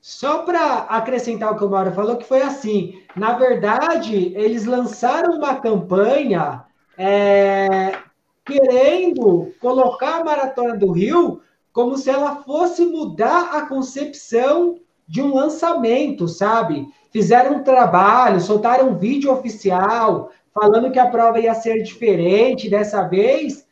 Só 0.00 0.38
para 0.42 0.80
acrescentar 0.82 1.52
o 1.52 1.56
que 1.56 1.64
o 1.64 1.70
Mauro 1.70 1.92
falou, 1.92 2.16
que 2.16 2.26
foi 2.26 2.42
assim: 2.42 3.02
na 3.16 3.32
verdade, 3.34 4.34
eles 4.36 4.64
lançaram 4.66 5.38
uma 5.38 5.56
campanha 5.56 6.64
é, 6.98 7.96
querendo 8.44 9.52
colocar 9.60 10.20
a 10.20 10.24
Maratona 10.24 10.76
do 10.76 10.92
Rio 10.92 11.40
como 11.72 11.96
se 11.96 12.10
ela 12.10 12.36
fosse 12.42 12.84
mudar 12.84 13.56
a 13.56 13.66
concepção 13.66 14.78
de 15.08 15.20
um 15.20 15.34
lançamento, 15.34 16.28
sabe? 16.28 16.86
Fizeram 17.10 17.56
um 17.56 17.64
trabalho, 17.64 18.40
soltaram 18.40 18.90
um 18.90 18.98
vídeo 18.98 19.32
oficial 19.32 20.30
falando 20.52 20.92
que 20.92 20.98
a 20.98 21.10
prova 21.10 21.40
ia 21.40 21.54
ser 21.54 21.82
diferente 21.82 22.70
dessa 22.70 23.02
vez, 23.02 23.63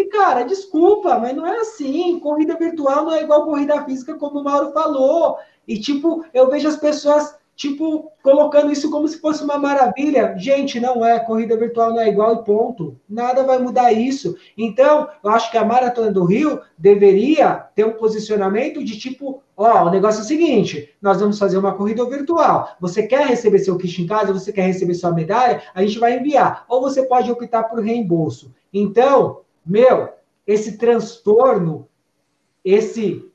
e, 0.00 0.04
cara, 0.06 0.44
desculpa, 0.44 1.18
mas 1.18 1.36
não 1.36 1.46
é 1.46 1.58
assim. 1.58 2.18
Corrida 2.20 2.56
virtual 2.56 3.04
não 3.04 3.12
é 3.12 3.22
igual 3.22 3.44
corrida 3.44 3.84
física, 3.84 4.14
como 4.14 4.40
o 4.40 4.44
Mauro 4.44 4.72
falou. 4.72 5.36
E, 5.68 5.78
tipo, 5.78 6.24
eu 6.32 6.48
vejo 6.48 6.66
as 6.66 6.76
pessoas, 6.76 7.36
tipo, 7.54 8.10
colocando 8.22 8.72
isso 8.72 8.90
como 8.90 9.06
se 9.06 9.20
fosse 9.20 9.44
uma 9.44 9.58
maravilha. 9.58 10.34
Gente, 10.38 10.80
não 10.80 11.04
é. 11.04 11.20
Corrida 11.20 11.54
virtual 11.54 11.90
não 11.90 12.00
é 12.00 12.08
igual 12.08 12.36
e 12.36 12.44
ponto. 12.44 12.96
Nada 13.06 13.44
vai 13.44 13.58
mudar 13.58 13.92
isso. 13.92 14.36
Então, 14.56 15.06
eu 15.22 15.30
acho 15.30 15.50
que 15.50 15.58
a 15.58 15.64
Maratona 15.66 16.10
do 16.10 16.24
Rio 16.24 16.62
deveria 16.78 17.66
ter 17.74 17.84
um 17.84 17.92
posicionamento 17.92 18.82
de 18.82 18.98
tipo, 18.98 19.42
ó, 19.54 19.84
o 19.84 19.90
negócio 19.90 20.20
é 20.20 20.24
o 20.24 20.26
seguinte, 20.26 20.94
nós 21.02 21.20
vamos 21.20 21.38
fazer 21.38 21.58
uma 21.58 21.74
corrida 21.74 22.06
virtual. 22.06 22.74
Você 22.80 23.02
quer 23.02 23.26
receber 23.26 23.58
seu 23.58 23.76
kit 23.76 24.00
em 24.00 24.06
casa? 24.06 24.32
Você 24.32 24.50
quer 24.50 24.62
receber 24.62 24.94
sua 24.94 25.12
medalha? 25.12 25.62
A 25.74 25.82
gente 25.82 25.98
vai 25.98 26.18
enviar. 26.18 26.64
Ou 26.70 26.80
você 26.80 27.02
pode 27.02 27.30
optar 27.30 27.64
por 27.64 27.80
reembolso. 27.80 28.50
Então, 28.72 29.40
meu, 29.70 30.08
esse 30.46 30.76
transtorno, 30.76 31.88
esse 32.64 33.30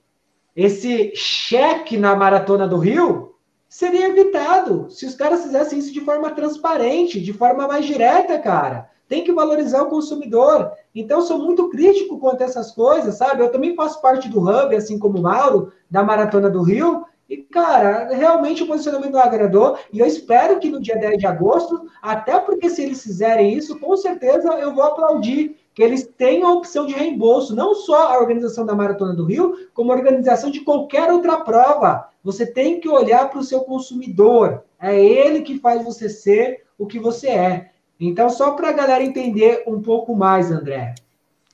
esse 0.55 1.11
cheque 1.13 1.97
na 1.97 2.15
maratona 2.15 2.65
do 2.65 2.77
Rio 2.77 3.35
seria 3.67 4.07
evitado 4.07 4.89
se 4.89 5.05
os 5.05 5.13
caras 5.13 5.43
fizessem 5.43 5.77
isso 5.77 5.91
de 5.91 5.99
forma 5.99 6.31
transparente, 6.31 7.19
de 7.19 7.33
forma 7.33 7.67
mais 7.67 7.85
direta, 7.85 8.39
cara. 8.39 8.89
Tem 9.05 9.23
que 9.23 9.33
valorizar 9.33 9.81
o 9.83 9.89
consumidor. 9.89 10.71
Então, 10.95 11.21
sou 11.21 11.39
muito 11.39 11.69
crítico 11.69 12.17
quanto 12.19 12.41
a 12.41 12.45
essas 12.45 12.71
coisas, 12.71 13.15
sabe? 13.15 13.43
Eu 13.43 13.51
também 13.51 13.75
faço 13.75 14.01
parte 14.01 14.29
do 14.29 14.39
Hub, 14.39 14.73
assim 14.73 14.97
como 14.97 15.17
o 15.17 15.21
Mauro, 15.21 15.73
da 15.91 16.01
Maratona 16.01 16.49
do 16.49 16.63
Rio. 16.63 17.05
E, 17.29 17.37
cara, 17.37 18.07
realmente 18.15 18.63
o 18.63 18.67
posicionamento 18.67 19.11
não 19.11 19.19
agradou. 19.19 19.77
E 19.91 19.99
eu 19.99 20.05
espero 20.05 20.57
que 20.57 20.69
no 20.69 20.81
dia 20.81 20.97
10 20.97 21.17
de 21.17 21.27
agosto, 21.27 21.85
até 22.01 22.39
porque 22.39 22.69
se 22.69 22.81
eles 22.81 23.03
fizerem 23.03 23.53
isso, 23.53 23.77
com 23.77 23.95
certeza 23.97 24.53
eu 24.53 24.73
vou 24.73 24.83
aplaudir 24.85 25.57
que 25.75 25.83
eles 25.83 26.07
tenham 26.17 26.47
a 26.47 26.53
opção 26.53 26.87
de 26.87 26.93
reembolso, 26.93 27.53
não 27.53 27.75
só 27.75 28.13
a 28.13 28.19
organização 28.19 28.65
da 28.65 28.73
Maratona 28.73 29.13
do 29.13 29.25
Rio, 29.25 29.67
como 29.73 29.91
a 29.91 29.95
organização 29.95 30.49
de 30.49 30.61
qualquer 30.61 31.11
outra 31.11 31.41
prova. 31.41 32.07
Você 32.23 32.47
tem 32.47 32.79
que 32.79 32.87
olhar 32.87 33.29
para 33.29 33.39
o 33.39 33.43
seu 33.43 33.59
consumidor. 33.59 34.63
É 34.79 34.97
ele 34.97 35.41
que 35.41 35.59
faz 35.59 35.83
você 35.83 36.07
ser 36.07 36.63
o 36.77 36.87
que 36.87 36.97
você 36.97 37.27
é. 37.27 37.71
Então, 37.99 38.29
só 38.29 38.51
para 38.51 38.69
a 38.69 38.73
galera 38.73 39.03
entender 39.03 39.63
um 39.67 39.81
pouco 39.81 40.15
mais, 40.15 40.49
André. 40.49 40.95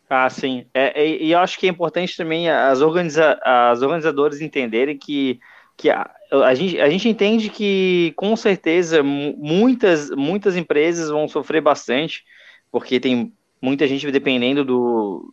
Ah, 0.08 0.30
sim. 0.30 0.66
É, 0.72 1.04
e, 1.04 1.26
e 1.26 1.32
eu 1.32 1.40
acho 1.40 1.58
que 1.58 1.66
é 1.66 1.70
importante 1.70 2.16
também 2.16 2.48
as, 2.48 2.80
organiza 2.80 3.40
as 3.44 3.82
organizadores 3.82 4.40
entenderem 4.40 4.98
que 4.98 5.40
que 5.78 5.90
a, 5.90 6.12
a, 6.32 6.54
gente, 6.54 6.80
a 6.80 6.88
gente 6.90 7.10
entende 7.10 7.50
que, 7.50 8.14
com 8.16 8.36
certeza, 8.36 9.02
muitas, 9.02 10.12
muitas 10.12 10.56
empresas 10.56 11.10
vão 11.10 11.28
sofrer 11.28 11.60
bastante, 11.60 12.24
porque 12.72 13.00
tem 13.00 13.34
muita 13.62 13.88
gente 13.88 14.10
dependendo 14.12 14.66
do, 14.66 15.32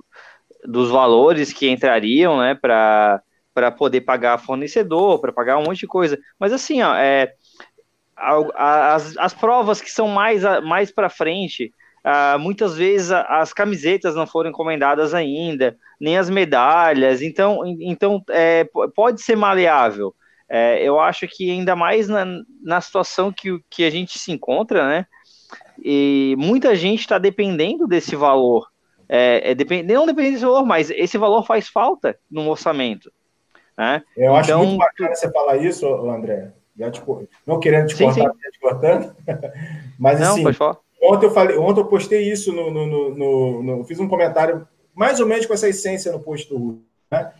dos 0.64 0.90
valores 0.90 1.52
que 1.52 1.68
entrariam, 1.68 2.38
né, 2.38 2.54
para 2.54 3.22
poder 3.76 4.02
pagar 4.02 4.38
fornecedor, 4.38 5.20
para 5.20 5.32
pagar 5.32 5.58
um 5.58 5.64
monte 5.64 5.80
de 5.80 5.86
coisa. 5.86 6.18
Mas 6.38 6.52
assim, 6.52 6.82
ó, 6.82 6.94
é, 6.94 7.32
as, 8.54 9.16
as 9.16 9.34
provas 9.34 9.80
que 9.80 9.90
são 9.90 10.08
mais, 10.08 10.42
mais 10.62 10.90
para 10.90 11.08
frente, 11.08 11.72
Uh, 11.98 12.38
muitas 12.38 12.76
vezes 12.76 13.10
as 13.10 13.52
camisetas 13.52 14.14
não 14.14 14.26
foram 14.26 14.48
encomendadas 14.48 15.12
ainda, 15.12 15.76
nem 16.00 16.16
as 16.16 16.30
medalhas, 16.30 17.20
então, 17.20 17.60
então 17.80 18.22
é, 18.30 18.66
pode 18.94 19.20
ser 19.20 19.36
maleável. 19.36 20.14
É, 20.48 20.82
eu 20.82 20.98
acho 20.98 21.28
que 21.28 21.50
ainda 21.50 21.76
mais 21.76 22.08
na, 22.08 22.24
na 22.62 22.80
situação 22.80 23.30
que, 23.30 23.58
que 23.68 23.84
a 23.84 23.90
gente 23.90 24.18
se 24.18 24.32
encontra, 24.32 24.88
né? 24.88 25.06
E 25.82 26.34
muita 26.38 26.74
gente 26.74 27.00
está 27.00 27.18
dependendo 27.18 27.86
desse 27.86 28.16
valor. 28.16 28.66
É, 29.08 29.52
é 29.52 29.54
depend, 29.54 29.84
não 29.92 30.06
dependendo 30.06 30.34
desse 30.34 30.44
valor, 30.44 30.66
mas 30.66 30.90
esse 30.90 31.16
valor 31.16 31.44
faz 31.44 31.68
falta 31.68 32.18
no 32.30 32.48
orçamento. 32.48 33.10
Né? 33.76 34.02
Eu 34.16 34.34
acho 34.34 34.50
então, 34.50 34.64
muito 34.64 34.78
bacana 34.78 35.14
você 35.14 35.30
falar 35.30 35.56
isso, 35.58 35.86
André. 36.10 36.52
Já 36.76 36.92
não 37.46 37.58
querendo 37.58 37.88
te 37.88 37.96
sim, 37.96 38.04
cortar, 38.04 38.30
sim. 38.30 38.50
te 38.52 38.60
cortando, 38.60 39.16
mas 39.98 40.20
não, 40.20 40.34
assim, 40.34 40.44
Ontem 41.00 41.26
eu 41.26 41.30
falei, 41.30 41.56
ontem 41.56 41.80
eu 41.80 41.86
postei 41.86 42.30
isso 42.30 42.52
no, 42.52 42.70
no, 42.70 43.14
no, 43.14 43.62
no, 43.62 43.84
fiz 43.84 44.00
um 44.00 44.08
comentário 44.08 44.66
mais 44.94 45.20
ou 45.20 45.26
menos 45.26 45.46
com 45.46 45.54
essa 45.54 45.68
essência 45.68 46.10
no 46.10 46.20
post 46.20 46.48
do 46.48 46.58
Rui. 46.58 46.78
Né? 47.10 47.32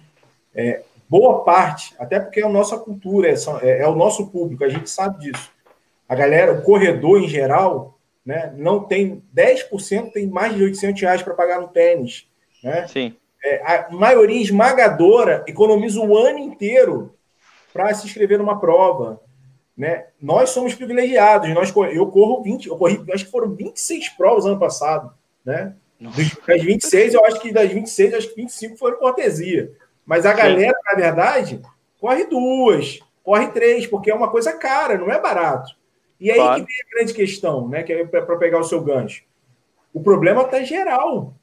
É, 0.55 0.83
boa 1.09 1.43
parte, 1.43 1.95
até 1.99 2.21
porque 2.21 2.41
é 2.41 2.45
a 2.45 2.49
nossa 2.49 2.79
cultura, 2.79 3.29
é, 3.29 3.35
é, 3.63 3.81
é, 3.81 3.89
o 3.89 3.97
nosso 3.97 4.31
público, 4.31 4.63
a 4.63 4.69
gente 4.69 4.89
sabe 4.89 5.19
disso. 5.19 5.51
A 6.09 6.15
galera, 6.15 6.53
o 6.53 6.63
corredor 6.63 7.21
em 7.21 7.29
geral, 7.29 7.98
né, 8.25 8.53
não 8.57 8.85
tem 8.85 9.23
10% 9.35 10.13
tem 10.13 10.27
mais 10.27 10.55
de 10.55 10.63
800 10.63 11.01
reais 11.01 11.23
para 11.23 11.35
pagar 11.35 11.61
no 11.61 11.69
tênis. 11.69 12.29
Né? 12.63 12.87
Sim. 12.87 13.17
É, 13.43 13.63
a 13.65 13.89
maioria 13.91 14.43
esmagadora 14.43 15.45
economiza 15.47 16.01
o 16.01 16.17
ano 16.17 16.39
inteiro 16.39 17.15
para 17.73 17.95
se 17.95 18.07
inscrever 18.07 18.39
numa 18.39 18.61
prova. 18.61 19.21
Né? 19.77 20.07
Nós 20.21 20.51
somos 20.51 20.75
privilegiados, 20.75 21.49
nós, 21.55 21.73
eu 21.93 22.07
corro 22.09 22.43
20, 22.43 22.67
eu 22.67 22.77
corri, 22.77 23.01
acho 23.13 23.27
que 23.27 23.31
foram 23.31 23.55
26 23.55 24.09
provas 24.11 24.45
ano 24.45 24.59
passado, 24.59 25.15
né? 25.45 25.75
Das 26.01 26.63
26, 26.63 27.15
eu 27.15 27.25
acho 27.25 27.41
que 27.41 27.53
das 27.53 27.71
26, 27.71 28.15
acho 28.15 28.29
que 28.29 28.37
25 28.37 28.77
foram 28.77 28.99
cortesia. 28.99 29.73
Mas 30.07 30.25
a 30.25 30.33
galera, 30.33 30.79
na 30.85 30.95
verdade, 30.95 31.61
corre 32.01 32.25
duas, 32.27 33.01
corre 33.23 33.49
três, 33.49 33.87
porque 33.87 34.11
é 34.11 34.15
uma 34.15 34.31
coisa 34.31 34.53
cara, 34.53 34.97
não 34.97 35.11
é 35.11 35.21
barato. 35.21 35.77
E 36.21 36.31
aí 36.31 36.39
claro. 36.39 36.65
que 36.65 36.73
vem 36.73 36.83
a 36.83 36.97
grande 36.97 37.15
questão, 37.15 37.69
né? 37.69 37.83
Que 37.83 37.93
é 37.93 38.05
para 38.05 38.37
pegar 38.37 38.59
o 38.59 38.65
seu 38.65 38.81
gancho. 38.81 39.23
O 39.93 40.01
problema 40.01 40.43
está 40.43 40.63
geral. 40.63 41.35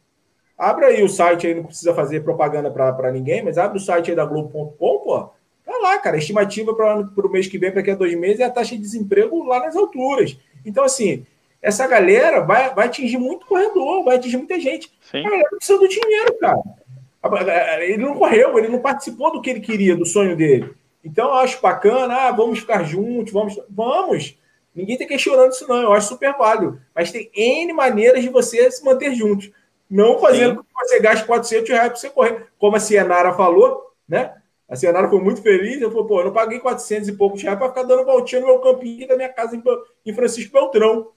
Abra 0.57 0.87
aí 0.87 1.03
o 1.03 1.09
site 1.09 1.47
aí, 1.47 1.53
não 1.53 1.65
precisa 1.65 1.93
fazer 1.93 2.23
propaganda 2.23 2.71
para 2.71 3.11
ninguém, 3.11 3.43
mas 3.43 3.57
abre 3.57 3.77
o 3.77 3.81
site 3.81 4.11
aí 4.11 4.15
da 4.15 4.25
Globo.com, 4.25 4.99
pô. 4.99 5.29
Tá 5.65 5.77
lá, 5.81 5.97
cara. 5.97 6.17
Estimativa 6.17 6.73
para 6.73 7.01
o 7.01 7.29
mês 7.29 7.47
que 7.47 7.57
vem, 7.57 7.71
para 7.71 7.81
daqui 7.81 7.91
a 7.91 7.95
dois 7.95 8.15
meses, 8.17 8.39
é 8.39 8.43
a 8.43 8.51
taxa 8.51 8.75
de 8.75 8.81
desemprego 8.81 9.43
lá 9.43 9.59
nas 9.59 9.75
alturas. 9.75 10.37
Então, 10.65 10.83
assim, 10.83 11.25
essa 11.61 11.87
galera 11.87 12.41
vai, 12.41 12.73
vai 12.73 12.87
atingir 12.87 13.17
muito 13.17 13.45
corredor, 13.45 14.03
vai 14.03 14.17
atingir 14.17 14.37
muita 14.37 14.59
gente. 14.59 14.91
Sim. 15.01 15.25
A 15.25 15.29
galera 15.29 15.49
precisa 15.49 15.79
do 15.79 15.87
dinheiro, 15.87 16.37
cara. 16.39 16.61
Ele 17.81 17.97
não 17.97 18.13
correu, 18.15 18.57
ele 18.59 18.67
não 18.67 18.79
participou 18.79 19.31
do 19.31 19.41
que 19.41 19.49
ele 19.49 19.59
queria, 19.59 19.95
do 19.95 20.05
sonho 20.05 20.35
dele. 20.35 20.71
Então, 21.03 21.29
eu 21.29 21.33
acho 21.35 21.61
bacana, 21.61 22.27
ah, 22.27 22.31
vamos 22.31 22.59
ficar 22.59 22.83
juntos, 22.83 23.33
vamos. 23.33 23.59
Vamos! 23.69 24.37
Ninguém 24.75 24.95
está 24.95 25.07
questionando 25.07 25.51
isso, 25.51 25.67
não. 25.67 25.81
Eu 25.81 25.93
acho 25.93 26.09
super 26.09 26.35
válido. 26.37 26.81
Mas 26.93 27.11
tem 27.11 27.31
N 27.33 27.71
maneiras 27.71 28.21
de 28.21 28.29
você 28.29 28.69
se 28.69 28.83
manter 28.83 29.15
juntos. 29.15 29.49
Não 29.89 30.19
fazendo 30.19 30.57
com 30.57 30.63
que 30.63 30.69
você 30.73 30.99
gaste 30.99 31.25
400 31.25 31.69
reais 31.69 31.87
para 31.87 31.95
você 31.95 32.09
correr. 32.09 32.47
Como 32.57 32.75
a 32.75 32.79
Cienara 32.79 33.33
falou, 33.33 33.93
né? 34.07 34.33
A 34.67 34.75
Senara 34.75 35.07
foi 35.07 35.21
muito 35.21 35.41
feliz. 35.41 35.79
Eu 35.79 35.91
falei, 35.91 36.07
pô, 36.07 36.19
eu 36.19 36.25
não 36.25 36.33
paguei 36.33 36.59
400 36.59 37.07
e 37.07 37.13
poucos 37.13 37.41
reais 37.41 37.57
para 37.57 37.69
ficar 37.69 37.83
dando 37.83 38.03
voltinha 38.03 38.41
no 38.41 38.47
meu 38.47 38.59
campinho 38.59 39.07
da 39.07 39.15
minha 39.15 39.29
casa 39.29 39.55
em, 40.05 40.13
Francisco 40.13 40.51
Beltrão. 40.51 41.11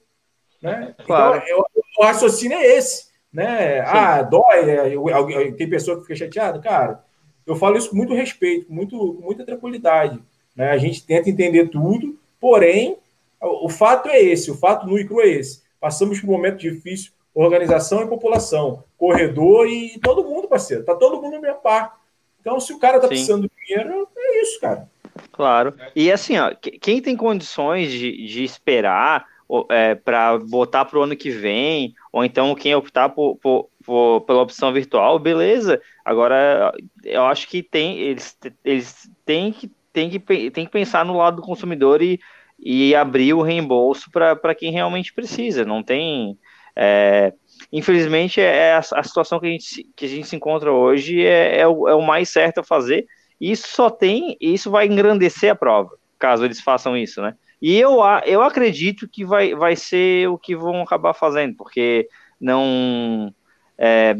Né? 0.61 0.95
Claro. 1.05 1.41
Então, 1.43 1.65
o 1.97 2.03
raciocínio 2.03 2.57
é 2.57 2.77
esse. 2.77 3.09
Né? 3.33 3.81
Ah, 3.81 4.21
dói. 4.21 4.69
É, 4.69 5.51
tem 5.51 5.69
pessoa 5.69 5.97
que 5.97 6.03
fica 6.03 6.15
chateada. 6.15 6.59
Cara, 6.59 7.03
eu 7.45 7.55
falo 7.55 7.77
isso 7.77 7.89
com 7.89 7.97
muito 7.97 8.13
respeito, 8.13 8.67
com, 8.67 8.73
muito, 8.73 8.97
com 8.97 9.21
muita 9.21 9.43
tranquilidade. 9.43 10.19
Né? 10.55 10.69
A 10.69 10.77
gente 10.77 11.05
tenta 11.05 11.29
entender 11.29 11.69
tudo, 11.69 12.17
porém, 12.39 12.97
o, 13.41 13.69
fato 13.69 14.09
é 14.09 14.21
esse, 14.21 14.51
o 14.51 14.55
fato 14.55 14.85
nu 14.85 14.97
e 14.97 15.05
cru 15.05 15.21
é 15.21 15.27
esse. 15.27 15.63
Passamos 15.79 16.19
por 16.19 16.29
um 16.29 16.33
momento 16.33 16.57
difícil, 16.57 17.11
organização 17.33 18.03
e 18.03 18.07
população, 18.07 18.83
corredor 18.97 19.67
e 19.67 19.97
todo 19.99 20.23
mundo, 20.23 20.47
parceiro. 20.47 20.83
Tá 20.83 20.95
todo 20.95 21.21
mundo 21.21 21.35
no 21.35 21.41
mesmo 21.41 21.61
par. 21.61 21.99
Então, 22.41 22.59
se 22.59 22.73
o 22.73 22.79
cara 22.79 22.97
tá 22.97 23.03
Sim. 23.03 23.09
precisando 23.09 23.41
de 23.43 23.65
dinheiro, 23.65 24.07
é 24.17 24.41
isso, 24.41 24.59
cara. 24.59 24.89
Claro. 25.31 25.73
E 25.95 26.11
assim, 26.11 26.37
ó, 26.37 26.53
quem 26.81 27.01
tem 27.01 27.15
condições 27.15 27.91
de, 27.91 28.25
de 28.27 28.43
esperar 28.43 29.25
é, 29.69 29.95
para 29.95 30.37
botar 30.37 30.85
para 30.85 30.99
o 30.99 31.01
ano 31.01 31.15
que 31.15 31.29
vem, 31.29 31.95
ou 32.11 32.23
então 32.23 32.53
quem 32.55 32.75
optar 32.75 33.09
por, 33.09 33.35
por, 33.37 33.69
por, 33.83 34.21
pela 34.21 34.41
opção 34.41 34.71
virtual, 34.71 35.17
beleza. 35.17 35.81
Agora, 36.05 36.73
eu 37.03 37.23
acho 37.25 37.47
que 37.47 37.63
tem, 37.63 37.97
eles, 37.99 38.37
eles 38.63 39.09
têm, 39.25 39.51
que, 39.51 39.71
têm, 39.91 40.09
que, 40.09 40.19
têm 40.19 40.65
que 40.65 40.71
pensar 40.71 41.03
no 41.03 41.17
lado 41.17 41.37
do 41.37 41.41
consumidor 41.41 42.01
e, 42.01 42.19
e 42.61 42.93
abrir 42.95 43.33
o 43.33 43.41
reembolso 43.41 44.09
para 44.11 44.55
quem 44.55 44.71
realmente 44.71 45.13
precisa. 45.13 45.65
Não 45.65 45.81
tem. 45.81 46.37
É, 46.75 47.33
infelizmente, 47.71 48.39
é, 48.39 48.69
é 48.69 48.73
a, 48.73 48.79
a, 48.79 49.03
situação 49.03 49.39
que 49.39 49.47
a, 49.47 49.49
gente, 49.49 49.87
que 49.95 50.05
a 50.05 50.09
gente 50.09 50.27
se 50.27 50.35
encontra 50.35 50.71
hoje 50.71 51.25
é, 51.25 51.59
é, 51.59 51.67
o, 51.67 51.87
é 51.87 51.95
o 51.95 52.01
mais 52.01 52.29
certo 52.29 52.59
a 52.59 52.63
fazer. 52.63 53.05
E 53.39 53.51
isso 53.51 53.67
só 53.69 53.89
tem, 53.89 54.37
isso 54.39 54.69
vai 54.69 54.85
engrandecer 54.85 55.51
a 55.51 55.55
prova, 55.55 55.91
caso 56.17 56.43
eles 56.43 56.59
façam 56.59 56.97
isso, 56.97 57.21
né? 57.21 57.35
E 57.61 57.77
eu, 57.77 57.99
eu 58.25 58.41
acredito 58.41 59.07
que 59.07 59.25
vai, 59.25 59.53
vai 59.53 59.75
ser 59.75 60.29
o 60.29 60.37
que 60.37 60.55
vão 60.55 60.81
acabar 60.81 61.13
fazendo, 61.13 61.55
porque 61.55 62.07
não. 62.39 63.33
É, 63.77 64.15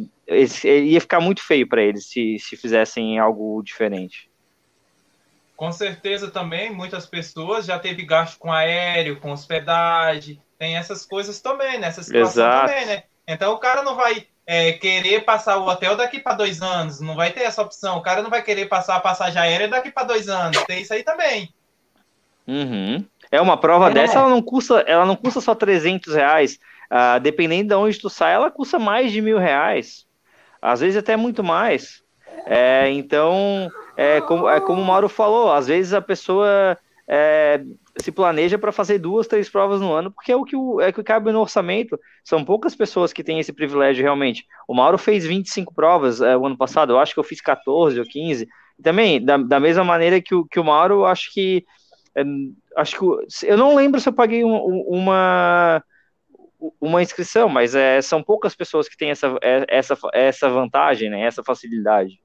ia 0.63 1.01
ficar 1.01 1.19
muito 1.19 1.41
feio 1.41 1.67
para 1.67 1.81
eles 1.81 2.05
se, 2.05 2.37
se 2.39 2.55
fizessem 2.55 3.17
algo 3.17 3.61
diferente. 3.63 4.28
Com 5.59 5.73
certeza 5.73 6.31
também, 6.31 6.73
muitas 6.73 7.05
pessoas 7.05 7.65
já 7.65 7.77
teve 7.77 8.05
gasto 8.05 8.39
com 8.39 8.49
aéreo, 8.49 9.19
com 9.19 9.29
hospedagem, 9.29 10.41
tem 10.57 10.77
essas 10.77 11.05
coisas 11.05 11.41
também, 11.41 11.77
nessa 11.77 12.01
situação 12.01 12.45
Exato. 12.45 12.67
também, 12.67 12.85
né? 12.85 13.03
Então 13.27 13.51
o 13.51 13.57
cara 13.57 13.83
não 13.83 13.93
vai 13.93 14.25
é, 14.47 14.71
querer 14.71 15.25
passar 15.25 15.57
o 15.57 15.67
hotel 15.67 15.97
daqui 15.97 16.17
para 16.17 16.37
dois 16.37 16.61
anos, 16.61 17.01
não 17.01 17.13
vai 17.13 17.33
ter 17.33 17.41
essa 17.41 17.61
opção. 17.61 17.97
O 17.97 18.01
cara 18.01 18.21
não 18.21 18.29
vai 18.29 18.41
querer 18.41 18.67
passar 18.67 18.95
a 18.95 19.01
passagem 19.01 19.37
aérea 19.37 19.67
daqui 19.67 19.91
para 19.91 20.07
dois 20.07 20.29
anos. 20.29 20.63
Tem 20.63 20.81
isso 20.81 20.93
aí 20.93 21.03
também. 21.03 21.53
Uhum. 22.47 23.05
É 23.29 23.41
uma 23.41 23.57
prova 23.57 23.89
é. 23.89 23.93
dessa, 23.93 24.17
ela 24.17 24.29
não 24.29 24.41
custa, 24.41 24.79
ela 24.87 25.05
não 25.05 25.17
custa 25.17 25.41
só 25.41 25.53
300 25.53 26.15
reais. 26.15 26.57
Uh, 26.89 27.19
dependendo 27.19 27.67
de 27.67 27.75
onde 27.75 27.99
tu 27.99 28.09
sai, 28.09 28.33
ela 28.33 28.49
custa 28.49 28.79
mais 28.79 29.11
de 29.11 29.21
mil 29.21 29.37
reais. 29.37 30.05
Às 30.61 30.79
vezes 30.79 30.95
até 30.95 31.17
muito 31.17 31.43
mais. 31.43 32.01
É, 32.45 32.89
então, 32.91 33.69
é 33.99 34.21
como, 34.21 34.47
é 34.47 34.61
como 34.61 34.81
o 34.81 34.85
Mauro 34.85 35.09
falou, 35.09 35.51
às 35.51 35.67
vezes 35.67 35.93
a 35.93 35.99
pessoa 35.99 36.77
é, 37.05 37.61
se 37.97 38.13
planeja 38.13 38.57
para 38.57 38.71
fazer 38.71 38.97
duas, 38.97 39.27
três 39.27 39.49
provas 39.49 39.81
no 39.81 39.91
ano, 39.91 40.09
porque 40.09 40.31
é 40.31 40.35
o 40.37 40.45
que, 40.45 40.55
o, 40.55 40.79
é 40.79 40.87
o 40.87 40.93
que 40.93 41.03
cabe 41.03 41.33
no 41.33 41.41
orçamento. 41.41 41.99
São 42.23 42.45
poucas 42.45 42.73
pessoas 42.73 43.11
que 43.11 43.25
têm 43.25 43.39
esse 43.39 43.51
privilégio 43.51 44.01
realmente. 44.01 44.45
O 44.69 44.73
Mauro 44.73 44.97
fez 44.97 45.25
25 45.25 45.73
provas 45.73 46.21
é, 46.21 46.37
o 46.37 46.45
ano 46.45 46.57
passado, 46.57 46.93
eu 46.93 46.99
acho 46.99 47.13
que 47.13 47.19
eu 47.19 47.25
fiz 47.25 47.41
14 47.41 47.99
ou 47.99 48.05
15. 48.05 48.47
Também, 48.81 49.21
da, 49.21 49.35
da 49.35 49.59
mesma 49.59 49.83
maneira 49.83 50.21
que 50.21 50.33
o, 50.33 50.45
que 50.45 50.61
o 50.61 50.63
Mauro, 50.63 51.05
acho 51.05 51.33
que. 51.33 51.65
É, 52.15 52.23
acho 52.77 52.97
que 52.97 53.45
eu 53.47 53.57
não 53.57 53.75
lembro 53.75 53.99
se 53.99 54.07
eu 54.07 54.13
paguei 54.13 54.45
um, 54.45 54.55
uma 54.87 55.83
uma 56.79 57.01
inscrição, 57.01 57.49
mas 57.49 57.75
é, 57.75 58.01
são 58.01 58.23
poucas 58.23 58.55
pessoas 58.55 58.87
que 58.87 58.97
têm 58.97 59.09
essa, 59.09 59.37
é, 59.41 59.65
essa, 59.67 59.97
essa 60.13 60.49
vantagem, 60.49 61.09
né, 61.09 61.21
essa 61.21 61.43
facilidade. 61.43 62.19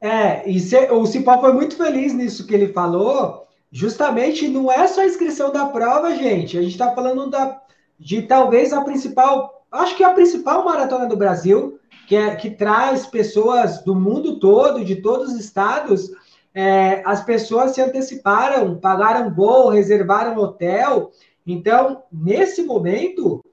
É, 0.00 0.50
e 0.50 0.58
o 0.92 1.04
Cipó 1.04 1.38
foi 1.40 1.52
muito 1.52 1.76
feliz 1.76 2.14
nisso 2.14 2.46
que 2.46 2.54
ele 2.54 2.72
falou, 2.72 3.46
justamente 3.70 4.48
não 4.48 4.72
é 4.72 4.86
só 4.86 5.02
a 5.02 5.06
inscrição 5.06 5.52
da 5.52 5.66
prova, 5.66 6.14
gente. 6.16 6.56
A 6.56 6.62
gente 6.62 6.72
está 6.72 6.94
falando 6.94 7.28
da, 7.28 7.60
de 7.98 8.22
talvez 8.22 8.72
a 8.72 8.80
principal, 8.82 9.62
acho 9.70 9.96
que 9.96 10.02
a 10.02 10.14
principal 10.14 10.64
maratona 10.64 11.06
do 11.06 11.16
Brasil, 11.16 11.78
que, 12.08 12.16
é, 12.16 12.34
que 12.34 12.50
traz 12.50 13.06
pessoas 13.06 13.82
do 13.84 13.94
mundo 13.94 14.40
todo, 14.40 14.84
de 14.84 14.96
todos 14.96 15.34
os 15.34 15.40
estados. 15.40 16.10
É, 16.52 17.02
as 17.04 17.22
pessoas 17.22 17.72
se 17.72 17.82
anteciparam, 17.82 18.76
pagaram 18.78 19.32
voo, 19.32 19.68
reservaram 19.68 20.36
hotel. 20.38 21.12
Então, 21.46 22.02
nesse 22.10 22.62
momento, 22.62 23.44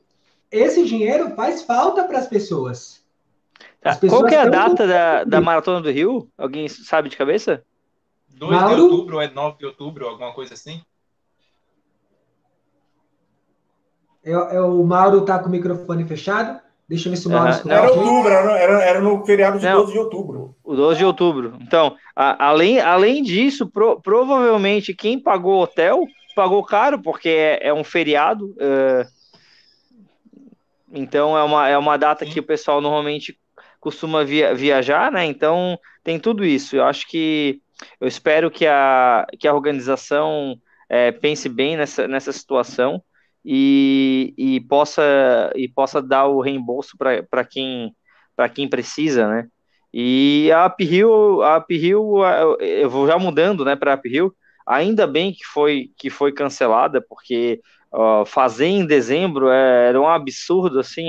esse 0.50 0.86
dinheiro 0.86 1.36
faz 1.36 1.62
falta 1.62 2.06
para 2.06 2.20
as 2.20 2.28
pessoas. 2.28 3.06
Tá. 3.96 4.08
Qual 4.10 4.26
que 4.26 4.36
é 4.36 4.42
a 4.42 4.50
data 4.50 4.86
da, 4.88 5.24
da 5.24 5.42
Maratona 5.42 5.82
do 5.82 5.92
Rio? 5.92 6.30
Alguém 6.38 6.68
sabe 6.68 7.10
de 7.10 7.16
cabeça? 7.16 7.64
2 8.30 8.52
Mauro? 8.52 8.76
de 8.76 8.82
outubro 8.82 9.16
ou 9.16 9.22
é 9.22 9.30
9 9.30 9.58
de 9.58 9.66
outubro, 9.66 10.08
alguma 10.08 10.34
coisa 10.34 10.54
assim? 10.54 10.82
É, 14.24 14.32
é, 14.32 14.62
o 14.62 14.84
Mauro 14.84 15.22
tá 15.26 15.40
com 15.40 15.48
o 15.48 15.52
microfone 15.52 16.06
fechado? 16.06 16.60
Deixa 16.88 17.08
eu 17.08 17.12
ver 17.12 17.18
se 17.18 17.28
o 17.28 17.32
Mauro 17.32 17.52
uhum. 17.52 17.72
Era 17.72 17.92
outubro, 17.92 18.30
era, 18.30 18.84
era, 18.84 19.02
no 19.02 19.26
feriado 19.26 19.60
de 19.60 19.66
não, 19.66 19.78
12 19.80 19.94
de 19.94 20.00
outubro. 20.00 20.56
O 20.64 20.76
12 20.76 21.00
de 21.00 21.06
outubro. 21.06 21.58
Então, 21.62 21.96
a, 22.16 22.48
além, 22.48 22.80
além 22.80 23.24
disso, 23.24 23.68
pro, 23.68 24.00
provavelmente 24.02 24.94
quem 24.94 25.20
pagou 25.20 25.62
hotel 25.62 26.06
pagou 26.36 26.64
caro, 26.64 27.02
porque 27.02 27.30
é, 27.30 27.70
é 27.70 27.74
um 27.74 27.84
feriado. 27.84 28.56
Uh, 28.58 29.18
então, 30.94 31.36
é 31.36 31.44
uma, 31.44 31.68
é 31.68 31.78
uma 31.78 31.98
data 31.98 32.26
Sim. 32.26 32.32
que 32.32 32.40
o 32.40 32.44
pessoal 32.44 32.80
normalmente 32.80 33.38
costuma 33.80 34.24
via, 34.24 34.54
viajar, 34.54 35.12
né? 35.12 35.26
Então, 35.26 35.78
tem 36.04 36.20
tudo 36.20 36.46
isso. 36.46 36.76
Eu 36.76 36.86
acho 36.86 37.08
que. 37.08 37.62
Eu 38.02 38.08
espero 38.08 38.50
que 38.50 38.66
a, 38.66 39.28
que 39.40 39.48
a 39.48 39.54
organização 39.54 40.60
é, 40.90 41.12
pense 41.12 41.48
bem 41.48 41.78
nessa, 41.78 42.08
nessa 42.08 42.32
situação 42.32 43.04
e, 43.46 44.34
e, 44.38 44.60
possa, 44.62 45.04
e 45.56 45.68
possa 45.68 46.02
dar 46.02 46.26
o 46.26 46.42
reembolso 46.42 46.98
para 46.98 47.46
quem, 47.46 47.96
quem 48.54 48.68
precisa, 48.68 49.28
né? 49.28 49.48
E 49.94 50.52
a 50.52 50.68
Uphill, 50.68 51.42
a 51.44 51.58
Uphill, 51.60 52.18
eu 52.60 52.90
vou 52.90 53.08
já 53.08 53.18
mudando, 53.18 53.64
né, 53.64 53.76
para 53.76 53.94
a 53.94 53.96
Uphill, 53.96 54.34
ainda 54.66 55.08
bem 55.08 55.32
que 55.32 55.46
foi, 55.46 55.92
que 55.98 56.10
foi 56.10 56.34
cancelada, 56.34 57.02
porque 57.02 57.62
uh, 57.94 58.26
fazer 58.26 58.68
em 58.68 58.86
dezembro 58.86 59.50
é, 59.50 59.90
era 59.90 60.00
um 60.00 60.08
absurdo, 60.08 60.80
assim, 60.80 61.08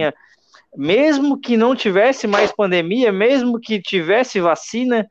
mesmo 0.76 1.40
que 1.40 1.56
não 1.56 1.74
tivesse 1.74 2.26
mais 2.26 2.52
pandemia, 2.52 3.10
mesmo 3.10 3.58
que 3.60 3.80
tivesse 3.80 4.40
vacina, 4.40 5.06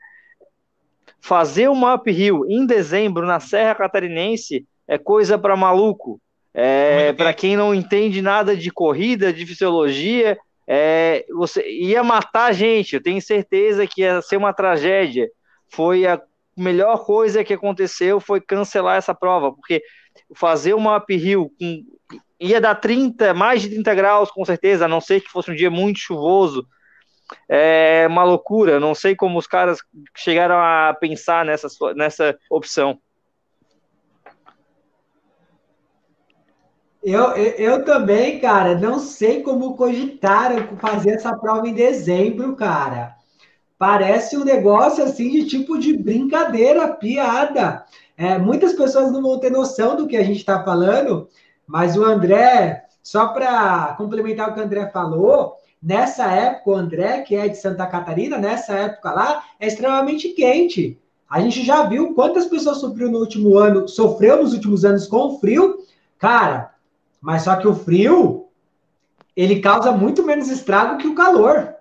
fazer 1.20 1.68
uma 1.70 1.96
uphill 1.96 2.46
em 2.48 2.66
dezembro 2.66 3.26
na 3.26 3.40
Serra 3.40 3.76
Catarinense 3.76 4.66
é 4.88 4.98
coisa 4.98 5.38
para 5.38 5.56
maluco. 5.56 6.22
É, 6.54 7.14
para 7.14 7.34
quem 7.34 7.56
não 7.56 7.74
entende 7.74 8.20
nada 8.22 8.58
de 8.58 8.72
corrida, 8.72 9.32
de 9.32 9.46
fisiologia, 9.46 10.38
é, 10.68 11.24
você 11.30 11.70
ia 11.70 12.04
matar 12.04 12.46
a 12.46 12.52
gente. 12.52 12.96
Eu 12.96 13.04
tenho 13.04 13.22
certeza 13.22 13.86
que 13.86 14.02
ia 14.02 14.22
ser 14.22 14.38
uma 14.38 14.54
tragédia. 14.54 15.30
Foi 15.70 16.08
a 16.08 16.20
melhor 16.58 17.06
coisa 17.06 17.44
que 17.44 17.54
aconteceu 17.54 18.20
foi 18.20 18.42
cancelar 18.42 18.98
essa 18.98 19.14
prova, 19.14 19.52
porque 19.52 19.84
fazer 20.34 20.74
uma 20.74 20.98
uphill 20.98 21.52
com, 21.60 21.84
ia 22.40 22.62
dar 22.62 22.76
30, 22.76 23.34
mais 23.34 23.62
de 23.62 23.70
30 23.70 23.96
graus 23.96 24.32
com 24.32 24.44
certeza, 24.46 24.86
a 24.86 24.88
não 24.88 25.02
ser 25.02 25.22
que 25.22 25.30
fosse 25.30 25.52
um 25.52 25.56
dia 25.56 25.72
muito 25.72 26.00
chuvoso. 26.00 26.68
É 27.50 28.06
uma 28.08 28.24
loucura. 28.24 28.80
Não 28.80 28.96
sei 28.96 29.16
como 29.16 29.38
os 29.38 29.48
caras 29.48 29.80
chegaram 30.16 30.56
a 30.58 30.94
pensar 30.94 31.46
nessa, 31.46 31.68
nessa 31.96 32.38
opção. 32.50 33.00
Eu, 37.04 37.36
eu, 37.36 37.52
eu, 37.54 37.86
também, 37.86 38.40
cara, 38.40 38.76
não 38.76 39.00
sei 39.00 39.42
como 39.42 39.78
cogitaram 39.78 40.78
fazer 40.78 41.12
essa 41.12 41.38
prova 41.38 41.68
em 41.68 41.74
dezembro, 41.74 42.56
cara. 42.56 43.16
Parece 43.78 44.36
um 44.36 44.44
negócio 44.44 45.04
assim 45.04 45.30
de 45.30 45.46
tipo 45.46 45.78
de 45.78 45.96
brincadeira, 45.96 46.88
piada. 46.94 47.86
É, 48.18 48.38
muitas 48.38 48.74
pessoas 48.74 49.12
não 49.12 49.22
vão 49.22 49.40
ter 49.40 49.52
noção 49.52 49.96
do 49.96 50.08
que 50.08 50.18
a 50.18 50.24
gente 50.24 50.40
está 50.40 50.64
falando, 50.64 51.30
mas 51.68 51.98
o 51.98 52.04
André, 52.04 52.86
só 53.04 53.28
para 53.28 53.94
complementar 53.98 54.50
o 54.50 54.54
que 54.54 54.60
o 54.60 54.64
André 54.64 54.88
falou, 54.88 55.58
nessa 55.84 56.26
época, 56.32 56.70
o 56.70 56.76
André, 56.76 57.22
que 57.22 57.36
é 57.36 57.50
de 57.50 57.58
Santa 57.58 57.86
Catarina, 57.86 58.38
nessa 58.38 58.74
época 58.74 59.12
lá, 59.12 59.44
é 59.60 59.68
extremamente 59.68 60.30
quente. 60.30 60.98
A 61.30 61.42
gente 61.42 61.64
já 61.64 61.84
viu 61.84 62.14
quantas 62.14 62.46
pessoas 62.46 62.78
sofreu 62.78 63.12
no 63.12 63.20
último 63.20 63.58
ano, 63.58 63.88
sofreu 63.88 64.42
nos 64.42 64.54
últimos 64.54 64.86
anos 64.86 65.06
com 65.08 65.38
frio. 65.40 65.80
Cara, 66.18 66.74
mas 67.20 67.44
só 67.44 67.58
que 67.58 67.68
o 67.68 67.76
frio, 67.76 68.48
ele 69.36 69.60
causa 69.60 69.92
muito 69.92 70.24
menos 70.24 70.50
estrago 70.50 70.98
que 70.98 71.08
o 71.08 71.16
calor. 71.16 71.76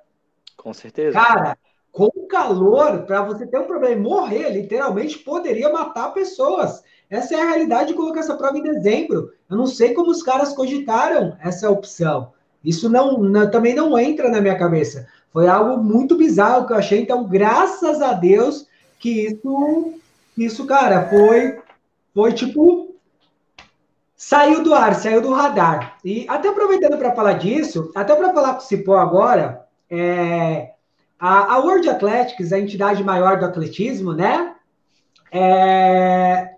Com 0.57 0.75
certeza. 0.75 1.13
Cara, 1.13 1.57
com 1.93 2.11
o 2.15 2.27
calor, 2.27 3.05
para 3.05 3.23
você 3.23 3.47
ter 3.47 3.59
um 3.59 3.67
problema 3.67 3.95
e 3.95 4.03
morrer, 4.03 4.51
literalmente 4.51 5.19
poderia 5.21 5.73
matar 5.73 6.13
pessoas. 6.13 6.83
Essa 7.09 7.35
é 7.35 7.41
a 7.41 7.47
realidade 7.47 7.89
de 7.89 7.95
colocar 7.95 8.21
essa 8.21 8.37
prova 8.37 8.59
em 8.59 8.63
dezembro. 8.63 9.33
Eu 9.49 9.57
não 9.57 9.67
sei 9.67 9.95
como 9.95 10.11
os 10.11 10.23
caras 10.23 10.53
cogitaram 10.53 11.37
essa 11.41 11.71
opção. 11.71 12.33
Isso 12.65 12.89
não, 12.89 13.19
não, 13.19 13.51
também 13.51 13.75
não 13.75 13.97
entra 13.99 14.29
na 14.29 14.41
minha 14.41 14.59
cabeça. 14.59 15.07
Foi 15.33 15.47
algo 15.47 15.83
muito 15.83 16.17
bizarro 16.17 16.67
que 16.67 16.73
eu 16.73 16.77
achei. 16.77 17.01
Então, 17.01 17.25
graças 17.25 18.03
a 18.03 18.13
Deus 18.13 18.67
que 18.99 19.27
isso, 19.27 19.95
isso, 20.37 20.67
cara, 20.67 21.09
foi, 21.09 21.61
foi 22.13 22.33
tipo 22.33 22.87
saiu 24.17 24.63
do 24.63 24.75
ar, 24.75 24.95
saiu 24.95 25.21
do 25.21 25.33
radar. 25.33 25.99
E 26.05 26.27
até 26.29 26.49
aproveitando 26.49 26.99
para 26.99 27.15
falar 27.15 27.35
disso, 27.35 27.93
até 27.95 28.17
para 28.17 28.33
falar 28.33 28.55
com 28.55 28.61
o 28.61 28.63
Cipó 28.63 28.97
agora, 28.97 29.65
é, 29.91 30.73
a, 31.21 31.55
a, 31.55 31.59
World 31.59 31.89
Athletics, 31.89 32.53
a 32.53 32.59
entidade 32.59 33.05
maior 33.05 33.39
do 33.39 33.45
atletismo, 33.45 34.13
né, 34.13 34.55
é, 35.31 36.56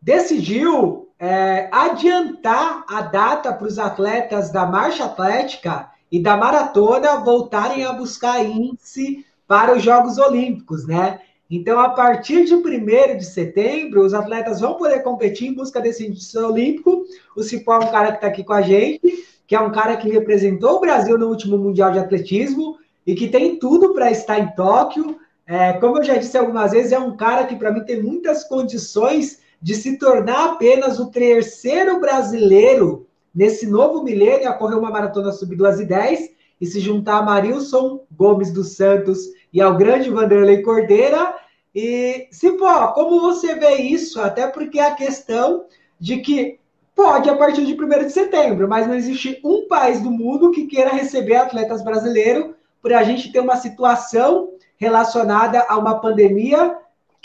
decidiu 0.00 1.08
é, 1.18 1.68
adiantar 1.72 2.84
a 2.88 3.02
data 3.02 3.52
para 3.52 3.66
os 3.66 3.78
atletas 3.78 4.50
da 4.50 4.66
marcha 4.66 5.04
atlética 5.04 5.90
e 6.10 6.22
da 6.22 6.36
maratona 6.36 7.16
voltarem 7.16 7.84
a 7.84 7.92
buscar 7.92 8.44
índice 8.44 9.24
para 9.46 9.74
os 9.76 9.82
Jogos 9.82 10.18
Olímpicos, 10.18 10.86
né? 10.86 11.20
Então, 11.48 11.78
a 11.78 11.90
partir 11.90 12.44
de 12.44 12.54
1 12.54 13.18
de 13.18 13.24
setembro, 13.24 14.04
os 14.04 14.12
atletas 14.12 14.60
vão 14.60 14.74
poder 14.74 15.00
competir 15.02 15.48
em 15.48 15.54
busca 15.54 15.80
desse 15.80 16.06
índice 16.06 16.36
olímpico. 16.36 17.04
O 17.36 17.42
Cipó 17.42 17.74
é 17.74 17.84
um 17.84 17.90
cara 17.90 18.10
que 18.10 18.16
está 18.16 18.26
aqui 18.26 18.42
com 18.42 18.52
a 18.52 18.62
gente, 18.62 19.24
que 19.46 19.54
é 19.54 19.60
um 19.60 19.70
cara 19.70 19.96
que 19.96 20.10
representou 20.10 20.76
o 20.76 20.80
Brasil 20.80 21.16
no 21.16 21.28
último 21.28 21.56
Mundial 21.56 21.92
de 21.92 22.00
Atletismo 22.00 22.78
e 23.06 23.14
que 23.14 23.28
tem 23.28 23.60
tudo 23.60 23.94
para 23.94 24.10
estar 24.10 24.40
em 24.40 24.48
Tóquio. 24.56 25.18
É, 25.46 25.74
como 25.74 25.98
eu 25.98 26.04
já 26.04 26.16
disse 26.16 26.36
algumas 26.36 26.72
vezes, 26.72 26.90
é 26.90 26.98
um 26.98 27.16
cara 27.16 27.44
que, 27.44 27.54
para 27.54 27.70
mim, 27.70 27.84
tem 27.84 28.02
muitas 28.02 28.42
condições 28.42 29.38
de 29.60 29.74
se 29.74 29.98
tornar 29.98 30.52
apenas 30.52 30.98
o 30.98 31.10
terceiro 31.10 32.00
brasileiro 32.00 33.06
nesse 33.34 33.66
novo 33.66 34.02
milênio 34.02 34.48
a 34.48 34.52
correr 34.52 34.76
uma 34.76 34.90
maratona 34.90 35.32
sub 35.32 35.54
2 35.54 35.80
e 35.80 35.84
10 35.84 36.30
e 36.60 36.66
se 36.66 36.80
juntar 36.80 37.18
a 37.18 37.22
Marilson 37.22 38.00
Gomes 38.16 38.50
dos 38.52 38.76
Santos 38.76 39.18
e 39.52 39.60
ao 39.60 39.76
grande 39.76 40.10
Vanderlei 40.10 40.62
Cordeira. 40.62 41.34
E, 41.74 42.28
Cipó, 42.30 42.88
como 42.88 43.20
você 43.20 43.54
vê 43.54 43.76
isso? 43.76 44.20
Até 44.20 44.46
porque 44.46 44.78
a 44.78 44.94
questão 44.94 45.66
de 46.00 46.18
que 46.18 46.58
pode 46.94 47.28
a 47.28 47.36
partir 47.36 47.66
de 47.66 47.74
1 47.74 47.88
de 48.04 48.10
setembro, 48.10 48.66
mas 48.66 48.86
não 48.86 48.94
existe 48.94 49.38
um 49.44 49.68
país 49.68 50.00
do 50.00 50.10
mundo 50.10 50.50
que 50.50 50.66
queira 50.66 50.90
receber 50.90 51.36
atletas 51.36 51.84
brasileiros 51.84 52.54
por 52.80 52.92
a 52.94 53.02
gente 53.02 53.30
ter 53.30 53.40
uma 53.40 53.56
situação 53.56 54.50
relacionada 54.78 55.66
a 55.68 55.76
uma 55.76 56.00
pandemia 56.00 56.74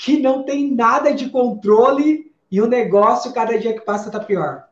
que 0.02 0.18
não 0.18 0.42
tem 0.42 0.72
nada 0.72 1.14
de 1.14 1.30
controle 1.30 2.34
e 2.50 2.60
o 2.60 2.66
negócio, 2.66 3.32
cada 3.34 3.58
dia 3.60 3.72
que 3.72 3.82
passa, 3.82 4.08
está 4.08 4.20
pior. 4.20 4.68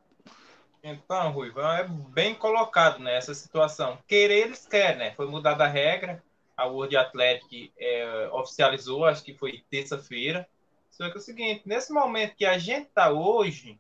Então, 0.83 1.31
Rui, 1.31 1.53
é 1.77 1.87
bem 1.87 2.33
colocado 2.33 2.97
nessa 2.97 3.31
né, 3.31 3.35
situação. 3.35 3.99
Querer, 4.07 4.47
eles 4.47 4.65
querem, 4.65 4.97
né? 4.97 5.11
Foi 5.11 5.27
mudada 5.27 5.65
a 5.65 5.67
regra, 5.67 6.23
a 6.57 6.65
World 6.65 6.97
Athletic 6.97 7.71
é, 7.77 8.27
oficializou, 8.33 9.05
acho 9.05 9.23
que 9.23 9.35
foi 9.35 9.63
terça-feira. 9.69 10.47
Só 10.89 11.07
que 11.09 11.17
é 11.17 11.19
o 11.19 11.23
seguinte, 11.23 11.61
nesse 11.63 11.93
momento 11.93 12.35
que 12.35 12.45
a 12.45 12.57
gente 12.57 12.87
está 12.87 13.11
hoje, 13.11 13.79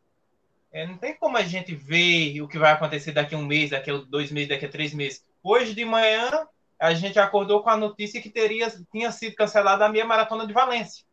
é, 0.71 0.85
não 0.85 0.99
tem 0.99 1.15
como 1.15 1.35
a 1.35 1.41
gente 1.41 1.73
ver 1.73 2.39
o 2.43 2.47
que 2.47 2.59
vai 2.59 2.73
acontecer 2.73 3.11
daqui 3.11 3.33
a 3.33 3.37
um 3.39 3.45
mês, 3.45 3.71
daqui 3.71 3.89
a 3.89 3.97
dois 3.97 4.31
meses, 4.31 4.49
daqui 4.49 4.65
a 4.65 4.69
três 4.69 4.93
meses. 4.93 5.25
Hoje 5.41 5.73
de 5.73 5.83
manhã, 5.83 6.29
a 6.77 6.93
gente 6.93 7.17
acordou 7.17 7.63
com 7.63 7.71
a 7.71 7.77
notícia 7.77 8.21
que 8.21 8.29
teria, 8.29 8.71
tinha 8.91 9.11
sido 9.11 9.35
cancelada 9.35 9.83
a 9.83 9.89
minha 9.89 10.05
maratona 10.05 10.45
de 10.45 10.53
Valência. 10.53 11.08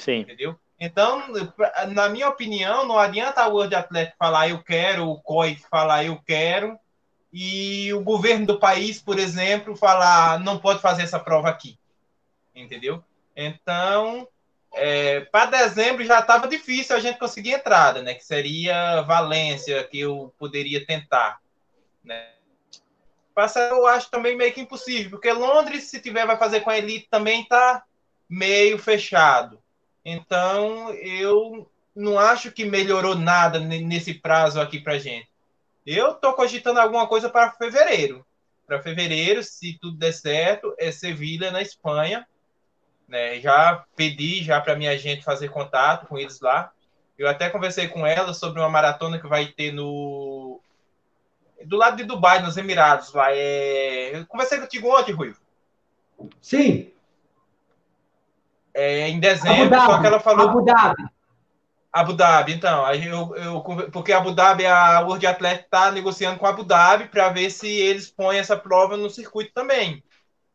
Sim. 0.00 0.20
Entendeu? 0.20 0.58
Então, 0.78 1.22
na 1.88 2.08
minha 2.08 2.28
opinião, 2.28 2.86
não 2.86 2.98
adianta 2.98 3.42
a 3.42 3.48
World 3.48 3.74
Athletic 3.74 4.16
falar 4.18 4.48
eu 4.48 4.62
quero, 4.62 5.10
o 5.10 5.20
COI 5.20 5.56
falar 5.70 6.06
eu 6.06 6.18
quero, 6.26 6.78
e 7.30 7.92
o 7.92 8.02
governo 8.02 8.46
do 8.46 8.58
país, 8.58 9.00
por 9.00 9.18
exemplo, 9.18 9.76
falar 9.76 10.40
não 10.40 10.58
pode 10.58 10.80
fazer 10.80 11.02
essa 11.02 11.18
prova 11.18 11.50
aqui. 11.50 11.78
Entendeu? 12.54 13.04
Então, 13.36 14.26
é, 14.72 15.20
para 15.20 15.50
dezembro 15.50 16.02
já 16.02 16.20
estava 16.20 16.48
difícil 16.48 16.96
a 16.96 17.00
gente 17.00 17.18
conseguir 17.18 17.52
entrada, 17.52 18.02
né? 18.02 18.14
Que 18.14 18.24
seria 18.24 19.02
Valência, 19.02 19.84
que 19.84 20.00
eu 20.00 20.34
poderia 20.38 20.84
tentar. 20.86 21.40
Né? 22.02 22.30
Passa, 23.34 23.60
eu 23.60 23.86
acho 23.86 24.10
também 24.10 24.34
meio 24.34 24.52
que 24.52 24.62
impossível, 24.62 25.10
porque 25.10 25.30
Londres, 25.30 25.84
se 25.84 26.00
tiver, 26.00 26.26
vai 26.26 26.38
fazer 26.38 26.60
com 26.60 26.70
a 26.70 26.78
Elite 26.78 27.06
também 27.10 27.42
está 27.42 27.84
meio 28.26 28.78
fechado. 28.78 29.60
Então, 30.04 30.92
eu 30.94 31.70
não 31.94 32.18
acho 32.18 32.50
que 32.50 32.64
melhorou 32.64 33.14
nada 33.14 33.58
nesse 33.58 34.14
prazo 34.14 34.60
aqui 34.60 34.80
para 34.80 34.98
gente. 34.98 35.28
Eu 35.84 36.12
estou 36.12 36.32
cogitando 36.34 36.80
alguma 36.80 37.06
coisa 37.06 37.28
para 37.28 37.52
fevereiro. 37.52 38.24
Para 38.66 38.82
fevereiro, 38.82 39.42
se 39.42 39.78
tudo 39.80 39.96
der 39.96 40.12
certo, 40.12 40.74
é 40.78 40.92
Sevilha 40.92 41.50
na 41.50 41.60
Espanha. 41.60 42.26
Né? 43.08 43.40
Já 43.40 43.84
pedi 43.96 44.42
já 44.42 44.60
para 44.60 44.76
minha 44.76 44.96
gente 44.96 45.24
fazer 45.24 45.48
contato 45.48 46.06
com 46.06 46.18
eles 46.18 46.40
lá. 46.40 46.72
Eu 47.18 47.28
até 47.28 47.50
conversei 47.50 47.88
com 47.88 48.06
ela 48.06 48.32
sobre 48.32 48.60
uma 48.60 48.68
maratona 48.68 49.18
que 49.18 49.26
vai 49.26 49.46
ter 49.46 49.72
no 49.72 50.60
do 51.64 51.76
lado 51.76 51.96
de 51.96 52.04
Dubai, 52.04 52.40
nos 52.40 52.56
Emirados. 52.56 53.12
Lá 53.12 53.34
é... 53.34 54.16
Eu 54.16 54.26
conversei 54.26 54.58
contigo 54.58 54.88
ontem, 54.88 55.12
Rui. 55.12 55.34
Sim. 56.40 56.90
É, 58.74 59.08
em 59.08 59.18
dezembro, 59.18 59.78
só 59.80 60.00
que 60.00 60.06
ela 60.06 60.20
falou. 60.20 60.48
Abu 60.48 60.64
Dhabi. 60.64 61.04
Abu 61.92 62.12
Dhabi, 62.12 62.52
então. 62.54 62.84
Aí 62.84 63.06
eu, 63.06 63.34
eu, 63.36 63.60
porque 63.90 64.12
Abu 64.12 64.32
Dhabi, 64.32 64.64
a 64.66 65.00
World 65.00 65.26
Athletics 65.26 65.64
está 65.64 65.90
negociando 65.90 66.38
com 66.38 66.46
a 66.46 66.50
Abu 66.50 66.62
Dhabi 66.62 67.08
para 67.08 67.28
ver 67.30 67.50
se 67.50 67.68
eles 67.68 68.10
põem 68.10 68.38
essa 68.38 68.56
prova 68.56 68.96
no 68.96 69.10
circuito 69.10 69.52
também. 69.52 70.02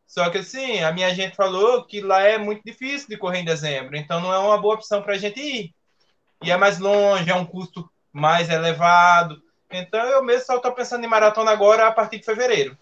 Só 0.06 0.30
que 0.30 0.38
assim, 0.38 0.82
a 0.82 0.92
minha 0.92 1.14
gente 1.14 1.36
falou 1.36 1.84
que 1.84 2.00
lá 2.00 2.22
é 2.22 2.38
muito 2.38 2.62
difícil 2.64 3.08
de 3.08 3.16
correr 3.16 3.40
em 3.40 3.44
dezembro, 3.44 3.96
então 3.96 4.20
não 4.20 4.32
é 4.32 4.38
uma 4.38 4.56
boa 4.56 4.74
opção 4.74 5.02
para 5.02 5.14
a 5.14 5.18
gente 5.18 5.40
ir. 5.40 5.74
E 6.42 6.50
é 6.50 6.56
mais 6.56 6.78
longe, 6.78 7.30
é 7.30 7.34
um 7.34 7.44
custo 7.44 7.90
mais 8.12 8.48
elevado. 8.48 9.42
Então 9.70 10.00
eu 10.00 10.22
mesmo 10.22 10.46
só 10.46 10.56
estou 10.56 10.72
pensando 10.72 11.04
em 11.04 11.08
maratona 11.08 11.50
agora 11.50 11.88
a 11.88 11.92
partir 11.92 12.18
de 12.18 12.24
fevereiro. 12.24 12.78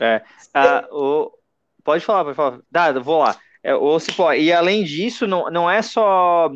É. 0.00 0.20
Ah, 0.52 0.84
o... 0.90 1.32
Pode 1.82 2.04
falar, 2.04 2.24
pode 2.24 2.36
falar. 2.36 2.58
Dado, 2.70 3.02
vou 3.02 3.22
lá. 3.22 3.36
É, 3.66 3.74
o 3.74 3.98
Cipó, 3.98 4.32
e 4.32 4.52
além 4.52 4.84
disso, 4.84 5.26
não, 5.26 5.50
não 5.50 5.68
é 5.68 5.82
só 5.82 6.52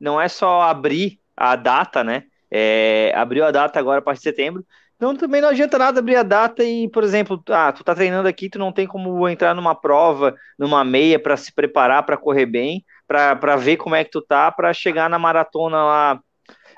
não 0.00 0.20
é 0.20 0.26
só 0.26 0.62
abrir 0.62 1.20
a 1.36 1.54
data, 1.54 2.02
né? 2.02 2.24
É, 2.50 3.12
abriu 3.14 3.44
a 3.44 3.52
data 3.52 3.78
agora 3.78 4.00
a 4.00 4.02
partir 4.02 4.18
de 4.18 4.30
setembro. 4.30 4.66
Não, 4.98 5.14
também 5.14 5.40
não 5.40 5.48
adianta 5.48 5.78
nada 5.78 6.00
abrir 6.00 6.16
a 6.16 6.24
data 6.24 6.64
e, 6.64 6.88
por 6.88 7.04
exemplo, 7.04 7.40
ah, 7.50 7.70
tu 7.70 7.84
tá 7.84 7.94
treinando 7.94 8.26
aqui, 8.26 8.50
tu 8.50 8.58
não 8.58 8.72
tem 8.72 8.84
como 8.84 9.28
entrar 9.28 9.54
numa 9.54 9.76
prova, 9.76 10.34
numa 10.58 10.84
meia 10.84 11.20
para 11.20 11.36
se 11.36 11.54
preparar 11.54 12.04
para 12.04 12.16
correr 12.16 12.46
bem, 12.46 12.84
para 13.06 13.54
ver 13.54 13.76
como 13.76 13.94
é 13.94 14.02
que 14.02 14.10
tu 14.10 14.20
tá, 14.20 14.50
para 14.50 14.72
chegar 14.72 15.08
na 15.08 15.20
maratona 15.20 15.76
lá. 15.76 16.20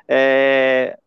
É... 0.07 0.99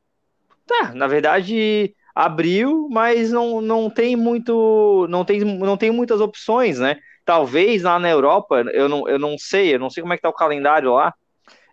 Tá, 0.65 0.91
na 0.95 1.05
verdade, 1.05 1.93
abriu, 2.15 2.89
mas 2.89 3.31
não, 3.31 3.61
não 3.61 3.91
tem 3.91 4.15
muito, 4.15 5.05
não 5.07 5.23
tem, 5.23 5.41
não 5.41 5.77
tem 5.77 5.91
muitas 5.91 6.19
opções, 6.19 6.79
né? 6.79 6.97
Talvez 7.25 7.81
lá 7.81 7.97
na 7.97 8.09
Europa, 8.09 8.61
eu 8.71 8.87
não, 8.87 9.09
eu 9.09 9.17
não 9.17 9.35
sei, 9.37 9.73
eu 9.73 9.79
não 9.79 9.89
sei 9.89 10.01
como 10.01 10.13
é 10.13 10.15
que 10.15 10.21
tá 10.21 10.29
o 10.29 10.33
calendário 10.33 10.93
lá. 10.93 11.13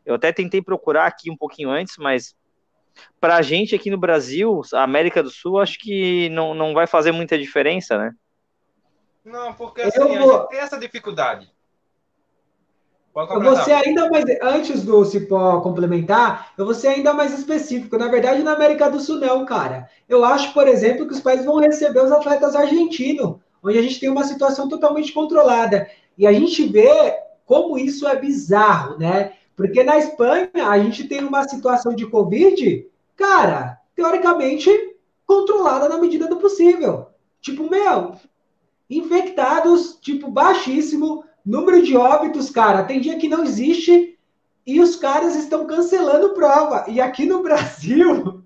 Eu 0.05 0.15
até 0.15 0.33
tentei 0.33 0.63
procurar 0.63 1.07
aqui 1.07 1.31
um 1.31 1.37
pouquinho 1.37 1.71
antes, 1.71 1.97
mas 1.99 2.35
para 3.21 3.37
a 3.37 3.43
gente 3.43 3.75
aqui 3.75 3.91
no 3.91 3.99
Brasil, 3.99 4.63
América 4.73 5.23
do 5.23 5.31
Sul, 5.31 5.61
acho 5.61 5.79
que 5.79 6.29
não, 6.31 6.55
não 6.55 6.73
vai 6.73 6.87
fazer 6.87 7.13
muita 7.13 7.39
diferença, 7.39 7.99
né? 7.99 8.13
Não, 9.25 9.53
porque 9.53 9.83
assim, 9.83 9.99
vou... 10.01 10.09
a 10.09 10.39
gente 10.39 10.49
tem 10.49 10.59
essa 10.59 10.79
dificuldade. 10.79 11.53
Eu 13.15 13.43
vou 13.43 13.57
ser 13.57 13.73
ainda 13.73 14.09
mais, 14.09 14.25
antes 14.41 14.83
do 14.83 15.05
Cipó 15.05 15.61
complementar, 15.61 16.53
eu 16.57 16.65
vou 16.65 16.75
ser 16.75 16.89
ainda 16.89 17.13
mais 17.13 17.39
específico. 17.39 17.99
Na 17.99 18.09
verdade, 18.09 18.43
na 18.43 18.55
América 18.55 18.91
do 18.91 18.99
Sul, 18.99 19.19
não, 19.19 19.45
cara. 19.45 19.87
Eu 20.09 20.25
acho, 20.25 20.55
por 20.55 20.67
exemplo, 20.67 21.07
que 21.07 21.13
os 21.13 21.21
países 21.21 21.45
vão 21.45 21.59
receber 21.59 22.01
os 22.01 22.11
atletas 22.11 22.57
argentinos 22.57 23.37
onde 23.63 23.79
a 23.79 23.83
gente 23.83 24.01
tem 24.01 24.09
uma 24.09 24.25
situação 24.25 24.69
totalmente 24.69 25.13
controlada. 25.13 25.89
E 26.19 26.27
a 26.27 26.33
gente 26.33 26.67
vê 26.67 26.89
como 27.47 27.79
isso 27.79 28.07
é 28.07 28.17
bizarro, 28.17 28.99
né? 28.99 29.33
Porque 29.57 29.85
na 29.85 29.99
Espanha 29.99 30.51
a 30.67 30.79
gente 30.79 31.05
tem 31.05 31.23
uma 31.23 31.47
situação 31.47 31.95
de 31.95 32.07
Covid, 32.07 32.87
cara, 33.17 33.79
teoricamente 33.95 34.71
controlada 35.27 35.89
na 35.89 35.99
medida 35.99 36.27
do 36.27 36.37
possível. 36.37 37.07
Tipo, 37.41 37.69
meu, 37.69 38.15
infectados, 38.89 39.99
tipo, 40.01 40.31
baixíssimo, 40.31 41.25
número 41.45 41.83
de 41.83 41.97
óbitos, 41.97 42.51
cara, 42.51 42.85
tem 42.85 43.01
dia 43.01 43.19
que 43.19 43.29
não 43.29 43.45
existe 43.45 44.19
e 44.67 44.81
os 44.81 44.97
caras 44.97 45.35
estão 45.37 45.67
cancelando 45.67 46.35
prova. 46.35 46.85
E 46.89 47.01
aqui 47.01 47.27
no 47.27 47.43
Brasil, 47.45 48.43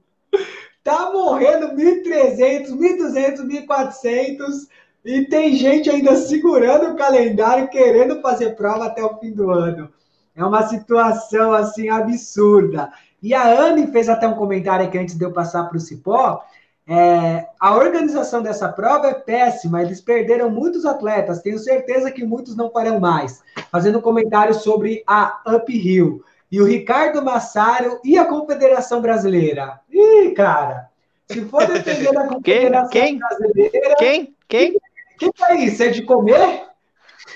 tá 0.82 1.10
morrendo 1.12 1.74
1.300, 1.74 2.70
1.200, 2.70 3.66
1.400 3.66 4.68
e 5.06 5.24
tem 5.24 5.54
gente 5.54 5.88
ainda 5.88 6.16
segurando 6.16 6.90
o 6.90 6.96
calendário, 6.96 7.68
querendo 7.68 8.20
fazer 8.20 8.56
prova 8.56 8.86
até 8.86 9.04
o 9.04 9.16
fim 9.18 9.30
do 9.30 9.52
ano. 9.52 9.88
É 10.34 10.44
uma 10.44 10.66
situação 10.66 11.52
assim 11.52 11.88
absurda. 11.88 12.90
E 13.22 13.32
a 13.32 13.48
Anne 13.48 13.86
fez 13.86 14.08
até 14.08 14.26
um 14.26 14.34
comentário 14.34 14.84
aqui 14.84 14.98
antes 14.98 15.16
de 15.16 15.24
eu 15.24 15.32
passar 15.32 15.68
para 15.68 15.76
o 15.76 15.80
Cipó. 15.80 16.42
É, 16.88 17.46
a 17.60 17.76
organização 17.76 18.42
dessa 18.42 18.68
prova 18.68 19.06
é 19.06 19.14
péssima, 19.14 19.80
eles 19.80 20.00
perderam 20.00 20.50
muitos 20.50 20.84
atletas, 20.84 21.40
tenho 21.40 21.58
certeza 21.58 22.10
que 22.10 22.24
muitos 22.24 22.56
não 22.56 22.70
farão 22.70 22.98
mais. 22.98 23.42
Fazendo 23.70 23.98
um 23.98 24.02
comentário 24.02 24.54
sobre 24.54 25.04
a 25.06 25.40
Uphill. 25.46 26.24
E 26.50 26.60
o 26.60 26.64
Ricardo 26.64 27.24
Massaro 27.24 28.00
e 28.04 28.18
a 28.18 28.24
Confederação 28.24 29.00
Brasileira. 29.00 29.80
Ih, 29.88 30.32
cara, 30.32 30.88
se 31.30 31.44
for 31.44 31.64
depender 31.64 32.12
da 32.12 32.26
Confederação 32.26 32.90
quem? 32.90 33.18
Brasileira. 33.18 33.94
Quem? 33.98 34.36
Quem? 34.48 34.76
Que, 35.16 35.32
que 35.32 35.44
é 35.44 35.56
isso? 35.56 35.82
É 35.82 35.88
de 35.88 36.02
comer? 36.02 36.66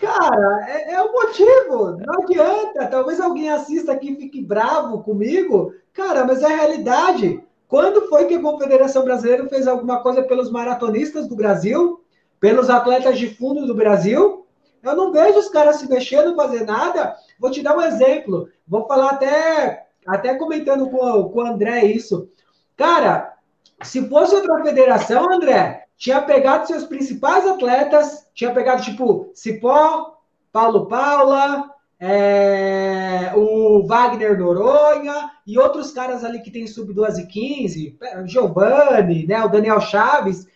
Cara, 0.00 0.66
é, 0.68 0.94
é, 0.94 1.02
o 1.02 1.12
motivo. 1.12 1.96
Não 1.98 2.22
adianta. 2.22 2.86
Talvez 2.86 3.20
alguém 3.20 3.50
assista 3.50 3.92
aqui 3.92 4.12
e 4.12 4.16
fique 4.16 4.40
bravo 4.40 5.02
comigo. 5.02 5.74
Cara, 5.92 6.24
mas 6.24 6.42
é 6.42 6.46
a 6.46 6.56
realidade. 6.56 7.42
Quando 7.66 8.08
foi 8.08 8.26
que 8.26 8.34
a 8.34 8.42
Confederação 8.42 9.04
Brasileira 9.04 9.48
fez 9.48 9.66
alguma 9.66 10.02
coisa 10.02 10.22
pelos 10.22 10.50
maratonistas 10.50 11.28
do 11.28 11.36
Brasil? 11.36 12.02
Pelos 12.40 12.70
atletas 12.70 13.18
de 13.18 13.34
fundo 13.34 13.66
do 13.66 13.74
Brasil? 13.74 14.46
Eu 14.82 14.96
não 14.96 15.12
vejo 15.12 15.38
os 15.38 15.48
caras 15.48 15.76
se 15.76 15.88
mexendo, 15.88 16.36
fazer 16.36 16.64
nada. 16.64 17.16
Vou 17.38 17.50
te 17.50 17.62
dar 17.62 17.76
um 17.76 17.82
exemplo. 17.82 18.48
Vou 18.66 18.86
falar 18.86 19.10
até, 19.10 19.86
até 20.06 20.34
comentando 20.36 20.88
com, 20.88 21.28
com 21.28 21.38
o 21.40 21.46
André 21.46 21.84
isso. 21.84 22.30
Cara, 22.76 23.34
se 23.82 24.08
fosse 24.08 24.34
outra 24.34 24.62
federação, 24.62 25.32
André, 25.32 25.84
tinha 25.96 26.20
pegado 26.22 26.66
seus 26.66 26.84
principais 26.84 27.46
atletas, 27.46 28.26
tinha 28.34 28.52
pegado, 28.52 28.82
tipo, 28.82 29.30
Cipó, 29.34 30.18
Paulo 30.52 30.86
Paula, 30.86 31.70
é, 32.00 33.32
o 33.34 33.84
Wagner 33.86 34.38
Noronha 34.38 35.30
e 35.46 35.58
outros 35.58 35.90
caras 35.90 36.24
ali 36.24 36.40
que 36.40 36.50
tem 36.50 36.66
sub 36.66 36.92
12 36.92 37.22
e 37.22 37.26
15, 37.26 37.98
Giovanni, 38.24 39.26
né, 39.26 39.42
o 39.42 39.48
Daniel 39.48 39.80
Chaves, 39.80 40.46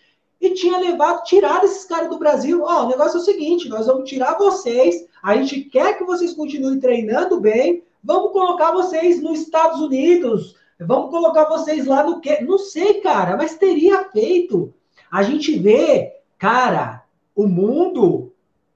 e 0.41 0.55
tinha 0.55 0.79
levado, 0.79 1.23
tirado 1.25 1.65
esses 1.65 1.85
caras 1.85 2.09
do 2.09 2.19
Brasil. 2.19 2.63
Ó, 2.65 2.85
o 2.85 2.89
negócio 2.89 3.19
é 3.19 3.21
o 3.21 3.25
seguinte: 3.25 3.69
nós 3.69 3.87
vamos 3.87 4.09
tirar 4.09 4.37
vocês, 4.37 5.07
a 5.23 5.37
gente 5.37 5.63
quer 5.63 5.99
que 5.99 6.05
vocês 6.05 6.33
continuem 6.35 6.81
treinando 6.81 7.41
bem, 7.41 7.83
vamos 8.03 8.33
colocar 8.33 8.73
vocês 8.73 9.21
nos 9.23 9.41
Estados 9.41 9.81
Unidos, 9.81 10.57
Vamos 10.87 11.11
colocar 11.11 11.45
vocês 11.45 11.87
lá 11.87 12.05
no 12.05 12.21
que? 12.21 12.41
Não 12.43 12.59
sei, 12.59 13.01
cara, 13.01 13.37
mas 13.37 13.57
teria 13.57 14.05
feito. 14.11 14.73
A 15.11 15.23
gente 15.23 15.59
vê, 15.59 16.13
cara, 16.39 17.05
o 17.35 17.47
mundo 17.47 18.33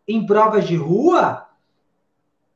em 0.06 0.24
provas 0.24 0.66
de 0.66 0.76
rua, 0.76 1.46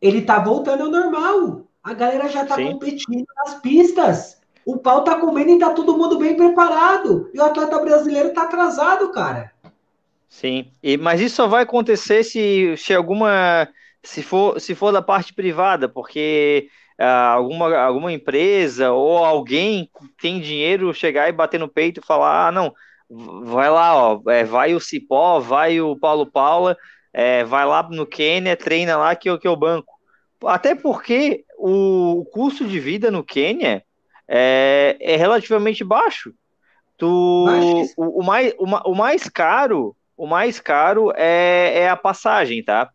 ele 0.00 0.22
tá 0.22 0.38
voltando 0.38 0.84
ao 0.84 0.90
normal. 0.90 1.62
A 1.82 1.94
galera 1.94 2.28
já 2.28 2.44
tá 2.44 2.56
Sim. 2.56 2.72
competindo 2.72 3.26
nas 3.36 3.54
pistas. 3.60 4.40
O 4.64 4.76
pau 4.76 5.02
tá 5.02 5.18
comendo 5.18 5.50
e 5.50 5.58
tá 5.58 5.70
todo 5.70 5.96
mundo 5.96 6.18
bem 6.18 6.36
preparado. 6.36 7.30
E 7.32 7.38
o 7.38 7.44
atleta 7.44 7.78
brasileiro 7.78 8.32
tá 8.32 8.42
atrasado, 8.42 9.10
cara. 9.10 9.52
Sim, 10.28 10.70
e, 10.82 10.96
mas 10.96 11.20
isso 11.20 11.36
só 11.36 11.48
vai 11.48 11.64
acontecer 11.64 12.22
se, 12.22 12.76
se 12.76 12.94
alguma. 12.94 13.68
Se 14.02 14.22
for, 14.22 14.58
se 14.60 14.74
for 14.74 14.92
da 14.92 15.02
parte 15.02 15.34
privada, 15.34 15.86
porque 15.86 16.68
alguma, 17.04 17.76
alguma 17.76 18.12
empresa 18.12 18.92
ou 18.92 19.24
alguém 19.24 19.90
que 19.98 20.08
tem 20.20 20.40
dinheiro 20.40 20.92
chegar 20.92 21.28
e 21.28 21.32
bater 21.32 21.58
no 21.58 21.68
peito 21.68 22.00
e 22.00 22.06
falar: 22.06 22.48
ah, 22.48 22.52
não, 22.52 22.74
vai 23.08 23.70
lá, 23.70 23.94
ó, 23.96 24.20
é, 24.28 24.44
vai 24.44 24.74
o 24.74 24.80
Cipó, 24.80 25.40
vai 25.40 25.80
o 25.80 25.96
Paulo 25.96 26.26
Paula, 26.26 26.76
é, 27.12 27.42
vai 27.44 27.66
lá 27.66 27.82
no 27.90 28.06
Quênia, 28.06 28.56
treina 28.56 28.96
lá 28.96 29.14
que, 29.14 29.36
que 29.38 29.48
eu 29.48 29.56
banco. 29.56 29.94
Até 30.44 30.74
porque 30.74 31.44
o, 31.58 32.24
custo 32.32 32.66
de 32.66 32.78
vida 32.78 33.10
no 33.10 33.24
Quênia 33.24 33.84
é, 34.28 34.96
é 35.00 35.16
relativamente 35.16 35.84
baixo. 35.84 36.32
Tu, 36.96 37.06
o, 37.96 38.20
o, 38.20 38.22
mais, 38.22 38.54
o, 38.58 38.64
o, 38.90 38.94
mais 38.94 39.28
caro, 39.28 39.96
o 40.16 40.26
mais 40.26 40.60
caro 40.60 41.12
é, 41.16 41.80
é 41.80 41.88
a 41.88 41.96
passagem, 41.96 42.62
tá? 42.62 42.90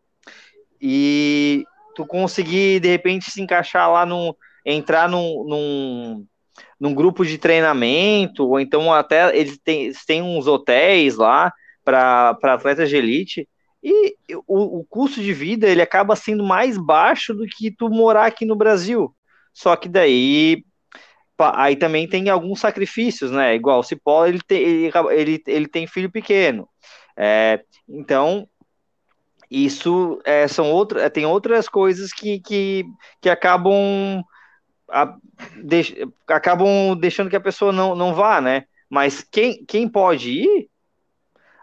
E 0.79 1.65
tu 1.95 2.05
conseguir, 2.05 2.79
de 2.79 2.89
repente, 2.89 3.31
se 3.31 3.41
encaixar 3.41 3.91
lá 3.91 4.05
no. 4.05 4.35
entrar 4.65 5.09
num, 5.09 5.43
num, 5.47 6.25
num 6.79 6.93
grupo 6.93 7.25
de 7.25 7.37
treinamento, 7.37 8.47
ou 8.47 8.59
então 8.59 8.93
até 8.93 9.35
eles 9.37 9.57
têm, 9.63 9.85
eles 9.85 10.05
têm 10.05 10.21
uns 10.21 10.47
hotéis 10.47 11.15
lá 11.15 11.51
para 11.83 12.37
atletas 12.43 12.89
de 12.89 12.97
elite. 12.97 13.47
E 13.83 14.15
o, 14.47 14.79
o 14.79 14.85
custo 14.85 15.21
de 15.21 15.31
vida 15.31 15.67
ele 15.67 15.81
acaba 15.81 16.15
sendo 16.15 16.43
mais 16.43 16.77
baixo 16.77 17.33
do 17.33 17.45
que 17.45 17.71
tu 17.71 17.89
morar 17.89 18.25
aqui 18.25 18.43
no 18.45 18.55
Brasil. 18.55 19.15
Só 19.53 19.75
que 19.75 19.87
daí 19.87 20.63
aí 21.37 21.75
também 21.75 22.07
tem 22.07 22.29
alguns 22.29 22.59
sacrifícios, 22.59 23.29
né? 23.31 23.55
Igual 23.55 23.79
o 23.79 23.83
Cipó, 23.83 24.25
ele 24.25 24.39
ele, 24.49 24.91
ele, 25.11 25.43
ele 25.47 25.67
tem 25.67 25.85
filho 25.85 26.09
pequeno. 26.09 26.67
É, 27.17 27.61
então, 27.87 28.47
isso 29.49 30.19
é, 30.25 30.47
são 30.47 30.71
outra, 30.71 31.03
é, 31.03 31.09
tem 31.09 31.25
outras 31.25 31.67
coisas 31.67 32.11
que, 32.11 32.39
que, 32.39 32.85
que 33.21 33.29
acabam 33.29 34.23
a, 34.89 35.15
acabam 36.27 36.95
deixando 36.99 37.29
que 37.29 37.35
a 37.35 37.41
pessoa 37.41 37.71
não, 37.71 37.95
não 37.95 38.13
vá, 38.13 38.41
né? 38.41 38.65
Mas 38.89 39.23
quem, 39.23 39.63
quem 39.65 39.87
pode 39.89 40.31
ir, 40.31 40.69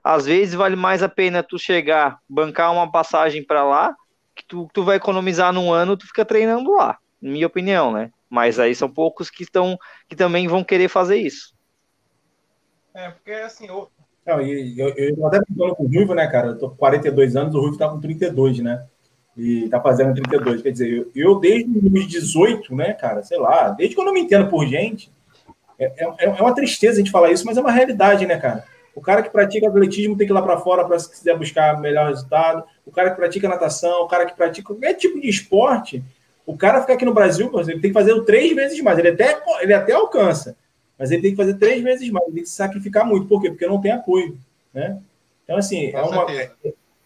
às 0.03 0.27
vezes 0.27 0.55
vale 0.55 0.77
mais 0.77 1.03
a 1.03 1.09
pena 1.09 1.43
tu 1.43 1.59
chegar, 1.59 2.19
bancar 2.29 2.73
uma 2.73 2.91
passagem 2.91 3.45
para 3.45 3.65
lá, 3.65 3.95
que 4.35 4.45
tu, 4.45 4.69
tu 4.73 4.83
vai 4.83 4.97
economizar 4.97 5.53
num 5.53 5.73
ano, 5.73 5.97
tu 5.97 6.07
fica 6.07 6.25
treinando 6.25 6.73
lá, 6.73 6.99
minha 7.21 7.47
opinião, 7.47 7.93
né? 7.93 8.11
Mas 8.29 8.59
aí 8.59 8.75
são 8.75 8.91
poucos 8.91 9.31
que 9.31 9.43
estão 9.43 9.79
que 10.09 10.17
também 10.17 10.49
vão 10.49 10.65
querer 10.65 10.89
fazer 10.89 11.17
isso. 11.17 11.55
É, 12.95 13.11
porque 13.11 13.33
assim, 13.33 13.69
não, 14.27 14.41
e 14.41 14.79
eu, 14.79 14.89
eu 14.91 15.27
até 15.27 15.41
falando 15.57 15.75
com 15.75 15.85
o 15.85 15.87
Ruivo, 15.87 16.15
né, 16.15 16.27
cara? 16.27 16.49
Eu 16.49 16.59
tô 16.59 16.71
com 16.71 16.77
42 16.77 17.37
anos, 17.37 17.55
o 17.55 17.61
Ruivo 17.61 17.77
tá 17.77 17.89
com 17.89 18.01
32, 18.01 18.61
né? 18.61 18.85
E 19.37 19.69
tá 19.69 19.81
fazendo 19.81 20.15
32. 20.15 20.63
Quer 20.63 20.71
dizer, 20.71 20.91
eu, 20.91 21.11
eu 21.15 21.41
desde 21.41 21.71
os 21.79 22.07
18, 22.07 22.75
né, 22.75 22.93
cara, 22.93 23.23
sei 23.23 23.39
lá, 23.39 23.71
desde 23.71 23.97
quando 23.97 24.09
eu 24.09 24.15
me 24.15 24.21
entendo 24.21 24.49
por 24.49 24.67
gente, 24.67 25.11
é, 25.79 26.05
é, 26.05 26.27
é 26.27 26.43
uma 26.43 26.55
tristeza 26.55 26.95
a 26.95 26.99
gente 26.99 27.11
falar 27.11 27.31
isso, 27.33 27.45
mas 27.45 27.57
é 27.57 27.61
uma 27.61 27.73
realidade, 27.73 28.27
né, 28.27 28.37
cara? 28.39 28.65
O 28.95 29.01
cara 29.01 29.23
que 29.23 29.31
pratica 29.31 29.67
atletismo 29.67 30.17
tem 30.17 30.27
que 30.27 30.33
ir 30.33 30.35
lá 30.35 30.43
para 30.43 30.59
fora 30.59 30.85
para 30.85 30.99
se 30.99 31.11
quiser 31.11 31.37
buscar 31.37 31.81
melhor 31.81 32.09
resultado. 32.09 32.63
O 32.85 32.91
cara 32.91 33.11
que 33.11 33.17
pratica 33.17 33.49
natação, 33.49 34.03
o 34.03 34.07
cara 34.07 34.27
que 34.27 34.37
pratica 34.37 34.67
qualquer 34.67 34.95
tipo 34.95 35.19
de 35.19 35.29
esporte, 35.29 36.05
o 36.45 36.57
cara 36.57 36.81
ficar 36.81 36.95
aqui 36.95 37.05
no 37.05 37.15
Brasil, 37.15 37.51
ele 37.61 37.81
tem 37.81 37.91
que 37.91 37.93
fazer 37.93 38.21
três 38.25 38.55
vezes 38.55 38.79
mais. 38.81 38.99
Ele 38.99 39.09
até, 39.09 39.43
ele 39.61 39.73
até 39.73 39.93
alcança, 39.93 40.57
mas 40.99 41.11
ele 41.11 41.23
tem 41.23 41.31
que 41.33 41.37
fazer 41.37 41.55
três 41.55 41.83
vezes 41.83 42.09
mais, 42.11 42.27
ele 42.27 42.35
tem 42.35 42.43
que 42.45 42.49
se 42.49 42.57
sacrificar 42.57 43.07
muito. 43.07 43.27
Por 43.27 43.41
quê? 43.41 43.51
Porque 43.51 43.67
não 43.67 43.81
tem 43.81 43.93
apoio, 43.93 44.39
né? 44.73 44.99
Então, 45.45 45.57
assim, 45.57 45.91
é 45.91 46.03
uma, 46.03 46.27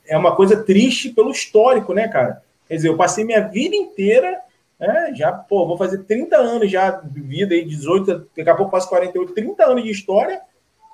é 0.06 0.16
uma 0.16 0.36
coisa 0.36 0.62
triste 0.62 1.10
pelo 1.10 1.30
histórico, 1.30 1.94
né, 1.94 2.08
cara? 2.08 2.42
Quer 2.68 2.76
dizer, 2.76 2.88
eu 2.88 2.96
passei 2.96 3.24
minha 3.24 3.40
vida 3.40 3.74
inteira, 3.74 4.40
né, 4.78 5.12
já, 5.14 5.32
pô, 5.32 5.66
vou 5.66 5.78
fazer 5.78 6.04
30 6.04 6.36
anos 6.36 6.70
já 6.70 6.90
de 6.90 7.20
vida 7.20 7.54
aí, 7.54 7.64
18, 7.64 8.28
daqui 8.36 8.50
a 8.50 8.54
pouco 8.54 8.70
faço 8.70 8.88
48, 8.88 9.32
30 9.32 9.64
anos 9.64 9.84
de 9.84 9.90
história, 9.90 10.40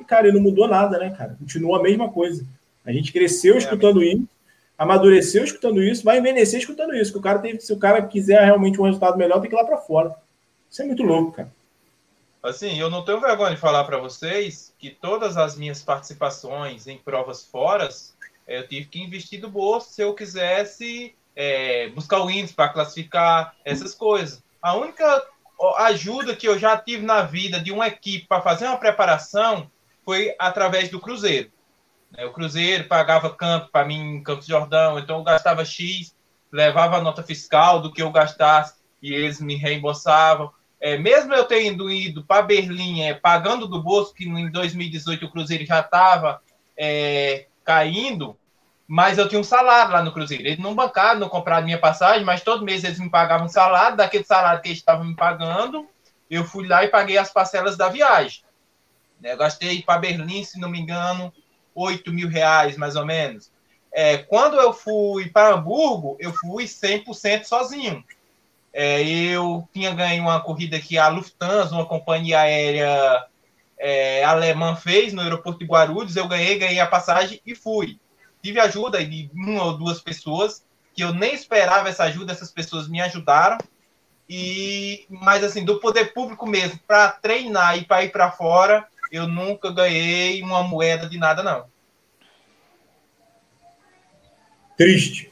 e, 0.01 0.05
cara, 0.05 0.33
não 0.33 0.41
mudou 0.41 0.69
nada, 0.69 0.99
né, 0.99 1.15
cara? 1.17 1.37
Continua 1.39 1.79
a 1.79 1.83
mesma 1.83 2.11
coisa. 2.11 2.45
A 2.85 2.93
gente 2.93 3.13
cresceu 3.13 3.55
é, 3.55 3.59
escutando 3.59 4.03
isso, 4.03 4.29
amadureceu 4.77 5.45
escutando 5.45 5.83
isso, 5.83 6.05
vai 6.05 6.19
envelhecer 6.19 6.59
escutando 6.59 6.95
isso. 6.95 7.13
Que 7.13 7.19
o 7.19 7.23
cara 7.23 7.39
tem, 7.39 7.59
se 7.61 7.73
o 7.73 7.79
cara 7.79 8.03
quiser 8.03 8.45
realmente 8.45 8.81
um 8.81 8.85
resultado 8.85 9.17
melhor, 9.17 9.41
tem 9.41 9.49
que 9.49 9.55
ir 9.55 9.59
lá 9.59 9.65
para 9.65 9.79
fora. 9.79 10.15
Isso 10.69 10.83
é 10.83 10.85
muito 10.85 11.03
louco, 11.03 11.33
cara. 11.33 11.53
Assim, 12.43 12.77
eu 12.77 12.91
não 12.91 13.05
tenho 13.05 13.21
vergonha 13.21 13.55
de 13.55 13.61
falar 13.61 13.85
para 13.85 13.99
vocês 13.99 14.75
que 14.77 14.91
todas 14.91 15.37
as 15.37 15.57
minhas 15.57 15.81
participações 15.81 16.89
em 16.89 16.99
provas 16.99 17.45
fora, 17.45 17.89
eh, 18.49 18.59
eu 18.59 18.67
tive 18.67 18.87
que 18.87 19.01
investir 19.01 19.41
do 19.41 19.49
bolso 19.49 19.93
se 19.93 20.03
eu 20.03 20.13
quisesse 20.13 21.15
é, 21.37 21.89
buscar 21.91 22.21
o 22.21 22.29
índice 22.29 22.53
para 22.53 22.69
classificar 22.69 23.55
essas 23.65 23.95
coisas. 23.95 24.43
A 24.61 24.75
única 24.75 25.25
ajuda 25.79 26.35
que 26.35 26.49
eu 26.49 26.59
já 26.59 26.77
tive 26.77 27.07
na 27.07 27.23
vida 27.23 27.61
de 27.61 27.71
uma 27.71 27.87
equipe 27.87 28.27
para 28.27 28.43
fazer 28.43 28.67
uma 28.67 28.77
preparação 28.77 29.71
foi 30.05 30.35
através 30.37 30.89
do 30.89 30.99
Cruzeiro. 30.99 31.49
Né, 32.11 32.25
o 32.25 32.33
Cruzeiro 32.33 32.89
pagava 32.89 33.31
campo 33.31 33.69
para 33.71 33.87
mim 33.87 34.17
em 34.17 34.23
Campos 34.23 34.47
Jordão, 34.47 34.99
então 34.99 35.19
eu 35.19 35.23
gastava 35.23 35.65
X, 35.65 36.13
levava 36.51 36.97
a 36.97 37.01
nota 37.01 37.23
fiscal 37.23 37.81
do 37.81 37.93
que 37.93 38.03
eu 38.03 38.11
gastasse 38.11 38.83
e 39.01 39.15
eles 39.15 39.41
me 39.41 39.55
reembolsavam 39.55 40.53
é, 40.83 40.99
mesmo 40.99 41.33
eu 41.33 41.45
tendo 41.45 41.89
ido 41.89 42.25
para 42.25 42.43
Berlim 42.43 43.03
é, 43.03 43.15
pagando 43.15 43.69
do 43.69 43.81
bolso, 43.81 44.13
que 44.13 44.25
em 44.25 44.51
2018 44.51 45.25
o 45.25 45.31
Cruzeiro 45.31 45.65
já 45.65 45.79
estava 45.79 46.43
é, 46.77 47.47
caindo, 47.65 48.37
mas 48.85 49.17
eu 49.17 49.29
tinha 49.29 49.41
um 49.41 49.45
salário 49.45 49.93
lá 49.93 50.03
no 50.03 50.11
Cruzeiro. 50.11 50.43
Eles 50.45 50.59
não 50.59 50.75
bancaram, 50.75 51.21
não 51.21 51.29
compraram 51.29 51.65
minha 51.65 51.79
passagem, 51.79 52.25
mas 52.25 52.43
todo 52.43 52.65
mês 52.65 52.83
eles 52.83 52.99
me 52.99 53.09
pagavam 53.09 53.47
um 53.47 53.49
salário, 53.49 53.97
daquele 53.97 54.25
salário 54.25 54.61
que 54.61 54.71
eles 54.71 54.79
estavam 54.79 55.05
me 55.05 55.15
pagando, 55.15 55.87
eu 56.29 56.45
fui 56.45 56.67
lá 56.67 56.83
e 56.83 56.89
paguei 56.89 57.17
as 57.17 57.33
parcelas 57.33 57.77
da 57.77 57.89
viagem. 57.89 58.43
Eu 59.23 59.37
gastei 59.37 59.83
para 59.83 60.01
Berlim, 60.01 60.43
se 60.43 60.59
não 60.59 60.69
me 60.69 60.81
engano, 60.81 61.33
8 61.77 62.13
mil 62.13 62.29
reais, 62.29 62.77
mais 62.77 62.97
ou 62.97 63.07
menos. 63.07 63.53
É, 63.95 64.19
quando 64.19 64.57
eu 64.57 64.73
fui 64.73 65.31
para 65.31 65.55
Hamburgo, 65.55 66.17
eu 66.19 66.33
fui 66.33 66.65
100% 66.65 67.45
sozinho. 67.45 68.03
É, 68.73 69.03
eu 69.03 69.69
tinha 69.73 69.95
ganho 69.95 70.23
uma 70.23 70.41
corrida 70.41 70.81
que 70.81 70.97
a 70.97 71.09
Lufthansa, 71.09 71.75
uma 71.75 71.87
companhia 71.87 72.41
aérea 72.41 73.27
é, 73.79 74.25
alemã, 74.25 74.75
fez 74.75 75.13
no 75.13 75.21
aeroporto 75.21 75.59
de 75.59 75.67
Guarulhos. 75.67 76.17
Eu 76.17 76.27
ganhei, 76.27 76.59
ganhei 76.59 76.81
a 76.81 76.87
passagem 76.87 77.41
e 77.45 77.55
fui. 77.55 77.99
Tive 78.43 78.59
ajuda 78.59 79.05
de 79.05 79.31
uma 79.35 79.65
ou 79.65 79.77
duas 79.77 80.01
pessoas 80.01 80.65
que 80.95 81.03
eu 81.03 81.13
nem 81.13 81.35
esperava 81.35 81.89
essa 81.89 82.05
ajuda, 82.05 82.33
essas 82.33 82.51
pessoas 82.51 82.89
me 82.89 83.01
ajudaram. 83.01 83.59
E 84.29 85.07
mas 85.09 85.45
assim, 85.45 85.65
do 85.65 85.81
poder 85.81 86.13
público 86.13 86.47
mesmo, 86.47 86.79
para 86.87 87.13
treinar 87.13 87.79
e 87.79 87.85
para 87.85 88.05
ir 88.05 88.11
para 88.11 88.31
fora, 88.31 88.87
eu 89.11 89.27
nunca 89.27 89.71
ganhei 89.71 90.43
uma 90.43 90.63
moeda 90.63 91.09
de 91.09 91.19
nada 91.19 91.43
não. 91.43 91.67
Triste. 94.77 95.31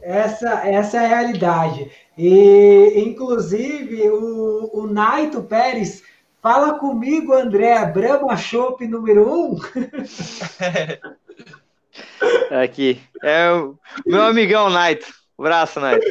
Essa, 0.00 0.68
essa 0.68 0.98
é 0.98 1.04
a 1.04 1.08
realidade. 1.08 1.90
E, 2.16 3.02
inclusive, 3.06 4.08
o, 4.08 4.70
o 4.72 4.86
Naito 4.86 5.42
Pérez 5.42 6.02
fala 6.40 6.78
comigo, 6.78 7.32
André, 7.32 7.84
Brahma 7.86 8.36
Chopp 8.36 8.86
número 8.86 9.28
um. 9.28 9.58
Aqui. 12.62 13.00
É 13.22 13.50
o 13.50 13.76
meu 14.06 14.22
amigão 14.22 14.70
Naito. 14.70 15.06
Braço, 15.38 15.80
Naito. 15.80 16.06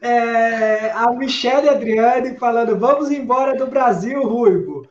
É, 0.00 0.92
a 0.92 1.10
Michelle 1.12 1.68
Adriane 1.68 2.36
falando: 2.38 2.78
vamos 2.78 3.10
embora 3.10 3.56
do 3.56 3.66
Brasil, 3.66 4.22
Ruivo. 4.22 4.86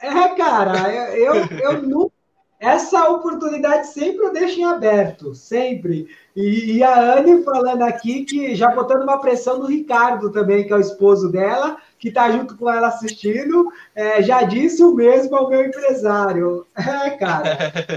É, 0.00 0.28
cara, 0.36 0.92
eu, 1.14 1.34
eu, 1.34 1.58
eu 1.58 1.82
nunca 1.82 2.21
essa 2.62 3.08
oportunidade 3.08 3.88
sempre 3.88 4.24
eu 4.24 4.32
deixo 4.32 4.60
em 4.60 4.64
aberto, 4.64 5.34
sempre. 5.34 6.06
E, 6.34 6.76
e, 6.76 6.82
a 6.84 7.18
Anne 7.18 7.42
falando 7.42 7.82
aqui 7.82 8.24
que 8.24 8.54
já 8.54 8.68
botando 8.68 9.02
uma 9.02 9.20
pressão 9.20 9.58
no 9.58 9.66
Ricardo 9.66 10.30
também, 10.30 10.64
que 10.64 10.72
é 10.72 10.76
o 10.76 10.80
esposo 10.80 11.28
dela, 11.28 11.76
que 11.98 12.06
está 12.06 12.30
junto 12.30 12.56
com 12.56 12.70
ela 12.70 12.86
assistindo, 12.86 13.68
é, 13.96 14.22
já 14.22 14.44
disse 14.44 14.80
o 14.84 14.94
mesmo 14.94 15.34
ao 15.34 15.50
meu 15.50 15.66
empresário. 15.66 16.64
É, 16.78 17.10
cara, 17.10 17.48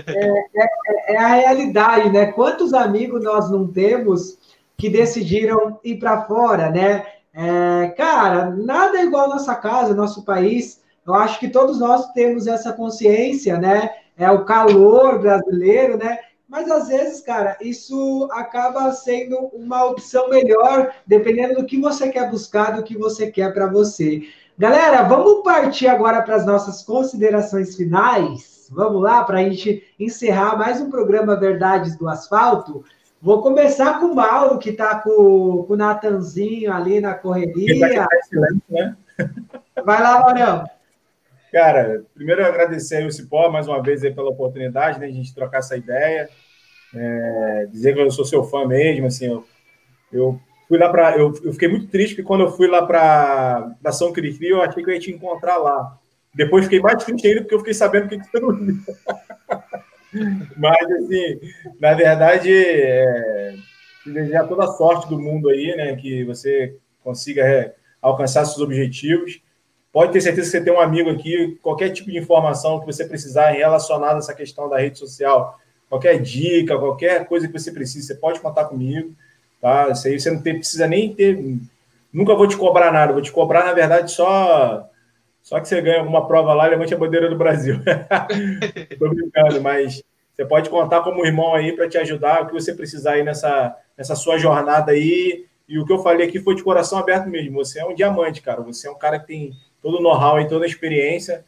é, 0.07 0.45
é, 0.55 1.13
é, 1.13 1.17
a 1.17 1.27
realidade, 1.27 2.09
né? 2.09 2.31
Quantos 2.31 2.73
amigos 2.73 3.23
nós 3.23 3.51
não 3.51 3.67
temos 3.67 4.39
que 4.75 4.89
decidiram 4.89 5.79
ir 5.83 5.99
para 5.99 6.23
fora, 6.23 6.71
né? 6.71 7.05
É, 7.35 7.93
cara, 7.95 8.49
nada 8.49 8.97
é 8.97 9.03
igual 9.03 9.25
a 9.25 9.35
nossa 9.35 9.53
casa, 9.53 9.93
nosso 9.93 10.25
país. 10.25 10.81
Eu 11.05 11.13
acho 11.13 11.39
que 11.39 11.49
todos 11.49 11.79
nós 11.79 12.11
temos 12.13 12.47
essa 12.47 12.73
consciência, 12.73 13.59
né? 13.59 13.91
É 14.17 14.29
o 14.31 14.45
calor 14.45 15.19
brasileiro, 15.19 15.97
né? 15.97 16.19
Mas 16.47 16.69
às 16.69 16.87
vezes, 16.87 17.21
cara, 17.21 17.57
isso 17.59 18.29
acaba 18.31 18.91
sendo 18.91 19.35
uma 19.53 19.85
opção 19.85 20.29
melhor, 20.29 20.93
dependendo 21.05 21.55
do 21.55 21.65
que 21.65 21.79
você 21.79 22.09
quer 22.09 22.29
buscar, 22.29 22.75
do 22.75 22.83
que 22.83 22.97
você 22.97 23.31
quer 23.31 23.53
para 23.53 23.67
você. 23.67 24.21
Galera, 24.57 25.03
vamos 25.03 25.43
partir 25.43 25.87
agora 25.87 26.21
para 26.21 26.35
as 26.35 26.45
nossas 26.45 26.83
considerações 26.83 27.75
finais. 27.75 28.69
Vamos 28.71 29.01
lá, 29.01 29.23
para 29.23 29.39
a 29.39 29.43
gente 29.43 29.83
encerrar 29.99 30.57
mais 30.57 30.79
um 30.79 30.89
programa 30.89 31.35
Verdades 31.35 31.97
do 31.97 32.07
Asfalto. 32.07 32.83
Vou 33.21 33.41
começar 33.41 33.99
com 33.99 34.07
o 34.07 34.15
Mauro, 34.15 34.59
que 34.59 34.69
está 34.69 34.99
com, 34.99 35.65
com 35.67 35.73
o 35.73 35.75
Natanzinho 35.75 36.71
ali 36.71 37.01
na 37.01 37.15
correria. 37.15 38.07
Né? 38.69 38.95
Vai 39.83 40.01
lá, 40.01 40.19
Maurão. 40.19 40.74
Cara, 41.55 42.03
primeiro 42.13 42.45
agradecer 42.45 42.97
aí 42.97 43.07
o 43.07 43.11
Cipó 43.13 43.49
mais 43.49 43.65
uma 43.65 43.81
vez 43.81 44.03
aí 44.03 44.13
pela 44.13 44.29
oportunidade 44.29 44.99
né, 44.99 45.05
a 45.05 45.09
gente 45.09 45.33
trocar 45.33 45.59
essa 45.59 45.77
ideia. 45.77 46.27
É, 46.93 47.67
dizer 47.71 47.93
que 47.93 48.01
eu 48.01 48.11
sou 48.11 48.25
seu 48.25 48.43
fã 48.43 48.67
mesmo, 48.67 49.07
assim, 49.07 49.27
eu, 49.27 49.45
eu 50.11 50.37
fui 50.67 50.77
lá 50.77 50.89
para 50.89 51.17
eu, 51.17 51.33
eu, 51.45 51.53
fiquei 51.53 51.69
muito 51.69 51.87
triste 51.87 52.13
porque 52.13 52.27
quando 52.27 52.41
eu 52.41 52.51
fui 52.51 52.67
lá 52.67 52.85
para 52.85 53.73
a 53.85 53.91
São 53.93 54.11
Cri 54.11 54.37
eu 54.41 54.61
achei 54.61 54.83
que 54.83 54.89
eu 54.89 54.93
ia 54.93 54.99
te 54.99 55.11
encontrar 55.11 55.55
lá. 55.55 55.97
Depois 56.33 56.65
fiquei 56.65 56.81
mais 56.81 57.01
triste 57.01 57.25
ainda 57.25 57.39
porque 57.39 57.55
eu 57.55 57.59
fiquei 57.59 57.73
sabendo 57.73 58.09
que 58.09 58.17
você 58.17 58.37
não 58.37 58.51
ia. 58.61 58.73
Mas, 60.57 60.91
assim, 60.91 61.39
na 61.79 61.93
verdade, 61.93 62.53
é, 62.53 63.55
desejar 64.05 64.45
toda 64.45 64.65
a 64.65 64.73
sorte 64.73 65.07
do 65.07 65.17
mundo 65.17 65.47
aí, 65.47 65.73
né? 65.77 65.95
Que 65.95 66.25
você 66.25 66.75
consiga 67.01 67.43
é, 67.47 67.75
alcançar 68.01 68.43
seus 68.43 68.59
objetivos. 68.59 69.44
Pode 69.95 70.11
ter 70.11 70.19
certeza 70.19 70.51
que 70.51 70.57
você 70.57 70.61
tem 70.61 70.73
um 70.73 70.81
amigo 70.81 71.09
aqui, 71.09 71.57
qualquer 71.61 71.89
tipo 71.89 72.11
de 72.11 72.17
informação 72.17 72.81
que 72.81 72.85
você 72.85 73.05
precisar 73.05 73.51
relacionada 73.51 74.15
a 74.15 74.17
essa 74.17 74.33
questão 74.33 74.67
da 74.67 74.77
rede 74.77 74.99
social, 74.99 75.57
qualquer 75.87 76.21
dica, 76.21 76.77
qualquer 76.77 77.25
coisa 77.25 77.47
que 77.47 77.53
você 77.57 77.71
precise, 77.71 78.05
você 78.05 78.15
pode 78.15 78.41
contar 78.41 78.65
comigo, 78.65 79.15
tá? 79.61 79.87
Isso 79.91 80.05
aí 80.05 80.19
você 80.19 80.29
não 80.29 80.41
tem, 80.41 80.55
precisa 80.55 80.85
nem 80.85 81.15
ter. 81.15 81.41
Nunca 82.11 82.35
vou 82.35 82.45
te 82.45 82.57
cobrar 82.57 82.91
nada, 82.91 83.13
vou 83.13 83.21
te 83.21 83.31
cobrar, 83.31 83.63
na 83.63 83.71
verdade, 83.71 84.11
só 84.11 84.85
só 85.41 85.61
que 85.61 85.67
você 85.69 85.79
ganha 85.81 85.99
alguma 85.99 86.27
prova 86.27 86.53
lá 86.53 86.67
levante 86.67 86.93
a 86.93 86.97
bandeira 86.97 87.29
do 87.29 87.37
Brasil. 87.37 87.79
Tô 88.99 89.07
brincando, 89.07 89.61
mas 89.61 90.03
Você 90.33 90.43
pode 90.43 90.69
contar 90.69 91.03
como 91.03 91.25
irmão 91.25 91.55
aí 91.55 91.71
para 91.71 91.87
te 91.87 91.97
ajudar, 91.97 92.41
o 92.41 92.47
que 92.47 92.53
você 92.53 92.73
precisar 92.73 93.13
aí 93.13 93.23
nessa, 93.23 93.73
nessa 93.97 94.13
sua 94.13 94.37
jornada 94.37 94.91
aí. 94.91 95.45
E 95.69 95.79
o 95.79 95.85
que 95.85 95.93
eu 95.93 95.99
falei 95.99 96.27
aqui 96.27 96.41
foi 96.41 96.53
de 96.53 96.63
coração 96.63 96.99
aberto 96.99 97.29
mesmo. 97.29 97.63
Você 97.63 97.79
é 97.79 97.85
um 97.85 97.95
diamante, 97.95 98.41
cara. 98.41 98.61
Você 98.61 98.89
é 98.89 98.91
um 98.91 98.97
cara 98.97 99.19
que 99.19 99.27
tem 99.27 99.53
todo 99.85 99.99
o 99.99 100.01
know-how 100.01 100.41
e 100.41 100.47
toda 100.47 100.65
a 100.65 100.67
experiência, 100.67 101.45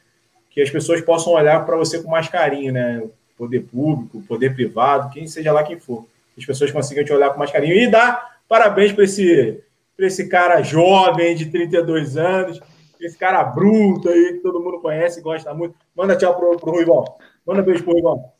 que 0.52 0.62
as 0.62 0.70
pessoas 0.70 1.02
possam 1.02 1.34
olhar 1.34 1.66
para 1.66 1.76
você 1.76 2.04
com 2.04 2.12
mais 2.12 2.30
carinho, 2.30 2.72
né? 2.72 3.04
Poder 3.36 3.62
público, 3.62 4.22
poder 4.28 4.54
privado, 4.54 5.10
quem 5.10 5.26
seja 5.26 5.52
lá 5.52 5.64
quem 5.64 5.80
for. 5.80 6.06
As 6.38 6.46
pessoas 6.46 6.70
consigam 6.72 7.04
te 7.04 7.12
olhar 7.12 7.32
com 7.32 7.40
mais 7.40 7.50
carinho 7.50 7.74
e 7.74 7.90
dar 7.90 8.38
parabéns 8.48 8.92
para 8.92 9.06
esse, 9.06 9.60
esse 9.98 10.30
cara 10.30 10.62
jovem 10.62 11.36
de 11.36 11.48
32 11.48 12.16
anos, 12.16 12.62
esse 13.02 13.18
cara 13.18 13.44
bruto 13.44 14.08
aí 14.08 14.34
que 14.34 14.40
todo 14.40 14.62
mundo 14.62 14.82
conhece 14.82 15.20
e 15.20 15.24
gosta 15.24 15.52
muito. 15.52 15.74
Manda 15.96 16.16
tchau 16.16 16.38
pro, 16.38 16.58
pro 16.58 16.74
Ruivão. 16.74 17.06
Manda 17.44 17.64
beijo 17.64 17.84
pro 17.84 17.94
Ruivão. 17.94 18.32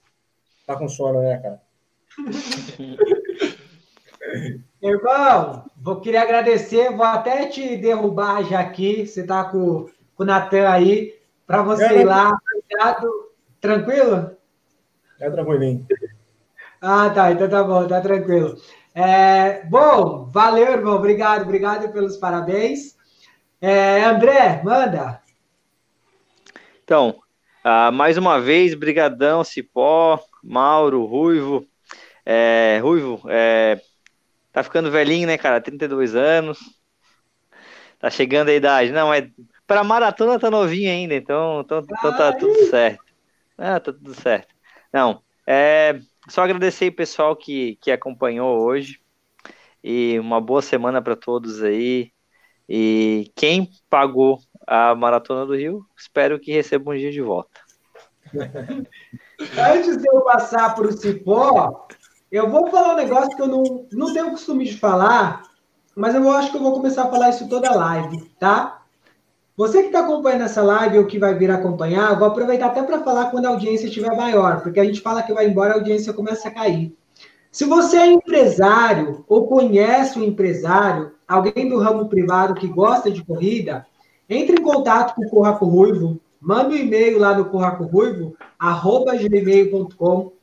Tá 0.68 0.76
com 0.76 0.88
sono, 0.88 1.22
né, 1.22 1.38
cara? 1.38 1.60
Irmão, 4.82 5.66
vou 5.76 6.00
querer 6.00 6.18
agradecer, 6.18 6.92
vou 6.96 7.06
até 7.06 7.48
te 7.48 7.76
derrubar 7.78 8.44
já 8.44 8.60
aqui. 8.60 9.06
Você 9.06 9.26
tá 9.26 9.44
com, 9.46 9.90
com 10.16 10.24
o 10.24 10.26
Natan 10.26 10.70
aí, 10.70 11.16
para 11.46 11.64
você 11.64 11.86
é, 11.86 12.02
ir 12.02 12.06
lá. 12.06 12.38
Tranquilo? 13.60 14.38
É 15.20 15.30
tranquilinho. 15.32 15.86
Ah, 16.80 17.10
tá, 17.10 17.32
então 17.32 17.50
tá 17.50 17.64
bom, 17.64 17.88
tá 17.88 18.00
tranquilo. 18.02 18.56
É, 18.94 19.64
bom, 19.66 20.26
valeu, 20.26 20.72
irmão, 20.72 20.96
obrigado, 20.96 21.42
obrigado 21.42 21.92
pelos 21.92 22.18
parabéns. 22.18 22.96
É, 23.60 24.04
André, 24.04 24.62
manda. 24.64 25.22
Então, 26.84 27.20
uh, 27.66 27.92
mais 27.92 28.18
uma 28.18 28.40
vez, 28.40 28.76
brigadão, 28.76 29.44
Cipó, 29.44 30.20
Mauro, 30.44 31.06
Ruivo. 31.06 31.66
É, 32.24 32.80
Ruivo, 32.82 33.22
é, 33.28 33.80
tá 34.58 34.64
ficando 34.64 34.90
velhinho, 34.90 35.28
né, 35.28 35.38
cara? 35.38 35.62
32 35.62 36.16
anos. 36.16 36.58
Tá 38.00 38.10
chegando 38.10 38.50
a 38.50 38.56
idade. 38.56 38.92
Não, 38.92 39.10
mas 39.10 39.30
para 39.68 39.84
maratona 39.84 40.40
tá 40.40 40.50
novinho 40.50 40.90
ainda, 40.90 41.14
então, 41.14 41.62
então, 41.62 41.84
então 41.84 42.18
tá 42.18 42.34
tudo 42.34 42.66
certo. 42.66 43.04
Ah, 43.56 43.80
tá 43.80 43.94
tudo 43.94 44.16
certo. 44.16 44.56
Não, 44.92 45.22
é 45.46 46.00
só 46.28 46.42
agradecer 46.42 46.88
o 46.88 46.96
pessoal 46.96 47.36
que, 47.36 47.78
que 47.80 47.92
acompanhou 47.92 48.60
hoje. 48.60 49.00
E 49.84 50.18
uma 50.20 50.42
boa 50.42 50.64
semana 50.64 51.04
para 51.04 51.16
todos 51.16 51.62
aí. 51.62 52.12
E 52.68 53.32
quem 53.36 53.70
pagou 53.88 54.40
a 54.66 54.96
Maratona 54.96 55.46
do 55.46 55.56
Rio, 55.56 55.86
espero 55.96 56.40
que 56.40 56.52
receba 56.52 56.92
um 56.92 56.98
dia 56.98 57.12
de 57.12 57.22
volta. 57.22 57.62
Antes 59.72 59.98
de 59.98 60.08
eu 60.10 60.22
passar 60.22 60.74
para 60.74 60.88
o 60.88 60.92
Cipó, 60.92 61.88
eu 62.32 62.50
vou 62.50 62.68
falar 62.68 62.94
um 62.94 62.98
negócio 62.98 63.36
que 63.36 63.42
eu 63.42 63.48
não, 63.48 63.86
não 63.92 64.14
tenho 64.14 64.32
costume 64.32 64.66
de 64.66 64.78
falar, 64.78 65.44
mas 65.96 66.14
eu 66.14 66.30
acho 66.32 66.52
que 66.52 66.58
eu 66.58 66.62
vou 66.62 66.74
começar 66.74 67.04
a 67.04 67.10
falar 67.10 67.30
isso 67.30 67.48
toda 67.48 67.74
live, 67.74 68.30
tá? 68.40 68.82
Você 69.56 69.82
que 69.82 69.88
está 69.88 70.02
acompanhando 70.02 70.44
essa 70.44 70.62
live 70.62 71.00
ou 71.00 71.06
que 71.06 71.18
vai 71.18 71.34
vir 71.34 71.50
acompanhar, 71.50 72.12
eu 72.12 72.20
vou 72.20 72.28
aproveitar 72.28 72.68
até 72.68 72.84
para 72.84 73.00
falar 73.00 73.32
quando 73.32 73.48
a 73.48 73.50
audiência 73.50 73.88
estiver 73.88 74.16
maior, 74.16 74.62
porque 74.62 74.80
a 74.80 74.86
gente 74.86 75.02
fala 75.02 75.24
que 75.24 75.34
vai 75.34 75.48
embora, 75.48 75.74
a 75.74 75.78
audiência 75.78 76.14
começa 76.14 76.48
a 76.48 76.52
cair. 76.52 76.96
Se 77.52 77.66
você 77.66 77.98
é 77.98 78.06
empresário 78.06 79.26
ou 79.28 79.48
conhece 79.48 80.20
um 80.20 80.24
empresário, 80.24 81.14
alguém 81.28 81.68
do 81.68 81.80
ramo 81.80 82.08
privado 82.08 82.54
que 82.54 82.68
gosta 82.68 83.10
de 83.10 83.26
corrida, 83.26 83.88
entre 84.30 84.62
em 84.62 84.64
contato 84.64 85.16
com 85.16 85.26
o 85.26 85.30
Corraco 85.30 85.66
Ruivo, 85.66 86.20
manda 86.40 86.70
um 86.70 86.78
e-mail 86.78 87.18
lá 87.18 87.36
no 87.36 87.46
Corraco 87.46 87.86
Ruivo, 87.86 88.36
arroba 88.60 89.16
gmail.com, 89.16 90.34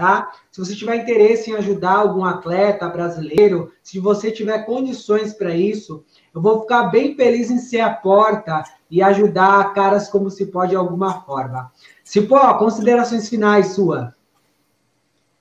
tá? 0.00 0.32
Se 0.50 0.58
você 0.58 0.74
tiver 0.74 0.96
interesse 0.96 1.50
em 1.50 1.54
ajudar 1.54 1.96
algum 1.96 2.24
atleta 2.24 2.88
brasileiro, 2.88 3.70
se 3.82 4.00
você 4.00 4.32
tiver 4.32 4.64
condições 4.64 5.34
para 5.34 5.54
isso, 5.54 6.04
eu 6.34 6.40
vou 6.40 6.62
ficar 6.62 6.84
bem 6.84 7.14
feliz 7.14 7.50
em 7.50 7.58
ser 7.58 7.80
a 7.80 7.92
porta 7.92 8.64
e 8.90 9.02
ajudar 9.02 9.74
caras 9.74 10.08
como 10.08 10.30
se 10.30 10.46
pode 10.46 10.70
de 10.70 10.76
alguma 10.76 11.20
forma. 11.22 11.70
Cipó, 12.02 12.54
considerações 12.54 13.28
finais 13.28 13.74
sua. 13.74 14.14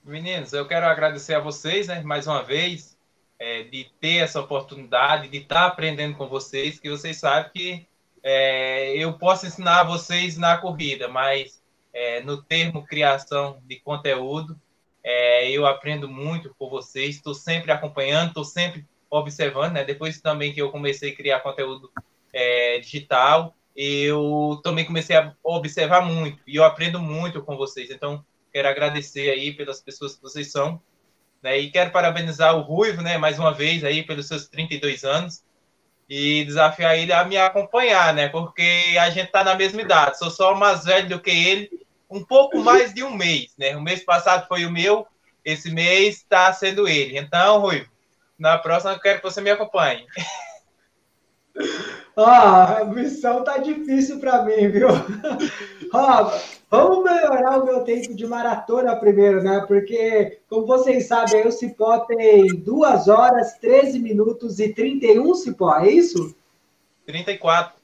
Meninos, 0.03 0.51
eu 0.51 0.67
quero 0.67 0.85
agradecer 0.87 1.35
a 1.35 1.39
vocês, 1.39 1.87
né, 1.87 2.01
mais 2.01 2.27
uma 2.27 2.43
vez, 2.43 2.97
é, 3.39 3.63
de 3.63 3.87
ter 4.01 4.17
essa 4.17 4.41
oportunidade, 4.41 5.29
de 5.29 5.37
estar 5.37 5.67
aprendendo 5.67 6.17
com 6.17 6.27
vocês, 6.27 6.79
que 6.79 6.89
vocês 6.89 7.17
sabem 7.17 7.51
que 7.53 7.87
é, 8.21 8.97
eu 8.97 9.13
posso 9.13 9.47
ensinar 9.47 9.83
vocês 9.83 10.37
na 10.37 10.57
corrida, 10.57 11.07
mas 11.07 11.61
é, 11.93 12.21
no 12.21 12.41
termo 12.41 12.85
criação 12.85 13.61
de 13.65 13.79
conteúdo, 13.79 14.59
é, 15.03 15.49
eu 15.49 15.65
aprendo 15.65 16.07
muito 16.07 16.53
com 16.57 16.69
vocês, 16.69 17.15
estou 17.15 17.33
sempre 17.33 17.71
acompanhando, 17.71 18.29
estou 18.29 18.43
sempre 18.43 18.85
observando, 19.09 19.73
né? 19.73 19.83
Depois 19.83 20.21
também 20.21 20.53
que 20.53 20.61
eu 20.61 20.71
comecei 20.71 21.11
a 21.11 21.15
criar 21.15 21.39
conteúdo 21.39 21.91
é, 22.31 22.79
digital, 22.79 23.55
eu 23.75 24.59
também 24.63 24.85
comecei 24.85 25.15
a 25.15 25.33
observar 25.43 26.01
muito 26.01 26.41
e 26.45 26.57
eu 26.57 26.63
aprendo 26.63 26.99
muito 26.99 27.41
com 27.41 27.55
vocês. 27.55 27.89
Então, 27.89 28.23
quero 28.51 28.67
agradecer 28.67 29.29
aí 29.29 29.53
pelas 29.53 29.81
pessoas 29.81 30.15
que 30.15 30.21
vocês 30.21 30.51
são, 30.51 30.81
né? 31.41 31.57
E 31.57 31.71
quero 31.71 31.91
parabenizar 31.91 32.55
o 32.55 32.61
Ruivo, 32.61 33.01
né? 33.01 33.17
Mais 33.17 33.39
uma 33.39 33.53
vez 33.53 33.83
aí 33.83 34.03
pelos 34.03 34.27
seus 34.27 34.47
32 34.47 35.03
anos 35.03 35.43
e 36.09 36.43
desafiar 36.43 36.97
ele 36.97 37.13
a 37.13 37.23
me 37.23 37.37
acompanhar, 37.37 38.13
né? 38.13 38.27
Porque 38.27 38.97
a 38.99 39.09
gente 39.11 39.31
tá 39.31 39.43
na 39.43 39.53
mesma 39.53 39.81
idade. 39.81 40.17
Sou 40.17 40.31
só 40.31 40.55
mais 40.55 40.83
velho 40.83 41.07
do 41.07 41.19
que 41.19 41.29
ele, 41.29 41.69
um 42.09 42.23
pouco 42.23 42.57
mais 42.59 42.93
de 42.93 43.03
um 43.03 43.15
mês, 43.15 43.53
né? 43.57 43.75
O 43.75 43.81
mês 43.81 44.03
passado 44.03 44.47
foi 44.47 44.65
o 44.65 44.71
meu, 44.71 45.05
esse 45.45 45.69
mês 45.69 46.17
está 46.17 46.51
sendo 46.51 46.87
ele. 46.87 47.19
Então, 47.19 47.59
Ruivo, 47.59 47.89
na 48.39 48.57
próxima 48.57 48.93
eu 48.93 48.99
quero 48.99 49.19
que 49.19 49.23
você 49.23 49.39
me 49.39 49.51
acompanhe. 49.51 50.05
Ó, 52.15 52.25
a 52.25 52.85
missão 52.85 53.43
tá 53.43 53.57
difícil 53.57 54.19
para 54.19 54.43
mim, 54.43 54.67
viu? 54.67 54.89
Ó, 55.93 56.31
vamos 56.69 57.03
melhorar 57.03 57.59
o 57.59 57.65
meu 57.65 57.81
tempo 57.83 58.13
de 58.13 58.27
maratona 58.27 58.95
primeiro, 58.95 59.41
né? 59.41 59.63
Porque, 59.67 60.39
como 60.49 60.65
vocês 60.65 61.07
sabem, 61.07 61.47
o 61.47 61.51
Cipó 61.51 61.99
tem 61.99 62.47
2 62.47 63.07
horas, 63.07 63.53
13 63.59 63.99
minutos 63.99 64.59
e 64.59 64.73
31, 64.73 65.33
Cipó, 65.35 65.77
é 65.79 65.91
isso? 65.91 66.35
34. 67.05 67.79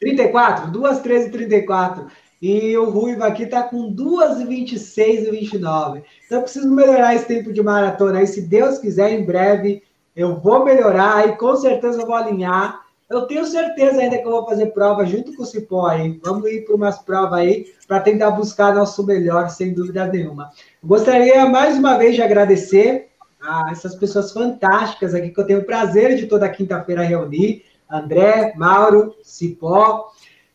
34? 0.00 0.70
2, 0.70 0.98
13 1.00 1.28
e 1.28 1.30
34. 1.30 2.06
E 2.40 2.76
o 2.76 2.90
Ruivo 2.90 3.22
aqui 3.22 3.46
tá 3.46 3.62
com 3.62 3.88
2 3.88 4.40
e 4.40 4.46
26 4.46 5.28
e 5.28 5.30
29. 5.30 6.02
Então 6.26 6.38
eu 6.38 6.42
preciso 6.42 6.68
melhorar 6.68 7.14
esse 7.14 7.26
tempo 7.26 7.52
de 7.52 7.62
maratona 7.62 8.18
aí. 8.18 8.26
Se 8.26 8.42
Deus 8.42 8.78
quiser, 8.78 9.12
em 9.12 9.24
breve 9.24 9.82
eu 10.16 10.40
vou 10.40 10.64
melhorar 10.64 11.28
e 11.28 11.36
com 11.36 11.54
certeza 11.54 12.00
eu 12.00 12.06
vou 12.06 12.16
alinhar 12.16 12.81
eu 13.12 13.26
tenho 13.26 13.44
certeza 13.44 14.00
ainda 14.00 14.18
que 14.18 14.26
eu 14.26 14.30
vou 14.30 14.46
fazer 14.46 14.66
prova 14.66 15.04
junto 15.04 15.34
com 15.34 15.42
o 15.42 15.46
Cipó 15.46 15.86
aí. 15.86 16.18
Vamos 16.24 16.50
ir 16.50 16.64
para 16.64 16.74
umas 16.74 16.98
provas 16.98 17.40
aí 17.40 17.66
para 17.86 18.00
tentar 18.00 18.30
buscar 18.32 18.74
nosso 18.74 19.04
melhor, 19.04 19.50
sem 19.50 19.72
dúvida 19.72 20.06
nenhuma. 20.06 20.50
Gostaria 20.82 21.46
mais 21.46 21.76
uma 21.76 21.96
vez 21.98 22.14
de 22.14 22.22
agradecer 22.22 23.08
a 23.40 23.70
essas 23.70 23.94
pessoas 23.94 24.32
fantásticas 24.32 25.14
aqui 25.14 25.30
que 25.30 25.40
eu 25.40 25.46
tenho 25.46 25.60
o 25.60 25.64
prazer 25.64 26.16
de 26.16 26.26
toda 26.26 26.48
quinta-feira 26.48 27.02
reunir. 27.02 27.64
André, 27.90 28.54
Mauro, 28.56 29.14
Cipó. 29.22 30.10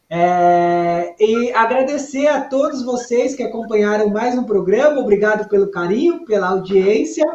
É, 0.10 1.16
e 1.20 1.52
agradecer 1.52 2.28
a 2.28 2.42
todos 2.42 2.84
vocês 2.84 3.36
que 3.36 3.44
acompanharam 3.44 4.10
mais 4.10 4.38
um 4.38 4.44
programa. 4.44 5.02
Obrigado 5.02 5.48
pelo 5.50 5.70
carinho, 5.70 6.26
pela 6.26 6.50
audiência. 6.50 7.26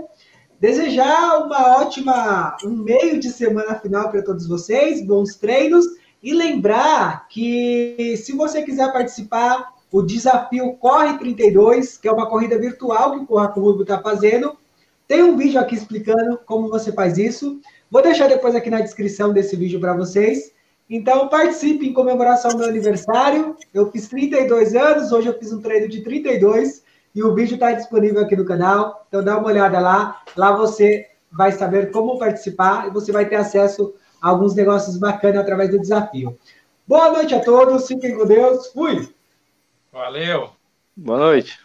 Desejar 0.63 1.45
uma 1.45 1.81
ótima, 1.81 2.57
um 2.65 2.71
meio 2.71 3.19
de 3.19 3.31
semana 3.31 3.75
final 3.81 4.09
para 4.13 4.23
todos 4.23 4.47
vocês, 4.47 5.05
bons 5.05 5.35
treinos 5.35 5.85
e 6.23 6.33
lembrar 6.33 7.27
que 7.27 8.15
se 8.17 8.31
você 8.31 8.63
quiser 8.63 8.93
participar, 8.93 9.73
o 9.91 10.03
desafio 10.03 10.75
Corre 10.75 11.19
32, 11.19 11.99
que 11.99 12.07
é 12.07 12.13
uma 12.13 12.31
corrida 12.31 12.57
virtual 12.61 13.11
que 13.11 13.25
o 13.25 13.27
Corra 13.27 13.49
Clube 13.49 13.83
está 13.83 14.01
fazendo, 14.01 14.57
tem 15.09 15.25
um 15.25 15.37
vídeo 15.37 15.61
aqui 15.61 15.75
explicando 15.75 16.39
como 16.47 16.69
você 16.69 16.93
faz 16.93 17.19
isso. 17.19 17.61
Vou 17.91 18.01
deixar 18.01 18.29
depois 18.29 18.55
aqui 18.55 18.71
na 18.71 18.81
descrição 18.81 19.33
desse 19.33 19.57
vídeo 19.57 19.81
para 19.81 19.97
vocês. 19.97 20.53
Então, 20.89 21.27
participe 21.27 21.89
em 21.89 21.93
comemoração 21.93 22.53
do 22.53 22.59
meu 22.59 22.69
aniversário. 22.69 23.57
Eu 23.75 23.91
fiz 23.91 24.07
32 24.07 24.77
anos, 24.77 25.11
hoje 25.11 25.27
eu 25.27 25.37
fiz 25.37 25.53
um 25.53 25.61
treino 25.61 25.89
de 25.89 26.03
32. 26.03 26.82
E 27.15 27.23
o 27.23 27.35
vídeo 27.35 27.55
está 27.55 27.73
disponível 27.73 28.23
aqui 28.23 28.35
no 28.35 28.45
canal, 28.45 29.05
então 29.09 29.23
dá 29.23 29.37
uma 29.37 29.49
olhada 29.49 29.79
lá. 29.79 30.23
Lá 30.37 30.57
você 30.57 31.09
vai 31.31 31.53
saber 31.53 31.91
como 31.91 32.19
participar 32.19 32.87
e 32.87 32.91
você 32.91 33.13
vai 33.13 33.29
ter 33.29 33.37
acesso 33.37 33.95
a 34.21 34.29
alguns 34.29 34.55
negócios 34.55 34.97
bacanas 34.97 35.41
através 35.41 35.71
do 35.71 35.81
desafio. 35.81 36.39
Boa 36.87 37.11
noite 37.11 37.35
a 37.35 37.41
todos, 37.41 37.87
fiquem 37.87 38.17
com 38.17 38.27
Deus, 38.27 38.69
fui! 38.69 39.09
Valeu! 39.93 40.51
Boa 40.97 41.19
noite! 41.19 41.59